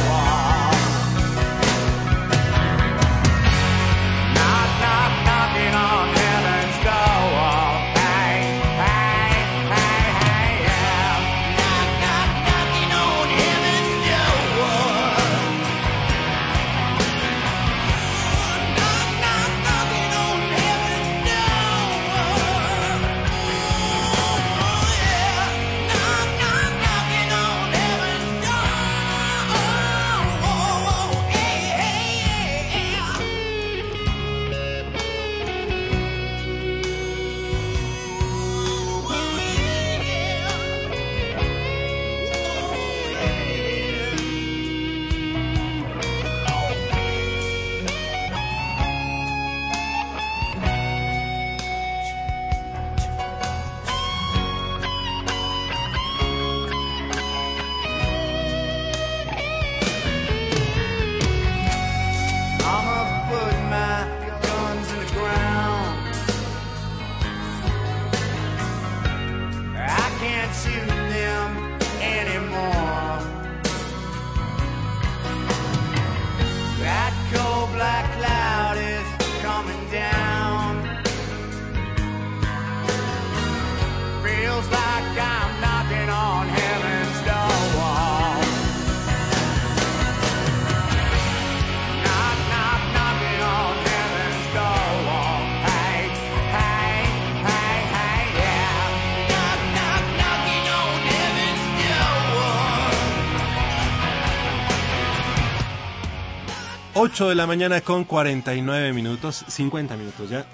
8 107.11 107.31
de 107.31 107.35
la 107.37 107.47
mañana 107.47 107.81
con 107.81 108.05
49 108.05 108.93
minutos, 108.93 109.43
50 109.49 109.97
minutos 109.97 110.29
ya. 110.29 110.45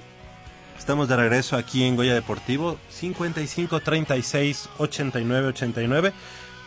Estamos 0.78 1.08
de 1.08 1.16
regreso 1.16 1.56
aquí 1.56 1.82
en 1.82 1.96
Goya 1.96 2.14
Deportivo, 2.14 2.78
55 2.90 3.80
36 3.80 4.68
89 4.78 5.48
89, 5.48 6.12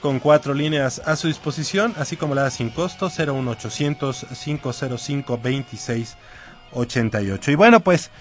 con 0.02 0.20
cuatro 0.20 0.54
líneas 0.54 1.02
a 1.06 1.16
su 1.16 1.30
disposición, 1.30 1.94
así 1.96 2.18
como 2.18 2.36
la 2.36 2.50
sin 2.50 2.70
costo 2.70 3.10
01800 3.10 4.26
505 4.44 5.40
26 5.42 6.18
88. 6.74 7.52
Y 7.52 7.56
bueno, 7.56 7.80
pues, 7.80 8.12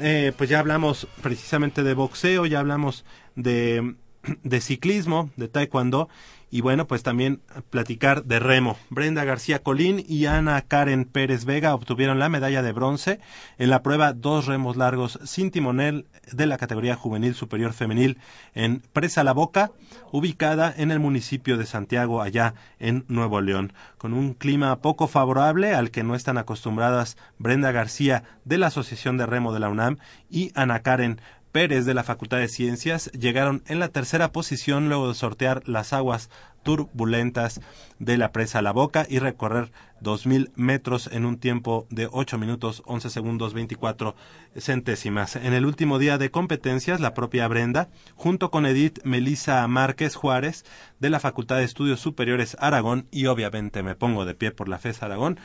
eh, 0.00 0.32
pues 0.38 0.48
ya 0.48 0.60
hablamos 0.60 1.06
precisamente 1.20 1.82
de 1.82 1.92
boxeo, 1.92 2.46
ya 2.46 2.60
hablamos 2.60 3.04
de, 3.36 3.96
de 4.44 4.60
ciclismo, 4.62 5.28
de 5.36 5.48
taekwondo 5.48 6.08
y 6.52 6.60
bueno, 6.60 6.86
pues 6.86 7.02
también 7.02 7.40
platicar 7.70 8.24
de 8.24 8.38
remo. 8.38 8.76
Brenda 8.90 9.24
García 9.24 9.62
Colín 9.62 10.04
y 10.06 10.26
Ana 10.26 10.60
Karen 10.60 11.06
Pérez 11.06 11.46
Vega 11.46 11.74
obtuvieron 11.74 12.18
la 12.18 12.28
medalla 12.28 12.62
de 12.62 12.72
bronce 12.72 13.20
en 13.56 13.70
la 13.70 13.82
prueba 13.82 14.12
dos 14.12 14.44
remos 14.44 14.76
largos 14.76 15.18
sin 15.24 15.50
timonel 15.50 16.04
de 16.30 16.44
la 16.44 16.58
categoría 16.58 16.94
juvenil 16.94 17.34
superior 17.34 17.72
femenil 17.72 18.18
en 18.54 18.82
Presa 18.92 19.24
La 19.24 19.32
Boca, 19.32 19.72
ubicada 20.10 20.74
en 20.76 20.90
el 20.90 21.00
municipio 21.00 21.56
de 21.56 21.64
Santiago, 21.64 22.20
allá 22.20 22.52
en 22.78 23.06
Nuevo 23.08 23.40
León. 23.40 23.72
Con 23.96 24.12
un 24.12 24.34
clima 24.34 24.76
poco 24.82 25.08
favorable 25.08 25.74
al 25.74 25.90
que 25.90 26.04
no 26.04 26.14
están 26.14 26.36
acostumbradas 26.36 27.16
Brenda 27.38 27.72
García 27.72 28.24
de 28.44 28.58
la 28.58 28.66
Asociación 28.66 29.16
de 29.16 29.24
Remo 29.24 29.54
de 29.54 29.60
la 29.60 29.70
UNAM 29.70 29.96
y 30.28 30.52
Ana 30.54 30.80
Karen 30.80 31.18
Pérez 31.52 31.84
de 31.84 31.94
la 31.94 32.02
Facultad 32.02 32.38
de 32.38 32.48
Ciencias 32.48 33.12
llegaron 33.12 33.62
en 33.66 33.78
la 33.78 33.88
tercera 33.88 34.32
posición 34.32 34.88
luego 34.88 35.08
de 35.08 35.14
sortear 35.14 35.62
las 35.68 35.92
aguas 35.92 36.30
turbulentas 36.62 37.60
de 37.98 38.16
la 38.16 38.32
presa 38.32 38.62
La 38.62 38.72
Boca 38.72 39.06
y 39.08 39.18
recorrer 39.18 39.70
2.000 40.00 40.50
metros 40.56 41.10
en 41.12 41.26
un 41.26 41.38
tiempo 41.38 41.86
de 41.90 42.08
8 42.10 42.38
minutos 42.38 42.82
11 42.86 43.10
segundos 43.10 43.52
24 43.52 44.14
centésimas. 44.56 45.36
En 45.36 45.52
el 45.52 45.66
último 45.66 45.98
día 45.98 46.18
de 46.18 46.30
competencias, 46.30 47.00
la 47.00 47.14
propia 47.14 47.46
Brenda, 47.48 47.90
junto 48.16 48.50
con 48.50 48.64
Edith 48.64 49.00
Melisa 49.04 49.66
Márquez 49.68 50.14
Juárez 50.14 50.64
de 51.00 51.10
la 51.10 51.20
Facultad 51.20 51.56
de 51.56 51.64
Estudios 51.64 52.00
Superiores 52.00 52.56
Aragón 52.60 53.06
y 53.10 53.26
obviamente 53.26 53.82
me 53.82 53.94
pongo 53.94 54.24
de 54.24 54.34
pie 54.34 54.52
por 54.52 54.68
la 54.68 54.78
FES 54.78 55.02
Aragón, 55.02 55.38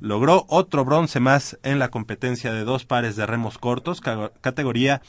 logró 0.00 0.44
otro 0.48 0.84
bronce 0.84 1.20
más 1.20 1.58
en 1.62 1.78
la 1.78 1.90
competencia 1.90 2.52
de 2.52 2.64
dos 2.64 2.84
pares 2.84 3.16
de 3.16 3.26
remos 3.26 3.58
cortos, 3.58 4.00
categoría 4.00 5.02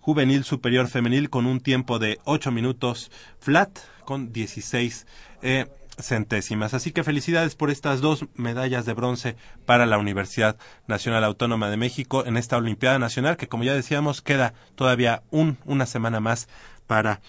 juvenil 0.00 0.44
superior 0.44 0.88
femenil 0.88 1.30
con 1.30 1.46
un 1.46 1.60
tiempo 1.60 1.98
de 1.98 2.18
8 2.24 2.50
minutos 2.50 3.10
flat 3.38 3.78
con 4.04 4.32
16 4.32 5.06
eh, 5.42 5.66
centésimas. 5.98 6.74
Así 6.74 6.92
que 6.92 7.04
felicidades 7.04 7.54
por 7.54 7.70
estas 7.70 8.00
dos 8.00 8.26
medallas 8.34 8.86
de 8.86 8.94
bronce 8.94 9.36
para 9.66 9.86
la 9.86 9.98
Universidad 9.98 10.56
Nacional 10.86 11.24
Autónoma 11.24 11.70
de 11.70 11.76
México 11.76 12.24
en 12.26 12.36
esta 12.36 12.56
Olimpiada 12.56 12.98
Nacional 12.98 13.36
que 13.36 13.48
como 13.48 13.64
ya 13.64 13.74
decíamos 13.74 14.22
queda 14.22 14.54
todavía 14.74 15.22
un, 15.30 15.58
una 15.64 15.86
semana 15.86 16.20
más 16.20 16.48
para 16.86 17.20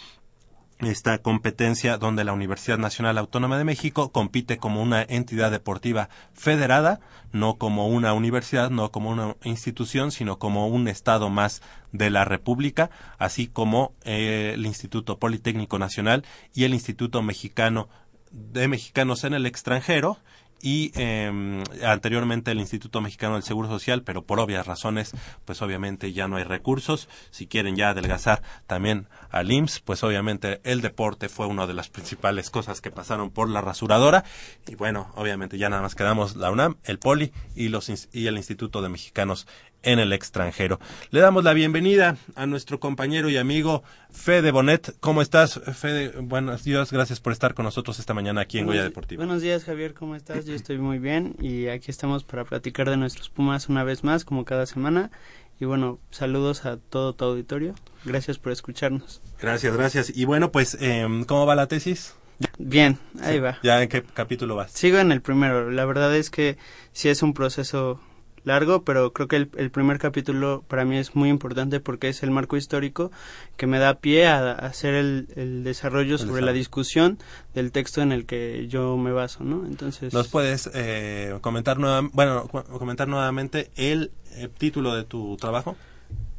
esta 0.81 1.19
competencia 1.19 1.97
donde 1.97 2.23
la 2.23 2.33
Universidad 2.33 2.77
Nacional 2.77 3.17
Autónoma 3.17 3.57
de 3.57 3.63
México 3.63 4.11
compite 4.11 4.57
como 4.57 4.81
una 4.81 5.03
entidad 5.03 5.51
deportiva 5.51 6.09
federada, 6.33 6.99
no 7.31 7.55
como 7.57 7.87
una 7.87 8.13
universidad, 8.13 8.69
no 8.69 8.91
como 8.91 9.11
una 9.11 9.35
institución, 9.43 10.11
sino 10.11 10.39
como 10.39 10.67
un 10.67 10.87
estado 10.87 11.29
más 11.29 11.61
de 11.91 12.09
la 12.09 12.25
República, 12.25 12.89
así 13.17 13.47
como 13.47 13.93
eh, 14.03 14.51
el 14.55 14.65
Instituto 14.65 15.19
Politécnico 15.19 15.77
Nacional 15.77 16.25
y 16.53 16.63
el 16.63 16.73
Instituto 16.73 17.21
Mexicano 17.21 17.87
de 18.31 18.67
Mexicanos 18.67 19.23
en 19.23 19.33
el 19.33 19.45
extranjero 19.45 20.17
y 20.61 20.91
eh, 20.95 21.63
anteriormente 21.83 22.51
el 22.51 22.59
Instituto 22.59 23.01
Mexicano 23.01 23.35
del 23.35 23.43
Seguro 23.43 23.67
Social, 23.67 24.03
pero 24.03 24.23
por 24.23 24.39
obvias 24.39 24.65
razones, 24.67 25.11
pues 25.45 25.61
obviamente 25.61 26.13
ya 26.13 26.27
no 26.27 26.37
hay 26.37 26.43
recursos. 26.43 27.09
Si 27.31 27.47
quieren 27.47 27.75
ya 27.75 27.89
adelgazar 27.89 28.41
también 28.67 29.07
al 29.29 29.51
IMSS, 29.51 29.79
pues 29.81 30.03
obviamente 30.03 30.61
el 30.63 30.81
deporte 30.81 31.29
fue 31.29 31.47
una 31.47 31.67
de 31.67 31.73
las 31.73 31.89
principales 31.89 32.49
cosas 32.49 32.81
que 32.81 32.91
pasaron 32.91 33.29
por 33.29 33.49
la 33.49 33.61
rasuradora. 33.61 34.23
Y 34.67 34.75
bueno, 34.75 35.11
obviamente 35.15 35.57
ya 35.57 35.69
nada 35.69 35.81
más 35.81 35.95
quedamos 35.95 36.35
la 36.35 36.51
UNAM, 36.51 36.77
el 36.83 36.99
POLI 36.99 37.31
y, 37.55 37.69
los, 37.69 37.89
y 38.13 38.27
el 38.27 38.37
Instituto 38.37 38.81
de 38.81 38.89
Mexicanos 38.89 39.47
en 39.83 39.99
el 39.99 40.13
extranjero. 40.13 40.79
Le 41.09 41.19
damos 41.19 41.43
la 41.43 41.53
bienvenida 41.53 42.17
a 42.35 42.45
nuestro 42.45 42.79
compañero 42.79 43.29
y 43.29 43.37
amigo 43.37 43.83
Fede 44.11 44.51
Bonet. 44.51 44.95
¿Cómo 44.99 45.21
estás, 45.21 45.59
Fede? 45.73 46.09
Buenos 46.19 46.63
días, 46.63 46.91
gracias 46.91 47.19
por 47.19 47.33
estar 47.33 47.53
con 47.53 47.65
nosotros 47.65 47.99
esta 47.99 48.13
mañana 48.13 48.41
aquí 48.41 48.59
en 48.59 48.65
Goya 48.65 48.83
Deportivo. 48.83 49.19
Buenos 49.19 49.41
días, 49.41 49.63
Javier, 49.63 49.93
¿cómo 49.93 50.15
estás? 50.15 50.45
Yo 50.45 50.53
estoy 50.53 50.77
muy 50.77 50.99
bien 50.99 51.35
y 51.39 51.67
aquí 51.67 51.91
estamos 51.91 52.23
para 52.23 52.45
platicar 52.45 52.89
de 52.89 52.97
nuestros 52.97 53.29
Pumas 53.29 53.69
una 53.69 53.83
vez 53.83 54.03
más, 54.03 54.25
como 54.25 54.45
cada 54.45 54.65
semana. 54.65 55.11
Y 55.59 55.65
bueno, 55.65 55.99
saludos 56.09 56.65
a 56.65 56.77
todo 56.77 57.13
tu 57.13 57.25
auditorio. 57.25 57.75
Gracias 58.03 58.39
por 58.39 58.51
escucharnos. 58.51 59.21
Gracias, 59.39 59.75
gracias. 59.75 60.11
Y 60.15 60.25
bueno, 60.25 60.51
pues, 60.51 60.75
em, 60.81 61.23
¿cómo 61.23 61.45
va 61.45 61.53
la 61.53 61.67
tesis? 61.67 62.15
Bien, 62.57 62.97
ahí 63.21 63.39
va. 63.39 63.59
¿Ya 63.61 63.81
en 63.83 63.89
qué 63.89 64.01
capítulo 64.01 64.55
vas? 64.55 64.71
Sigo 64.71 64.97
en 64.97 65.11
el 65.11 65.21
primero. 65.21 65.69
La 65.69 65.85
verdad 65.85 66.15
es 66.15 66.31
que 66.31 66.57
sí 66.91 67.09
es 67.09 67.21
un 67.21 67.33
proceso 67.33 67.99
largo, 68.43 68.83
pero 68.83 69.13
creo 69.13 69.27
que 69.27 69.35
el, 69.35 69.71
primer 69.71 69.99
capítulo 69.99 70.63
para 70.67 70.85
mí 70.85 70.97
es 70.97 71.15
muy 71.15 71.29
importante 71.29 71.79
porque 71.79 72.09
es 72.09 72.23
el 72.23 72.31
marco 72.31 72.57
histórico 72.57 73.11
que 73.57 73.67
me 73.67 73.79
da 73.79 73.95
pie 73.95 74.27
a, 74.27 74.51
hacer 74.51 74.95
el, 74.95 75.63
desarrollo 75.63 76.17
sobre 76.17 76.41
la 76.41 76.53
discusión 76.53 77.19
del 77.53 77.71
texto 77.71 78.01
en 78.01 78.11
el 78.11 78.25
que 78.25 78.67
yo 78.67 78.97
me 78.97 79.11
baso, 79.11 79.43
¿no? 79.43 79.65
Entonces... 79.65 80.13
¿Nos 80.13 80.27
puedes 80.27 80.69
eh, 80.73 81.37
comentar, 81.41 81.77
bueno, 82.13 82.47
comentar 82.47 83.07
nuevamente 83.07 83.71
el, 83.75 84.11
eh, 84.35 84.49
título 84.57 84.95
de 84.95 85.03
tu 85.03 85.37
trabajo? 85.37 85.75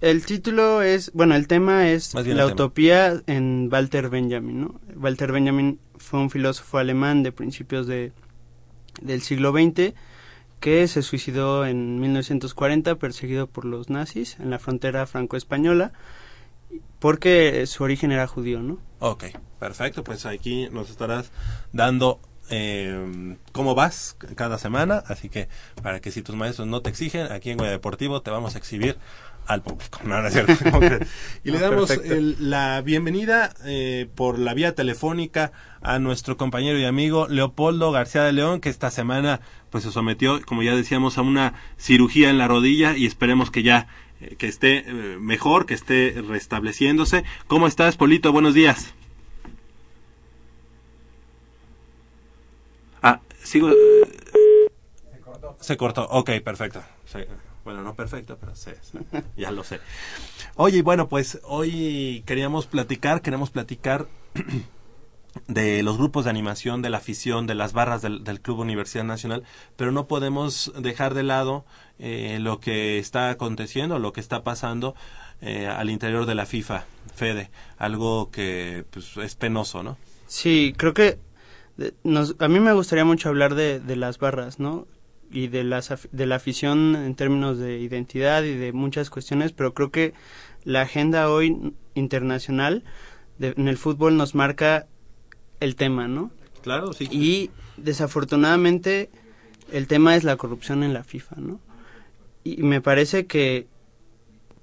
El 0.01 0.27
título 0.27 0.83
es, 0.83 1.13
bueno, 1.15 1.37
el 1.37 1.47
tema 1.47 1.89
es 1.89 2.13
la 2.15 2.47
utopía 2.47 3.23
en 3.29 3.69
Walter 3.71 4.09
Benjamin, 4.09 4.63
¿no? 4.63 4.81
Walter 4.97 5.31
Benjamin 5.31 5.79
fue 5.97 6.19
un 6.19 6.29
filósofo 6.29 6.79
alemán 6.79 7.23
de 7.23 7.31
principios 7.31 7.87
de, 7.87 8.13
del 9.01 9.23
siglo 9.23 9.53
XX 9.53 9.95
que 10.63 10.87
se 10.87 11.03
suicidó 11.03 11.67
en 11.67 11.99
1940 12.01 12.95
perseguido 12.95 13.49
por 13.49 13.65
los 13.65 13.91
nazis 13.91 14.39
en 14.39 14.49
la 14.49 14.61
frontera 14.61 15.07
franco-española 15.07 15.93
porque 17.01 17.67
su 17.67 17.83
origen 17.83 18.13
era 18.13 18.29
judío, 18.29 18.61
¿no? 18.61 18.79
Ok, 19.01 19.25
perfecto, 19.59 20.05
pues 20.05 20.25
aquí 20.25 20.69
nos 20.71 20.89
estarás 20.89 21.33
dando 21.73 22.21
eh, 22.49 23.37
cómo 23.51 23.75
vas 23.75 24.17
cada 24.37 24.57
semana, 24.57 25.03
así 25.09 25.29
que 25.29 25.49
para 25.83 25.99
que 25.99 26.13
si 26.13 26.23
tus 26.23 26.37
maestros 26.37 26.69
no 26.69 26.81
te 26.81 26.91
exigen, 26.91 27.33
aquí 27.33 27.51
en 27.51 27.59
Guaya 27.59 27.73
Deportivo 27.73 28.23
te 28.23 28.31
vamos 28.31 28.55
a 28.55 28.59
exhibir 28.59 28.97
al 29.47 29.63
público. 29.63 30.01
y 31.45 31.51
le 31.51 31.59
damos 31.59 31.93
la 32.39 32.81
bienvenida 32.83 33.55
eh, 33.65 34.09
por 34.15 34.39
la 34.39 34.55
vía 34.55 34.75
telefónica 34.75 35.53
a 35.81 35.99
nuestro 35.99 36.37
compañero 36.37 36.79
y 36.79 36.85
amigo 36.85 37.27
Leopoldo 37.29 37.91
García 37.93 38.23
de 38.23 38.33
León, 38.33 38.61
que 38.61 38.69
esta 38.69 38.91
semana 38.91 39.41
pues 39.71 39.85
se 39.85 39.91
sometió, 39.91 40.41
como 40.45 40.63
ya 40.63 40.77
decíamos, 40.77 41.19
a 41.19 41.23
una 41.23 41.55
cirugía 41.79 42.31
en 42.31 42.39
la 42.39 42.49
rodilla 42.49 42.97
y 42.97 43.07
esperemos 43.07 43.51
que 43.51 43.63
ya 43.63 43.89
eh, 44.21 44.37
que 44.37 44.47
esté 44.47 44.79
eh, 44.79 45.19
mejor, 45.19 45.67
que 45.67 45.75
esté 45.75 46.23
restableciéndose. 46.27 47.25
¿Cómo 47.49 47.67
estás, 47.67 47.97
Polito? 47.97 48.33
Buenos 48.33 48.55
días. 48.55 48.95
Ah, 53.03 53.21
sigo. 53.43 53.71
Se 53.71 55.21
cortó. 55.21 55.57
Se 55.61 55.77
cortó. 55.77 56.09
Ok, 56.11 56.31
perfecto. 56.45 56.83
Bueno, 57.65 57.83
no 57.83 57.95
perfecto, 57.95 58.37
pero 58.41 58.55
sé, 58.57 58.77
ya 59.37 59.51
lo 59.51 59.65
sé. 59.65 59.81
Oye, 60.57 60.83
bueno, 60.83 61.09
pues 61.09 61.41
hoy 61.45 62.23
queríamos 62.27 62.67
platicar, 62.67 63.23
queremos 63.23 63.51
platicar 63.51 64.09
de 65.49 65.83
los 65.83 65.97
grupos 65.97 66.25
de 66.25 66.31
animación, 66.31 66.83
de 66.83 66.91
la 66.91 66.99
afición, 66.99 67.47
de 67.47 67.55
las 67.55 67.73
barras 67.73 68.03
del, 68.03 68.41
Club 68.41 68.61
Universidad 68.61 69.05
Nacional, 69.05 69.45
pero 69.77 69.93
no 69.93 70.07
podemos 70.07 70.73
dejar 70.79 71.15
de 71.15 71.23
lado 71.23 71.65
eh, 71.99 72.39
lo 72.41 72.61
que 72.61 72.99
está 72.99 73.31
aconteciendo, 73.31 73.99
lo 73.99 74.13
que 74.13 74.21
está 74.21 74.43
pasando 74.43 74.95
eh, 75.41 75.67
al 75.67 75.91
interior 75.91 76.27
de 76.27 76.35
la 76.35 76.47
FIFA, 76.47 76.85
Fede, 77.15 77.51
algo 77.79 78.31
que 78.31 78.85
pues, 78.91 79.17
es 79.17 79.35
penoso, 79.37 79.83
¿no? 79.83 79.97
Sí, 80.27 80.75
creo 80.77 80.95
que 80.95 81.19
nos, 82.05 82.37
a 82.39 82.49
mí 82.49 82.61
me 82.61 82.73
gustaría 82.73 83.05
mucho 83.05 83.29
hablar 83.29 83.55
de, 83.55 83.81
de 83.81 83.97
las 83.97 84.19
barras, 84.19 84.59
¿no? 84.59 84.87
Y 85.33 85.49
de, 85.49 85.65
las, 85.65 86.09
de 86.13 86.27
la 86.27 86.37
afición 86.37 86.95
en 86.95 87.15
términos 87.15 87.59
de 87.59 87.79
identidad 87.79 88.43
y 88.43 88.55
de 88.55 88.73
muchas 88.73 89.11
cuestiones, 89.11 89.53
pero 89.53 89.75
creo 89.75 89.91
que 89.91 90.13
la 90.65 90.83
agenda 90.83 91.31
hoy 91.31 91.75
internacional 91.95 92.85
en 93.41 93.69
el 93.69 93.79
fútbol 93.79 94.17
nos 94.17 94.35
marca 94.35 94.87
el 95.61 95.75
tema, 95.77 96.07
¿no? 96.07 96.31
Claro, 96.63 96.93
sí. 96.93 97.09
Y 97.11 97.51
desafortunadamente 97.77 99.11
el 99.73 99.87
tema 99.87 100.15
es 100.15 100.25
la 100.25 100.37
corrupción 100.37 100.83
en 100.83 100.93
la 100.93 101.03
FIFA, 101.03 101.37
¿no? 101.37 101.61
Y 102.45 102.63
me 102.63 102.81
parece 102.81 103.27
que 103.27 103.67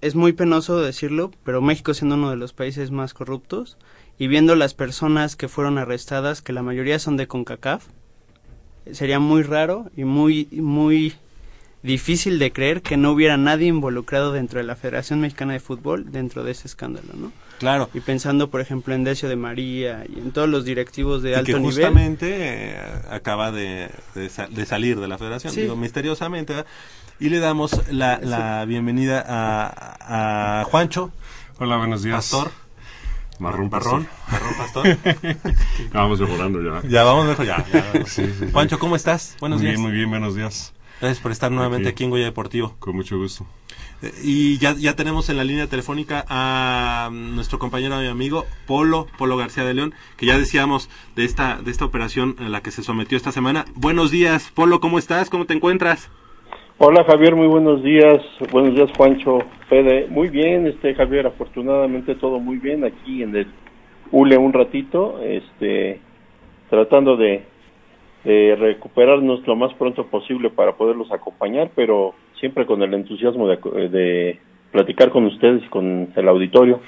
es 0.01 0.15
muy 0.15 0.33
penoso 0.33 0.79
decirlo, 0.79 1.31
pero 1.43 1.61
México 1.61 1.93
siendo 1.93 2.15
uno 2.15 2.29
de 2.29 2.37
los 2.37 2.53
países 2.53 2.91
más 2.91 3.13
corruptos 3.13 3.77
y 4.17 4.27
viendo 4.27 4.55
las 4.55 4.73
personas 4.73 5.35
que 5.35 5.47
fueron 5.47 5.77
arrestadas, 5.77 6.41
que 6.41 6.53
la 6.53 6.63
mayoría 6.63 6.99
son 6.99 7.17
de 7.17 7.27
CONCACAF, 7.27 7.87
sería 8.91 9.19
muy 9.19 9.43
raro 9.43 9.89
y 9.95 10.03
muy, 10.03 10.47
muy 10.51 11.15
difícil 11.83 12.39
de 12.39 12.51
creer 12.51 12.81
que 12.81 12.97
no 12.97 13.11
hubiera 13.11 13.37
nadie 13.37 13.67
involucrado 13.67 14.33
dentro 14.33 14.59
de 14.59 14.65
la 14.65 14.75
Federación 14.75 15.21
Mexicana 15.21 15.53
de 15.53 15.59
Fútbol 15.59 16.11
dentro 16.11 16.43
de 16.43 16.51
ese 16.51 16.67
escándalo, 16.67 17.13
¿no? 17.13 17.31
Claro. 17.59 17.89
Y 17.93 17.99
pensando, 17.99 18.49
por 18.49 18.61
ejemplo, 18.61 18.93
en 18.93 19.03
Decio 19.03 19.27
de 19.27 19.35
María 19.35 20.05
y 20.07 20.17
en 20.19 20.31
todos 20.31 20.47
los 20.47 20.63
directivos 20.63 21.21
de 21.21 21.31
y 21.31 21.33
alto 21.33 21.45
que 21.45 21.59
nivel. 21.59 21.71
justamente 21.73 22.71
eh, 22.71 22.77
acaba 23.09 23.51
de, 23.51 23.89
de, 24.15 24.65
salir 24.65 24.99
de 24.99 25.07
la 25.07 25.17
federación, 25.17 25.53
digo, 25.53 25.75
misteriosamente. 25.75 26.53
Y 27.19 27.27
le 27.27 27.39
damos 27.39 27.71
la, 27.91 28.19
la 28.23 28.63
bienvenida 28.63 29.23
a, 29.27 30.61
a, 30.61 30.63
Juancho. 30.63 31.11
Hola, 31.59 31.75
buenos 31.75 32.01
días. 32.01 32.15
Pastor. 32.15 32.49
Marrón 33.39 33.69
Pastor. 33.69 34.05
Marrón 34.31 34.53
Pastor. 34.57 34.85
ya 34.85 35.99
vamos 35.99 36.19
mejorando 36.19 36.61
ya. 36.61 36.87
Ya 36.87 37.03
vamos 37.03 37.25
mejor, 37.25 37.45
ya. 37.45 37.65
ya 37.71 37.85
Juancho, 38.51 38.77
¿cómo 38.79 38.95
estás? 38.95 39.35
Buenos 39.39 39.61
días. 39.61 39.79
Muy 39.79 39.91
bien, 39.91 39.91
muy 39.91 39.97
bien, 39.97 40.09
buenos 40.09 40.35
días. 40.35 40.73
Gracias 40.99 41.21
por 41.21 41.31
estar 41.31 41.49
nuevamente 41.49 41.87
aquí, 41.87 42.03
en 42.03 42.09
Goya 42.09 42.25
Deportivo. 42.25 42.75
Con 42.79 42.97
mucho 42.97 43.17
gusto. 43.17 43.45
Eh, 44.01 44.13
y 44.21 44.57
ya, 44.57 44.73
ya 44.73 44.97
tenemos 44.97 45.29
en 45.29 45.37
la 45.37 45.45
línea 45.45 45.67
telefónica 45.67 46.25
a 46.27 47.09
nuestro 47.11 47.57
compañero 47.57 48.03
y 48.03 48.07
amigo 48.07 48.45
Polo, 48.67 49.07
Polo 49.17 49.37
García 49.37 49.63
de 49.63 49.73
León, 49.73 49.93
que 50.17 50.25
ya 50.25 50.37
decíamos 50.37 50.89
de 51.15 51.23
esta, 51.23 51.61
de 51.61 51.71
esta 51.71 51.85
operación 51.85 52.35
a 52.39 52.49
la 52.49 52.61
que 52.61 52.71
se 52.71 52.83
sometió 52.83 53.15
esta 53.15 53.31
semana. 53.31 53.65
Buenos 53.75 54.11
días, 54.11 54.51
Polo, 54.53 54.81
¿cómo 54.81 54.99
estás? 54.99 55.29
¿Cómo 55.29 55.45
te 55.45 55.53
encuentras? 55.53 56.09
Hola 56.81 57.03
Javier, 57.03 57.35
muy 57.35 57.47
buenos 57.47 57.83
días. 57.83 58.23
Buenos 58.53 58.73
días 58.73 58.89
Juancho, 58.95 59.39
Fede. 59.67 60.07
Muy 60.09 60.29
bien, 60.29 60.65
este 60.65 60.95
Javier, 60.95 61.27
afortunadamente 61.27 62.15
todo 62.15 62.39
muy 62.39 62.57
bien 62.57 62.85
aquí 62.85 63.21
en 63.21 63.35
el 63.35 63.47
ULE 64.11 64.37
un 64.37 64.53
ratito, 64.53 65.19
este 65.21 65.99
tratando 66.69 67.17
de 67.17 67.43
de 68.23 68.55
recuperarnos 68.57 69.45
lo 69.47 69.55
más 69.55 69.73
pronto 69.73 70.05
posible 70.07 70.49
para 70.49 70.77
poderlos 70.77 71.11
acompañar, 71.11 71.71
pero 71.75 72.15
siempre 72.39 72.65
con 72.65 72.81
el 72.81 72.93
entusiasmo 72.93 73.47
de, 73.47 74.39
platicar 74.71 75.09
con 75.09 75.25
ustedes 75.25 75.63
y 75.63 75.67
con 75.67 76.13
el 76.15 76.27
auditorio. 76.27 76.79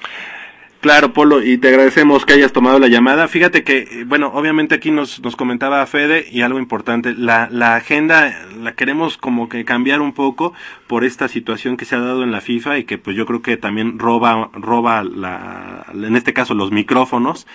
Claro, 0.82 1.12
Polo, 1.12 1.44
y 1.44 1.58
te 1.58 1.68
agradecemos 1.68 2.26
que 2.26 2.32
hayas 2.32 2.52
tomado 2.52 2.80
la 2.80 2.88
llamada. 2.88 3.28
Fíjate 3.28 3.62
que, 3.62 4.02
bueno, 4.04 4.32
obviamente 4.34 4.74
aquí 4.74 4.90
nos, 4.90 5.20
nos 5.20 5.36
comentaba 5.36 5.86
Fede 5.86 6.26
y 6.28 6.40
algo 6.42 6.58
importante, 6.58 7.14
la, 7.14 7.48
la 7.52 7.76
agenda 7.76 8.36
la 8.60 8.74
queremos 8.74 9.16
como 9.16 9.48
que 9.48 9.64
cambiar 9.64 10.00
un 10.00 10.12
poco 10.12 10.54
por 10.88 11.04
esta 11.04 11.28
situación 11.28 11.76
que 11.76 11.84
se 11.84 11.94
ha 11.94 12.00
dado 12.00 12.24
en 12.24 12.32
la 12.32 12.40
FIFA 12.40 12.78
y 12.78 12.84
que 12.84 12.98
pues 12.98 13.16
yo 13.16 13.26
creo 13.26 13.42
que 13.42 13.56
también 13.56 14.00
roba, 14.00 14.50
roba 14.54 15.04
la, 15.04 15.86
en 15.94 16.16
este 16.16 16.32
caso 16.32 16.52
los 16.54 16.72
micrófonos. 16.72 17.46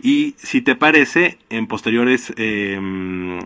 Y 0.00 0.34
si 0.38 0.62
te 0.62 0.74
parece, 0.74 1.36
en 1.50 1.66
posteriores 1.66 2.32
em, 2.38 3.38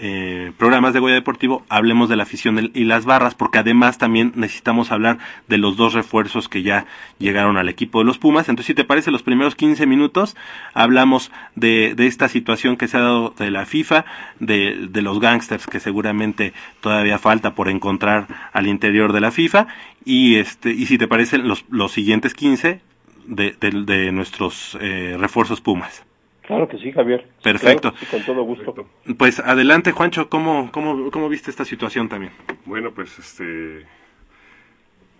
eh, 0.00 0.52
programas 0.56 0.94
de 0.94 1.00
Goya 1.00 1.14
Deportivo 1.14 1.64
hablemos 1.68 2.08
de 2.08 2.16
la 2.16 2.22
afición 2.22 2.70
y 2.72 2.84
las 2.84 3.04
barras, 3.04 3.34
porque 3.34 3.58
además 3.58 3.98
también 3.98 4.32
necesitamos 4.36 4.92
hablar 4.92 5.18
de 5.48 5.58
los 5.58 5.76
dos 5.76 5.92
refuerzos 5.92 6.48
que 6.48 6.62
ya 6.62 6.86
llegaron 7.18 7.56
al 7.56 7.68
equipo 7.68 7.98
de 7.98 8.04
los 8.04 8.18
Pumas. 8.18 8.48
Entonces, 8.48 8.66
si 8.66 8.74
te 8.74 8.84
parece, 8.84 9.10
los 9.10 9.22
primeros 9.22 9.54
15 9.56 9.86
minutos 9.86 10.36
hablamos 10.72 11.32
de, 11.56 11.94
esta 11.98 12.28
situación 12.28 12.76
que 12.76 12.88
se 12.88 12.96
ha 12.96 13.00
dado 13.00 13.34
de 13.36 13.50
la 13.50 13.66
FIFA, 13.66 14.04
de, 14.40 14.88
los 15.02 15.20
gangsters 15.20 15.66
que 15.66 15.80
seguramente 15.80 16.52
todavía 16.80 17.18
falta 17.18 17.54
por 17.54 17.68
encontrar 17.68 18.26
al 18.52 18.66
interior 18.66 19.12
de 19.12 19.20
la 19.20 19.30
FIFA, 19.30 19.66
y, 20.04 20.36
este, 20.36 20.70
y 20.70 20.86
si 20.86 20.98
te 20.98 21.08
parecen 21.08 21.48
los, 21.48 21.64
los 21.70 21.92
siguientes 21.92 22.34
15 22.34 22.80
de, 23.26 23.56
de, 23.60 24.12
nuestros 24.12 24.78
eh, 24.80 25.16
refuerzos 25.18 25.60
Pumas. 25.60 26.04
Claro 26.48 26.66
que 26.66 26.78
sí, 26.78 26.90
Javier. 26.92 27.28
Perfecto. 27.42 27.92
con 28.10 28.24
todo 28.24 28.42
gusto. 28.42 28.74
Pues 29.18 29.38
adelante, 29.38 29.92
Juancho, 29.92 30.30
¿cómo, 30.30 30.72
cómo, 30.72 31.10
cómo 31.10 31.28
viste 31.28 31.50
esta 31.50 31.66
situación 31.66 32.08
también? 32.08 32.32
Bueno, 32.64 32.90
pues 32.90 33.18
este 33.18 33.86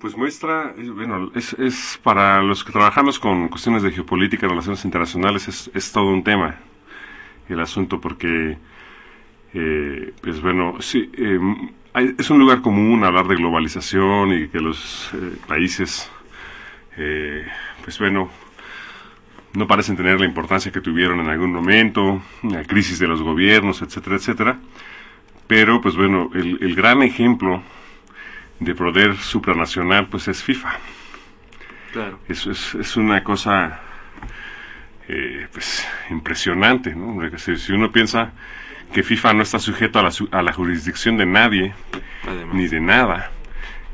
pues 0.01 0.17
muestra, 0.17 0.75
bueno, 0.95 1.31
es, 1.35 1.53
es 1.55 2.01
para 2.03 2.41
los 2.41 2.65
que 2.65 2.73
trabajamos 2.73 3.19
con 3.19 3.49
cuestiones 3.49 3.83
de 3.83 3.91
geopolítica 3.91 4.47
relaciones 4.47 4.85
internacionales, 4.85 5.49
es, 5.49 5.71
es 5.75 5.93
todo 5.93 6.07
un 6.07 6.23
tema 6.25 6.57
el 7.49 7.61
asunto 7.61 8.01
porque, 8.01 8.57
eh, 9.53 10.13
pues 10.23 10.41
bueno, 10.41 10.77
sí, 10.81 11.11
eh, 11.15 11.39
es 12.17 12.31
un 12.31 12.39
lugar 12.39 12.63
común 12.63 13.05
hablar 13.05 13.27
de 13.27 13.35
globalización 13.35 14.33
y 14.33 14.49
que 14.49 14.61
los 14.61 15.11
eh, 15.15 15.37
países 15.47 16.09
eh, 16.97 17.47
pues 17.83 17.99
bueno, 17.99 18.31
no 19.55 19.67
parecen 19.67 19.97
tener 19.97 20.21
la 20.21 20.27
importancia 20.27 20.71
que 20.73 20.81
tuvieron 20.81 21.21
en 21.21 21.29
algún 21.29 21.53
momento, 21.53 22.23
la 22.43 22.65
crisis 22.65 22.99
de 22.99 23.07
los 23.07 23.23
gobiernos, 23.23 23.83
etcétera, 23.83 24.17
etcétera. 24.17 24.59
Pero, 25.47 25.81
pues 25.81 25.97
bueno, 25.97 26.31
el, 26.35 26.75
gran 26.75 27.03
ejemplo 27.03 27.63
de 28.61 28.75
poder 28.75 29.17
supranacional, 29.17 30.09
pues 30.09 30.29
es 30.29 30.43
FIFA. 30.43 30.73
Claro. 31.93 32.19
Es, 32.29 32.47
es 32.47 32.97
una 32.97 33.25
cosa, 33.25 33.81
eh, 35.09 35.49
pues, 35.51 35.89
impresionante, 36.11 36.95
¿no? 36.95 37.19
Si, 37.39 37.73
uno 37.73 37.91
piensa 37.91 38.33
que 38.93 39.03
FIFA 39.03 39.33
no 39.33 39.43
está 39.43 39.59
sujeto 39.59 39.99
a 39.99 40.03
la, 40.03 40.11
a 40.33 40.43
la 40.43 40.53
jurisdicción 40.53 41.17
de 41.17 41.25
nadie, 41.25 41.73
ni 42.53 42.69
de 42.69 42.81
nada, 42.81 43.31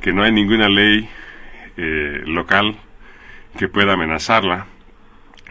que 0.01 0.13
no 0.13 0.25
hay 0.25 0.33
ninguna 0.33 0.69
ley 0.69 1.09
eh, 1.77 2.23
local 2.27 2.77
que 3.57 3.69
pueda 3.69 3.93
amenazarla. 3.93 4.67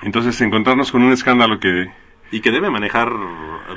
Entonces, 0.04 0.40
encontrarnos 0.42 0.92
con 0.92 1.04
un 1.04 1.12
escándalo 1.12 1.60
que... 1.60 1.92
Y 2.32 2.42
que 2.42 2.52
debe 2.52 2.70
manejar 2.70 3.12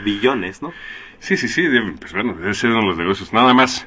billones, 0.05 0.63
¿no? 0.63 0.73
Sí, 1.19 1.37
sí, 1.37 1.49
sí, 1.49 1.63
debe, 1.63 1.93
pues 1.93 2.13
bueno, 2.13 2.35
debe 2.35 2.55
ser 2.55 2.71
uno 2.71 2.81
de 2.81 2.87
los 2.87 2.99
negocios. 2.99 3.33
Nada 3.33 3.55
más 3.55 3.87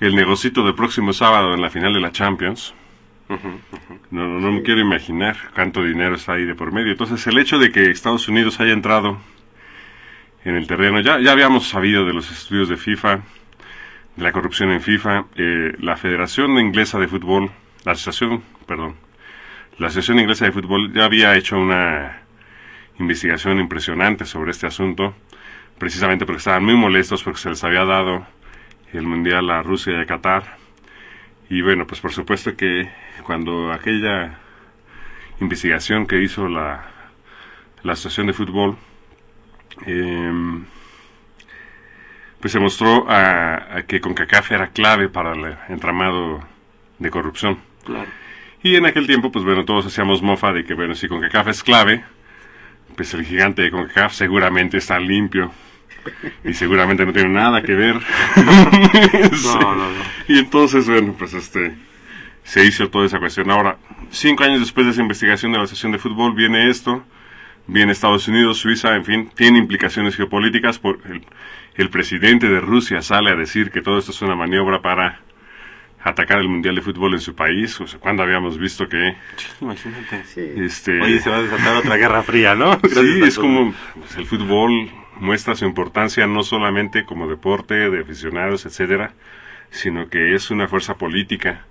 el 0.00 0.14
negocito 0.14 0.64
del 0.64 0.74
próximo 0.74 1.12
sábado 1.12 1.54
en 1.54 1.60
la 1.60 1.70
final 1.70 1.92
de 1.92 2.00
la 2.00 2.12
Champions. 2.12 2.74
No, 4.10 4.26
no, 4.26 4.52
me 4.52 4.62
quiero 4.62 4.80
imaginar 4.80 5.36
cuánto 5.54 5.82
dinero 5.82 6.14
está 6.14 6.34
ahí 6.34 6.44
de 6.44 6.54
por 6.54 6.72
medio. 6.72 6.92
Entonces, 6.92 7.26
el 7.26 7.38
hecho 7.38 7.58
de 7.58 7.70
que 7.70 7.90
Estados 7.90 8.26
Unidos 8.28 8.58
haya 8.60 8.72
entrado 8.72 9.18
en 10.44 10.56
el 10.56 10.66
terreno, 10.66 11.00
ya, 11.00 11.20
ya 11.20 11.32
habíamos 11.32 11.68
sabido 11.68 12.06
de 12.06 12.14
los 12.14 12.30
estudios 12.30 12.68
de 12.68 12.76
FIFA, 12.76 13.20
de 14.16 14.22
la 14.22 14.32
corrupción 14.32 14.70
en 14.70 14.80
FIFA, 14.80 15.26
eh, 15.36 15.72
la 15.80 15.96
Federación 15.96 16.58
Inglesa 16.58 16.98
de 16.98 17.08
Fútbol, 17.08 17.50
la 17.84 17.92
Asociación, 17.92 18.42
perdón, 18.66 18.94
la 19.78 19.86
Asociación 19.86 20.18
Inglesa 20.18 20.44
de 20.44 20.52
Fútbol 20.52 20.92
ya 20.92 21.04
había 21.04 21.36
hecho 21.36 21.56
una 21.56 22.22
investigación 22.98 23.60
impresionante 23.60 24.24
sobre 24.24 24.50
este 24.50 24.66
asunto, 24.66 25.14
precisamente 25.78 26.26
porque 26.26 26.38
estaban 26.38 26.64
muy 26.64 26.74
molestos 26.74 27.22
porque 27.22 27.38
se 27.38 27.50
les 27.50 27.62
había 27.62 27.84
dado 27.84 28.26
el 28.92 29.04
Mundial 29.04 29.48
a 29.50 29.62
Rusia 29.62 29.92
y 29.96 30.00
a 30.00 30.06
Qatar. 30.06 30.56
Y 31.48 31.62
bueno, 31.62 31.86
pues 31.86 32.00
por 32.00 32.12
supuesto 32.12 32.56
que 32.56 32.90
cuando 33.22 33.72
aquella 33.72 34.38
investigación 35.40 36.06
que 36.06 36.22
hizo 36.22 36.48
la, 36.48 36.84
Asociación 37.84 38.26
de 38.26 38.32
Fútbol, 38.34 38.76
em, 39.86 40.64
pues 42.40 42.52
se 42.52 42.58
mostró 42.58 43.08
a, 43.08 43.76
a 43.76 43.82
que 43.84 44.00
CONCACAF 44.00 44.50
era 44.52 44.68
clave 44.68 45.08
para 45.08 45.32
el 45.32 45.56
entramado 45.68 46.40
de 46.98 47.10
corrupción. 47.10 47.58
Claro. 47.84 48.10
Y 48.62 48.74
en 48.74 48.86
aquel 48.86 49.06
tiempo, 49.06 49.30
pues 49.30 49.44
bueno, 49.44 49.64
todos 49.64 49.86
hacíamos 49.86 50.22
mofa 50.22 50.52
de 50.52 50.64
que, 50.64 50.74
bueno, 50.74 50.94
si 50.94 51.06
CONCACAF 51.06 51.48
es 51.48 51.62
clave, 51.62 52.04
pues 52.96 53.14
el 53.14 53.24
gigante 53.24 53.62
de 53.62 53.70
CONCACAF 53.70 54.12
seguramente 54.12 54.78
está 54.78 54.98
limpio. 54.98 55.52
Y 56.44 56.54
seguramente 56.54 57.04
no 57.04 57.12
tiene 57.12 57.28
nada 57.28 57.62
que 57.62 57.74
ver. 57.74 57.94
no, 58.36 59.60
no, 59.60 59.76
no. 59.76 60.02
Y 60.26 60.38
entonces, 60.38 60.88
bueno, 60.88 61.14
pues 61.16 61.34
este, 61.34 61.74
se 62.42 62.64
hizo 62.64 62.88
toda 62.88 63.06
esa 63.06 63.18
cuestión. 63.18 63.50
Ahora, 63.50 63.76
cinco 64.10 64.44
años 64.44 64.60
después 64.60 64.86
de 64.86 64.92
esa 64.92 65.02
investigación 65.02 65.52
de 65.52 65.58
la 65.58 65.66
sesión 65.66 65.92
de 65.92 65.98
fútbol, 65.98 66.34
viene 66.34 66.68
esto, 66.68 67.04
viene 67.66 67.92
Estados 67.92 68.26
Unidos, 68.26 68.58
Suiza, 68.58 68.96
en 68.96 69.04
fin, 69.04 69.30
tiene 69.34 69.58
implicaciones 69.58 70.16
geopolíticas. 70.16 70.78
Por 70.78 70.98
el, 71.08 71.24
el 71.74 71.90
presidente 71.90 72.48
de 72.48 72.60
Rusia 72.60 73.02
sale 73.02 73.30
a 73.30 73.36
decir 73.36 73.70
que 73.70 73.82
todo 73.82 73.98
esto 73.98 74.10
es 74.10 74.22
una 74.22 74.34
maniobra 74.34 74.80
para 74.80 75.20
atacar 76.02 76.38
el 76.38 76.48
Mundial 76.48 76.74
de 76.74 76.82
Fútbol 76.82 77.14
en 77.14 77.20
su 77.20 77.34
país. 77.34 77.80
O 77.80 77.86
sea, 77.86 77.98
cuando 77.98 78.22
habíamos 78.22 78.58
visto 78.58 78.88
que... 78.88 79.16
Imagínate. 79.60 80.24
Este, 80.64 81.00
Oye, 81.00 81.20
se 81.20 81.30
va 81.30 81.38
a 81.38 81.42
desatar 81.42 81.76
otra 81.76 81.96
guerra 81.96 82.22
fría, 82.22 82.54
¿no? 82.54 82.78
sí, 82.88 83.20
es 83.22 83.38
como 83.38 83.74
pues, 83.94 84.16
el 84.16 84.26
fútbol 84.26 84.90
muestra 85.20 85.54
su 85.54 85.64
importancia 85.64 86.26
no 86.26 86.42
solamente 86.42 87.04
como 87.04 87.28
deporte 87.28 87.74
de 87.74 88.00
aficionados, 88.00 88.66
etcétera, 88.66 89.12
sino 89.70 90.08
que 90.08 90.34
es 90.34 90.50
una 90.50 90.68
fuerza 90.68 90.94
política 90.94 91.66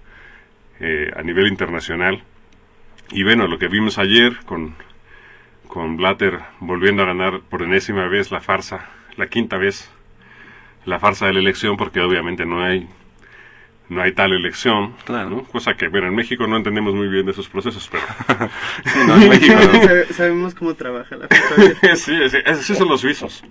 eh, 0.79 1.11
a 1.15 1.21
nivel 1.23 1.47
internacional. 1.47 2.23
Y 3.11 3.23
bueno, 3.23 3.47
lo 3.47 3.57
que 3.57 3.69
vimos 3.69 3.97
ayer 3.97 4.37
con, 4.45 4.75
con 5.67 5.95
Blatter 5.95 6.39
volviendo 6.59 7.03
a 7.03 7.07
ganar 7.07 7.41
por 7.49 7.63
enésima 7.63 8.07
vez 8.07 8.31
la 8.31 8.41
farsa, 8.41 8.89
la 9.15 9.27
quinta 9.27 9.57
vez, 9.57 9.89
la 10.85 10.99
farsa 10.99 11.27
de 11.27 11.33
la 11.33 11.39
elección, 11.39 11.77
porque 11.77 12.01
obviamente 12.01 12.45
no 12.45 12.63
hay 12.63 12.87
no 13.89 14.01
hay 14.01 14.11
tal 14.11 14.33
elección, 14.33 14.95
claro. 15.05 15.43
cosa 15.51 15.75
que, 15.75 15.87
bueno, 15.87 16.07
en 16.07 16.15
México 16.15 16.45
no 16.47 16.57
entendemos 16.57 16.93
muy 16.93 17.07
bien 17.07 17.25
de 17.25 17.31
esos 17.31 17.47
procesos, 17.47 17.89
pero 17.89 18.03
en 19.21 19.29
México 19.29 19.57
sabemos 20.11 20.55
cómo 20.55 20.73
trabaja 20.73 21.15
la 21.15 21.27
sí, 21.95 22.17
sí, 22.29 22.37
esos 22.45 22.77
son 22.77 22.89
los 22.89 23.01
suizos. 23.01 23.43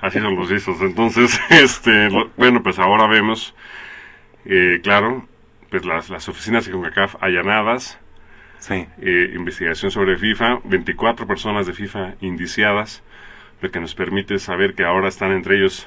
Así 0.00 0.18
son 0.18 0.34
los 0.36 0.50
ISOs. 0.50 0.80
Entonces, 0.80 1.38
este, 1.50 2.08
bueno, 2.36 2.62
pues 2.62 2.78
ahora 2.78 3.06
vemos, 3.06 3.54
eh, 4.44 4.80
claro, 4.82 5.28
pues 5.68 5.84
las, 5.84 6.08
las 6.08 6.28
oficinas 6.28 6.64
de 6.64 6.72
CONCACAF 6.72 7.16
allanadas, 7.22 7.98
sí. 8.58 8.86
Eh, 9.02 9.32
investigación 9.34 9.90
sobre 9.90 10.16
FIFA, 10.16 10.60
24 10.64 11.26
personas 11.26 11.66
de 11.66 11.74
FIFA 11.74 12.14
indiciadas, 12.20 13.02
lo 13.60 13.70
que 13.70 13.80
nos 13.80 13.94
permite 13.94 14.38
saber 14.38 14.74
que 14.74 14.84
ahora 14.84 15.08
están 15.08 15.32
entre 15.32 15.56
ellos 15.56 15.86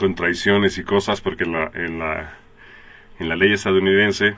con 0.00 0.14
traiciones 0.14 0.78
y 0.78 0.82
cosas, 0.82 1.20
porque 1.20 1.44
en 1.44 1.52
la, 1.52 1.70
en 1.74 1.98
la, 2.00 2.38
en 3.18 3.28
la 3.28 3.36
ley 3.36 3.52
estadounidense, 3.52 4.34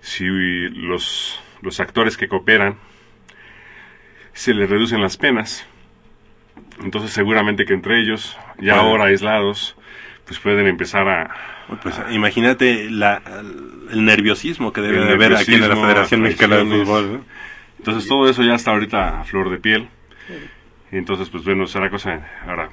si 0.00 0.26
los, 0.26 1.40
los 1.62 1.80
actores 1.80 2.16
que 2.16 2.28
cooperan, 2.28 2.76
se 4.32 4.52
les 4.52 4.68
reducen 4.68 5.00
las 5.00 5.16
penas, 5.16 5.66
entonces 6.82 7.12
seguramente 7.12 7.64
que 7.64 7.72
entre 7.72 8.00
ellos, 8.00 8.36
ya 8.58 8.76
ahora 8.76 9.04
aislados, 9.04 9.76
pues 10.26 10.38
pueden 10.38 10.66
empezar 10.66 11.08
a... 11.08 11.34
Pues 11.82 11.98
imagínate 12.10 12.90
la, 12.90 13.22
el 13.90 14.04
nerviosismo 14.04 14.72
que 14.72 14.80
debe 14.80 15.04
de 15.04 15.12
haber 15.12 15.34
aquí 15.36 15.54
en 15.54 15.68
la 15.68 15.76
Federación 15.76 16.22
Mexicana 16.22 16.56
de 16.56 16.64
Fútbol. 16.64 17.24
Entonces 17.78 18.08
todo 18.08 18.28
eso 18.28 18.42
ya 18.42 18.54
está 18.54 18.72
ahorita 18.72 19.20
a 19.20 19.24
flor 19.24 19.50
de 19.50 19.58
piel. 19.58 19.88
Y 20.92 20.96
entonces, 20.96 21.28
pues 21.28 21.44
bueno, 21.44 21.66
será 21.66 21.90
cosa... 21.90 22.26
Ahora, 22.46 22.70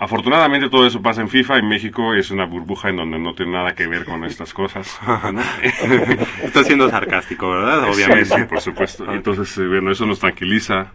afortunadamente 0.00 0.68
todo 0.68 0.86
eso 0.86 1.00
pasa 1.00 1.20
en 1.20 1.28
FIFA 1.28 1.58
y 1.58 1.62
México 1.62 2.14
es 2.14 2.30
una 2.32 2.46
burbuja 2.46 2.88
en 2.88 2.96
donde 2.96 3.18
no 3.18 3.34
tiene 3.34 3.52
nada 3.52 3.74
que 3.74 3.86
ver 3.86 4.04
con 4.04 4.24
estas 4.24 4.52
cosas. 4.52 4.98
Está 6.42 6.64
siendo 6.64 6.90
sarcástico, 6.90 7.50
¿verdad? 7.50 7.84
Obviamente. 7.84 8.24
Sí, 8.24 8.44
por 8.48 8.60
supuesto. 8.60 9.12
Entonces, 9.12 9.56
eh, 9.58 9.66
bueno, 9.68 9.92
eso 9.92 10.06
nos 10.06 10.18
tranquiliza 10.18 10.92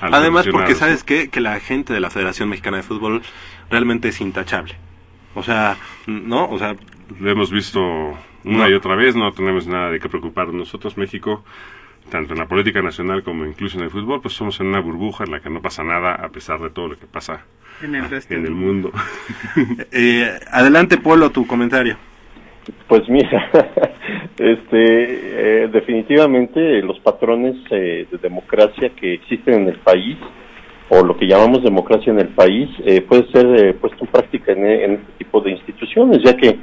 Además, 0.00 0.46
porque 0.50 0.74
sabes 0.74 1.04
qué? 1.04 1.28
que 1.28 1.40
la 1.40 1.58
gente 1.60 1.92
de 1.92 2.00
la 2.00 2.10
Federación 2.10 2.48
Mexicana 2.48 2.78
de 2.78 2.82
Fútbol 2.82 3.22
realmente 3.70 4.08
es 4.08 4.20
intachable. 4.20 4.74
O 5.34 5.42
sea, 5.42 5.76
¿no? 6.06 6.48
O 6.48 6.58
sea, 6.58 6.76
lo 7.20 7.30
hemos 7.30 7.50
visto 7.50 7.80
una 8.44 8.68
y 8.68 8.74
otra 8.74 8.94
vez, 8.94 9.16
no 9.16 9.32
tenemos 9.32 9.66
nada 9.66 9.90
de 9.90 10.00
qué 10.00 10.08
preocupar. 10.08 10.48
Nosotros, 10.48 10.96
México, 10.96 11.44
tanto 12.10 12.32
en 12.34 12.38
la 12.38 12.46
política 12.46 12.82
nacional 12.82 13.22
como 13.22 13.44
incluso 13.44 13.78
en 13.78 13.84
el 13.84 13.90
fútbol, 13.90 14.20
pues 14.20 14.34
somos 14.34 14.60
en 14.60 14.68
una 14.68 14.80
burbuja 14.80 15.24
en 15.24 15.32
la 15.32 15.40
que 15.40 15.50
no 15.50 15.60
pasa 15.60 15.82
nada 15.82 16.14
a 16.14 16.28
pesar 16.28 16.60
de 16.60 16.70
todo 16.70 16.88
lo 16.88 16.98
que 16.98 17.06
pasa 17.06 17.44
en 17.82 17.94
el, 17.94 18.04
en 18.30 18.46
el 18.46 18.52
mundo. 18.52 18.92
eh, 19.92 20.38
adelante, 20.50 20.98
Polo, 20.98 21.30
tu 21.30 21.46
comentario. 21.46 21.96
Pues 22.88 23.08
mira, 23.08 23.48
este, 24.38 25.64
eh, 25.64 25.68
definitivamente 25.68 26.82
los 26.82 26.98
patrones 27.00 27.56
eh, 27.70 28.06
de 28.10 28.18
democracia 28.18 28.90
que 28.90 29.14
existen 29.14 29.62
en 29.62 29.68
el 29.68 29.78
país, 29.78 30.16
o 30.88 31.04
lo 31.04 31.16
que 31.16 31.26
llamamos 31.26 31.62
democracia 31.62 32.12
en 32.12 32.20
el 32.20 32.28
país, 32.28 32.68
eh, 32.84 33.02
puede 33.02 33.30
ser 33.30 33.76
puesto 33.76 34.04
en 34.04 34.10
práctica 34.10 34.52
en, 34.52 34.66
este 34.66 35.12
tipo 35.18 35.40
de 35.40 35.52
instituciones, 35.52 36.22
ya 36.22 36.36
que 36.36 36.58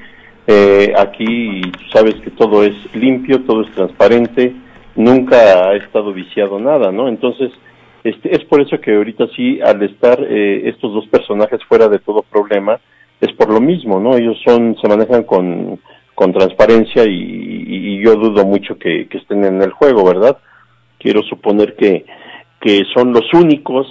aquí 0.97 1.61
tú 1.61 1.85
sabes 1.91 2.15
que 2.15 2.31
todo 2.31 2.63
es 2.63 2.73
limpio, 2.93 3.41
todo 3.41 3.61
es 3.61 3.71
transparente, 3.71 4.53
nunca 4.95 5.37
ha 5.69 5.75
estado 5.75 6.13
viciado 6.13 6.59
nada, 6.59 6.91
¿no? 6.91 7.07
Entonces, 7.07 7.51
este, 8.03 8.35
es 8.35 8.43
por 8.45 8.61
eso 8.61 8.79
que 8.79 8.95
ahorita 8.95 9.27
sí, 9.35 9.59
al 9.61 9.81
estar 9.83 10.21
estos 10.21 10.93
dos 10.93 11.07
personajes 11.07 11.63
fuera 11.67 11.87
de 11.87 11.99
todo 11.99 12.23
problema, 12.23 12.79
es 13.21 13.31
por 13.33 13.49
lo 13.51 13.61
mismo, 13.61 13.99
¿no? 13.99 14.15
Ellos 14.15 14.37
son, 14.45 14.75
se 14.81 14.87
manejan 14.87 15.23
con 15.23 15.79
con 16.15 16.31
transparencia 16.31 17.03
y, 17.05 18.01
yo 18.03 18.15
dudo 18.15 18.45
mucho 18.45 18.77
que, 18.77 19.07
estén 19.11 19.45
en 19.45 19.61
el 19.61 19.71
juego, 19.71 20.03
¿verdad? 20.03 20.37
Quiero 20.99 21.21
suponer 21.23 21.75
que, 21.75 22.05
que 22.59 22.81
son 22.93 23.13
los 23.13 23.33
únicos 23.33 23.87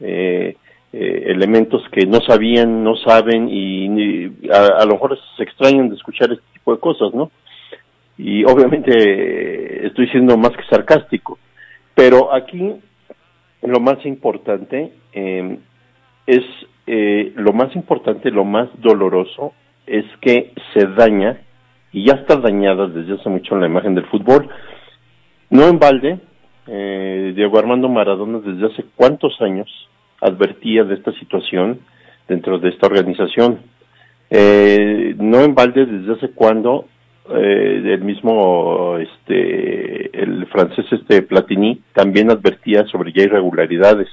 eh, 0.00 0.56
eh, 0.92 1.24
elementos 1.26 1.82
que 1.90 2.06
no 2.06 2.20
sabían, 2.20 2.84
no 2.84 2.94
saben 2.96 3.48
y, 3.50 4.30
a, 4.50 4.84
lo 4.84 4.92
mejor 4.92 5.18
se 5.36 5.42
extrañan 5.42 5.88
de 5.88 5.96
escuchar 5.96 6.30
este 6.30 6.44
tipo 6.52 6.72
de 6.72 6.80
cosas, 6.80 7.12
¿no? 7.12 7.30
Y 8.18 8.44
obviamente 8.44 9.86
estoy 9.86 10.08
siendo 10.08 10.36
más 10.36 10.50
que 10.50 10.64
sarcástico, 10.70 11.38
pero 11.94 12.32
aquí 12.32 12.76
lo 13.66 13.80
más 13.80 14.04
importante 14.06 14.92
eh, 15.12 15.58
es 16.26 16.42
lo 16.86 17.52
más 17.52 17.74
importante, 17.74 18.30
lo 18.30 18.44
más 18.44 18.68
doloroso 18.80 19.52
es 19.86 20.04
que 20.20 20.52
se 20.72 20.86
daña 20.86 21.40
y 21.92 22.04
ya 22.04 22.14
está 22.14 22.36
dañada 22.36 22.86
desde 22.88 23.14
hace 23.14 23.28
mucho 23.28 23.56
la 23.56 23.66
imagen 23.66 23.94
del 23.94 24.06
fútbol. 24.06 24.48
No 25.50 25.68
en 25.68 25.78
balde, 25.78 26.18
eh, 26.66 27.32
Diego 27.34 27.58
Armando 27.58 27.88
Maradona 27.88 28.40
desde 28.40 28.66
hace 28.66 28.84
cuántos 28.96 29.40
años 29.40 29.68
advertía 30.20 30.84
de 30.84 30.94
esta 30.94 31.12
situación 31.12 31.80
dentro 32.28 32.58
de 32.58 32.68
esta 32.70 32.86
organización. 32.86 33.60
Eh, 34.28 35.14
no 35.18 35.40
en 35.42 35.54
balde 35.54 35.86
desde 35.86 36.12
hace 36.14 36.34
cuando 36.34 36.86
eh, 37.34 37.82
el 37.84 38.02
mismo 38.02 38.98
este 38.98 40.22
el 40.22 40.46
francés 40.46 40.86
este 40.90 41.22
Platini 41.22 41.80
también 41.92 42.30
advertía 42.30 42.86
sobre 42.86 43.12
ya 43.12 43.24
irregularidades. 43.24 44.08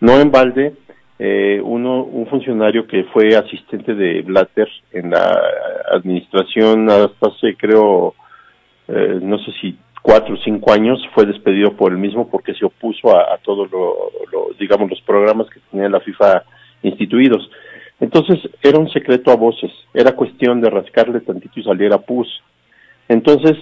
No 0.00 0.20
en 0.20 0.30
balde 0.30 0.74
eh, 1.22 1.60
uno, 1.62 2.02
un 2.02 2.26
funcionario 2.28 2.86
que 2.86 3.04
fue 3.12 3.36
asistente 3.36 3.94
de 3.94 4.22
Blatter 4.22 4.68
en 4.90 5.10
la 5.10 5.38
administración 5.92 6.88
hasta 6.88 7.28
hace, 7.28 7.56
creo, 7.58 8.14
eh, 8.88 9.18
no 9.20 9.38
sé 9.40 9.52
si 9.60 9.76
cuatro 10.00 10.32
o 10.32 10.38
cinco 10.38 10.72
años, 10.72 10.98
fue 11.12 11.26
despedido 11.26 11.76
por 11.76 11.92
el 11.92 11.98
mismo 11.98 12.30
porque 12.30 12.54
se 12.54 12.64
opuso 12.64 13.14
a, 13.14 13.36
todos 13.44 13.70
lo, 13.70 13.94
digamos, 14.58 14.88
los 14.88 15.02
programas 15.02 15.46
que 15.50 15.60
tenía 15.70 15.90
la 15.90 16.00
FIFA 16.00 16.42
instituidos. 16.82 17.50
Entonces, 18.00 18.38
era 18.62 18.78
un 18.78 18.88
secreto 18.88 19.30
a 19.30 19.36
voces, 19.36 19.70
era 19.92 20.16
cuestión 20.16 20.62
de 20.62 20.70
rascarle 20.70 21.20
tantito 21.20 21.60
y 21.60 21.64
salir 21.64 21.92
a 21.92 21.98
pus. 21.98 22.28
Entonces, 23.10 23.56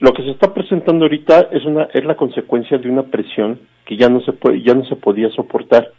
lo 0.00 0.14
que 0.14 0.22
se 0.22 0.30
está 0.30 0.54
presentando 0.54 1.04
ahorita 1.04 1.50
es 1.52 1.62
una 1.66 1.88
es 1.92 2.04
la 2.06 2.16
consecuencia 2.16 2.78
de 2.78 2.88
una 2.88 3.02
presión 3.02 3.60
que 3.84 3.98
ya 3.98 4.08
no 4.08 4.22
se 4.22 4.32
puede 4.32 4.62
ya 4.62 4.74
no 4.74 4.84
se 4.86 4.96
podía 4.96 5.28
soportar 5.30 5.92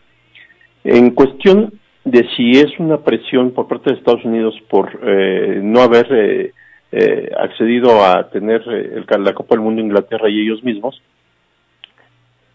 en 0.83 1.11
cuestión 1.11 1.79
de 2.03 2.27
si 2.35 2.49
es 2.49 2.77
una 2.79 2.97
presión 2.97 3.51
por 3.51 3.67
parte 3.67 3.91
de 3.91 3.99
Estados 3.99 4.25
Unidos 4.25 4.55
por 4.71 4.99
eh, 5.03 5.61
no 5.61 5.81
haber 5.81 6.07
eh, 6.11 6.53
eh, 6.91 7.31
accedido 7.39 8.03
a 8.03 8.27
tener 8.31 8.65
la 8.65 9.33
Copa 9.33 9.53
del 9.53 9.63
Mundo 9.63 9.79
Inglaterra 9.79 10.27
y 10.27 10.41
ellos 10.41 10.63
mismos, 10.63 10.99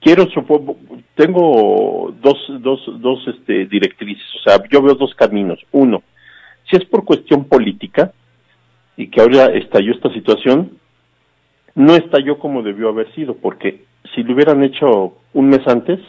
quiero 0.01 0.29
supongo, 0.31 0.77
tengo 1.15 2.13
dos, 2.21 2.39
dos, 2.61 2.81
dos 3.01 3.21
este, 3.29 3.67
directrices, 3.67 4.27
o 4.35 4.51
sea, 4.51 4.61
yo 4.69 4.83
veo 4.83 4.95
dos 4.97 5.15
caminos. 5.15 5.61
Uno, 5.71 6.03
si 6.69 6.77
es 6.77 6.85
por 6.87 7.05
cuestión 7.05 7.45
política 7.45 8.13
y 8.99 9.09
que 9.11 9.21
ahora 9.21 9.47
estalló 9.55 9.93
esta 9.93 10.13
situación, 10.13 10.73
no 11.77 11.95
estalló 11.95 12.39
como 12.41 12.65
debió 12.65 12.89
haber 12.89 13.15
sido, 13.15 13.37
porque 13.37 13.85
si 14.13 14.25
lo 14.25 14.35
hubieran 14.35 14.65
hecho 14.65 15.15
un 15.35 15.49
mes 15.49 15.61
antes, 15.69 16.01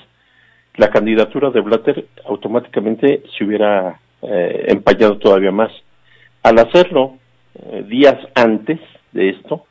la 0.76 0.90
candidatura 0.90 1.52
de 1.52 1.62
Blatter 1.62 2.08
automáticamente 2.26 3.22
se 3.38 3.44
hubiera 3.44 4.00
eh, 4.24 4.66
empañado 4.70 5.20
todavía 5.20 5.52
más. 5.52 5.72
Al 6.42 6.58
hacerlo 6.58 7.20
eh, 7.54 7.86
días 7.88 8.18
antes 8.34 8.80
de 9.12 9.30
esto, 9.30 9.66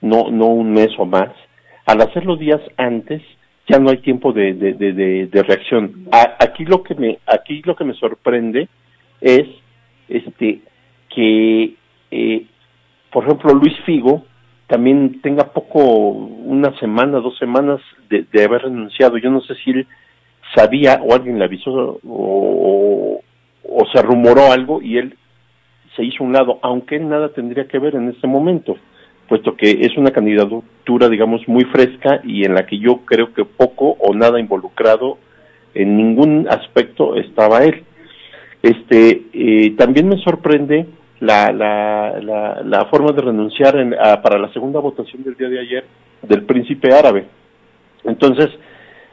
no, 0.00 0.32
no 0.32 0.46
un 0.46 0.72
mes 0.72 0.88
o 0.98 1.04
más, 1.04 1.30
al 1.86 2.00
hacerlo 2.00 2.34
días 2.34 2.60
antes, 2.76 3.22
ya 3.68 3.78
no 3.78 3.90
hay 3.90 3.98
tiempo 3.98 4.32
de, 4.32 4.54
de, 4.54 5.42
reacción. 5.44 6.08
aquí 6.10 6.64
lo 6.64 6.82
que 6.82 6.96
me, 6.96 7.18
aquí 7.26 7.62
lo 7.64 7.76
que 7.76 7.84
me 7.84 7.94
sorprende 7.94 8.68
es 9.20 9.46
este 10.08 10.62
que 11.14 11.74
eh, 12.10 12.46
por 13.12 13.24
ejemplo 13.24 13.52
Luis 13.54 13.74
Figo 13.84 14.24
también 14.66 15.20
tenga 15.20 15.52
poco, 15.52 15.80
una 15.80 16.76
semana, 16.78 17.18
dos 17.18 17.36
semanas 17.38 17.80
de, 18.08 18.24
de 18.30 18.44
haber 18.44 18.62
renunciado. 18.62 19.18
Yo 19.18 19.28
no 19.28 19.40
sé 19.40 19.56
si 19.56 19.70
él 19.70 19.86
sabía 20.54 21.00
o 21.02 21.14
alguien 21.14 21.38
le 21.38 21.44
avisó 21.44 22.00
o, 22.06 23.20
se 23.92 24.02
rumoró 24.02 24.52
algo 24.52 24.80
y 24.80 24.98
él 24.98 25.16
se 25.96 26.04
hizo 26.04 26.22
un 26.22 26.32
lado, 26.32 26.60
aunque 26.62 27.00
nada 27.00 27.30
tendría 27.30 27.66
que 27.66 27.80
ver 27.80 27.96
en 27.96 28.08
este 28.08 28.28
momento, 28.28 28.76
puesto 29.28 29.56
que 29.56 29.70
es 29.80 29.96
una 29.96 30.12
candidatura, 30.12 31.08
digamos, 31.08 31.46
muy 31.48 31.64
fresca 31.64 32.20
y 32.22 32.44
en 32.44 32.54
la 32.54 32.66
que 32.66 32.78
yo 32.78 32.98
creo 33.04 33.32
que 33.32 33.44
poco 33.44 33.96
o 33.98 34.14
nada 34.14 34.38
involucrado 34.38 35.18
en 35.74 35.96
ningún 35.96 36.46
aspecto 36.48 37.16
estaba 37.16 37.64
él. 37.64 37.82
Este, 38.62 39.22
eh, 39.32 39.74
también 39.76 40.08
me 40.08 40.18
sorprende 40.18 40.86
la, 41.20 41.52
la, 41.52 42.62
la, 42.64 42.84
forma 42.86 43.12
de 43.12 43.22
renunciar 43.22 43.74
para 44.22 44.38
la 44.38 44.52
segunda 44.52 44.80
votación 44.80 45.22
del 45.22 45.36
día 45.36 45.48
de 45.48 45.60
ayer 45.60 45.84
del 46.22 46.44
príncipe 46.44 46.92
árabe. 46.92 47.26
Entonces, 48.04 48.48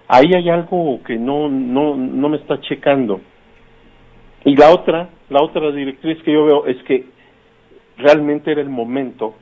ahí 0.07 0.31
hay 0.33 0.49
algo 0.49 1.01
que 1.05 1.17
no, 1.17 1.49
no, 1.49 1.95
no 1.95 2.29
me 2.29 2.37
está 2.37 2.59
checando. 2.61 3.19
Y 4.45 4.55
la 4.55 4.71
otra, 4.71 5.09
la 5.29 5.43
otra 5.43 5.71
directriz 5.71 6.21
que 6.23 6.31
yo 6.31 6.45
veo 6.45 6.65
es 6.65 6.81
que 6.83 7.05
realmente 7.97 8.51
era 8.51 8.61
el 8.61 8.69
momento 8.69 9.35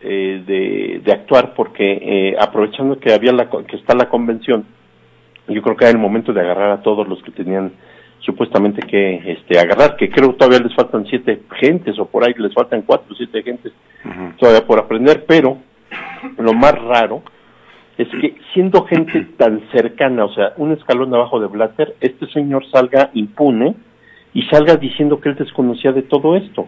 eh, 0.00 0.42
de, 0.46 1.00
de, 1.04 1.12
actuar 1.12 1.54
porque 1.54 1.98
eh, 2.00 2.36
aprovechando 2.38 2.98
que 2.98 3.12
había 3.12 3.32
la, 3.32 3.50
que 3.50 3.76
está 3.76 3.94
la 3.94 4.08
convención, 4.08 4.64
yo 5.48 5.60
creo 5.60 5.76
que 5.76 5.84
era 5.84 5.92
el 5.92 5.98
momento 5.98 6.32
de 6.32 6.40
agarrar 6.40 6.70
a 6.70 6.82
todos 6.82 7.06
los 7.08 7.22
que 7.22 7.32
tenían 7.32 7.72
supuestamente 8.20 8.86
que 8.86 9.32
este, 9.32 9.58
agarrar, 9.58 9.96
que 9.96 10.10
creo 10.10 10.34
todavía 10.34 10.60
les 10.60 10.74
faltan 10.74 11.06
siete 11.06 11.42
gentes 11.60 11.98
o 11.98 12.06
por 12.06 12.26
ahí 12.26 12.34
les 12.36 12.52
faltan 12.52 12.82
cuatro 12.82 13.12
o 13.12 13.16
siete 13.16 13.42
gentes 13.42 13.72
todavía 14.38 14.66
por 14.66 14.78
aprender, 14.78 15.24
pero 15.26 15.58
lo 16.38 16.52
más 16.52 16.72
raro 16.72 17.22
es 17.96 18.08
que 18.20 18.36
siendo 18.54 18.84
gente 18.84 19.26
tan 19.36 19.62
cercana, 19.72 20.24
o 20.24 20.32
sea, 20.32 20.52
un 20.56 20.72
escalón 20.72 21.14
abajo 21.14 21.40
de 21.40 21.48
Blatter, 21.48 21.96
este 22.00 22.26
señor 22.28 22.64
salga 22.70 23.10
impune 23.14 23.74
y 24.34 24.42
salga 24.42 24.76
diciendo 24.76 25.20
que 25.20 25.30
él 25.30 25.36
desconocía 25.36 25.92
de 25.92 26.02
todo 26.02 26.36
esto. 26.36 26.66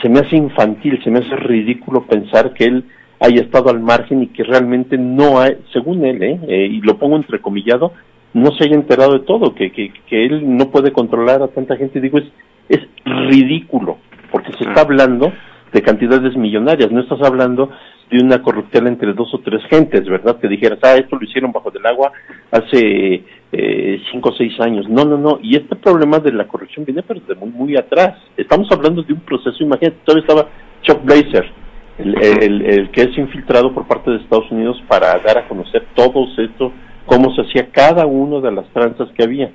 Se 0.00 0.08
me 0.08 0.20
hace 0.20 0.36
infantil, 0.36 1.00
se 1.02 1.10
me 1.10 1.20
hace 1.20 1.36
ridículo 1.36 2.06
pensar 2.06 2.52
que 2.52 2.64
él 2.64 2.84
haya 3.20 3.42
estado 3.42 3.70
al 3.70 3.80
margen 3.80 4.22
y 4.22 4.28
que 4.28 4.44
realmente 4.44 4.98
no 4.98 5.40
hay, 5.40 5.56
según 5.72 6.04
él, 6.04 6.22
¿eh? 6.22 6.40
eh 6.48 6.68
y 6.70 6.80
lo 6.80 6.98
pongo 6.98 7.16
entrecomillado, 7.16 7.92
no 8.34 8.52
se 8.52 8.64
haya 8.64 8.74
enterado 8.74 9.14
de 9.14 9.20
todo, 9.20 9.54
que, 9.54 9.72
que, 9.72 9.92
que 10.08 10.26
él 10.26 10.56
no 10.56 10.70
puede 10.70 10.92
controlar 10.92 11.42
a 11.42 11.48
tanta 11.48 11.76
gente. 11.76 12.00
Digo, 12.00 12.18
es, 12.18 12.26
es 12.68 12.80
ridículo, 13.04 13.98
porque 14.30 14.52
se 14.52 14.64
está 14.64 14.82
hablando 14.82 15.32
de 15.72 15.82
cantidades 15.82 16.36
millonarias, 16.36 16.90
no 16.90 17.00
estás 17.00 17.20
hablando 17.22 17.70
de 18.10 18.22
una 18.22 18.40
corrupción 18.40 18.86
entre 18.86 19.12
dos 19.14 19.34
o 19.34 19.38
tres 19.40 19.64
gentes, 19.68 20.04
¿verdad? 20.08 20.38
Que 20.38 20.48
dijeras, 20.48 20.78
ah, 20.82 20.94
esto 20.94 21.16
lo 21.16 21.24
hicieron 21.24 21.50
bajo 21.50 21.70
del 21.70 21.84
agua 21.86 22.12
hace 22.50 23.24
eh, 23.52 24.00
cinco 24.12 24.30
o 24.30 24.34
seis 24.34 24.58
años. 24.60 24.88
No, 24.88 25.04
no, 25.04 25.18
no. 25.18 25.38
Y 25.42 25.56
este 25.56 25.74
problema 25.76 26.18
de 26.20 26.32
la 26.32 26.46
corrupción 26.46 26.84
viene 26.84 27.02
pero 27.02 27.20
de 27.20 27.34
muy, 27.34 27.50
muy 27.50 27.76
atrás. 27.76 28.16
Estamos 28.36 28.70
hablando 28.70 29.02
de 29.02 29.12
un 29.12 29.20
proceso, 29.20 29.62
imagínate, 29.62 29.98
todavía 30.04 30.26
estaba 30.26 30.48
Chuck 30.82 31.04
Blazer, 31.04 31.50
el, 31.98 32.16
el, 32.22 32.62
el, 32.62 32.90
que 32.90 33.02
es 33.02 33.18
infiltrado 33.18 33.74
por 33.74 33.88
parte 33.88 34.10
de 34.10 34.18
Estados 34.18 34.50
Unidos 34.52 34.80
para 34.86 35.18
dar 35.18 35.38
a 35.38 35.48
conocer 35.48 35.86
todo 35.94 36.26
esto, 36.38 36.72
cómo 37.06 37.34
se 37.34 37.42
hacía 37.42 37.70
cada 37.70 38.06
una 38.06 38.40
de 38.40 38.54
las 38.54 38.66
tranzas 38.72 39.08
que 39.16 39.24
había. 39.24 39.50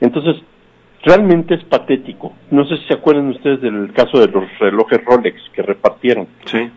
Entonces, 0.00 0.36
realmente 1.02 1.54
es 1.54 1.64
patético. 1.64 2.32
No 2.50 2.64
sé 2.66 2.76
si 2.78 2.84
se 2.86 2.94
acuerdan 2.94 3.28
ustedes 3.28 3.60
del 3.60 3.92
caso 3.92 4.20
de 4.20 4.28
los 4.28 4.44
relojes 4.58 5.04
Rolex 5.04 5.36
que 5.52 5.62
repartieron. 5.62 6.28
Sí. 6.44 6.70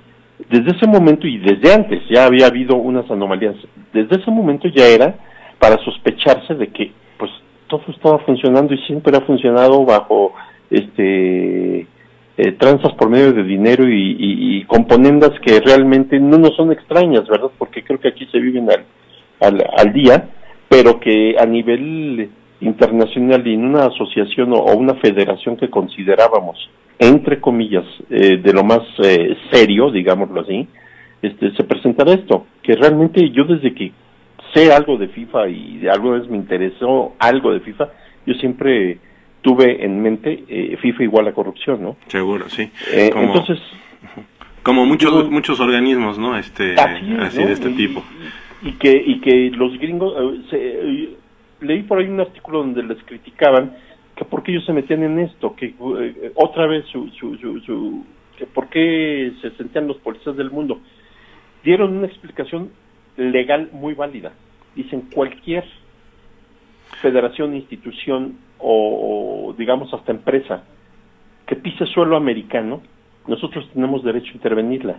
Desde 0.50 0.76
ese 0.76 0.88
momento 0.88 1.28
y 1.28 1.38
desde 1.38 1.74
antes 1.74 2.04
ya 2.10 2.26
había 2.26 2.48
habido 2.48 2.76
unas 2.76 3.10
anomalías. 3.10 3.56
Desde 3.94 4.22
ese 4.22 4.32
momento 4.32 4.68
ya 4.68 4.86
era 4.88 5.16
para 5.60 5.78
sospecharse 5.84 6.56
de 6.56 6.68
que 6.68 6.92
pues 7.18 7.32
todo 7.68 7.84
estaba 7.88 8.20
funcionando 8.20 8.74
y 8.74 8.78
siempre 8.80 9.16
ha 9.16 9.22
funcionado 9.22 9.86
bajo 9.86 10.34
este 10.70 11.88
eh, 12.38 12.52
tranzas 12.60 12.92
por 12.94 13.10
medio 13.10 13.32
de 13.32 13.44
dinero 13.44 13.88
y, 13.88 14.18
y, 14.20 14.64
componendas 14.66 15.32
que 15.40 15.62
realmente 15.62 16.20
no 16.20 16.38
nos 16.38 16.54
son 16.58 16.74
extrañas, 16.74 17.26
¿verdad? 17.30 17.50
Porque 17.58 17.82
creo 17.82 17.98
que 17.98 18.10
aquí 18.10 18.26
se 18.26 18.40
viven 18.40 18.70
al, 18.70 18.84
al, 19.40 19.64
al 19.78 19.94
día, 19.94 20.30
pero 20.70 21.00
que 21.00 21.36
a 21.40 21.46
nivel 21.46 22.30
internacional 22.62 23.46
y 23.48 23.54
en 23.54 23.66
una 23.66 23.86
asociación 23.86 24.54
o, 24.54 24.64
una 24.76 24.96
federación 24.96 25.58
que 25.58 25.70
considerábamos, 25.70 26.70
entre 27.00 27.40
comillas, 27.40 27.86
eh, 28.10 28.38
de 28.38 28.54
lo 28.54 28.64
más 28.64 28.82
eh, 29.04 29.36
serio, 29.52 29.92
digámoslo 29.92 30.42
así, 30.42 30.68
este, 31.22 31.52
se 31.56 31.64
presentará 31.64 32.14
esto, 32.14 32.46
que 32.64 32.76
realmente 32.76 33.30
yo 33.32 33.44
desde 33.46 33.74
que 33.74 33.92
sé 34.54 34.72
algo 34.72 34.98
de 34.98 35.10
FIFA 35.10 35.50
y 35.50 35.78
de 35.80 35.90
algo 35.90 36.12
vez 36.12 36.28
me 36.30 36.38
interesó 36.38 37.14
algo 37.20 37.54
de 37.54 37.60
FIFA, 37.60 37.90
yo 38.26 38.34
siempre 38.36 39.00
tuve 39.42 39.84
en 39.86 40.02
mente 40.02 40.44
eh, 40.48 40.78
FIFA 40.82 41.04
igual 41.04 41.28
a 41.28 41.34
corrupción, 41.34 41.82
¿no? 41.82 41.98
Seguro, 42.08 42.50
sí. 42.50 42.72
como, 43.12 43.26
entonces, 43.26 43.60
como 44.64 44.86
muchos 44.86 45.30
muchos 45.30 45.60
organismos, 45.60 46.18
¿no? 46.18 46.38
Este, 46.38 46.76
así, 46.80 47.44
de 47.44 47.52
este 47.52 47.70
tipo. 47.72 48.04
Y, 48.66 48.74
que 48.74 48.92
y 48.92 49.22
que 49.22 49.52
los 49.52 49.78
gringos 49.78 50.14
se, 50.50 51.16
leí 51.62 51.84
por 51.84 52.00
ahí 52.00 52.08
un 52.08 52.20
artículo 52.20 52.60
donde 52.60 52.84
les 52.84 53.02
criticaban 53.04 53.76
que 54.16 54.26
por 54.26 54.44
qué 54.44 54.52
ellos 54.52 54.66
se 54.66 54.74
metían 54.74 55.04
en 55.04 55.20
esto, 55.20 55.56
que 55.56 55.68
eh, 55.68 56.32
otra 56.36 56.68
vez 56.68 56.86
su, 56.88 57.10
su, 57.12 57.38
su, 57.38 58.06
que 58.38 58.46
por 58.46 58.70
qué 58.70 59.34
se 59.42 59.52
sentían 59.52 59.88
los 59.88 59.98
policías 59.98 60.36
del 60.36 60.52
mundo. 60.52 60.80
Dieron 61.64 61.98
una 61.98 62.08
explicación 62.08 62.72
legal 63.18 63.70
muy 63.72 63.94
válida. 63.94 64.34
Dicen 64.76 65.10
cualquier 65.14 65.66
federación, 67.02 67.56
institución 67.56 68.38
o 68.58 69.54
digamos 69.58 69.94
hasta 69.94 70.12
empresa 70.12 70.64
que 71.46 71.56
pise 71.56 71.86
suelo 71.88 72.16
americano, 72.16 72.82
nosotros 73.28 73.70
tenemos 73.74 74.04
derecho 74.04 74.32
a 74.32 74.36
intervenirla. 74.36 74.98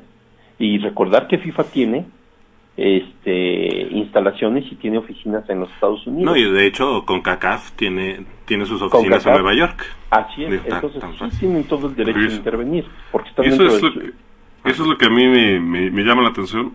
Y 0.59 0.79
recordar 0.79 1.27
que 1.27 1.39
FIFA 1.39 1.65
tiene 1.65 2.05
este 2.77 3.89
instalaciones 3.91 4.71
y 4.71 4.75
tiene 4.77 4.99
oficinas 4.99 5.49
en 5.49 5.61
los 5.61 5.71
Estados 5.71 6.07
Unidos. 6.07 6.27
No, 6.27 6.37
y 6.37 6.51
de 6.51 6.67
hecho 6.67 7.05
con 7.07 7.23
CACAF 7.23 7.73
tiene 7.73 8.25
tiene 8.45 8.67
sus 8.67 8.83
oficinas 8.83 9.25
en 9.25 9.33
Nueva 9.33 9.55
York. 9.55 9.85
Así 10.11 10.45
es, 10.45 10.61
entonces 10.65 11.03
sí 11.33 11.41
tienen 11.41 11.65
todo 11.65 11.89
el 11.89 11.97
derecho 11.97 12.19
a 12.19 12.37
intervenir, 12.37 12.87
porque 13.11 13.31
eso, 13.45 13.67
es 13.67 13.83
lo 13.83 13.93
que, 13.93 14.13
eso 14.65 14.83
es 14.83 14.89
lo 14.89 14.99
que 14.99 15.07
a 15.07 15.11
mí 15.11 15.27
me, 15.27 15.91
me, 15.91 16.05
llama 16.05 16.23
la 16.23 16.29
atención. 16.29 16.75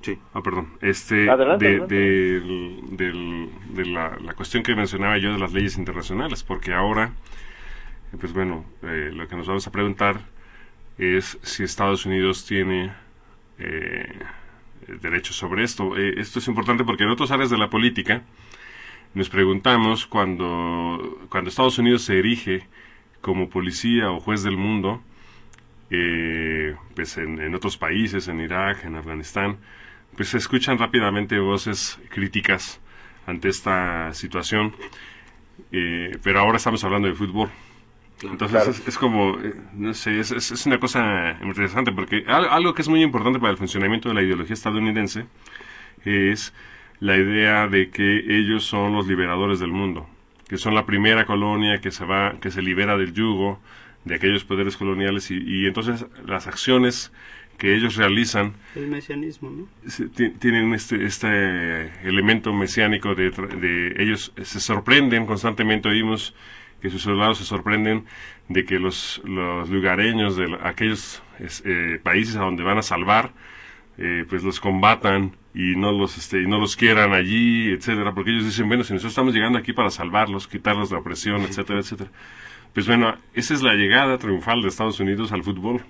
Sí, 0.00 0.16
ah, 0.32 0.40
perdón. 0.42 0.68
Este, 0.80 1.26
de, 1.26 2.40
De, 2.90 3.84
la, 3.86 4.16
la, 4.22 4.34
cuestión 4.34 4.62
que 4.62 4.74
mencionaba 4.76 5.18
yo 5.18 5.32
de 5.32 5.38
las 5.38 5.52
leyes 5.52 5.76
internacionales, 5.76 6.44
porque 6.44 6.72
ahora, 6.72 7.12
pues 8.20 8.32
bueno, 8.32 8.64
eh, 8.82 9.10
lo 9.12 9.26
que 9.26 9.34
nos 9.34 9.48
vamos 9.48 9.66
a 9.66 9.72
preguntar 9.72 10.20
es 10.98 11.38
si 11.42 11.64
Estados 11.64 12.06
Unidos 12.06 12.44
tiene 12.46 12.92
eh, 13.58 14.18
derechos 15.00 15.36
sobre 15.36 15.64
esto. 15.64 15.96
Eh, 15.96 16.14
esto 16.18 16.38
es 16.38 16.48
importante 16.48 16.84
porque 16.84 17.04
en 17.04 17.10
otras 17.10 17.30
áreas 17.30 17.50
de 17.50 17.58
la 17.58 17.70
política 17.70 18.22
nos 19.14 19.28
preguntamos 19.28 20.06
cuando, 20.06 21.20
cuando 21.28 21.50
Estados 21.50 21.78
Unidos 21.78 22.02
se 22.02 22.18
erige 22.18 22.66
como 23.20 23.48
policía 23.48 24.10
o 24.10 24.20
juez 24.20 24.42
del 24.42 24.56
mundo, 24.56 25.02
eh, 25.90 26.74
pues 26.94 27.16
en, 27.18 27.54
otros 27.54 27.76
países, 27.76 28.28
en 28.28 28.40
Irak, 28.40 28.84
en 28.84 28.96
Afganistán, 28.96 29.58
pues 30.16 30.28
se 30.28 30.38
escuchan 30.38 30.78
rápidamente 30.78 31.38
voces 31.38 31.98
críticas 32.10 32.80
ante 33.26 33.48
esta 33.48 34.12
situación, 34.12 34.74
eh, 35.72 36.16
pero 36.22 36.40
ahora 36.40 36.58
estamos 36.58 36.82
hablando 36.84 37.08
de 37.08 37.14
fútbol. 37.14 37.50
Entonces 38.22 38.82
es, 38.86 38.98
como, 38.98 39.38
eh, 39.38 39.54
no 39.74 39.94
sé, 39.94 40.18
es, 40.18 40.32
es, 40.32 40.66
una 40.66 40.78
cosa 40.78 41.38
interesante 41.42 41.92
porque 41.92 42.24
algo 42.26 42.74
que 42.74 42.82
es 42.82 42.88
muy 42.88 43.02
importante 43.02 43.38
para 43.38 43.52
el 43.52 43.58
funcionamiento 43.58 44.08
de 44.08 44.14
la 44.16 44.22
ideología 44.22 44.54
estadounidense 44.54 45.26
es 46.04 46.52
la 47.00 47.16
idea 47.16 47.68
de 47.68 47.90
que 47.90 48.18
ellos 48.38 48.64
son 48.64 48.92
los 48.92 49.06
liberadores 49.06 49.60
del 49.60 49.70
mundo, 49.70 50.08
que 50.48 50.58
son 50.58 50.74
la 50.74 50.84
primera 50.84 51.26
colonia 51.26 51.80
que 51.80 51.90
se 51.90 52.04
va, 52.04 52.38
que 52.40 52.50
se 52.50 52.60
libera 52.60 52.96
del 52.96 53.12
yugo 53.12 53.60
de 54.04 54.16
aquellos 54.16 54.44
poderes 54.44 54.76
coloniales 54.76 55.30
y, 55.30 55.66
entonces 55.66 56.06
las 56.26 56.46
acciones 56.46 57.12
que 57.56 57.74
ellos 57.74 57.96
realizan 57.96 58.54
el 58.76 58.86
mesianismo 58.86 59.50
¿no? 59.50 59.68
tienen 60.38 60.72
este, 60.74 61.04
este 61.04 62.08
elemento 62.08 62.52
mesiánico 62.52 63.16
de, 63.16 63.30
de 63.30 63.94
ellos 63.98 64.32
se 64.40 64.60
sorprenden 64.60 65.26
constantemente 65.26 65.88
oímos 65.88 66.34
que 66.80 66.90
sus 66.90 67.02
soldados 67.02 67.38
se 67.38 67.44
sorprenden 67.44 68.04
de 68.48 68.64
que 68.64 68.78
los, 68.78 69.20
los 69.24 69.68
lugareños 69.68 70.36
de 70.36 70.56
aquellos 70.62 71.22
eh, 71.64 71.98
países 72.02 72.36
a 72.36 72.40
donde 72.40 72.62
van 72.62 72.78
a 72.78 72.82
salvar, 72.82 73.32
eh, 73.98 74.24
pues 74.28 74.44
los 74.44 74.60
combatan 74.60 75.32
y 75.54 75.74
no 75.76 75.90
los 75.92 76.16
este, 76.16 76.42
y 76.42 76.46
no 76.46 76.58
los 76.58 76.76
quieran 76.76 77.12
allí, 77.12 77.72
etcétera, 77.72 78.12
porque 78.14 78.30
ellos 78.30 78.44
dicen, 78.44 78.68
bueno, 78.68 78.84
si 78.84 78.92
nosotros 78.92 79.12
estamos 79.12 79.34
llegando 79.34 79.58
aquí 79.58 79.72
para 79.72 79.90
salvarlos, 79.90 80.46
quitarlos 80.46 80.90
de 80.90 80.96
la 80.96 81.00
opresión, 81.00 81.42
etcétera, 81.42 81.80
etcétera. 81.80 82.10
Pues 82.72 82.86
bueno, 82.86 83.14
esa 83.34 83.54
es 83.54 83.62
la 83.62 83.74
llegada 83.74 84.18
triunfal 84.18 84.62
de 84.62 84.68
Estados 84.68 85.00
Unidos 85.00 85.32
al 85.32 85.42
fútbol, 85.42 85.80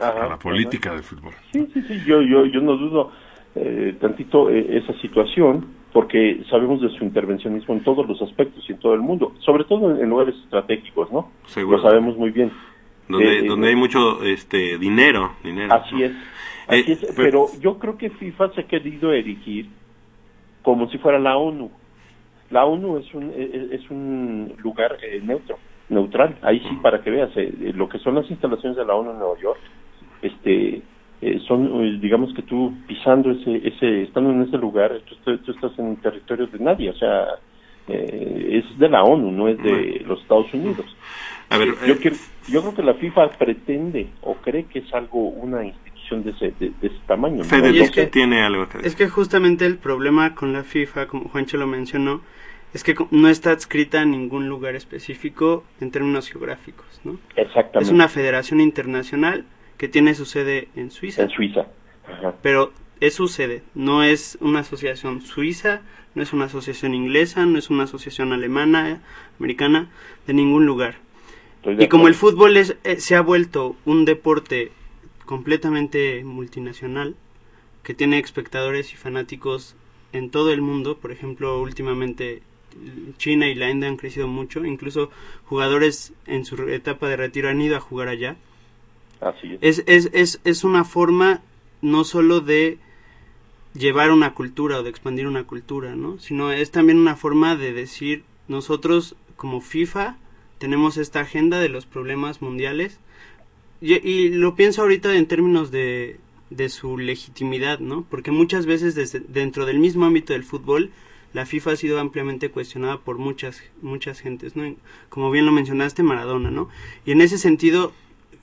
a 0.00 0.28
la 0.28 0.38
política 0.38 0.92
del 0.92 1.02
fútbol. 1.02 1.34
Sí, 1.52 1.68
sí, 1.74 1.82
sí, 1.82 2.02
yo, 2.06 2.22
yo, 2.22 2.46
yo 2.46 2.60
no 2.60 2.76
dudo 2.76 3.12
eh, 3.54 3.96
tantito 4.00 4.48
esa 4.48 4.92
situación 5.00 5.66
porque 5.96 6.42
sabemos 6.50 6.82
de 6.82 6.90
su 6.90 7.04
intervencionismo 7.04 7.72
en 7.72 7.82
todos 7.82 8.06
los 8.06 8.20
aspectos 8.20 8.62
y 8.68 8.72
en 8.72 8.78
todo 8.80 8.92
el 8.92 9.00
mundo, 9.00 9.32
sobre 9.38 9.64
todo 9.64 9.98
en, 9.98 10.10
lugares 10.10 10.34
estratégicos, 10.44 11.10
¿no? 11.10 11.30
Seguro. 11.46 11.78
Lo 11.78 11.82
sabemos 11.84 12.18
muy 12.18 12.32
bien. 12.32 12.52
Donde, 13.08 13.38
eh, 13.38 13.46
donde 13.48 13.68
hay 13.68 13.76
mucho 13.76 14.22
este 14.22 14.76
dinero, 14.76 15.36
dinero. 15.42 15.72
Así 15.72 16.02
es. 16.02 16.12
Así 16.68 16.92
eh, 16.92 16.98
es 17.00 17.14
pero, 17.16 17.46
yo 17.62 17.78
creo 17.78 17.96
que 17.96 18.10
FIFA 18.10 18.52
se 18.52 18.60
ha 18.60 18.66
querido 18.66 19.10
erigir 19.10 19.70
como 20.60 20.86
si 20.90 20.98
fuera 20.98 21.18
la 21.18 21.38
ONU. 21.38 21.70
La 22.50 22.66
ONU 22.66 22.98
es 22.98 23.14
un, 23.14 23.32
es, 23.34 23.90
un 23.90 24.52
lugar 24.58 24.98
eh, 25.02 25.22
neutro, 25.24 25.56
neutral. 25.88 26.36
Ahí 26.42 26.60
sí, 26.60 26.76
para 26.82 27.02
que 27.02 27.08
veas, 27.08 27.30
lo 27.74 27.88
que 27.88 28.00
son 28.00 28.16
las 28.16 28.30
instalaciones 28.30 28.76
de 28.76 28.84
la 28.84 28.94
ONU 28.94 29.12
en 29.12 29.18
Nueva 29.18 29.40
York, 29.40 29.60
este, 30.20 30.82
eh, 31.26 31.40
son, 31.48 31.84
eh, 31.84 31.98
digamos 32.00 32.32
que 32.34 32.42
tú 32.42 32.72
pisando 32.86 33.32
ese, 33.32 33.56
ese, 33.66 34.04
estando 34.04 34.30
en 34.30 34.42
ese 34.42 34.56
lugar, 34.58 34.92
tú, 35.24 35.38
tú 35.38 35.50
estás 35.50 35.76
en 35.76 35.96
territorio 35.96 36.46
de 36.46 36.58
nadie, 36.60 36.90
o 36.90 36.94
sea, 36.94 37.26
eh, 37.88 38.62
es 38.62 38.78
de 38.78 38.88
la 38.88 39.02
ONU, 39.02 39.32
no 39.32 39.48
es 39.48 39.60
de 39.60 40.04
los 40.06 40.20
Estados 40.22 40.54
Unidos. 40.54 40.86
A 41.50 41.58
ver, 41.58 41.68
yo, 41.84 41.94
yo 42.48 42.60
creo 42.60 42.74
que 42.74 42.82
la 42.82 42.94
FIFA 42.94 43.30
pretende 43.30 44.08
o 44.22 44.34
cree 44.34 44.66
que 44.66 44.80
es 44.80 44.94
algo, 44.94 45.18
una 45.18 45.64
institución 45.64 46.22
de 46.22 46.30
ese, 46.30 46.54
de, 46.60 46.72
ese 46.80 47.00
tamaño. 47.08 47.42
es 47.42 47.90
que, 47.90 48.06
tiene 48.06 48.42
algo 48.42 48.68
Es 48.84 48.94
que 48.94 49.08
justamente 49.08 49.66
el 49.66 49.78
problema 49.78 50.36
con 50.36 50.52
la 50.52 50.62
FIFA, 50.62 51.08
como 51.08 51.28
Juancho 51.28 51.56
lo 51.56 51.66
mencionó, 51.66 52.20
es 52.72 52.84
que 52.84 52.94
no 53.10 53.28
está 53.28 53.50
adscrita 53.50 54.02
a 54.02 54.04
ningún 54.04 54.48
lugar 54.48 54.76
específico 54.76 55.64
en 55.80 55.90
términos 55.90 56.28
geográficos, 56.28 57.00
¿no? 57.02 57.18
Exactamente. 57.34 57.80
Es 57.80 57.90
una 57.90 58.06
federación 58.06 58.60
internacional 58.60 59.44
que 59.78 59.88
tiene 59.88 60.14
su 60.14 60.24
sede 60.24 60.68
en 60.76 60.90
Suiza. 60.90 61.22
En 61.22 61.30
Suiza. 61.30 61.66
Pero 62.42 62.72
es 63.00 63.14
su 63.14 63.28
sede, 63.28 63.62
no 63.74 64.02
es 64.02 64.38
una 64.40 64.60
asociación 64.60 65.20
suiza, 65.20 65.82
no 66.14 66.22
es 66.22 66.32
una 66.32 66.46
asociación 66.46 66.94
inglesa, 66.94 67.44
no 67.44 67.58
es 67.58 67.68
una 67.68 67.84
asociación 67.84 68.32
alemana, 68.32 69.02
americana, 69.38 69.90
de 70.26 70.34
ningún 70.34 70.66
lugar. 70.66 70.96
Y 71.78 71.88
como 71.88 72.08
el 72.08 72.14
fútbol 72.14 72.56
es, 72.56 72.76
eh, 72.84 73.00
se 73.00 73.16
ha 73.16 73.20
vuelto 73.20 73.76
un 73.84 74.04
deporte 74.04 74.70
completamente 75.24 76.22
multinacional, 76.24 77.16
que 77.82 77.94
tiene 77.94 78.18
espectadores 78.18 78.92
y 78.92 78.96
fanáticos 78.96 79.76
en 80.12 80.30
todo 80.30 80.52
el 80.52 80.62
mundo, 80.62 80.98
por 80.98 81.12
ejemplo, 81.12 81.60
últimamente 81.60 82.42
China 83.18 83.48
y 83.48 83.54
la 83.54 83.70
India 83.70 83.88
han 83.88 83.96
crecido 83.96 84.28
mucho, 84.28 84.64
incluso 84.64 85.10
jugadores 85.44 86.12
en 86.26 86.44
su 86.44 86.56
etapa 86.68 87.08
de 87.08 87.16
retiro 87.16 87.48
han 87.48 87.60
ido 87.60 87.76
a 87.76 87.80
jugar 87.80 88.08
allá. 88.08 88.36
Es. 89.60 89.82
Es, 89.86 90.10
es, 90.12 90.40
es 90.44 90.64
una 90.64 90.84
forma 90.84 91.42
no 91.82 92.04
solo 92.04 92.40
de 92.40 92.78
llevar 93.74 94.10
una 94.10 94.34
cultura 94.34 94.78
o 94.78 94.82
de 94.82 94.90
expandir 94.90 95.26
una 95.26 95.44
cultura, 95.44 95.94
¿no? 95.96 96.18
Sino 96.18 96.52
es 96.52 96.70
también 96.70 96.98
una 96.98 97.16
forma 97.16 97.56
de 97.56 97.72
decir, 97.72 98.24
nosotros 98.48 99.16
como 99.36 99.60
FIFA 99.60 100.16
tenemos 100.58 100.96
esta 100.96 101.20
agenda 101.20 101.60
de 101.60 101.68
los 101.68 101.86
problemas 101.86 102.40
mundiales 102.40 102.98
y, 103.80 104.30
lo 104.30 104.54
pienso 104.54 104.82
ahorita 104.82 105.14
en 105.14 105.26
términos 105.26 105.70
de, 105.70 106.18
de 106.48 106.70
su 106.70 106.96
legitimidad, 106.96 107.78
¿no? 107.78 108.06
Porque 108.08 108.30
muchas 108.30 108.64
veces 108.64 108.94
desde, 108.94 109.20
dentro 109.20 109.66
del 109.66 109.78
mismo 109.78 110.06
ámbito 110.06 110.32
del 110.32 110.44
fútbol 110.44 110.90
la 111.34 111.44
FIFA 111.44 111.72
ha 111.72 111.76
sido 111.76 112.00
ampliamente 112.00 112.50
cuestionada 112.50 112.98
por 112.98 113.18
muchas 113.18 113.62
muchas 113.82 114.20
gentes, 114.20 114.56
¿no? 114.56 114.74
Como 115.10 115.30
bien 115.30 115.44
lo 115.44 115.52
mencionaste, 115.52 116.02
Maradona, 116.02 116.50
¿no? 116.50 116.70
Y 117.04 117.12
en 117.12 117.20
ese 117.20 117.36
sentido 117.36 117.92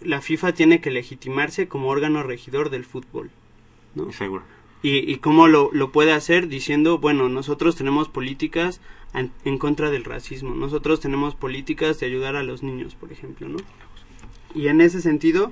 la 0.05 0.21
FIFA 0.21 0.53
tiene 0.53 0.81
que 0.81 0.91
legitimarse 0.91 1.67
como 1.67 1.89
órgano 1.89 2.23
regidor 2.23 2.69
del 2.69 2.85
fútbol, 2.85 3.31
¿no? 3.95 4.11
Seguro. 4.11 4.43
Y, 4.81 5.09
y 5.11 5.17
cómo 5.17 5.47
lo, 5.47 5.69
lo 5.71 5.91
puede 5.91 6.11
hacer 6.11 6.47
diciendo, 6.49 6.97
bueno, 6.97 7.29
nosotros 7.29 7.75
tenemos 7.75 8.09
políticas 8.09 8.81
en, 9.13 9.57
contra 9.57 9.91
del 9.91 10.03
racismo, 10.03 10.55
nosotros 10.55 10.99
tenemos 10.99 11.35
políticas 11.35 11.99
de 11.99 12.07
ayudar 12.07 12.35
a 12.35 12.43
los 12.43 12.63
niños, 12.63 12.95
por 12.95 13.11
ejemplo, 13.11 13.47
¿no? 13.47 13.59
Y 14.55 14.67
en 14.67 14.81
ese 14.81 15.01
sentido, 15.01 15.51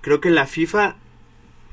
creo 0.00 0.20
que 0.20 0.30
la 0.30 0.46
FIFA 0.46 0.96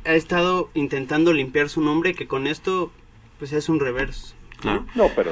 ha 0.06 0.14
estado 0.14 0.70
intentando 0.74 1.34
limpiar 1.34 1.70
su 1.70 1.82
nombre, 1.82 2.14
que 2.14 2.28
con 2.28 2.48
esto, 2.48 2.92
pues 3.38 3.52
es 3.54 3.70
un 3.70 3.80
reverso. 3.80 4.36
No, 4.96 5.10
pero 5.16 5.32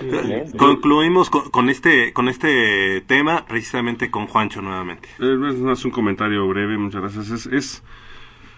concluimos 0.57 1.29
con, 1.29 1.69
este 1.69 2.13
con 2.13 2.29
este 2.29 3.01
tema 3.01 3.45
precisamente 3.45 4.09
con 4.09 4.27
Juancho 4.27 4.61
nuevamente. 4.61 5.09
Eh, 5.19 5.71
es 5.71 5.85
un 5.85 5.91
comentario 5.91 6.47
breve, 6.47 6.77
muchas 6.77 7.01
gracias. 7.01 7.47
Es, 7.47 7.83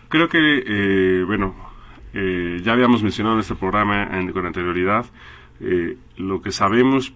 creo 0.10 0.30
que 0.30 0.64
eh, 0.66 1.24
bueno 1.24 1.56
eh, 2.18 2.62
ya 2.64 2.72
habíamos 2.72 3.04
mencionado 3.04 3.36
en 3.36 3.42
este 3.42 3.56
programa 3.56 4.10
con 4.32 4.46
anterioridad, 4.46 5.06
eh, 5.60 5.98
lo 6.16 6.42
que 6.42 6.54
sabemos 6.54 7.14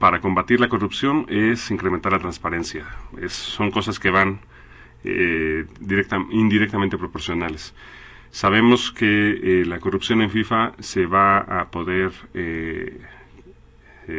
para 0.00 0.20
combatir 0.20 0.58
la 0.58 0.68
corrupción 0.68 1.24
es 1.28 1.70
incrementar 1.70 2.10
la 2.10 2.18
transparencia. 2.18 2.84
son 3.28 3.70
cosas 3.70 4.00
que 4.00 4.10
van 4.10 4.40
eh, 5.04 5.66
indirectamente 6.32 6.98
proporcionales. 6.98 7.74
Sabemos 8.34 8.90
que 8.90 9.62
la 9.64 9.78
corrupción 9.78 10.20
en 10.20 10.28
FIFA 10.28 10.72
se 10.80 11.06
va 11.06 11.38
a 11.38 11.70
poder 11.70 12.10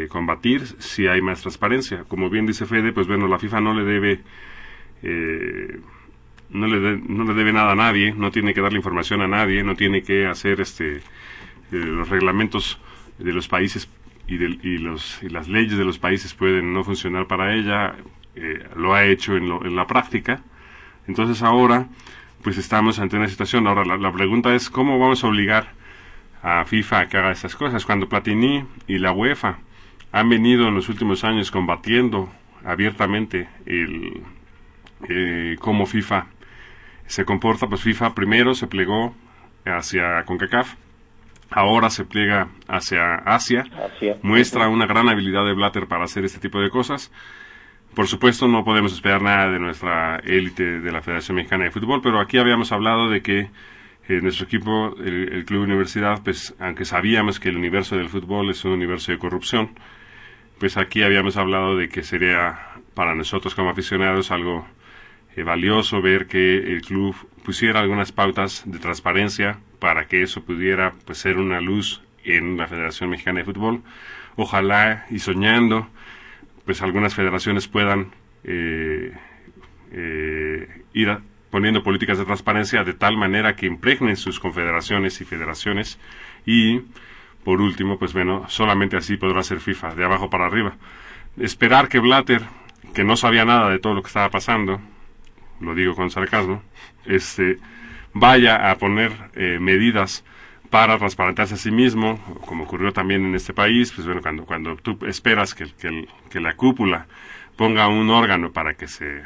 combatir 0.07 0.65
si 0.79 1.05
hay 1.07 1.21
más 1.21 1.41
transparencia. 1.41 2.05
Como 2.07 2.29
bien 2.29 2.45
dice 2.45 2.65
Fede, 2.65 2.93
pues 2.93 3.07
bueno, 3.07 3.27
la 3.27 3.37
FIFA 3.37 3.59
no 3.59 3.73
le 3.73 3.83
debe 3.83 4.21
no 6.49 6.67
le, 6.67 6.97
no 6.97 7.23
le 7.25 7.33
debe 7.33 7.51
nada 7.51 7.73
a 7.73 7.75
nadie, 7.75 8.13
no 8.13 8.31
tiene 8.31 8.53
que 8.53 8.61
darle 8.61 8.77
información 8.77 9.21
a 9.21 9.27
nadie, 9.27 9.63
no 9.63 9.75
tiene 9.75 10.01
que 10.01 10.25
hacer 10.27 10.61
este 10.61 10.97
eh, 10.97 11.01
los 11.71 12.09
reglamentos 12.09 12.79
de 13.17 13.33
los 13.33 13.47
países 13.47 13.89
y, 14.27 14.35
y, 14.35 14.77
los, 14.77 15.21
y 15.23 15.29
las 15.29 15.47
leyes 15.47 15.77
de 15.77 15.85
los 15.85 15.99
países 15.99 16.33
pueden 16.33 16.73
no 16.73 16.83
funcionar 16.83 17.27
para 17.27 17.55
ella, 17.55 17.95
eh, 18.35 18.67
lo 18.75 18.93
ha 18.93 19.05
hecho 19.05 19.35
en, 19.35 19.49
lo, 19.49 19.65
en 19.65 19.75
la 19.75 19.87
práctica. 19.87 20.41
Entonces 21.07 21.41
ahora, 21.43 21.87
pues 22.45 22.59
estamos 22.59 22.99
ante 22.99 23.17
una 23.17 23.27
situación. 23.27 23.65
Ahora 23.65 23.83
la, 23.83 23.97
la, 23.97 24.11
pregunta 24.11 24.53
es 24.53 24.69
cómo 24.69 24.99
vamos 24.99 25.23
a 25.23 25.27
obligar 25.27 25.69
a 26.43 26.63
FIFA 26.63 26.99
a 26.99 27.07
que 27.07 27.17
haga 27.17 27.31
esas 27.31 27.55
cosas. 27.55 27.83
Cuando 27.83 28.07
Platini 28.07 28.63
y 28.85 28.99
la 28.99 29.11
UEFA 29.11 29.57
han 30.11 30.29
venido 30.29 30.67
en 30.67 30.75
los 30.75 30.87
últimos 30.87 31.23
años 31.23 31.49
combatiendo 31.49 32.29
abiertamente 32.63 33.49
el 33.65 34.21
eh, 35.09 35.55
cómo 35.59 35.87
FIFA 35.87 36.27
se 37.07 37.25
comporta, 37.25 37.65
pues 37.65 37.81
FIFA 37.81 38.13
primero 38.13 38.53
se 38.53 38.67
plegó 38.67 39.15
hacia 39.65 40.23
CONCACAF, 40.25 40.75
ahora 41.49 41.89
se 41.89 42.05
pliega 42.05 42.49
hacia 42.67 43.15
Asia, 43.25 43.63
muestra 44.21 44.69
una 44.69 44.85
gran 44.85 45.09
habilidad 45.09 45.45
de 45.45 45.53
Blatter 45.53 45.87
para 45.87 46.03
hacer 46.03 46.23
este 46.25 46.39
tipo 46.39 46.61
de 46.61 46.69
cosas. 46.69 47.11
Por 47.95 48.07
supuesto, 48.07 48.49
no 48.49 48.65
podemos 48.65 48.91
esperar 48.91 49.21
nada 49.21 49.49
de 49.49 49.57
nuestra 49.57 50.17
élite 50.17 50.81
de 50.81 50.91
la 50.91 51.01
Federación 51.01 51.37
Mexicana 51.37 51.63
de 51.63 51.71
Fútbol, 51.71 52.01
pero 52.03 52.19
aquí 52.19 52.37
habíamos 52.37 52.73
hablado 52.73 53.09
de 53.09 53.21
que 53.21 53.49
eh, 54.09 54.19
nuestro 54.21 54.45
equipo, 54.45 54.93
el, 54.97 55.45
Club 55.45 55.63
Universidad, 55.63 56.21
pues 56.21 56.53
aunque 56.59 56.83
sabíamos 56.83 57.39
que 57.39 57.47
el 57.47 57.55
universo 57.55 57.95
del 57.95 58.09
fútbol 58.09 58.49
es 58.49 58.65
un 58.65 58.73
universo 58.73 59.13
de 59.13 59.17
corrupción, 59.17 59.79
pues 60.59 60.75
aquí 60.75 61.03
habíamos 61.03 61.37
hablado 61.37 61.77
de 61.77 61.87
que 61.87 62.03
sería 62.03 62.59
para 62.95 63.15
nosotros 63.15 63.55
como 63.55 63.69
aficionados 63.69 64.29
algo 64.29 64.67
eh, 65.37 65.43
valioso 65.43 66.01
ver 66.01 66.27
que 66.27 66.57
el 66.57 66.81
club 66.81 67.15
pusiera 67.45 67.79
algunas 67.79 68.11
pautas 68.11 68.63
de 68.65 68.77
transparencia 68.77 69.59
para 69.79 70.05
que 70.07 70.21
eso 70.21 70.43
pudiera 70.43 70.95
pues, 71.05 71.19
ser 71.19 71.37
una 71.37 71.61
luz 71.61 72.03
en 72.25 72.57
la 72.57 72.67
Federación 72.67 73.09
Mexicana 73.09 73.39
de 73.39 73.45
Fútbol. 73.45 73.83
Ojalá 74.35 75.05
y 75.09 75.19
soñando, 75.19 75.87
pues 76.65 76.81
algunas 76.81 77.13
federaciones 77.13 77.67
puedan 77.67 78.11
eh, 78.43 79.11
eh, 79.91 80.83
ir 80.93 81.17
poniendo 81.49 81.83
políticas 81.83 82.17
de 82.17 82.25
transparencia 82.25 82.83
de 82.83 82.93
tal 82.93 83.17
manera 83.17 83.55
que 83.55 83.65
impregnen 83.65 84.17
sus 84.17 84.39
confederaciones 84.39 85.21
y 85.21 85.25
federaciones 85.25 85.99
y 86.45 86.81
por 87.45 87.61
último, 87.61 87.99
pues 87.99 88.11
bueno, 88.11 88.43
solamente 88.49 88.97
así 88.97 89.17
podrá 89.17 89.43
ser 89.43 89.59
FIFA, 89.59 89.93
de 89.93 90.03
abajo 90.03 90.31
para 90.31 90.47
arriba. 90.47 90.75
Esperar 91.37 91.87
que 91.87 91.99
Blatter, 91.99 92.41
que 92.95 93.03
no 93.03 93.15
sabía 93.15 93.45
nada 93.45 93.69
de 93.69 93.77
todo 93.77 93.93
lo 93.93 94.01
que 94.01 94.07
estaba 94.07 94.31
pasando, 94.31 94.81
lo 95.59 95.75
digo 95.75 95.95
con 95.95 96.09
sarcasmo, 96.09 96.63
este, 97.05 97.59
vaya 98.13 98.71
a 98.71 98.77
poner 98.77 99.11
eh, 99.35 99.59
medidas 99.61 100.25
para 100.75 100.97
transparentarse 100.97 101.53
a 101.53 101.57
sí 101.57 101.71
mismo, 101.71 102.19
como 102.45 102.65
ocurrió 102.65 102.91
también 102.91 103.23
en 103.23 103.33
este 103.33 103.53
país, 103.53 103.93
pues 103.93 104.05
bueno, 104.05 104.21
cuando, 104.21 104.43
cuando 104.43 104.75
tú 104.75 104.99
esperas 105.07 105.55
que, 105.55 105.67
que, 106.29 106.39
la 106.41 106.57
cúpula 106.57 107.07
ponga 107.55 107.87
un 107.87 108.09
órgano 108.09 108.51
para 108.51 108.73
que 108.73 108.89
se 108.89 109.21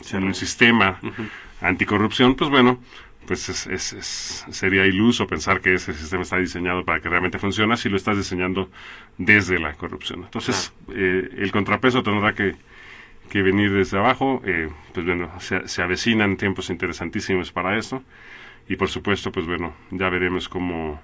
sea 0.00 0.20
un 0.20 0.32
sistema 0.32 1.00
anticorrupción, 1.60 2.36
pues 2.36 2.50
bueno, 2.50 2.78
pues 3.26 3.48
es, 3.48 3.66
es, 3.66 4.46
sería 4.48 4.86
iluso 4.86 5.26
pensar 5.26 5.60
que 5.60 5.74
ese 5.74 5.92
sistema 5.92 6.22
está 6.22 6.36
diseñado 6.36 6.84
para 6.84 7.00
que 7.00 7.08
realmente 7.08 7.40
funcione 7.40 7.76
si 7.76 7.88
lo 7.88 7.96
estás 7.96 8.16
diseñando 8.16 8.70
desde 9.18 9.58
la 9.58 9.72
corrupción. 9.74 10.22
Entonces, 10.22 10.72
eh, 10.94 11.30
el 11.36 11.50
contrapeso 11.50 12.04
tendrá 12.04 12.32
que 12.32 12.54
que 13.28 13.42
venir 13.42 13.72
desde 13.72 13.98
abajo. 13.98 14.42
Eh, 14.44 14.68
pues 14.92 15.06
bueno, 15.06 15.30
se, 15.40 15.82
avecinan 15.82 16.36
tiempos 16.36 16.70
interesantísimos 16.70 17.50
para 17.52 17.76
esto. 17.76 18.02
Y 18.68 18.76
por 18.76 18.88
supuesto, 18.88 19.30
pues 19.30 19.46
bueno, 19.46 19.74
ya 19.90 20.08
veremos 20.08 20.48
cómo, 20.48 21.00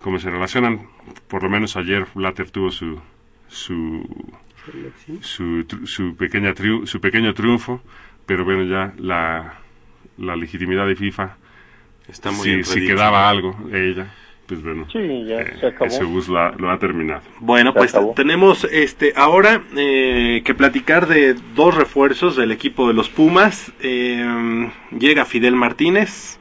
cómo 0.00 0.18
se 0.18 0.30
relacionan. 0.30 0.86
Por 1.28 1.42
lo 1.42 1.50
menos 1.50 1.76
ayer 1.76 2.06
Blatter 2.14 2.50
tuvo 2.50 2.70
su 2.70 3.00
su 3.48 4.06
su, 5.20 5.66
su, 5.84 6.16
pequeña 6.16 6.54
su 6.84 7.00
pequeño 7.00 7.34
triunfo, 7.34 7.82
pero 8.26 8.44
bueno, 8.44 8.64
ya 8.64 8.94
la, 8.98 9.58
la 10.16 10.36
legitimidad 10.36 10.86
de 10.86 10.96
FIFA, 10.96 11.36
Está 12.08 12.30
muy 12.30 12.64
si, 12.64 12.86
quedaba 12.86 13.28
algo 13.30 13.56
de 13.64 13.90
ella, 13.90 14.06
pues 14.46 14.62
bueno, 14.62 14.86
sí, 14.92 14.98
ya 15.26 15.40
eh, 15.40 15.74
ese 15.86 16.04
bus 16.04 16.28
lo 16.28 16.70
ha 16.70 16.78
terminado. 16.78 17.22
Bueno, 17.40 17.72
pues 17.72 17.94
tenemos 18.14 18.64
este 18.64 19.14
ahora 19.16 19.62
eh, 19.76 20.42
que 20.44 20.54
platicar 20.54 21.06
de 21.06 21.34
dos 21.54 21.74
refuerzos 21.74 22.36
del 22.36 22.52
equipo 22.52 22.86
de 22.88 22.94
los 22.94 23.08
Pumas. 23.08 23.72
Eh, 23.80 24.70
llega 24.98 25.24
Fidel 25.24 25.56
Martínez 25.56 26.38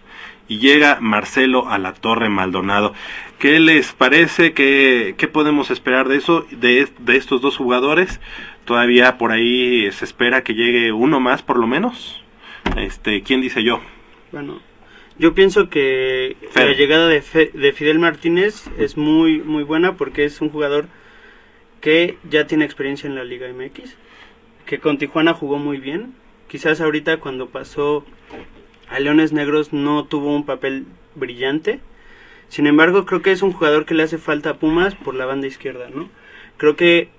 y 0.48 0.60
llega 0.60 1.00
Marcelo 1.00 1.70
a 1.70 1.78
la 1.78 1.94
Torre 1.94 2.30
Maldonado. 2.30 2.94
¿Qué 3.40 3.60
les 3.60 3.92
parece? 3.94 4.54
¿Qué, 4.54 5.16
qué 5.18 5.28
podemos 5.28 5.72
esperar 5.72 6.08
de 6.08 6.18
eso, 6.18 6.46
de, 6.52 6.88
de 7.00 7.18
estos 7.18 7.42
dos 7.42 7.58
jugadores? 7.58 8.20
Todavía 8.66 9.18
por 9.18 9.32
ahí 9.32 9.92
se 9.92 10.06
espera 10.06 10.44
que 10.44 10.54
llegue 10.54 10.92
uno 10.92 11.20
más, 11.20 11.42
por 11.42 11.58
lo 11.58 11.68
menos. 11.68 12.24
Este, 12.78 13.22
¿quién 13.22 13.42
dice 13.42 13.64
yo? 13.64 13.82
Bueno, 14.32 14.62
yo 15.20 15.34
pienso 15.34 15.70
que 15.70 16.38
la 16.56 16.74
llegada 16.74 17.08
de, 17.08 17.22
de, 17.54 17.74
Fidel 17.74 18.00
Martínez 18.00 18.70
es 18.80 18.98
muy 18.98 19.40
muy 19.40 19.64
buena 19.64 19.96
porque 19.96 20.26
es 20.26 20.42
un 20.42 20.50
jugador 20.50 20.88
que 21.82 22.18
ya 22.30 22.48
tiene 22.48 22.66
experiencia 22.66 23.08
en 23.08 23.16
la 23.16 23.24
Liga 23.24 23.48
MX, 23.48 23.96
que 24.66 24.80
con 24.80 24.98
Tijuana 24.98 25.34
jugó 25.34 25.58
muy 25.58 25.78
bien. 25.78 26.14
Quizás 26.48 26.82
ahorita 26.82 27.18
cuando 27.18 27.50
pasó 27.50 28.06
a 28.90 29.00
Leones 29.00 29.34
Negros 29.34 29.74
no 29.74 30.06
tuvo 30.06 30.36
un 30.36 30.46
papel 30.46 30.86
brillante. 31.16 31.80
Sin 32.50 32.68
embargo, 32.68 33.06
creo 33.06 33.22
que 33.22 33.32
es 33.32 33.42
un 33.42 33.52
jugador 33.52 33.86
que 33.86 33.96
le 33.96 34.04
hace 34.04 34.18
falta 34.18 34.52
a 34.52 34.58
Pumas 34.58 34.96
por 34.96 35.16
la 35.16 35.26
banda 35.26 35.48
izquierda, 35.48 35.90
¿no? 35.90 36.10
Creo 36.58 36.76
que 36.76 37.10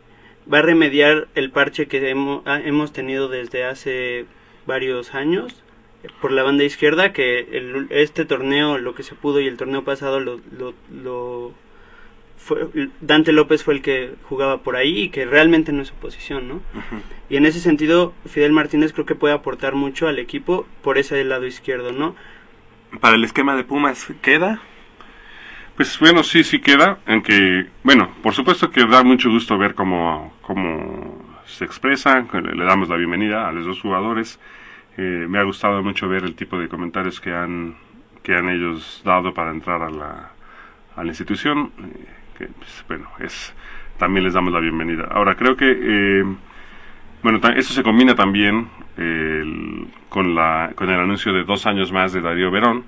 va 0.53 0.59
a 0.59 0.63
remediar 0.63 1.29
el 1.35 1.51
parche 1.51 1.87
que 1.87 2.09
hemos, 2.11 2.93
tenido 2.93 3.29
desde 3.29 3.65
hace 3.65 4.27
varios 4.67 5.15
años 5.15 5.63
por 6.21 6.33
la 6.33 6.43
banda 6.43 6.65
izquierda, 6.65 7.13
que 7.13 7.87
este 7.91 8.25
torneo, 8.25 8.79
lo 8.79 8.95
que 8.95 9.03
se 9.03 9.15
pudo 9.15 9.41
y 9.41 9.47
el 9.47 9.57
torneo 9.57 9.85
pasado 9.85 10.21
lo, 10.21 10.41
lo, 10.53 11.53
fue, 12.45 12.69
Dante 13.01 13.33
López 13.33 13.65
fue 13.65 13.75
el 13.75 13.83
que 13.83 14.15
jugaba 14.25 14.59
por 14.59 14.77
ahí 14.77 15.05
y 15.05 15.09
que 15.09 15.25
realmente 15.25 15.73
no 15.73 15.81
es 15.81 15.89
su 15.89 15.95
posición, 15.95 16.47
¿no? 16.47 16.61
Y 17.31 17.37
en 17.37 17.47
ese 17.47 17.59
sentido, 17.59 18.13
Fidel 18.27 18.53
Martínez 18.53 18.93
creo 18.93 19.07
que 19.07 19.15
puede 19.15 19.33
aportar 19.33 19.75
mucho 19.75 20.09
al 20.09 20.19
equipo 20.19 20.67
por 20.83 20.99
ese 20.99 21.25
lado 21.25 21.47
izquierdo, 21.47 21.93
¿no? 21.93 22.15
Para 23.01 23.17
el 23.17 23.25
esquema 23.25 23.57
de 23.57 23.65
Pumas, 23.65 24.07
¿queda? 24.21 24.61
Pues 25.75 25.99
bueno, 25.99 26.23
sí, 26.23 26.45
sí 26.45 26.61
queda, 26.61 26.99
aunque, 27.07 27.67
bueno, 27.83 28.11
por 28.23 28.35
supuesto 28.35 28.71
que 28.71 28.85
da 28.85 29.03
mucho 29.03 29.31
gusto 29.31 29.57
ver 29.57 29.75
cómo, 29.75 30.35
cómo 30.43 31.41
se 31.47 31.65
expresa, 31.65 32.27
le 32.33 32.65
damos 32.65 32.91
la 32.91 32.97
bienvenida 32.97 33.49
a 33.49 33.53
los 33.53 33.65
dos 33.65 33.81
jugadores. 33.81 34.39
Eh, 34.97 35.27
me 35.29 35.39
ha 35.39 35.43
gustado 35.43 35.83
mucho 35.83 36.09
ver 36.09 36.25
el 36.25 36.35
tipo 36.35 36.59
de 36.59 36.69
comentarios 36.69 37.21
que 37.21 37.33
han, 37.33 37.75
que 38.23 38.35
han 38.35 38.49
ellos 38.51 39.03
dado 39.05 39.33
para 39.35 39.51
entrar 39.51 39.83
a 39.83 39.91
la, 39.91 40.31
a 40.95 41.03
la 41.03 41.09
institución, 41.09 41.73
eh, 41.79 42.07
que, 42.35 42.47
pues, 42.47 42.85
bueno, 42.89 43.09
es, 43.21 43.55
también 43.99 44.25
les 44.25 44.35
damos 44.35 44.53
la 44.53 44.61
bienvenida. 44.61 45.09
Ahora, 45.11 45.35
creo 45.35 45.57
que, 45.57 45.71
eh, 45.71 46.25
bueno, 47.23 47.41
eso 47.57 47.73
se 47.73 47.83
combina 47.83 48.15
también 48.15 48.69
con, 50.09 50.35
la, 50.35 50.73
con 50.77 50.89
el 50.89 51.01
anuncio 51.01 51.33
de 51.33 51.43
dos 51.43 51.67
años 51.67 51.91
más 51.91 52.13
de 52.13 52.21
Darío 52.21 52.51
Verón. 52.51 52.85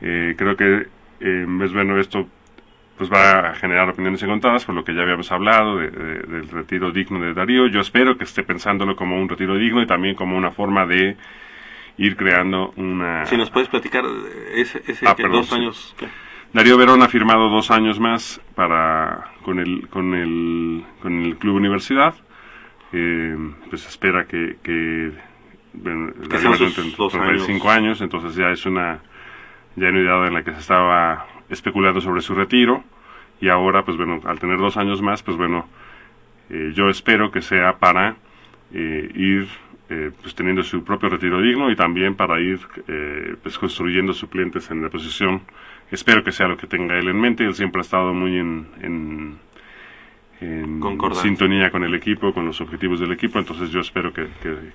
creo 0.00 0.56
que 0.56 0.86
eh, 1.20 1.46
es 1.62 1.72
bueno, 1.72 1.98
esto 1.98 2.26
pues 2.96 3.10
va 3.10 3.50
a 3.50 3.54
generar 3.54 3.88
opiniones 3.88 4.22
encontradas 4.22 4.64
por 4.64 4.74
lo 4.74 4.84
que 4.84 4.94
ya 4.94 5.02
habíamos 5.02 5.30
hablado 5.32 5.78
del 5.78 6.48
retiro 6.48 6.92
digno 6.92 7.18
de 7.20 7.34
Darío. 7.34 7.66
Yo 7.66 7.80
espero 7.80 8.16
que 8.16 8.24
esté 8.24 8.44
pensándolo 8.44 8.94
como 8.94 9.20
un 9.20 9.28
retiro 9.28 9.56
digno 9.56 9.82
y 9.82 9.86
también 9.86 10.14
como 10.14 10.36
una 10.36 10.52
forma 10.52 10.86
de 10.86 11.16
ir 11.96 12.16
creando 12.16 12.72
una... 12.76 13.24
Si 13.26 13.36
nos 13.36 13.50
puedes 13.50 13.68
platicar 13.68 14.04
ese, 14.54 14.82
ese 14.86 15.06
ah, 15.08 15.16
dos 15.18 15.52
años... 15.52 15.96
Darío 16.54 16.78
Verón 16.78 17.02
ha 17.02 17.08
firmado 17.08 17.48
dos 17.48 17.72
años 17.72 17.98
más 17.98 18.40
para 18.54 19.32
con 19.42 19.58
el 19.58 19.88
con 19.88 20.14
el 20.14 20.84
con 21.02 21.24
el 21.24 21.36
club 21.36 21.56
universidad. 21.56 22.14
Eh, 22.92 23.36
pues 23.68 23.84
espera 23.88 24.26
que 24.26 24.58
que, 24.62 25.10
bueno, 25.72 26.12
dos 26.96 27.14
años. 27.16 27.44
cinco 27.44 27.70
años, 27.70 28.00
entonces 28.00 28.36
ya 28.36 28.50
es 28.50 28.64
una 28.66 29.00
ya 29.74 29.88
en 29.88 29.96
una 29.96 30.08
edad 30.08 30.26
en 30.28 30.34
la 30.34 30.44
que 30.44 30.52
se 30.52 30.60
estaba 30.60 31.26
especulando 31.48 32.00
sobre 32.00 32.20
su 32.20 32.36
retiro 32.36 32.84
y 33.40 33.48
ahora 33.48 33.84
pues 33.84 33.96
bueno 33.96 34.20
al 34.24 34.38
tener 34.38 34.58
dos 34.58 34.76
años 34.76 35.02
más 35.02 35.24
pues 35.24 35.36
bueno 35.36 35.66
eh, 36.50 36.70
yo 36.72 36.88
espero 36.88 37.32
que 37.32 37.42
sea 37.42 37.78
para 37.78 38.16
eh, 38.72 39.10
ir 39.14 39.48
eh, 39.90 40.12
pues 40.22 40.34
teniendo 40.36 40.62
su 40.62 40.84
propio 40.84 41.08
retiro 41.08 41.42
digno 41.42 41.70
y 41.70 41.76
también 41.76 42.14
para 42.14 42.40
ir 42.40 42.60
pues 43.42 43.58
construyendo 43.58 44.12
suplentes 44.12 44.70
en 44.70 44.82
la 44.82 44.88
posición 44.88 45.42
espero 45.94 46.22
que 46.22 46.32
sea 46.32 46.46
lo 46.46 46.56
que 46.56 46.66
tenga 46.66 46.98
él 46.98 47.08
en 47.08 47.20
mente. 47.20 47.44
Él 47.44 47.54
siempre 47.54 47.80
ha 47.80 47.82
estado 47.82 48.12
muy 48.12 48.36
en, 48.36 48.66
en, 48.82 49.38
sintonía 51.14 51.70
con 51.70 51.84
el 51.84 51.94
equipo 51.94 52.34
con 52.34 52.44
los 52.44 52.60
objetivos 52.60 53.00
del 53.00 53.12
equipo. 53.12 53.38
Entonces 53.38 53.70
yo 53.70 53.80
espero 53.80 54.12
que, 54.12 54.26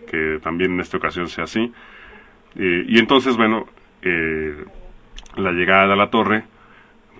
que, 0.09 0.39
también 0.41 0.73
en 0.73 0.79
esta 0.79 0.97
ocasión 0.97 1.27
sea 1.27 1.43
así. 1.43 1.71
Y 2.55 2.97
entonces 2.97 3.37
bueno 3.37 3.67
eh, 4.01 4.65
la 5.35 5.51
llegada 5.51 5.93
a 5.93 5.95
la 5.95 6.09
torre, 6.09 6.43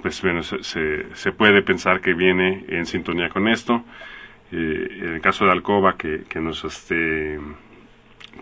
pues 0.01 0.21
bueno, 0.21 0.41
se, 0.43 0.63
se, 0.63 1.31
puede 1.31 1.61
pensar 1.61 2.01
que 2.01 2.13
viene 2.13 2.65
en 2.69 2.85
sintonía 2.85 3.29
con 3.29 3.47
esto. 3.47 3.83
Eh, 4.51 4.97
en 5.01 5.13
el 5.15 5.21
caso 5.21 5.45
de 5.45 5.51
Alcoba, 5.51 5.95
que, 5.95 6.23
que 6.27 6.39
nos 6.39 6.63
este, 6.63 7.39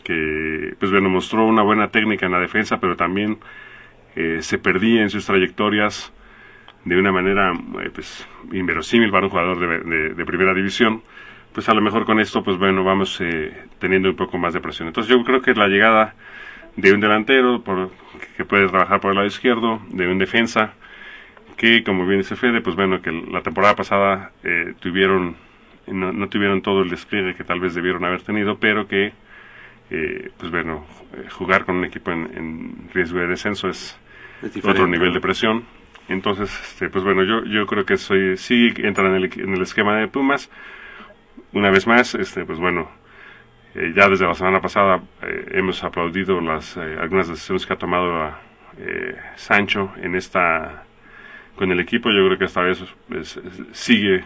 que 0.03 0.75
pues 0.79 0.91
bueno, 0.91 1.09
mostró 1.09 1.45
una 1.45 1.63
buena 1.63 1.89
técnica 1.89 2.25
en 2.25 2.31
la 2.31 2.39
defensa, 2.39 2.79
pero 2.79 2.95
también 2.95 3.39
eh, 4.17 4.41
se 4.41 4.57
perdía 4.57 5.01
en 5.01 5.09
sus 5.09 5.25
trayectorias 5.25 6.11
de 6.85 6.97
una 6.97 7.11
manera 7.11 7.53
eh, 7.53 7.89
pues, 7.93 8.27
inverosímil 8.51 9.11
para 9.11 9.25
un 9.25 9.29
jugador 9.29 9.85
de, 9.85 10.13
de, 10.13 10.25
primera 10.25 10.53
división, 10.53 11.01
pues 11.53 11.69
a 11.69 11.73
lo 11.73 11.81
mejor 11.81 12.05
con 12.05 12.19
esto, 12.19 12.43
pues 12.43 12.57
bueno, 12.57 12.83
vamos 12.83 13.21
teniendo 13.79 14.09
un 14.09 14.15
poco 14.15 14.37
más 14.37 14.53
de 14.53 14.59
presión. 14.59 14.87
Entonces 14.87 15.15
yo 15.15 15.23
creo 15.23 15.41
que 15.41 15.53
la 15.53 15.67
llegada 15.67 16.15
de 16.77 16.93
un 16.93 16.99
delantero 16.99 17.63
por, 17.63 17.91
que 18.37 18.45
puede 18.45 18.67
trabajar 18.67 19.01
por 19.01 19.11
el 19.11 19.15
lado 19.15 19.27
izquierdo, 19.27 19.81
de 19.89 20.07
un 20.07 20.19
defensa, 20.19 20.73
que 21.57 21.83
como 21.83 22.05
bien 22.05 22.19
dice 22.19 22.35
Fede, 22.35 22.61
pues 22.61 22.75
bueno, 22.75 23.01
que 23.01 23.11
la 23.11 23.41
temporada 23.41 23.75
pasada 23.75 24.31
eh, 24.43 24.75
tuvieron, 24.79 25.35
no, 25.87 26.29
tuvieron 26.29 26.61
todo 26.61 26.83
el 26.83 26.89
despliegue 26.89 27.33
que 27.33 27.43
tal 27.43 27.59
vez 27.59 27.73
debieron 27.73 28.05
haber 28.05 28.21
tenido, 28.21 28.59
pero 28.59 28.87
que, 28.87 29.11
eh, 29.89 30.29
pues 30.37 30.51
bueno, 30.51 30.85
eh, 31.13 31.27
jugar 31.31 31.65
con 31.65 31.77
un 31.77 31.85
equipo 31.85 32.11
en, 32.11 32.89
riesgo 32.93 33.19
de 33.19 33.27
descenso 33.27 33.67
es, 33.67 33.99
otro 34.63 34.87
nivel 34.87 35.13
de 35.13 35.19
presión. 35.19 35.65
Entonces, 36.07 36.49
este, 36.61 36.89
pues 36.89 37.03
bueno, 37.03 37.23
yo, 37.23 37.43
yo 37.45 37.65
creo 37.65 37.85
que 37.85 37.97
soy, 37.97 38.37
sí 38.37 38.69
entra 38.77 39.09
en 39.09 39.15
el, 39.15 39.39
en 39.39 39.53
el 39.53 39.61
esquema 39.61 39.97
de 39.97 40.07
Pumas. 40.07 40.49
Una 41.53 41.69
vez 41.69 41.85
más, 41.85 42.15
este, 42.15 42.45
pues 42.45 42.59
bueno, 42.59 42.89
eh, 43.75 43.93
ya 43.95 44.09
desde 44.09 44.25
la 44.25 44.33
semana 44.33 44.59
pasada 44.59 45.03
eh, 45.21 45.51
hemos 45.51 45.83
aplaudido 45.83 46.41
las 46.41 46.77
eh, 46.77 46.97
algunas 46.99 47.27
decisiones 47.27 47.65
que 47.65 47.73
ha 47.73 47.77
tomado 47.77 48.47
Sancho 49.35 49.91
en 49.97 50.15
esta 50.15 50.83
con 51.55 51.71
el 51.71 51.79
equipo. 51.79 52.09
Yo 52.09 52.25
creo 52.25 52.37
que 52.37 52.45
esta 52.45 52.61
vez 52.61 52.83
pues, 53.07 53.39
sigue 53.71 54.23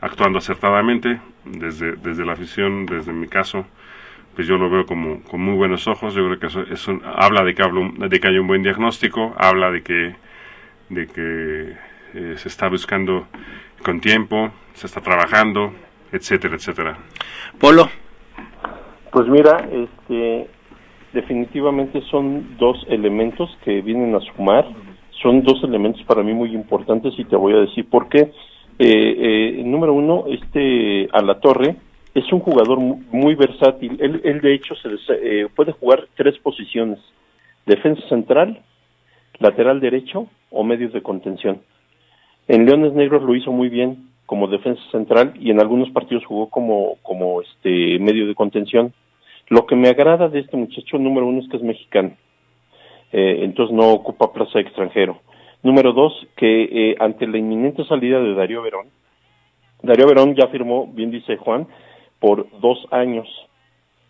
actuando 0.00 0.38
acertadamente 0.38 1.18
desde, 1.44 1.96
desde 1.96 2.24
la 2.24 2.34
afición, 2.34 2.84
desde 2.84 3.12
mi 3.12 3.26
caso. 3.26 3.66
Pues 4.38 4.46
yo 4.46 4.56
lo 4.56 4.70
veo 4.70 4.86
como, 4.86 5.20
con 5.24 5.40
muy 5.40 5.56
buenos 5.56 5.88
ojos. 5.88 6.14
Yo 6.14 6.24
creo 6.24 6.38
que 6.38 6.46
eso, 6.46 6.62
eso 6.70 6.96
habla 7.04 7.42
de 7.42 7.56
que, 7.56 7.62
hablo, 7.64 7.90
de 8.08 8.20
que 8.20 8.28
hay 8.28 8.38
un 8.38 8.46
buen 8.46 8.62
diagnóstico, 8.62 9.34
habla 9.36 9.72
de 9.72 9.82
que, 9.82 10.14
de 10.90 11.06
que 11.08 12.36
se 12.36 12.46
está 12.46 12.68
buscando 12.68 13.26
con 13.84 14.00
tiempo, 14.00 14.52
se 14.74 14.86
está 14.86 15.00
trabajando, 15.00 15.72
etcétera, 16.12 16.54
etcétera. 16.54 16.96
Polo. 17.58 17.88
Pues 19.10 19.26
mira, 19.26 19.68
este, 19.72 20.46
definitivamente 21.12 22.00
son 22.02 22.56
dos 22.58 22.86
elementos 22.88 23.50
que 23.64 23.82
vienen 23.82 24.14
a 24.14 24.20
sumar, 24.20 24.68
son 25.20 25.42
dos 25.42 25.64
elementos 25.64 26.04
para 26.04 26.22
mí 26.22 26.32
muy 26.32 26.54
importantes 26.54 27.12
y 27.18 27.24
te 27.24 27.34
voy 27.34 27.54
a 27.54 27.62
decir 27.62 27.88
por 27.90 28.08
qué. 28.08 28.30
Eh, 28.78 29.56
eh, 29.58 29.62
número 29.64 29.94
uno, 29.94 30.26
este 30.28 31.08
a 31.12 31.22
la 31.22 31.40
torre 31.40 31.87
es 32.14 32.32
un 32.32 32.40
jugador 32.40 32.78
muy, 32.78 33.34
versátil. 33.34 33.96
Él, 34.00 34.20
él, 34.24 34.40
de 34.40 34.54
hecho 34.54 34.74
se 34.76 34.88
eh, 35.10 35.48
puede 35.54 35.72
jugar 35.72 36.06
tres 36.16 36.38
posiciones: 36.38 36.98
defensa 37.66 38.06
central, 38.08 38.60
lateral 39.38 39.80
derecho 39.80 40.26
o 40.50 40.64
medios 40.64 40.92
de 40.92 41.02
contención. 41.02 41.60
En 42.48 42.64
Leones 42.64 42.94
Negros 42.94 43.22
lo 43.22 43.34
hizo 43.36 43.52
muy 43.52 43.68
bien 43.68 44.08
como 44.26 44.46
defensa 44.48 44.82
central 44.90 45.34
y 45.38 45.50
en 45.50 45.60
algunos 45.60 45.90
partidos 45.90 46.24
jugó 46.24 46.50
como, 46.50 46.96
como 47.02 47.40
este 47.42 47.98
medio 47.98 48.26
de 48.26 48.34
contención. 48.34 48.92
Lo 49.48 49.66
que 49.66 49.76
me 49.76 49.88
agrada 49.88 50.28
de 50.28 50.40
este 50.40 50.56
muchacho, 50.56 50.98
número 50.98 51.26
uno, 51.26 51.40
es 51.40 51.48
que 51.48 51.56
es 51.56 51.62
mexicano. 51.62 52.12
Eh, 53.12 53.40
entonces 53.42 53.74
no 53.74 53.90
ocupa 53.90 54.32
plaza 54.32 54.60
extranjero. 54.60 55.18
Número 55.62 55.92
dos, 55.92 56.12
que 56.36 56.62
eh, 56.64 56.96
ante 57.00 57.26
la 57.26 57.38
inminente 57.38 57.84
salida 57.84 58.20
de 58.20 58.34
Darío 58.34 58.62
Verón, 58.62 58.88
Darío 59.82 60.06
Verón 60.06 60.34
ya 60.34 60.48
firmó, 60.48 60.86
bien 60.86 61.10
dice 61.10 61.36
Juan, 61.36 61.66
por 62.20 62.46
dos 62.60 62.86
años. 62.90 63.28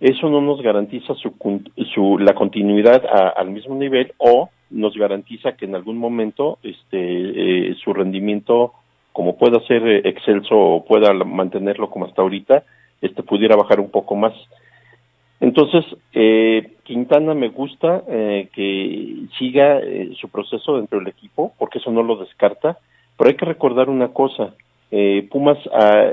Eso 0.01 0.29
no 0.29 0.41
nos 0.41 0.63
garantiza 0.63 1.15
su, 1.15 1.35
su 1.95 2.19
la 2.19 2.35
continuidad 2.35 3.03
al 3.37 3.51
mismo 3.51 3.75
nivel 3.75 4.13
o 4.19 4.49
nos 4.71 4.95
garantiza 4.97 5.57
que 5.57 5.65
en 5.65 5.75
algún 5.75 5.99
momento 5.99 6.59
este 6.63 6.99
eh, 7.71 7.75
su 7.83 7.93
rendimiento 7.93 8.73
como 9.13 9.37
pueda 9.37 9.61
ser 9.67 9.87
eh, 9.89 10.03
excelso 10.05 10.57
o 10.57 10.85
pueda 10.85 11.13
mantenerlo 11.13 11.91
como 11.91 12.05
hasta 12.05 12.23
ahorita, 12.23 12.63
este 13.01 13.23
pudiera 13.23 13.57
bajar 13.57 13.81
un 13.81 13.91
poco 13.91 14.15
más. 14.15 14.33
Entonces, 15.41 15.85
eh, 16.13 16.75
Quintana 16.85 17.35
me 17.35 17.49
gusta 17.49 18.03
eh, 18.09 18.49
que 18.53 19.27
siga 19.39 19.79
eh, 19.79 20.11
su 20.21 20.29
proceso 20.29 20.77
dentro 20.77 20.99
del 20.99 21.09
equipo, 21.09 21.53
porque 21.59 21.79
eso 21.79 21.91
no 21.91 22.03
lo 22.03 22.17
descarta, 22.17 22.79
pero 23.17 23.31
hay 23.31 23.37
que 23.37 23.45
recordar 23.45 23.89
una 23.89 24.09
cosa, 24.09 24.55
eh, 24.91 25.27
Pumas, 25.31 25.59
ah, 25.73 26.11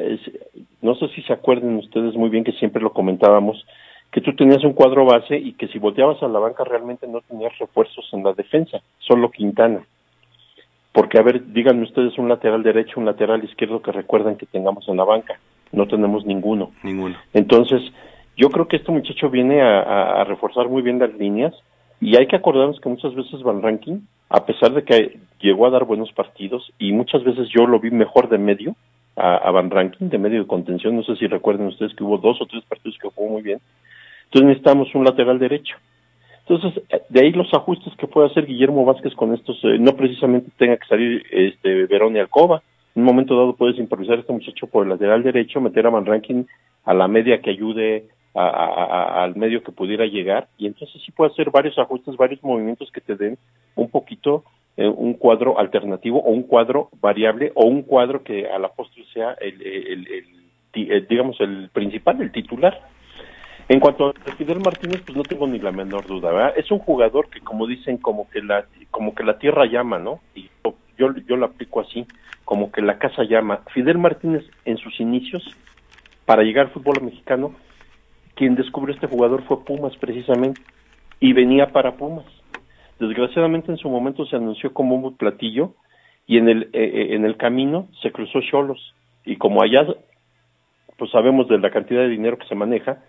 no 0.86 0.96
sé 0.96 1.08
si 1.10 1.24
se 1.24 1.34
acuerden 1.34 1.78
ustedes 1.78 2.14
muy 2.16 2.30
bien 2.30 2.44
que 2.44 2.52
siempre 2.54 2.82
lo 2.82 2.94
comentábamos, 2.94 3.66
que 4.12 4.22
tú 4.22 4.34
tenías 4.36 4.64
un 4.64 4.74
cuadro 4.74 5.04
base 5.04 5.36
y 5.36 5.54
que 5.54 5.68
si 5.68 5.80
volteabas 5.80 6.22
a 6.22 6.28
la 6.28 6.40
banca 6.40 6.64
realmente 6.64 7.08
no 7.08 7.22
tenías 7.22 7.58
refuerzos 7.58 8.08
en 8.14 8.24
la 8.24 8.34
defensa, 8.34 8.80
solo 9.00 9.32
Quintana. 9.32 9.84
Porque, 10.94 11.18
a 11.18 11.24
ver, 11.24 11.52
díganme 11.52 11.84
ustedes 11.84 12.18
un 12.18 12.30
lateral 12.30 12.64
derecho, 12.64 13.00
un 13.00 13.06
lateral 13.06 13.44
izquierdo 13.44 13.82
que 13.82 13.92
recuerdan 13.92 14.38
que 14.38 14.46
tengamos 14.46 14.88
en 14.88 14.96
la 14.96 15.04
banca. 15.04 15.40
No 15.74 15.88
tenemos 15.88 16.26
ninguno. 16.26 16.72
Ninguno. 16.84 17.18
Entonces, 17.34 17.82
yo 18.38 18.50
creo 18.50 18.68
que 18.68 18.78
este 18.78 18.92
muchacho 18.92 19.30
viene 19.30 19.62
a, 19.62 20.24
reforzar 20.24 20.70
muy 20.70 20.84
bien 20.84 21.00
las 21.00 21.14
líneas 21.16 21.54
y 22.00 22.16
hay 22.16 22.28
que 22.28 22.36
acordarnos 22.36 22.80
que 22.80 22.90
muchas 22.90 23.14
veces 23.16 23.42
Van 23.42 23.62
Ranking, 23.62 24.02
a 24.30 24.46
pesar 24.46 24.72
de 24.74 24.84
que 24.84 25.20
llegó 25.42 25.66
a 25.66 25.72
dar 25.72 25.84
buenos 25.84 26.14
partidos 26.14 26.72
y 26.78 26.94
muchas 26.94 27.24
veces 27.24 27.50
yo 27.50 27.66
lo 27.66 27.80
vi 27.80 27.92
mejor 27.92 28.30
de 28.30 28.38
medio 28.38 28.76
a, 29.16 29.50
Van 29.52 29.70
Ranking, 29.70 30.10
de 30.10 30.18
medio 30.18 30.42
de 30.42 30.48
contención, 30.48 30.96
no 30.96 31.04
sé 31.04 31.16
si 31.16 31.28
recuerden 31.28 31.68
ustedes 31.68 31.96
que 31.96 32.04
hubo 32.04 32.18
dos 32.18 32.42
o 32.42 32.46
tres 32.46 32.64
partidos 32.66 32.98
que 33.02 33.10
jugó 33.10 33.30
muy 33.30 33.42
bien. 33.42 33.60
Entonces 34.26 34.48
necesitamos 34.48 34.94
un 34.94 35.06
lateral 35.06 35.40
derecho. 35.40 35.76
Entonces, 36.48 36.84
de 37.10 37.20
ahí 37.22 37.32
los 37.32 37.52
ajustes 37.54 37.94
que 37.98 38.08
puede 38.08 38.28
hacer 38.28 38.46
Guillermo 38.46 38.86
Vázquez 38.86 39.16
con 39.16 39.34
estos, 39.34 39.58
eh, 39.64 39.78
no 39.80 39.96
precisamente 39.96 40.52
tenga 40.58 40.78
que 40.78 40.88
salir 40.88 41.24
este 41.32 41.86
Verón 41.86 42.16
y 42.16 42.20
Alcoba. 42.20 42.62
En 42.94 43.02
un 43.02 43.08
momento 43.08 43.36
dado 43.36 43.56
puedes 43.56 43.80
improvisar 43.80 44.18
a 44.18 44.22
este 44.22 44.34
muchacho 44.34 44.68
por 44.68 44.84
el 44.84 44.90
lateral 44.90 45.24
derecho, 45.24 45.60
meter 45.62 45.88
a 45.88 45.90
Van 45.90 46.06
Ranking 46.06 46.44
a 46.84 46.94
la 46.94 47.08
media 47.08 47.42
que 47.42 47.50
ayude 47.50 48.06
al 48.36 49.34
medio 49.38 49.64
que 49.64 49.72
pudiera 49.72 50.06
llegar 50.06 50.50
y 50.58 50.68
entonces 50.68 51.02
sí 51.06 51.12
puede 51.14 51.32
hacer 51.32 51.52
varios 51.52 51.80
ajustes, 51.80 52.18
varios 52.18 52.44
movimientos 52.44 52.92
que 52.92 53.00
te 53.00 53.16
den 53.16 53.38
un 53.76 53.90
poquito 53.90 54.44
eh, 54.78 54.88
un 54.88 55.14
cuadro 55.14 55.60
alternativo 55.60 56.20
o 56.20 56.32
un 56.32 56.44
cuadro 56.44 56.90
variable 57.00 57.52
o 57.56 57.66
un 57.66 57.84
cuadro 57.84 58.24
que 58.24 58.48
a 58.48 58.60
la 58.60 58.70
postre 58.70 59.04
sea 59.14 59.34
el, 59.40 59.62
el, 59.62 60.08
el, 60.74 61.08
digamos 61.08 61.40
el 61.40 61.70
principal, 61.72 62.22
el 62.22 62.32
titular. 62.32 62.82
En 63.68 63.80
cuanto 63.80 64.10
a 64.10 64.14
Fidel 64.38 64.60
Martínez, 64.64 65.02
pues 65.04 65.18
no 65.18 65.24
tengo 65.24 65.48
ni 65.48 65.58
la 65.58 65.72
menor 65.72 66.06
duda, 66.06 66.32
¿verdad? 66.32 66.54
Es 66.56 66.70
un 66.70 66.78
jugador 66.78 67.30
que, 67.30 67.40
como 67.40 67.66
dicen, 67.66 67.98
como 67.98 68.30
que 68.30 68.42
la, 68.42 68.66
como 68.92 69.16
que 69.16 69.24
la 69.24 69.40
tierra 69.40 69.66
llama, 69.66 69.98
¿no? 69.98 70.20
Y 70.36 70.50
yo, 70.98 71.16
yo 71.28 71.36
lo 71.36 71.48
aplico 71.48 71.82
así, 71.82 72.06
como 72.44 72.72
que 72.72 72.84
la 72.84 73.00
casa 73.00 73.24
llama. 73.24 73.62
Fidel 73.74 73.98
Martínez, 73.98 74.44
en 74.66 74.78
sus 74.78 75.00
inicios, 75.00 75.44
para 76.26 76.44
llegar 76.44 76.68
al 76.68 76.74
fútbol 76.74 77.02
mexicano, 77.02 77.56
quien 78.36 78.56
descubrió 78.56 78.94
este 78.94 79.08
jugador 79.08 79.44
fue 79.44 79.64
Pumas 79.64 79.96
precisamente 79.98 80.62
y 81.20 81.34
venía 81.34 81.72
para 81.72 81.96
Pumas. 81.96 82.26
Desgraciadamente 83.00 83.72
en 83.72 83.78
su 83.78 83.90
momento 83.90 84.26
se 84.26 84.36
anunció 84.36 84.74
como 84.74 84.96
un 84.96 85.18
platillo 85.18 85.74
y 86.28 86.38
en 86.38 86.50
el, 86.50 86.64
eh, 86.74 86.84
eh, 86.84 87.16
en 87.16 87.26
el 87.26 87.38
camino 87.38 87.88
se 88.02 88.12
cruzó 88.12 88.40
Cholos 88.42 88.94
y 89.26 89.36
como 89.36 89.62
allá 89.62 89.86
pues 90.98 91.12
sabemos 91.12 91.48
de 91.50 91.60
la 91.60 91.72
cantidad 91.72 92.02
de 92.02 92.10
dinero 92.10 92.38
que 92.38 92.48
se 92.48 92.56
maneja, 92.56 93.04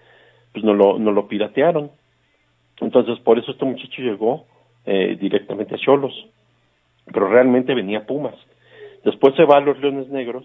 pues 0.52 0.64
no 0.64 0.74
lo, 0.74 0.98
no 0.98 1.12
lo 1.12 1.28
piratearon. 1.28 1.90
Entonces 2.80 3.18
por 3.20 3.38
eso 3.38 3.52
este 3.52 3.64
muchacho 3.64 4.02
llegó 4.02 4.44
eh, 4.84 5.16
directamente 5.20 5.76
a 5.76 5.78
Cholos, 5.78 6.14
pero 7.06 7.28
realmente 7.28 7.74
venía 7.74 8.06
Pumas. 8.06 8.34
Después 9.04 9.36
se 9.36 9.44
va 9.44 9.58
a 9.58 9.60
los 9.60 9.78
Leones 9.78 10.08
Negros 10.08 10.44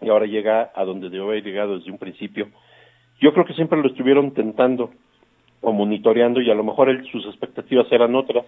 y 0.00 0.08
ahora 0.08 0.26
llega 0.26 0.72
a 0.74 0.84
donde 0.84 1.10
debe 1.10 1.24
haber 1.24 1.44
llegado 1.44 1.78
desde 1.78 1.90
un 1.90 1.98
principio, 1.98 2.48
yo 3.20 3.32
creo 3.32 3.44
que 3.44 3.54
siempre 3.54 3.80
lo 3.80 3.88
estuvieron 3.88 4.32
tentando 4.32 4.90
o 5.64 5.72
monitoreando 5.72 6.40
y 6.40 6.50
a 6.50 6.54
lo 6.54 6.64
mejor 6.64 6.88
sus 7.10 7.26
expectativas 7.26 7.90
eran 7.90 8.14
otras, 8.14 8.44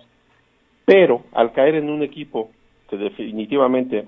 pero 0.85 1.23
al 1.33 1.53
caer 1.53 1.77
en 1.77 1.91
un 1.91 2.03
equipo 2.03 2.51
que 2.89 2.97
definitivamente 2.97 4.05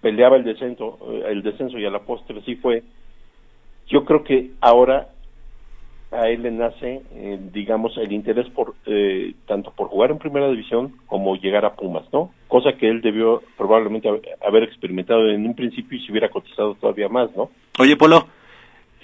peleaba 0.00 0.36
el 0.36 0.44
descenso, 0.44 0.98
eh, 1.10 1.24
el 1.28 1.42
descenso 1.42 1.78
y 1.78 1.86
a 1.86 1.90
la 1.90 2.00
postre 2.00 2.40
sí 2.42 2.56
fue, 2.56 2.82
yo 3.88 4.04
creo 4.04 4.22
que 4.22 4.50
ahora 4.60 5.08
a 6.10 6.28
él 6.28 6.42
le 6.42 6.50
nace, 6.50 7.02
eh, 7.12 7.38
digamos, 7.52 7.96
el 7.98 8.12
interés 8.12 8.48
por 8.50 8.74
eh, 8.86 9.34
tanto 9.46 9.72
por 9.72 9.88
jugar 9.88 10.10
en 10.10 10.18
primera 10.18 10.48
división 10.48 10.94
como 11.06 11.36
llegar 11.36 11.64
a 11.64 11.74
Pumas, 11.74 12.04
¿no? 12.12 12.30
Cosa 12.46 12.72
que 12.78 12.88
él 12.88 13.02
debió 13.02 13.42
probablemente 13.58 14.08
haber 14.46 14.62
experimentado 14.62 15.28
en 15.28 15.46
un 15.46 15.54
principio 15.54 15.98
y 15.98 16.06
se 16.06 16.12
hubiera 16.12 16.30
cotizado 16.30 16.74
todavía 16.76 17.08
más, 17.08 17.34
¿no? 17.36 17.50
Oye, 17.78 17.96
Polo, 17.96 18.26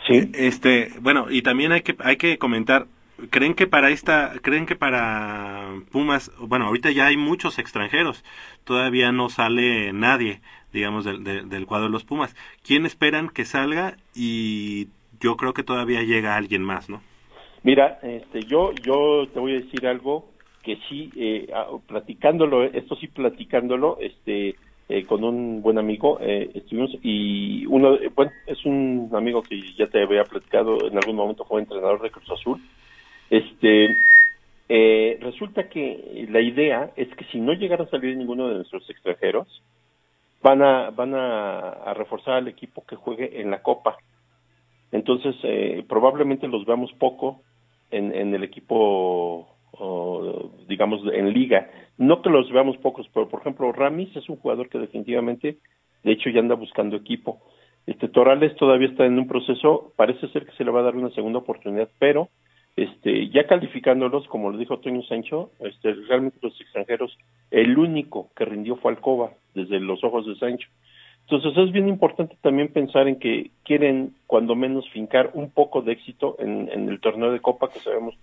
Sí. 0.06 0.30
Este, 0.34 0.90
bueno, 1.00 1.26
y 1.30 1.42
también 1.42 1.72
hay 1.72 1.80
que 1.80 1.96
hay 2.00 2.16
que 2.16 2.36
comentar 2.38 2.86
creen 3.30 3.54
que 3.54 3.66
para 3.66 3.90
esta 3.90 4.32
creen 4.42 4.66
que 4.66 4.76
para 4.76 5.74
Pumas 5.90 6.30
bueno 6.38 6.66
ahorita 6.66 6.90
ya 6.90 7.06
hay 7.06 7.16
muchos 7.16 7.58
extranjeros 7.58 8.24
todavía 8.64 9.12
no 9.12 9.28
sale 9.28 9.92
nadie 9.92 10.40
digamos 10.72 11.04
del, 11.04 11.22
del, 11.22 11.66
cuadro 11.66 11.86
de 11.86 11.92
los 11.92 12.04
Pumas 12.04 12.34
quién 12.66 12.86
esperan 12.86 13.28
que 13.28 13.44
salga 13.44 13.96
y 14.14 14.88
yo 15.20 15.36
creo 15.36 15.54
que 15.54 15.62
todavía 15.62 16.02
llega 16.02 16.36
alguien 16.36 16.62
más 16.62 16.88
no 16.88 17.02
mira 17.62 17.98
este 18.02 18.42
yo 18.42 18.72
yo 18.82 19.26
te 19.32 19.40
voy 19.40 19.52
a 19.52 19.60
decir 19.60 19.86
algo 19.86 20.30
que 20.62 20.78
sí 20.88 21.10
eh, 21.16 21.52
platicándolo 21.86 22.64
esto 22.64 22.96
sí 22.96 23.08
platicándolo 23.08 23.98
este 24.00 24.56
eh, 24.86 25.06
con 25.06 25.24
un 25.24 25.62
buen 25.62 25.78
amigo, 25.78 26.18
eh, 26.20 26.50
estuvimos 26.52 26.90
y 27.02 27.64
uno, 27.64 27.96
bueno, 28.14 28.30
es 28.46 28.62
un 28.66 29.08
amigo 29.14 29.40
que 29.42 29.58
ya 29.78 29.86
te 29.86 30.02
había 30.02 30.24
platicado, 30.24 30.86
en 30.86 30.98
algún 30.98 31.16
momento 31.16 31.46
fue 31.46 31.62
entrenador 31.62 32.02
de 32.02 32.10
Cruz 32.10 32.30
Azul. 32.30 32.60
Este, 33.30 33.96
resulta 35.20 35.68
que 35.68 36.26
la 36.30 36.40
idea 36.40 36.90
es 36.96 37.08
que 37.16 37.24
si 37.26 37.40
no 37.40 37.52
llegara 37.52 37.84
a 37.84 37.90
salir 37.90 38.16
ninguno 38.16 38.48
de 38.48 38.56
nuestros 38.56 38.88
extranjeros, 38.90 39.62
van 40.42 40.62
a, 40.62 40.90
van 40.90 41.14
a, 41.14 41.94
reforzar 41.94 42.34
al 42.34 42.48
equipo 42.48 42.84
que 42.86 42.96
juegue 42.96 43.40
en 43.40 43.50
la 43.50 43.62
Copa. 43.62 43.96
Entonces, 44.92 45.34
probablemente 45.88 46.46
los 46.48 46.64
veamos 46.66 46.92
poco 46.94 47.40
en, 47.90 48.14
en 48.14 48.34
el 48.34 48.44
equipo 48.44 49.54
o, 49.78 50.50
digamos, 50.68 51.00
en 51.12 51.32
liga. 51.32 51.70
No 51.98 52.22
que 52.22 52.30
los 52.30 52.50
veamos 52.50 52.76
pocos, 52.78 53.08
pero 53.12 53.28
por 53.28 53.40
ejemplo, 53.40 53.72
Ramis 53.72 54.14
es 54.16 54.28
un 54.28 54.36
jugador 54.36 54.68
que 54.68 54.78
definitivamente, 54.78 55.58
de 56.02 56.12
hecho, 56.12 56.30
ya 56.30 56.40
anda 56.40 56.54
buscando 56.54 56.96
equipo. 56.96 57.40
Este 57.86 58.08
Torales 58.08 58.56
todavía 58.56 58.88
está 58.88 59.04
en 59.04 59.18
un 59.18 59.28
proceso, 59.28 59.92
parece 59.96 60.28
ser 60.28 60.46
que 60.46 60.52
se 60.52 60.64
le 60.64 60.70
va 60.70 60.80
a 60.80 60.84
dar 60.84 60.96
una 60.96 61.10
segunda 61.10 61.40
oportunidad, 61.40 61.88
pero 61.98 62.28
este 62.76 63.28
ya 63.28 63.46
calificándolos, 63.46 64.26
como 64.28 64.50
lo 64.50 64.58
dijo 64.58 64.78
Toño 64.78 65.02
Sancho, 65.02 65.50
este 65.60 65.94
realmente 65.94 66.38
los 66.42 66.60
extranjeros, 66.60 67.16
el 67.50 67.78
único 67.78 68.30
que 68.36 68.44
rindió 68.44 68.76
fue 68.76 68.92
Alcoba, 68.92 69.32
desde 69.54 69.80
los 69.80 70.02
ojos 70.02 70.26
de 70.26 70.36
Sancho. 70.36 70.68
Entonces 71.22 71.56
es 71.56 71.72
bien 71.72 71.88
importante 71.88 72.36
también 72.42 72.68
pensar 72.68 73.08
en 73.08 73.18
que 73.18 73.50
quieren, 73.64 74.14
cuando 74.26 74.54
menos, 74.54 74.88
fincar 74.90 75.30
un 75.32 75.50
poco 75.50 75.80
de 75.80 75.92
éxito 75.92 76.36
en, 76.38 76.68
en 76.70 76.88
el 76.88 77.00
torneo 77.00 77.32
de 77.32 77.40
Copa, 77.40 77.70
que 77.70 77.78
sabemos 77.78 78.14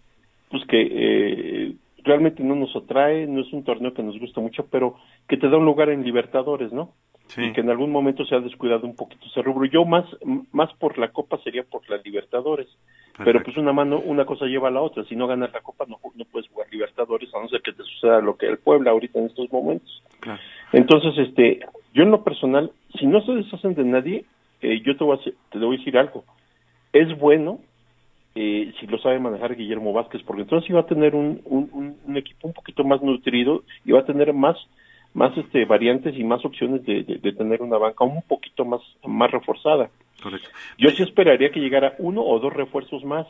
pues 0.52 0.66
que 0.68 0.82
eh, 0.82 1.76
realmente 2.04 2.44
no 2.44 2.56
nos 2.56 2.76
atrae, 2.76 3.26
no 3.26 3.42
es 3.42 3.52
un 3.54 3.64
torneo 3.64 3.94
que 3.94 4.04
nos 4.04 4.20
gusta 4.20 4.42
mucho, 4.42 4.68
pero 4.70 4.98
que 5.28 5.38
te 5.38 5.50
da 5.50 5.58
un 5.58 5.66
lugar 5.66 5.90
en 5.90 6.04
Libertadores, 6.04 6.74
¿no? 6.74 6.94
Sí. 7.28 7.42
Y 7.42 7.54
que 7.54 7.62
en 7.62 7.70
algún 7.70 7.92
momento 7.92 8.26
se 8.26 8.36
ha 8.36 8.40
descuidado 8.40 8.86
un 8.86 8.96
poquito 8.96 9.26
ese 9.26 9.42
rubro. 9.42 9.66
Yo 9.66 9.86
más, 9.86 10.06
más 10.52 10.72
por 10.74 10.98
la 10.98 11.12
Copa 11.14 11.40
sería 11.44 11.64
por 11.64 11.90
la 11.90 11.98
Libertadores. 11.98 12.68
Pero 13.18 13.44
pues 13.44 13.58
una 13.58 13.74
mano, 13.74 14.00
una 14.00 14.26
cosa 14.26 14.46
lleva 14.46 14.70
a 14.70 14.72
la 14.72 14.82
otra. 14.82 15.04
Si 15.06 15.16
no 15.16 15.28
ganas 15.28 15.52
la 15.54 15.62
Copa 15.62 15.86
no, 15.88 15.98
no 16.16 16.26
puedes 16.26 16.50
jugar 16.50 16.68
Libertadores, 16.72 17.34
a 17.34 17.42
no 17.42 17.50
ser 17.50 17.62
que 17.62 17.74
te 17.74 17.84
suceda 17.84 18.22
lo 18.22 18.38
que 18.38 18.48
el 18.48 18.58
Puebla 18.58 18.92
ahorita 18.92 19.20
en 19.20 19.26
estos 19.26 19.52
momentos. 19.52 20.02
Entonces, 20.72 21.18
este, 21.18 21.60
yo 21.94 22.04
en 22.04 22.12
lo 22.12 22.24
personal, 22.24 22.72
si 22.98 23.06
no 23.06 23.22
se 23.22 23.34
deshacen 23.34 23.76
de 23.76 23.84
nadie, 23.84 24.26
eh, 24.62 24.82
yo 24.86 24.96
te 24.96 25.04
voy, 25.04 25.18
a, 25.18 25.22
te 25.52 25.60
voy 25.60 25.76
a 25.76 25.80
decir 25.80 25.98
algo. 25.98 26.24
Es 26.94 27.18
bueno 27.18 27.60
eh, 28.34 28.74
si 28.80 28.88
lo 28.88 28.98
sabe 29.00 29.20
manejar 29.20 29.56
Guillermo 29.56 29.92
Vázquez, 29.92 30.22
porque 30.24 30.44
entonces 30.44 30.70
iba 30.70 30.80
a 30.80 30.86
tener 30.86 31.16
un, 31.16 31.42
un, 31.46 32.18
equipo 32.18 32.48
un 32.48 32.54
poquito 32.54 32.84
más 32.84 33.02
nutrido 33.02 33.64
y 33.84 33.92
va 33.92 34.00
a 34.00 34.06
tener 34.06 34.34
más 34.34 34.58
más 35.14 35.38
este 35.38 35.66
variantes 35.66 36.16
y 36.18 36.24
más 36.24 36.46
opciones 36.46 36.86
de, 36.86 37.04
de, 37.04 37.34
tener 37.34 37.62
una 37.62 37.78
banca 37.78 38.06
un 38.06 38.22
poquito 38.22 38.64
más 38.64 38.80
más 39.06 39.30
reforzada. 39.30 39.90
Yo 40.78 40.90
sí 40.92 41.04
esperaría 41.04 41.52
que 41.52 41.60
llegara 41.60 41.96
uno 41.98 42.22
o 42.24 42.40
dos 42.40 42.54
refuerzos 42.54 43.04
más 43.04 43.28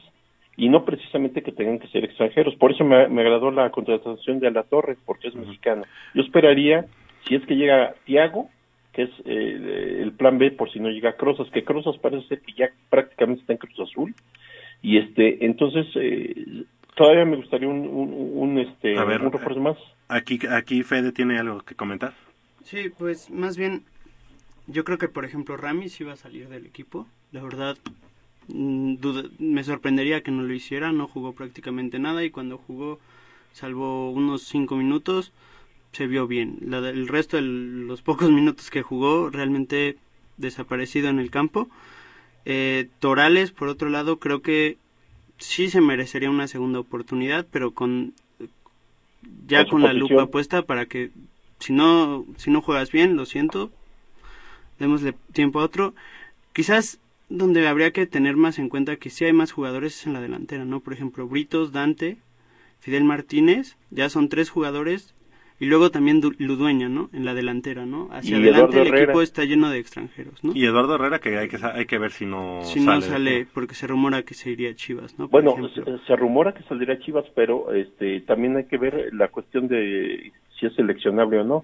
y 0.58 0.70
no 0.70 0.86
precisamente 0.86 1.42
que 1.42 1.52
tengan 1.52 1.80
que 1.80 1.88
ser 1.88 2.04
extranjeros. 2.04 2.56
Por 2.56 2.72
eso 2.72 2.84
me, 2.84 3.08
me 3.08 3.22
agradó 3.22 3.52
la 3.52 3.70
contratación 3.72 4.40
de 4.40 4.52
La 4.52 4.64
Torre, 4.64 4.98
porque 5.06 5.30
es 5.30 5.36
mexicano. 5.36 5.84
Yo 6.14 6.22
esperaría, 6.22 6.86
si 7.28 7.36
es 7.36 7.46
que 7.46 7.56
llega 7.56 7.96
Tiago, 8.06 8.50
que 8.94 9.04
es 9.04 9.10
eh, 9.26 10.00
el 10.02 10.12
plan 10.14 10.38
B 10.38 10.52
por 10.52 10.72
si 10.72 10.80
no 10.80 10.90
llega 10.90 11.16
Crozas, 11.16 11.50
que 11.52 11.64
Crozas 11.64 11.98
parece 11.98 12.28
ser 12.28 12.42
que 12.42 12.54
ya 12.54 12.70
prácticamente 12.90 13.42
está 13.42 13.54
en 13.54 13.60
Cruz 13.60 13.80
Azul, 13.80 14.14
y 14.82 14.98
este 14.98 15.46
entonces 15.46 15.88
eh, 15.96 16.66
todavía 16.96 17.26
me 17.26 17.38
gustaría 17.38 17.68
un, 17.68 17.88
un, 17.88 18.60
este 18.60 18.98
un 19.00 19.32
refuerzo 19.32 19.60
más. 19.62 19.78
aquí 20.08 20.40
aquí 20.50 20.84
Fede 20.84 21.12
tiene 21.12 21.40
algo 21.40 21.62
que 21.62 21.76
comentar. 21.76 22.14
Sí 22.64 22.90
pues 22.98 23.30
más 23.30 23.58
bien 23.58 23.84
yo 24.72 24.84
creo 24.84 24.98
que 24.98 25.08
por 25.08 25.26
ejemplo 25.26 25.58
Rami 25.58 25.90
sí 25.90 26.04
va 26.04 26.14
a 26.14 26.18
salir 26.18 26.50
del 26.50 26.66
equipo. 26.66 27.08
La 27.32 27.42
verdad 27.42 27.78
mm, 28.48 28.96
me 29.40 29.64
sorprendería 29.64 30.22
que 30.22 30.32
no 30.32 30.44
lo 30.44 30.54
hiciera 30.54 30.92
no 30.92 31.08
jugó 31.08 31.34
prácticamente 31.34 32.00
nada 32.00 32.24
y 32.24 32.32
cuando 32.32 32.58
jugó 32.58 33.00
salvo 33.54 34.12
unos 34.12 34.44
cinco 34.44 34.76
minutos 34.76 35.32
se 35.92 36.08
vio 36.08 36.28
bien. 36.28 36.58
La, 36.62 36.78
el 36.78 37.08
resto 37.08 37.38
de 37.38 37.44
los 37.44 38.02
pocos 38.02 38.30
minutos 38.32 38.70
que 38.70 38.82
jugó 38.82 39.30
realmente 39.30 39.98
desaparecido 40.38 41.10
en 41.10 41.20
el 41.20 41.30
campo. 41.30 41.70
Eh, 42.46 42.90
Torales, 43.00 43.52
por 43.52 43.68
otro 43.68 43.90
lado, 43.90 44.18
creo 44.18 44.42
que 44.42 44.78
sí 45.38 45.70
se 45.70 45.82
merecería 45.82 46.30
una 46.30 46.48
segunda 46.48 46.80
oportunidad, 46.80 47.46
pero 47.52 47.72
con 47.72 48.14
ya 49.48 49.68
con 49.68 49.84
la 49.84 49.94
lupa 49.94 50.28
puesta 50.28 50.64
para 50.64 50.86
que 50.88 51.12
si 51.60 51.74
no, 51.74 52.26
si 52.38 52.50
no 52.50 52.62
juegas 52.62 52.92
bien, 52.92 53.16
lo 53.16 53.26
siento, 53.26 53.72
démosle 54.82 55.14
tiempo 55.32 55.62
a 55.62 55.64
otro. 55.64 55.94
Quizás 56.54 57.00
donde 57.30 57.66
habría 57.68 57.92
que 57.92 58.06
tener 58.06 58.36
más 58.36 58.60
en 58.60 58.68
cuenta 58.68 58.98
que 58.98 59.10
si 59.10 59.24
hay 59.24 59.34
más 59.34 59.54
jugadores 59.54 59.96
es 59.96 60.08
en 60.08 60.14
la 60.14 60.22
delantera, 60.22 60.66
¿no? 60.66 60.82
Por 60.82 60.94
ejemplo, 60.94 61.28
Britos, 61.28 61.72
Dante, 61.72 62.18
Fidel 62.80 63.06
Martínez, 63.06 63.78
ya 63.90 64.10
son 64.10 64.28
tres 64.28 64.50
jugadores 64.50 65.16
y 65.62 65.68
luego 65.68 65.92
también 65.92 66.20
Ludueña, 66.40 66.90
¿no? 66.90 67.10
En 67.14 67.24
la 67.24 67.34
delantera, 67.34 67.86
¿no? 67.86 68.10
Hacia 68.12 68.38
adelante 68.38 68.82
el 68.82 68.94
equipo 68.96 69.22
está 69.22 69.46
lleno 69.46 69.70
de 69.70 69.78
extranjeros, 69.78 70.44
¿no? 70.44 70.54
Y 70.56 70.66
Eduardo 70.66 70.96
Herrera 70.96 71.20
que 71.20 71.38
hay 71.38 71.48
que 71.48 71.58
hay 71.64 71.86
que 71.86 72.00
ver 72.00 72.12
si 72.12 72.26
no 72.26 72.64
si 72.64 72.80
no 72.80 73.00
sale 73.00 73.48
porque 73.54 73.76
se 73.76 73.86
rumora 73.88 74.24
que 74.24 74.34
se 74.34 74.50
iría 74.50 74.72
a 74.72 74.74
Chivas, 74.74 75.18
¿no? 75.20 75.28
bueno, 75.28 75.56
se, 76.08 76.16
rumora 76.16 76.54
que 76.54 76.64
saldría 76.64 76.96
a 76.96 77.00
Chivas, 77.00 77.26
pero 77.36 77.74
este 77.74 78.22
también 78.22 78.58
hay 78.58 78.66
que 78.66 78.78
ver 78.78 79.14
la 79.14 79.28
cuestión 79.28 79.68
de 79.68 80.34
si 80.60 80.66
es 80.66 80.74
seleccionable 80.74 81.40
o 81.40 81.44
no. 81.44 81.64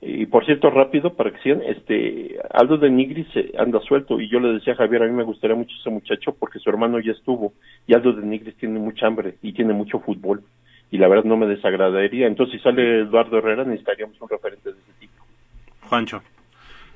Y 0.00 0.26
por 0.26 0.44
cierto, 0.44 0.70
rápido, 0.70 1.14
para 1.14 1.32
que 1.32 1.42
sigan, 1.42 1.62
este, 1.62 2.38
Aldo 2.50 2.78
de 2.78 2.88
Nigris 2.88 3.26
anda 3.58 3.80
suelto 3.80 4.20
y 4.20 4.28
yo 4.28 4.38
le 4.38 4.52
decía 4.52 4.74
a 4.74 4.76
Javier, 4.76 5.02
a 5.02 5.06
mí 5.06 5.12
me 5.12 5.24
gustaría 5.24 5.56
mucho 5.56 5.74
ese 5.80 5.90
muchacho 5.90 6.36
porque 6.38 6.60
su 6.60 6.70
hermano 6.70 7.00
ya 7.00 7.12
estuvo 7.12 7.52
y 7.86 7.94
Aldo 7.94 8.12
de 8.12 8.24
Nigris 8.24 8.56
tiene 8.56 8.78
mucha 8.78 9.06
hambre 9.06 9.34
y 9.42 9.52
tiene 9.52 9.72
mucho 9.72 9.98
fútbol 9.98 10.44
y 10.90 10.98
la 10.98 11.08
verdad 11.08 11.24
no 11.24 11.36
me 11.36 11.46
desagradaría. 11.46 12.26
Entonces, 12.26 12.58
si 12.58 12.62
sale 12.62 13.00
Eduardo 13.00 13.38
Herrera, 13.38 13.64
necesitaríamos 13.64 14.20
un 14.20 14.28
referente 14.28 14.72
de 14.72 14.78
ese 14.78 14.92
tipo. 15.00 15.24
Juancho. 15.82 16.22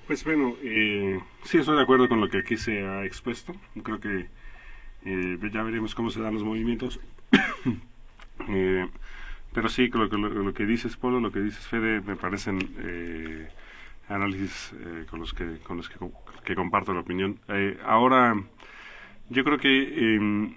Pues 0.06 0.24
bueno, 0.24 0.54
eh, 0.62 1.20
sí 1.42 1.58
estoy 1.58 1.76
de 1.76 1.82
acuerdo 1.82 2.08
con 2.08 2.20
lo 2.20 2.28
que 2.28 2.38
aquí 2.38 2.56
se 2.56 2.84
ha 2.84 3.04
expuesto. 3.04 3.52
Creo 3.82 4.00
que 4.00 4.26
eh, 5.04 5.38
ya 5.52 5.62
veremos 5.62 5.94
cómo 5.94 6.10
se 6.10 6.20
dan 6.22 6.34
los 6.34 6.44
movimientos. 6.44 7.00
eh, 8.48 8.86
pero 9.52 9.68
sí, 9.68 9.88
lo 9.88 10.08
que, 10.08 10.16
lo, 10.16 10.54
que 10.54 10.66
dices, 10.66 10.96
Polo, 10.96 11.20
lo 11.20 11.30
que 11.30 11.40
dices, 11.40 11.66
Fede, 11.66 12.00
me 12.00 12.16
parecen 12.16 12.58
eh, 12.78 13.48
análisis 14.08 14.74
eh, 14.78 15.06
con 15.08 15.20
los 15.20 15.32
que 15.32 15.58
con 15.58 15.76
los 15.76 15.88
que, 15.88 15.96
que 16.44 16.54
comparto 16.54 16.92
la 16.92 17.00
opinión. 17.00 17.38
Eh, 17.48 17.78
ahora, 17.84 18.34
yo 19.28 19.44
creo 19.44 19.58
que 19.58 20.14
em, 20.14 20.54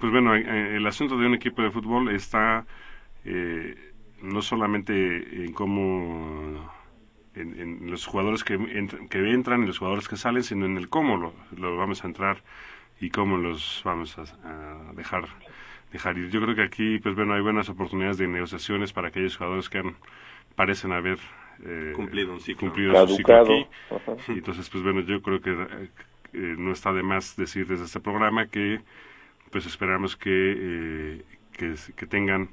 pues 0.00 0.12
bueno, 0.12 0.34
el 0.34 0.84
asunto 0.86 1.16
de 1.16 1.26
un 1.26 1.34
equipo 1.34 1.62
de 1.62 1.70
fútbol 1.70 2.10
está 2.10 2.66
eh, 3.24 3.92
no 4.22 4.42
solamente 4.42 5.44
en 5.44 5.52
cómo 5.52 6.72
en, 7.34 7.90
los 7.90 8.06
jugadores 8.06 8.42
que, 8.44 8.58
que 9.10 9.30
entran 9.30 9.62
y 9.62 9.66
los 9.66 9.78
jugadores 9.78 10.08
que 10.08 10.16
salen, 10.16 10.42
sino 10.42 10.66
en 10.66 10.76
el 10.76 10.88
cómo 10.88 11.16
lo, 11.16 11.76
vamos 11.76 12.02
a 12.02 12.06
entrar 12.06 12.42
y 13.00 13.10
cómo 13.10 13.36
los 13.36 13.82
vamos 13.84 14.16
a, 14.18 14.92
dejar 14.94 15.28
dejar 15.92 16.18
ir. 16.18 16.30
Yo 16.30 16.40
creo 16.40 16.54
que 16.54 16.62
aquí, 16.62 16.98
pues 16.98 17.14
bueno, 17.14 17.34
hay 17.34 17.40
buenas 17.40 17.68
oportunidades 17.68 18.18
de 18.18 18.28
negociaciones 18.28 18.92
para 18.92 19.08
aquellos 19.08 19.36
jugadores 19.36 19.68
que 19.68 19.78
han, 19.78 19.96
parecen 20.54 20.92
haber 20.92 21.18
eh, 21.64 21.92
cumplido 21.94 22.32
un 22.32 22.40
ciclo, 22.40 22.68
cumplido 22.68 23.06
su 23.06 23.16
ciclo 23.16 23.42
aquí. 23.42 23.66
Entonces, 24.28 24.68
pues 24.68 24.82
bueno, 24.82 25.00
yo 25.00 25.22
creo 25.22 25.40
que 25.40 25.52
eh, 26.32 26.54
no 26.58 26.72
está 26.72 26.92
de 26.92 27.02
más 27.02 27.36
decir 27.36 27.66
desde 27.66 27.84
este 27.84 28.00
programa 28.00 28.46
que 28.46 28.80
pues 29.50 29.66
esperamos 29.66 30.16
que, 30.16 30.30
eh, 30.30 31.22
que, 31.52 32.06
tengan 32.06 32.50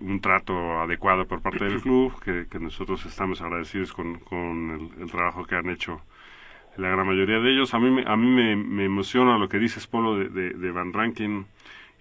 un 0.00 0.20
trato 0.20 0.80
adecuado 0.80 1.26
por 1.26 1.42
parte 1.42 1.64
del 1.64 1.80
club, 1.80 2.12
que, 2.22 2.58
nosotros 2.58 3.04
estamos 3.04 3.40
agradecidos 3.42 3.92
con, 3.92 4.18
con 4.20 4.90
el, 4.98 5.10
trabajo 5.10 5.44
que 5.44 5.56
han 5.56 5.68
hecho 5.68 6.00
la 6.76 6.88
gran 6.88 7.06
mayoría 7.06 7.38
de 7.38 7.52
ellos. 7.52 7.74
A 7.74 7.78
mí, 7.78 8.02
a 8.06 8.16
mí 8.16 8.26
me, 8.26 8.84
emociona 8.84 9.36
lo 9.38 9.48
que 9.48 9.58
dices, 9.58 9.86
Polo, 9.86 10.16
de, 10.16 10.50
de, 10.50 10.70
Van 10.70 10.92
Rankin, 10.92 11.46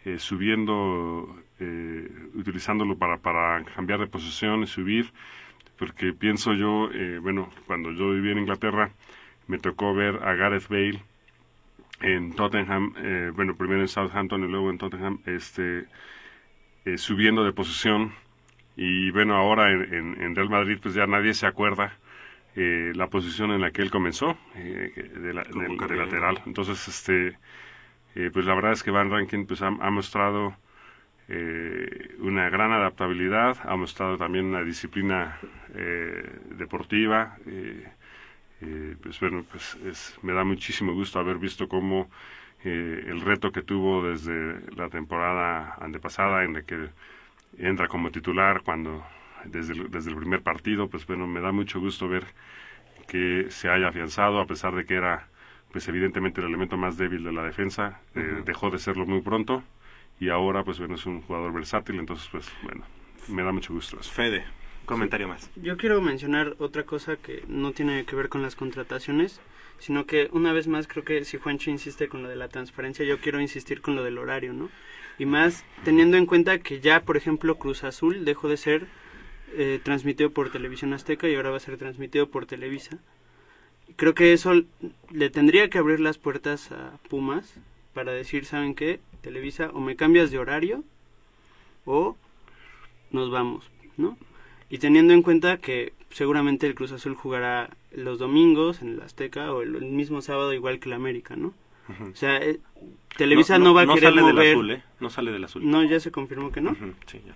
eh, 0.06 0.20
subiendo, 0.20 1.36
eh, 1.60 2.10
utilizándolo 2.36 2.98
para, 2.98 3.18
para 3.18 3.64
cambiar 3.64 4.00
de 4.00 4.08
posición 4.08 4.64
y 4.64 4.68
subir, 4.68 5.12
porque 5.78 6.14
pienso 6.14 6.54
yo, 6.54 6.90
eh, 6.94 7.20
bueno, 7.20 7.50
cuando 7.66 7.92
yo 7.92 8.12
vivía 8.12 8.32
en 8.32 8.40
Inglaterra, 8.40 8.92
me 9.48 9.60
tocó 9.60 9.94
ver 9.94 10.16
a 10.24 10.34
Gareth 10.36 10.68
Bale 10.68 11.02
en 12.02 12.34
Tottenham, 12.34 12.94
eh, 12.98 13.32
bueno, 13.34 13.56
primero 13.56 13.82
en 13.82 13.88
Southampton 13.88 14.44
y 14.44 14.48
luego 14.48 14.70
en 14.70 14.78
Tottenham, 14.78 15.20
este, 15.26 15.86
eh, 16.86 16.98
subiendo 16.98 17.44
de 17.44 17.54
posición. 17.54 18.14
Y 18.76 19.10
bueno, 19.12 19.36
ahora 19.36 19.72
en, 19.72 20.22
en, 20.22 20.36
Real 20.36 20.50
Madrid, 20.50 20.78
pues 20.82 20.94
ya 20.94 21.08
nadie 21.08 21.34
se 21.34 21.48
acuerda 21.48 21.98
eh, 22.56 22.92
la 22.94 23.08
posición 23.08 23.52
en 23.52 23.62
la 23.62 23.72
que 23.72 23.82
él 23.82 23.90
comenzó, 23.90 24.38
de, 24.54 25.34
la, 25.34 25.44
de, 25.44 25.96
lateral. 25.96 26.42
Entonces, 26.46 26.88
este, 26.88 27.38
pues 28.34 28.46
la 28.46 28.56
verdad 28.56 28.72
es 28.72 28.84
que 28.84 28.92
Van 28.92 29.12
Rankin 29.12 29.46
pues 29.46 29.62
ha, 29.62 29.68
ha 29.68 29.90
mostrado 29.90 30.56
una 32.20 32.50
gran 32.50 32.72
adaptabilidad, 32.72 33.58
ha 33.64 33.76
mostrado 33.76 34.18
también 34.18 34.46
una 34.46 34.64
disciplina 34.64 35.38
deportiva. 36.58 37.38
Eh, 38.62 38.96
pues 39.02 39.20
bueno, 39.20 39.46
pues 39.50 39.76
es, 39.86 40.18
me 40.24 40.34
da 40.34 40.44
muchísimo 40.44 40.94
gusto 40.94 41.20
haber 41.20 41.38
visto 41.38 41.68
cómo 41.68 42.10
eh, 42.64 43.04
el 43.08 43.22
reto 43.22 43.52
que 43.52 43.62
tuvo 43.62 44.04
desde 44.08 44.60
la 44.76 44.90
temporada 44.90 45.76
antepasada 45.80 46.44
en 46.44 46.54
la 46.54 46.64
que 46.64 46.90
entra 47.58 47.88
como 47.88 48.12
titular 48.12 48.64
cuando 48.64 49.06
desde 49.46 49.74
el, 49.74 49.92
desde 49.92 50.10
el 50.12 50.18
primer 50.18 50.42
partido, 50.42 50.90
pues 50.90 51.06
bueno, 51.06 51.28
me 51.28 51.40
da 51.42 51.52
mucho 51.52 51.80
gusto 51.80 52.08
ver 52.10 52.26
que 53.08 53.48
se 53.52 53.70
haya 53.70 53.90
afianzado 53.90 54.40
a 54.42 54.48
pesar 54.48 54.76
de 54.76 54.86
que 54.86 54.96
era 54.96 55.28
pues 55.78 55.90
evidentemente 55.90 56.42
el 56.42 56.48
elemento 56.48 56.76
más 56.76 56.98
débil 56.98 57.24
de 57.24 57.32
la 57.32 57.44
defensa, 57.44 58.02
eh, 58.16 58.42
dejó 58.44 58.72
de 58.72 58.80
serlo 58.80 59.06
muy 59.06 59.22
pronto 59.22 59.62
y 60.20 60.30
ahora 60.30 60.64
pues 60.64 60.80
bueno 60.80 60.96
es 60.96 61.06
un 61.06 61.22
jugador 61.22 61.54
versátil, 61.54 62.00
entonces 62.00 62.28
pues 62.32 62.50
bueno, 62.64 62.84
me 63.28 63.44
da 63.44 63.52
mucho 63.52 63.76
gusto. 63.76 63.96
Fede 64.00 64.44
comentario 64.86 65.28
más. 65.28 65.52
Yo 65.56 65.78
quiero 65.78 66.02
mencionar 66.02 66.56
otra 66.58 66.82
cosa 66.82 67.18
que 67.18 67.44
no 67.48 67.74
tiene 67.74 68.06
que 68.06 68.16
ver 68.16 68.28
con 68.28 68.42
las 68.42 68.56
contrataciones, 68.56 69.40
sino 69.78 70.08
que 70.08 70.30
una 70.32 70.52
vez 70.52 70.68
más 70.68 70.88
creo 70.88 71.06
que 71.06 71.24
si 71.26 71.38
Juancho 71.38 71.70
insiste 71.70 72.10
con 72.10 72.24
lo 72.24 72.30
de 72.30 72.38
la 72.38 72.48
transparencia, 72.48 73.06
yo 73.06 73.20
quiero 73.20 73.40
insistir 73.40 73.82
con 73.82 73.96
lo 73.96 74.04
del 74.04 74.18
horario, 74.18 74.54
¿no? 74.54 74.72
Y 75.20 75.28
más 75.28 75.64
teniendo 75.84 76.18
en 76.18 76.26
cuenta 76.26 76.58
que 76.58 76.80
ya, 76.80 77.02
por 77.02 77.18
ejemplo, 77.18 77.54
Cruz 77.60 77.84
Azul 77.84 78.26
dejó 78.26 78.50
de 78.50 78.58
ser 78.58 78.88
eh, 79.54 79.80
transmitido 79.84 80.32
por 80.32 80.50
Televisión 80.50 80.94
Azteca 80.94 81.30
y 81.30 81.36
ahora 81.36 81.52
va 81.52 81.58
a 81.58 81.60
ser 81.60 81.78
transmitido 81.78 82.32
por 82.32 82.48
Televisa. 82.48 82.98
Creo 83.98 84.14
que 84.14 84.32
eso 84.32 84.54
le 85.12 85.30
tendría 85.30 85.70
que 85.70 85.80
abrir 85.80 86.00
las 86.00 86.18
puertas 86.18 86.72
a 86.72 86.98
Pumas 87.10 87.56
para 87.94 88.12
decir, 88.12 88.46
¿saben 88.46 88.76
qué? 88.76 89.00
Televisa, 89.22 89.72
o 89.74 89.80
me 89.80 89.96
cambias 89.96 90.30
de 90.32 90.38
horario 90.38 90.84
o 91.86 92.16
nos 93.12 93.32
vamos, 93.32 93.70
¿no? 93.98 94.18
Y 94.70 94.78
teniendo 94.78 95.14
en 95.14 95.24
cuenta 95.24 95.58
que 95.58 95.94
seguramente 96.12 96.68
el 96.68 96.76
Cruz 96.76 96.92
Azul 96.92 97.16
jugará 97.16 97.72
los 97.92 98.20
domingos 98.20 98.84
en 98.84 98.90
el 98.90 99.02
Azteca 99.02 99.52
o 99.52 99.64
el, 99.64 99.82
mismo 99.82 100.22
sábado 100.22 100.54
igual 100.54 100.80
que 100.80 100.90
el 100.90 100.94
América, 100.94 101.36
¿no? 101.36 101.54
O 101.90 102.16
sea, 102.16 102.38
eh, 102.38 102.60
Televisa 103.18 103.58
no, 103.58 103.74
va 103.74 103.82
a 103.82 103.86
no 103.86 103.96
querer 103.96 104.10
sale 104.10 104.22
mover... 104.22 104.36
Del 104.36 104.52
azul, 104.52 104.72
¿eh? 104.72 104.84
No 105.00 105.10
sale 105.10 105.32
del 105.32 105.44
azul. 105.44 105.68
No, 105.68 105.84
ya 105.84 106.00
se 106.00 106.12
confirmó 106.12 106.52
que 106.52 106.62
no. 106.62 106.76
Sí, 107.08 107.22
ya. 107.26 107.34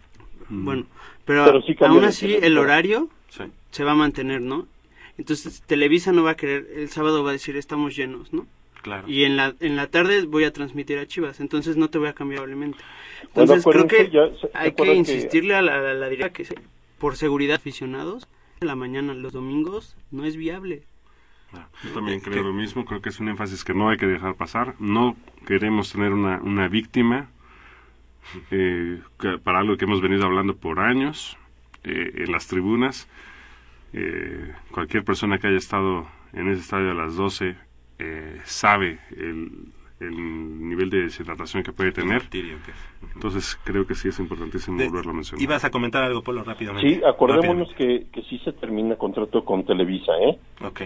Bueno, 0.50 0.86
pero, 1.26 1.64
aún 1.80 2.04
así 2.04 2.36
el 2.36 2.58
horario 2.58 3.10
se 3.72 3.84
va 3.84 3.94
a 3.94 3.96
mantener, 3.96 4.42
¿no? 4.42 4.68
Entonces 5.22 5.61
Televisa 5.68 6.11
no 6.11 6.23
va 6.23 6.31
a 6.31 6.35
querer, 6.35 6.68
el 6.76 6.89
sábado 6.89 7.23
va 7.23 7.30
a 7.30 7.34
decir 7.34 7.56
estamos 7.56 7.95
llenos, 7.95 8.34
¿no? 8.34 8.48
Claro. 8.81 9.07
Y 9.07 9.23
en 9.23 9.38
la, 9.38 9.53
en 9.60 9.76
la 9.76 9.85
tarde 9.85 10.26
voy 10.26 10.45
a 10.45 10.52
transmitir 10.52 10.98
a 10.98 11.06
Chivas, 11.06 11.39
entonces 11.39 11.77
no 11.77 11.91
te 11.91 11.99
voy 11.99 12.07
a 12.07 12.14
cambiar 12.14 12.41
obviamente. 12.41 12.80
Entonces 13.22 13.64
creo 13.64 13.85
que 13.85 14.11
hay 14.56 14.72
que 14.72 14.95
insistirle 14.95 15.53
a 15.53 15.61
la, 15.61 15.91
a 15.91 15.93
la 15.93 16.10
directiva 16.10 16.56
que 16.57 16.61
por 16.98 17.18
seguridad 17.18 17.57
aficionados, 17.57 18.27
en 18.61 18.68
la 18.68 18.76
mañana 18.76 19.14
los 19.14 19.31
domingos 19.31 19.95
no 20.10 20.26
es 20.26 20.35
viable. 20.38 20.85
Yo 21.84 21.91
también 21.91 22.19
creo 22.19 22.41
lo 22.41 22.53
mismo, 22.53 22.84
creo 22.84 23.03
que 23.03 23.10
es 23.10 23.19
un 23.19 23.30
énfasis 23.30 23.64
que 23.64 23.76
no 23.76 23.89
hay 23.89 23.98
que 23.98 24.07
dejar 24.07 24.34
pasar. 24.34 24.73
No 24.80 25.15
queremos 25.45 25.91
tener 25.91 26.14
una, 26.14 26.41
una 26.41 26.68
víctima 26.68 27.30
eh, 28.49 28.99
para 29.43 29.60
algo 29.60 29.77
que 29.77 29.85
hemos 29.85 30.02
venido 30.02 30.26
hablando 30.26 30.56
por 30.56 30.80
años 30.80 31.38
eh, 31.84 32.23
en 32.26 32.31
las 32.31 32.48
tribunas. 32.48 33.07
Eh, 33.93 34.53
cualquier 34.72 35.03
persona 35.03 35.38
que 35.38 35.47
haya 35.47 35.57
estado 35.57 36.07
en 36.34 36.49
ese 36.49 36.61
estadio 36.61 36.91
a 36.91 36.95
las 36.95 37.15
12 37.15 37.55
sabe 38.45 38.97
el, 39.15 39.72
el 40.01 40.68
nivel 40.69 40.89
de 40.89 41.03
deshidratación 41.03 41.63
que 41.63 41.72
puede 41.72 41.91
tener. 41.91 42.23
Entonces 43.13 43.57
creo 43.63 43.85
que 43.85 43.93
sí 43.93 44.09
es 44.09 44.19
importantísimo 44.19 44.77
volverlo 44.77 45.11
a 45.11 45.13
mencionar. 45.13 45.41
¿Ibas 45.41 45.63
a 45.63 45.69
comentar 45.69 46.03
algo, 46.03 46.22
Polo, 46.22 46.43
rápidamente? 46.43 46.95
Sí, 46.95 47.01
acordémonos 47.05 47.72
que, 47.76 48.07
que 48.11 48.22
sí 48.23 48.39
se 48.39 48.53
termina 48.53 48.93
el 48.93 48.97
contrato 48.97 49.45
con 49.45 49.63
Televisa, 49.63 50.13
¿eh? 50.19 50.39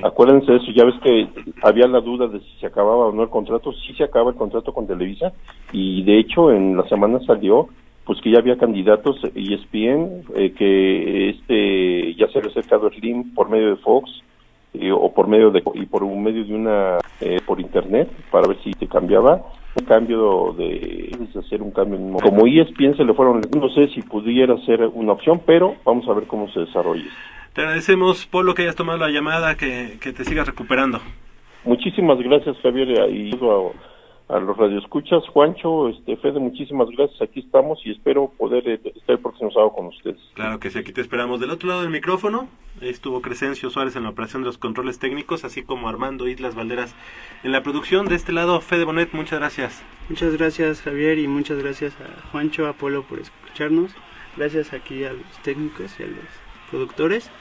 Acuérdense 0.04 0.52
de 0.52 0.58
eso, 0.58 0.72
ya 0.76 0.86
ves 0.86 0.96
que 1.02 1.28
había 1.64 1.88
la 1.88 2.02
duda 2.02 2.28
de 2.28 2.40
si 2.40 2.60
se 2.60 2.68
acababa 2.68 3.08
o 3.08 3.12
no 3.14 3.24
el 3.24 3.30
contrato, 3.30 3.72
sí 3.74 3.94
se 3.94 4.04
acaba 4.04 4.32
el 4.32 4.38
contrato 4.38 4.74
con 4.74 4.88
Televisa 4.88 5.32
y 5.72 6.04
de 6.04 6.20
hecho 6.20 6.52
en 6.52 6.76
la 6.76 6.88
semana 6.90 7.20
salió 7.26 7.70
pues 8.06 8.22
que 8.22 8.32
ya 8.32 8.40
había 8.40 8.58
candidatos 8.58 9.18
ESPN, 9.24 10.24
eh, 10.36 10.54
que 10.56 11.30
este 11.30 12.14
ya 12.16 12.28
se 12.28 12.38
había 12.38 12.52
acercado 12.52 12.90
Slim 12.92 13.34
por 13.34 13.50
medio 13.50 13.72
de 13.72 13.78
Fox, 13.78 14.10
o 14.94 15.14
por 15.14 15.28
medio 15.28 15.52
de 15.52 15.64
y 15.76 15.86
por 15.86 16.04
un 16.04 16.24
medio 16.24 16.44
de 16.44 16.54
una 16.54 16.98
eh, 17.22 17.40
por 17.46 17.60
internet 17.60 18.10
para 18.32 18.48
ver 18.48 18.58
si 18.64 18.72
te 18.72 18.88
cambiaba. 18.88 19.42
Un 19.78 19.86
cambio 19.86 20.56
de 20.58 21.12
hacer 21.38 21.62
un 21.62 21.72
cambio 21.72 22.00
como 22.24 22.48
ESPN 22.48 22.96
se 22.96 23.04
le 23.04 23.14
fueron 23.14 23.42
no 23.60 23.68
sé 23.70 23.90
si 23.90 24.02
pudiera 24.02 24.58
ser 24.66 24.82
una 24.94 25.12
opción 25.12 25.42
pero 25.46 25.76
vamos 25.84 26.08
a 26.08 26.14
ver 26.14 26.28
cómo 26.28 26.50
se 26.50 26.62
desarrolla. 26.62 27.10
Te 27.54 27.62
agradecemos 27.62 28.26
Polo 28.26 28.54
que 28.54 28.62
hayas 28.62 28.76
tomado 28.76 29.00
la 29.00 29.10
llamada 29.10 29.56
que, 29.56 29.98
que 30.02 30.14
te 30.14 30.24
sigas 30.24 30.48
recuperando. 30.48 31.02
Muchísimas 31.66 32.20
gracias 32.20 32.58
Javier 32.62 33.10
y 33.12 33.32
a, 34.30 34.40
los 34.40 34.58
radioescuchas 34.58 35.28
Juancho 35.30 35.90
este 35.90 36.18
Fede 36.18 36.40
muchísimas 36.40 36.90
gracias 36.90 37.22
aquí 37.22 37.42
estamos 37.42 37.80
y 37.86 37.92
espero 37.92 38.32
poder 38.38 38.68
eh, 38.68 38.82
estar 38.84 39.16
el 39.16 39.20
próximo 39.20 39.52
sábado 39.52 39.74
con 39.74 39.88
ustedes 39.88 40.20
claro 40.34 40.60
que 40.60 40.70
sí 40.70 40.80
aquí 40.80 40.92
te 40.92 41.02
esperamos 41.02 41.40
del 41.40 41.52
otro 41.52 41.70
lado 41.70 41.82
del 41.82 41.92
micrófono 41.92 42.48
estuvo 42.82 43.22
Crescencio 43.22 43.70
Suárez 43.70 43.96
en 43.96 44.04
la 44.04 44.10
operación 44.10 44.42
de 44.42 44.48
los 44.48 44.58
controles 44.58 45.00
técnicos, 45.00 45.46
así 45.46 45.64
como 45.64 45.88
Armando 45.88 46.28
Islas 46.28 46.56
Valderas 46.56 46.96
en 47.44 47.52
la 47.52 47.64
producción. 47.64 48.06
De 48.08 48.16
este 48.16 48.32
lado, 48.32 48.60
Fede 48.62 48.84
Bonet, 48.84 49.14
muchas 49.14 49.40
gracias. 49.40 49.84
Muchas 50.10 50.36
gracias, 50.38 50.82
Javier, 50.82 51.18
y 51.18 51.28
muchas 51.28 51.58
gracias 51.60 51.94
a 52.02 52.30
Juancho, 52.32 52.68
Apolo 52.68 53.04
por 53.04 53.20
escucharnos. 53.20 53.92
Gracias 54.38 54.74
aquí 54.74 55.04
a 55.04 55.14
los 55.14 55.38
técnicos 55.44 56.00
y 56.00 56.04
a 56.04 56.08
los 56.08 56.26
productores. 56.70 57.32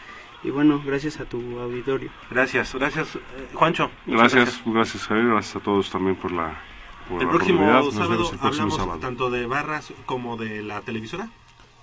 Y 0.42 0.50
bueno, 0.50 0.82
gracias 0.84 1.20
a 1.20 1.24
tu 1.24 1.38
auditorio. 1.58 2.10
Gracias, 2.30 2.74
gracias, 2.74 3.16
eh, 3.16 3.20
Juancho. 3.54 3.90
Gracias, 4.06 4.62
gracias, 4.66 5.06
Javier, 5.06 5.28
gracias 5.28 5.56
a 5.56 5.60
todos 5.60 5.90
también 5.90 6.16
por 6.16 6.32
la, 6.32 6.60
el 7.10 7.28
próximo 7.28 7.92
sábado 7.92 8.30
hablamos 8.40 9.00
tanto 9.00 9.30
de 9.30 9.46
barras 9.46 9.92
como 10.06 10.36
de 10.36 10.62
la 10.62 10.80
televisora. 10.80 11.30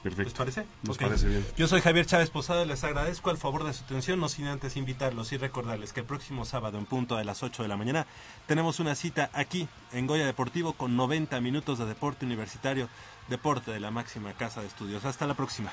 Perfecto. 0.04 0.24
¿Les 0.30 0.34
parece? 0.34 0.66
Nos 0.82 0.98
parece 0.98 1.28
bien. 1.28 1.46
Yo 1.58 1.68
soy 1.68 1.80
Javier 1.80 2.08
Chávez 2.08 2.32
Posada, 2.32 2.66
les 2.66 2.84
agradezco 2.84 3.30
al 3.30 3.38
favor 3.38 3.64
de 3.64 3.74
su 3.74 3.84
atención, 3.84 4.20
no 4.20 4.30
sin 4.30 4.48
antes 4.48 4.76
invitarlos 4.76 5.32
y 5.32 5.38
recordarles 5.38 5.94
que 5.94 6.00
el 6.00 6.08
próximo 6.08 6.44
sábado 6.46 6.80
en 6.80 6.86
punto 6.86 7.18
a 7.18 7.24
las 7.24 7.44
8 7.44 7.62
de 7.62 7.70
la 7.70 7.78
mañana 7.78 8.08
tenemos 8.48 8.80
una 8.80 8.96
cita 8.96 9.30
aquí 9.34 9.68
en 9.94 10.08
Goya 10.08 10.26
Deportivo 10.26 10.74
con 10.74 10.96
90 10.96 11.40
minutos 11.40 11.78
de 11.78 11.86
deporte 11.86 12.26
universitario, 12.26 12.90
deporte 13.28 13.70
de 13.70 13.80
la 13.80 13.92
máxima 13.92 14.34
casa 14.34 14.62
de 14.62 14.68
estudios. 14.68 15.06
Hasta 15.06 15.28
la 15.28 15.36
próxima. 15.36 15.72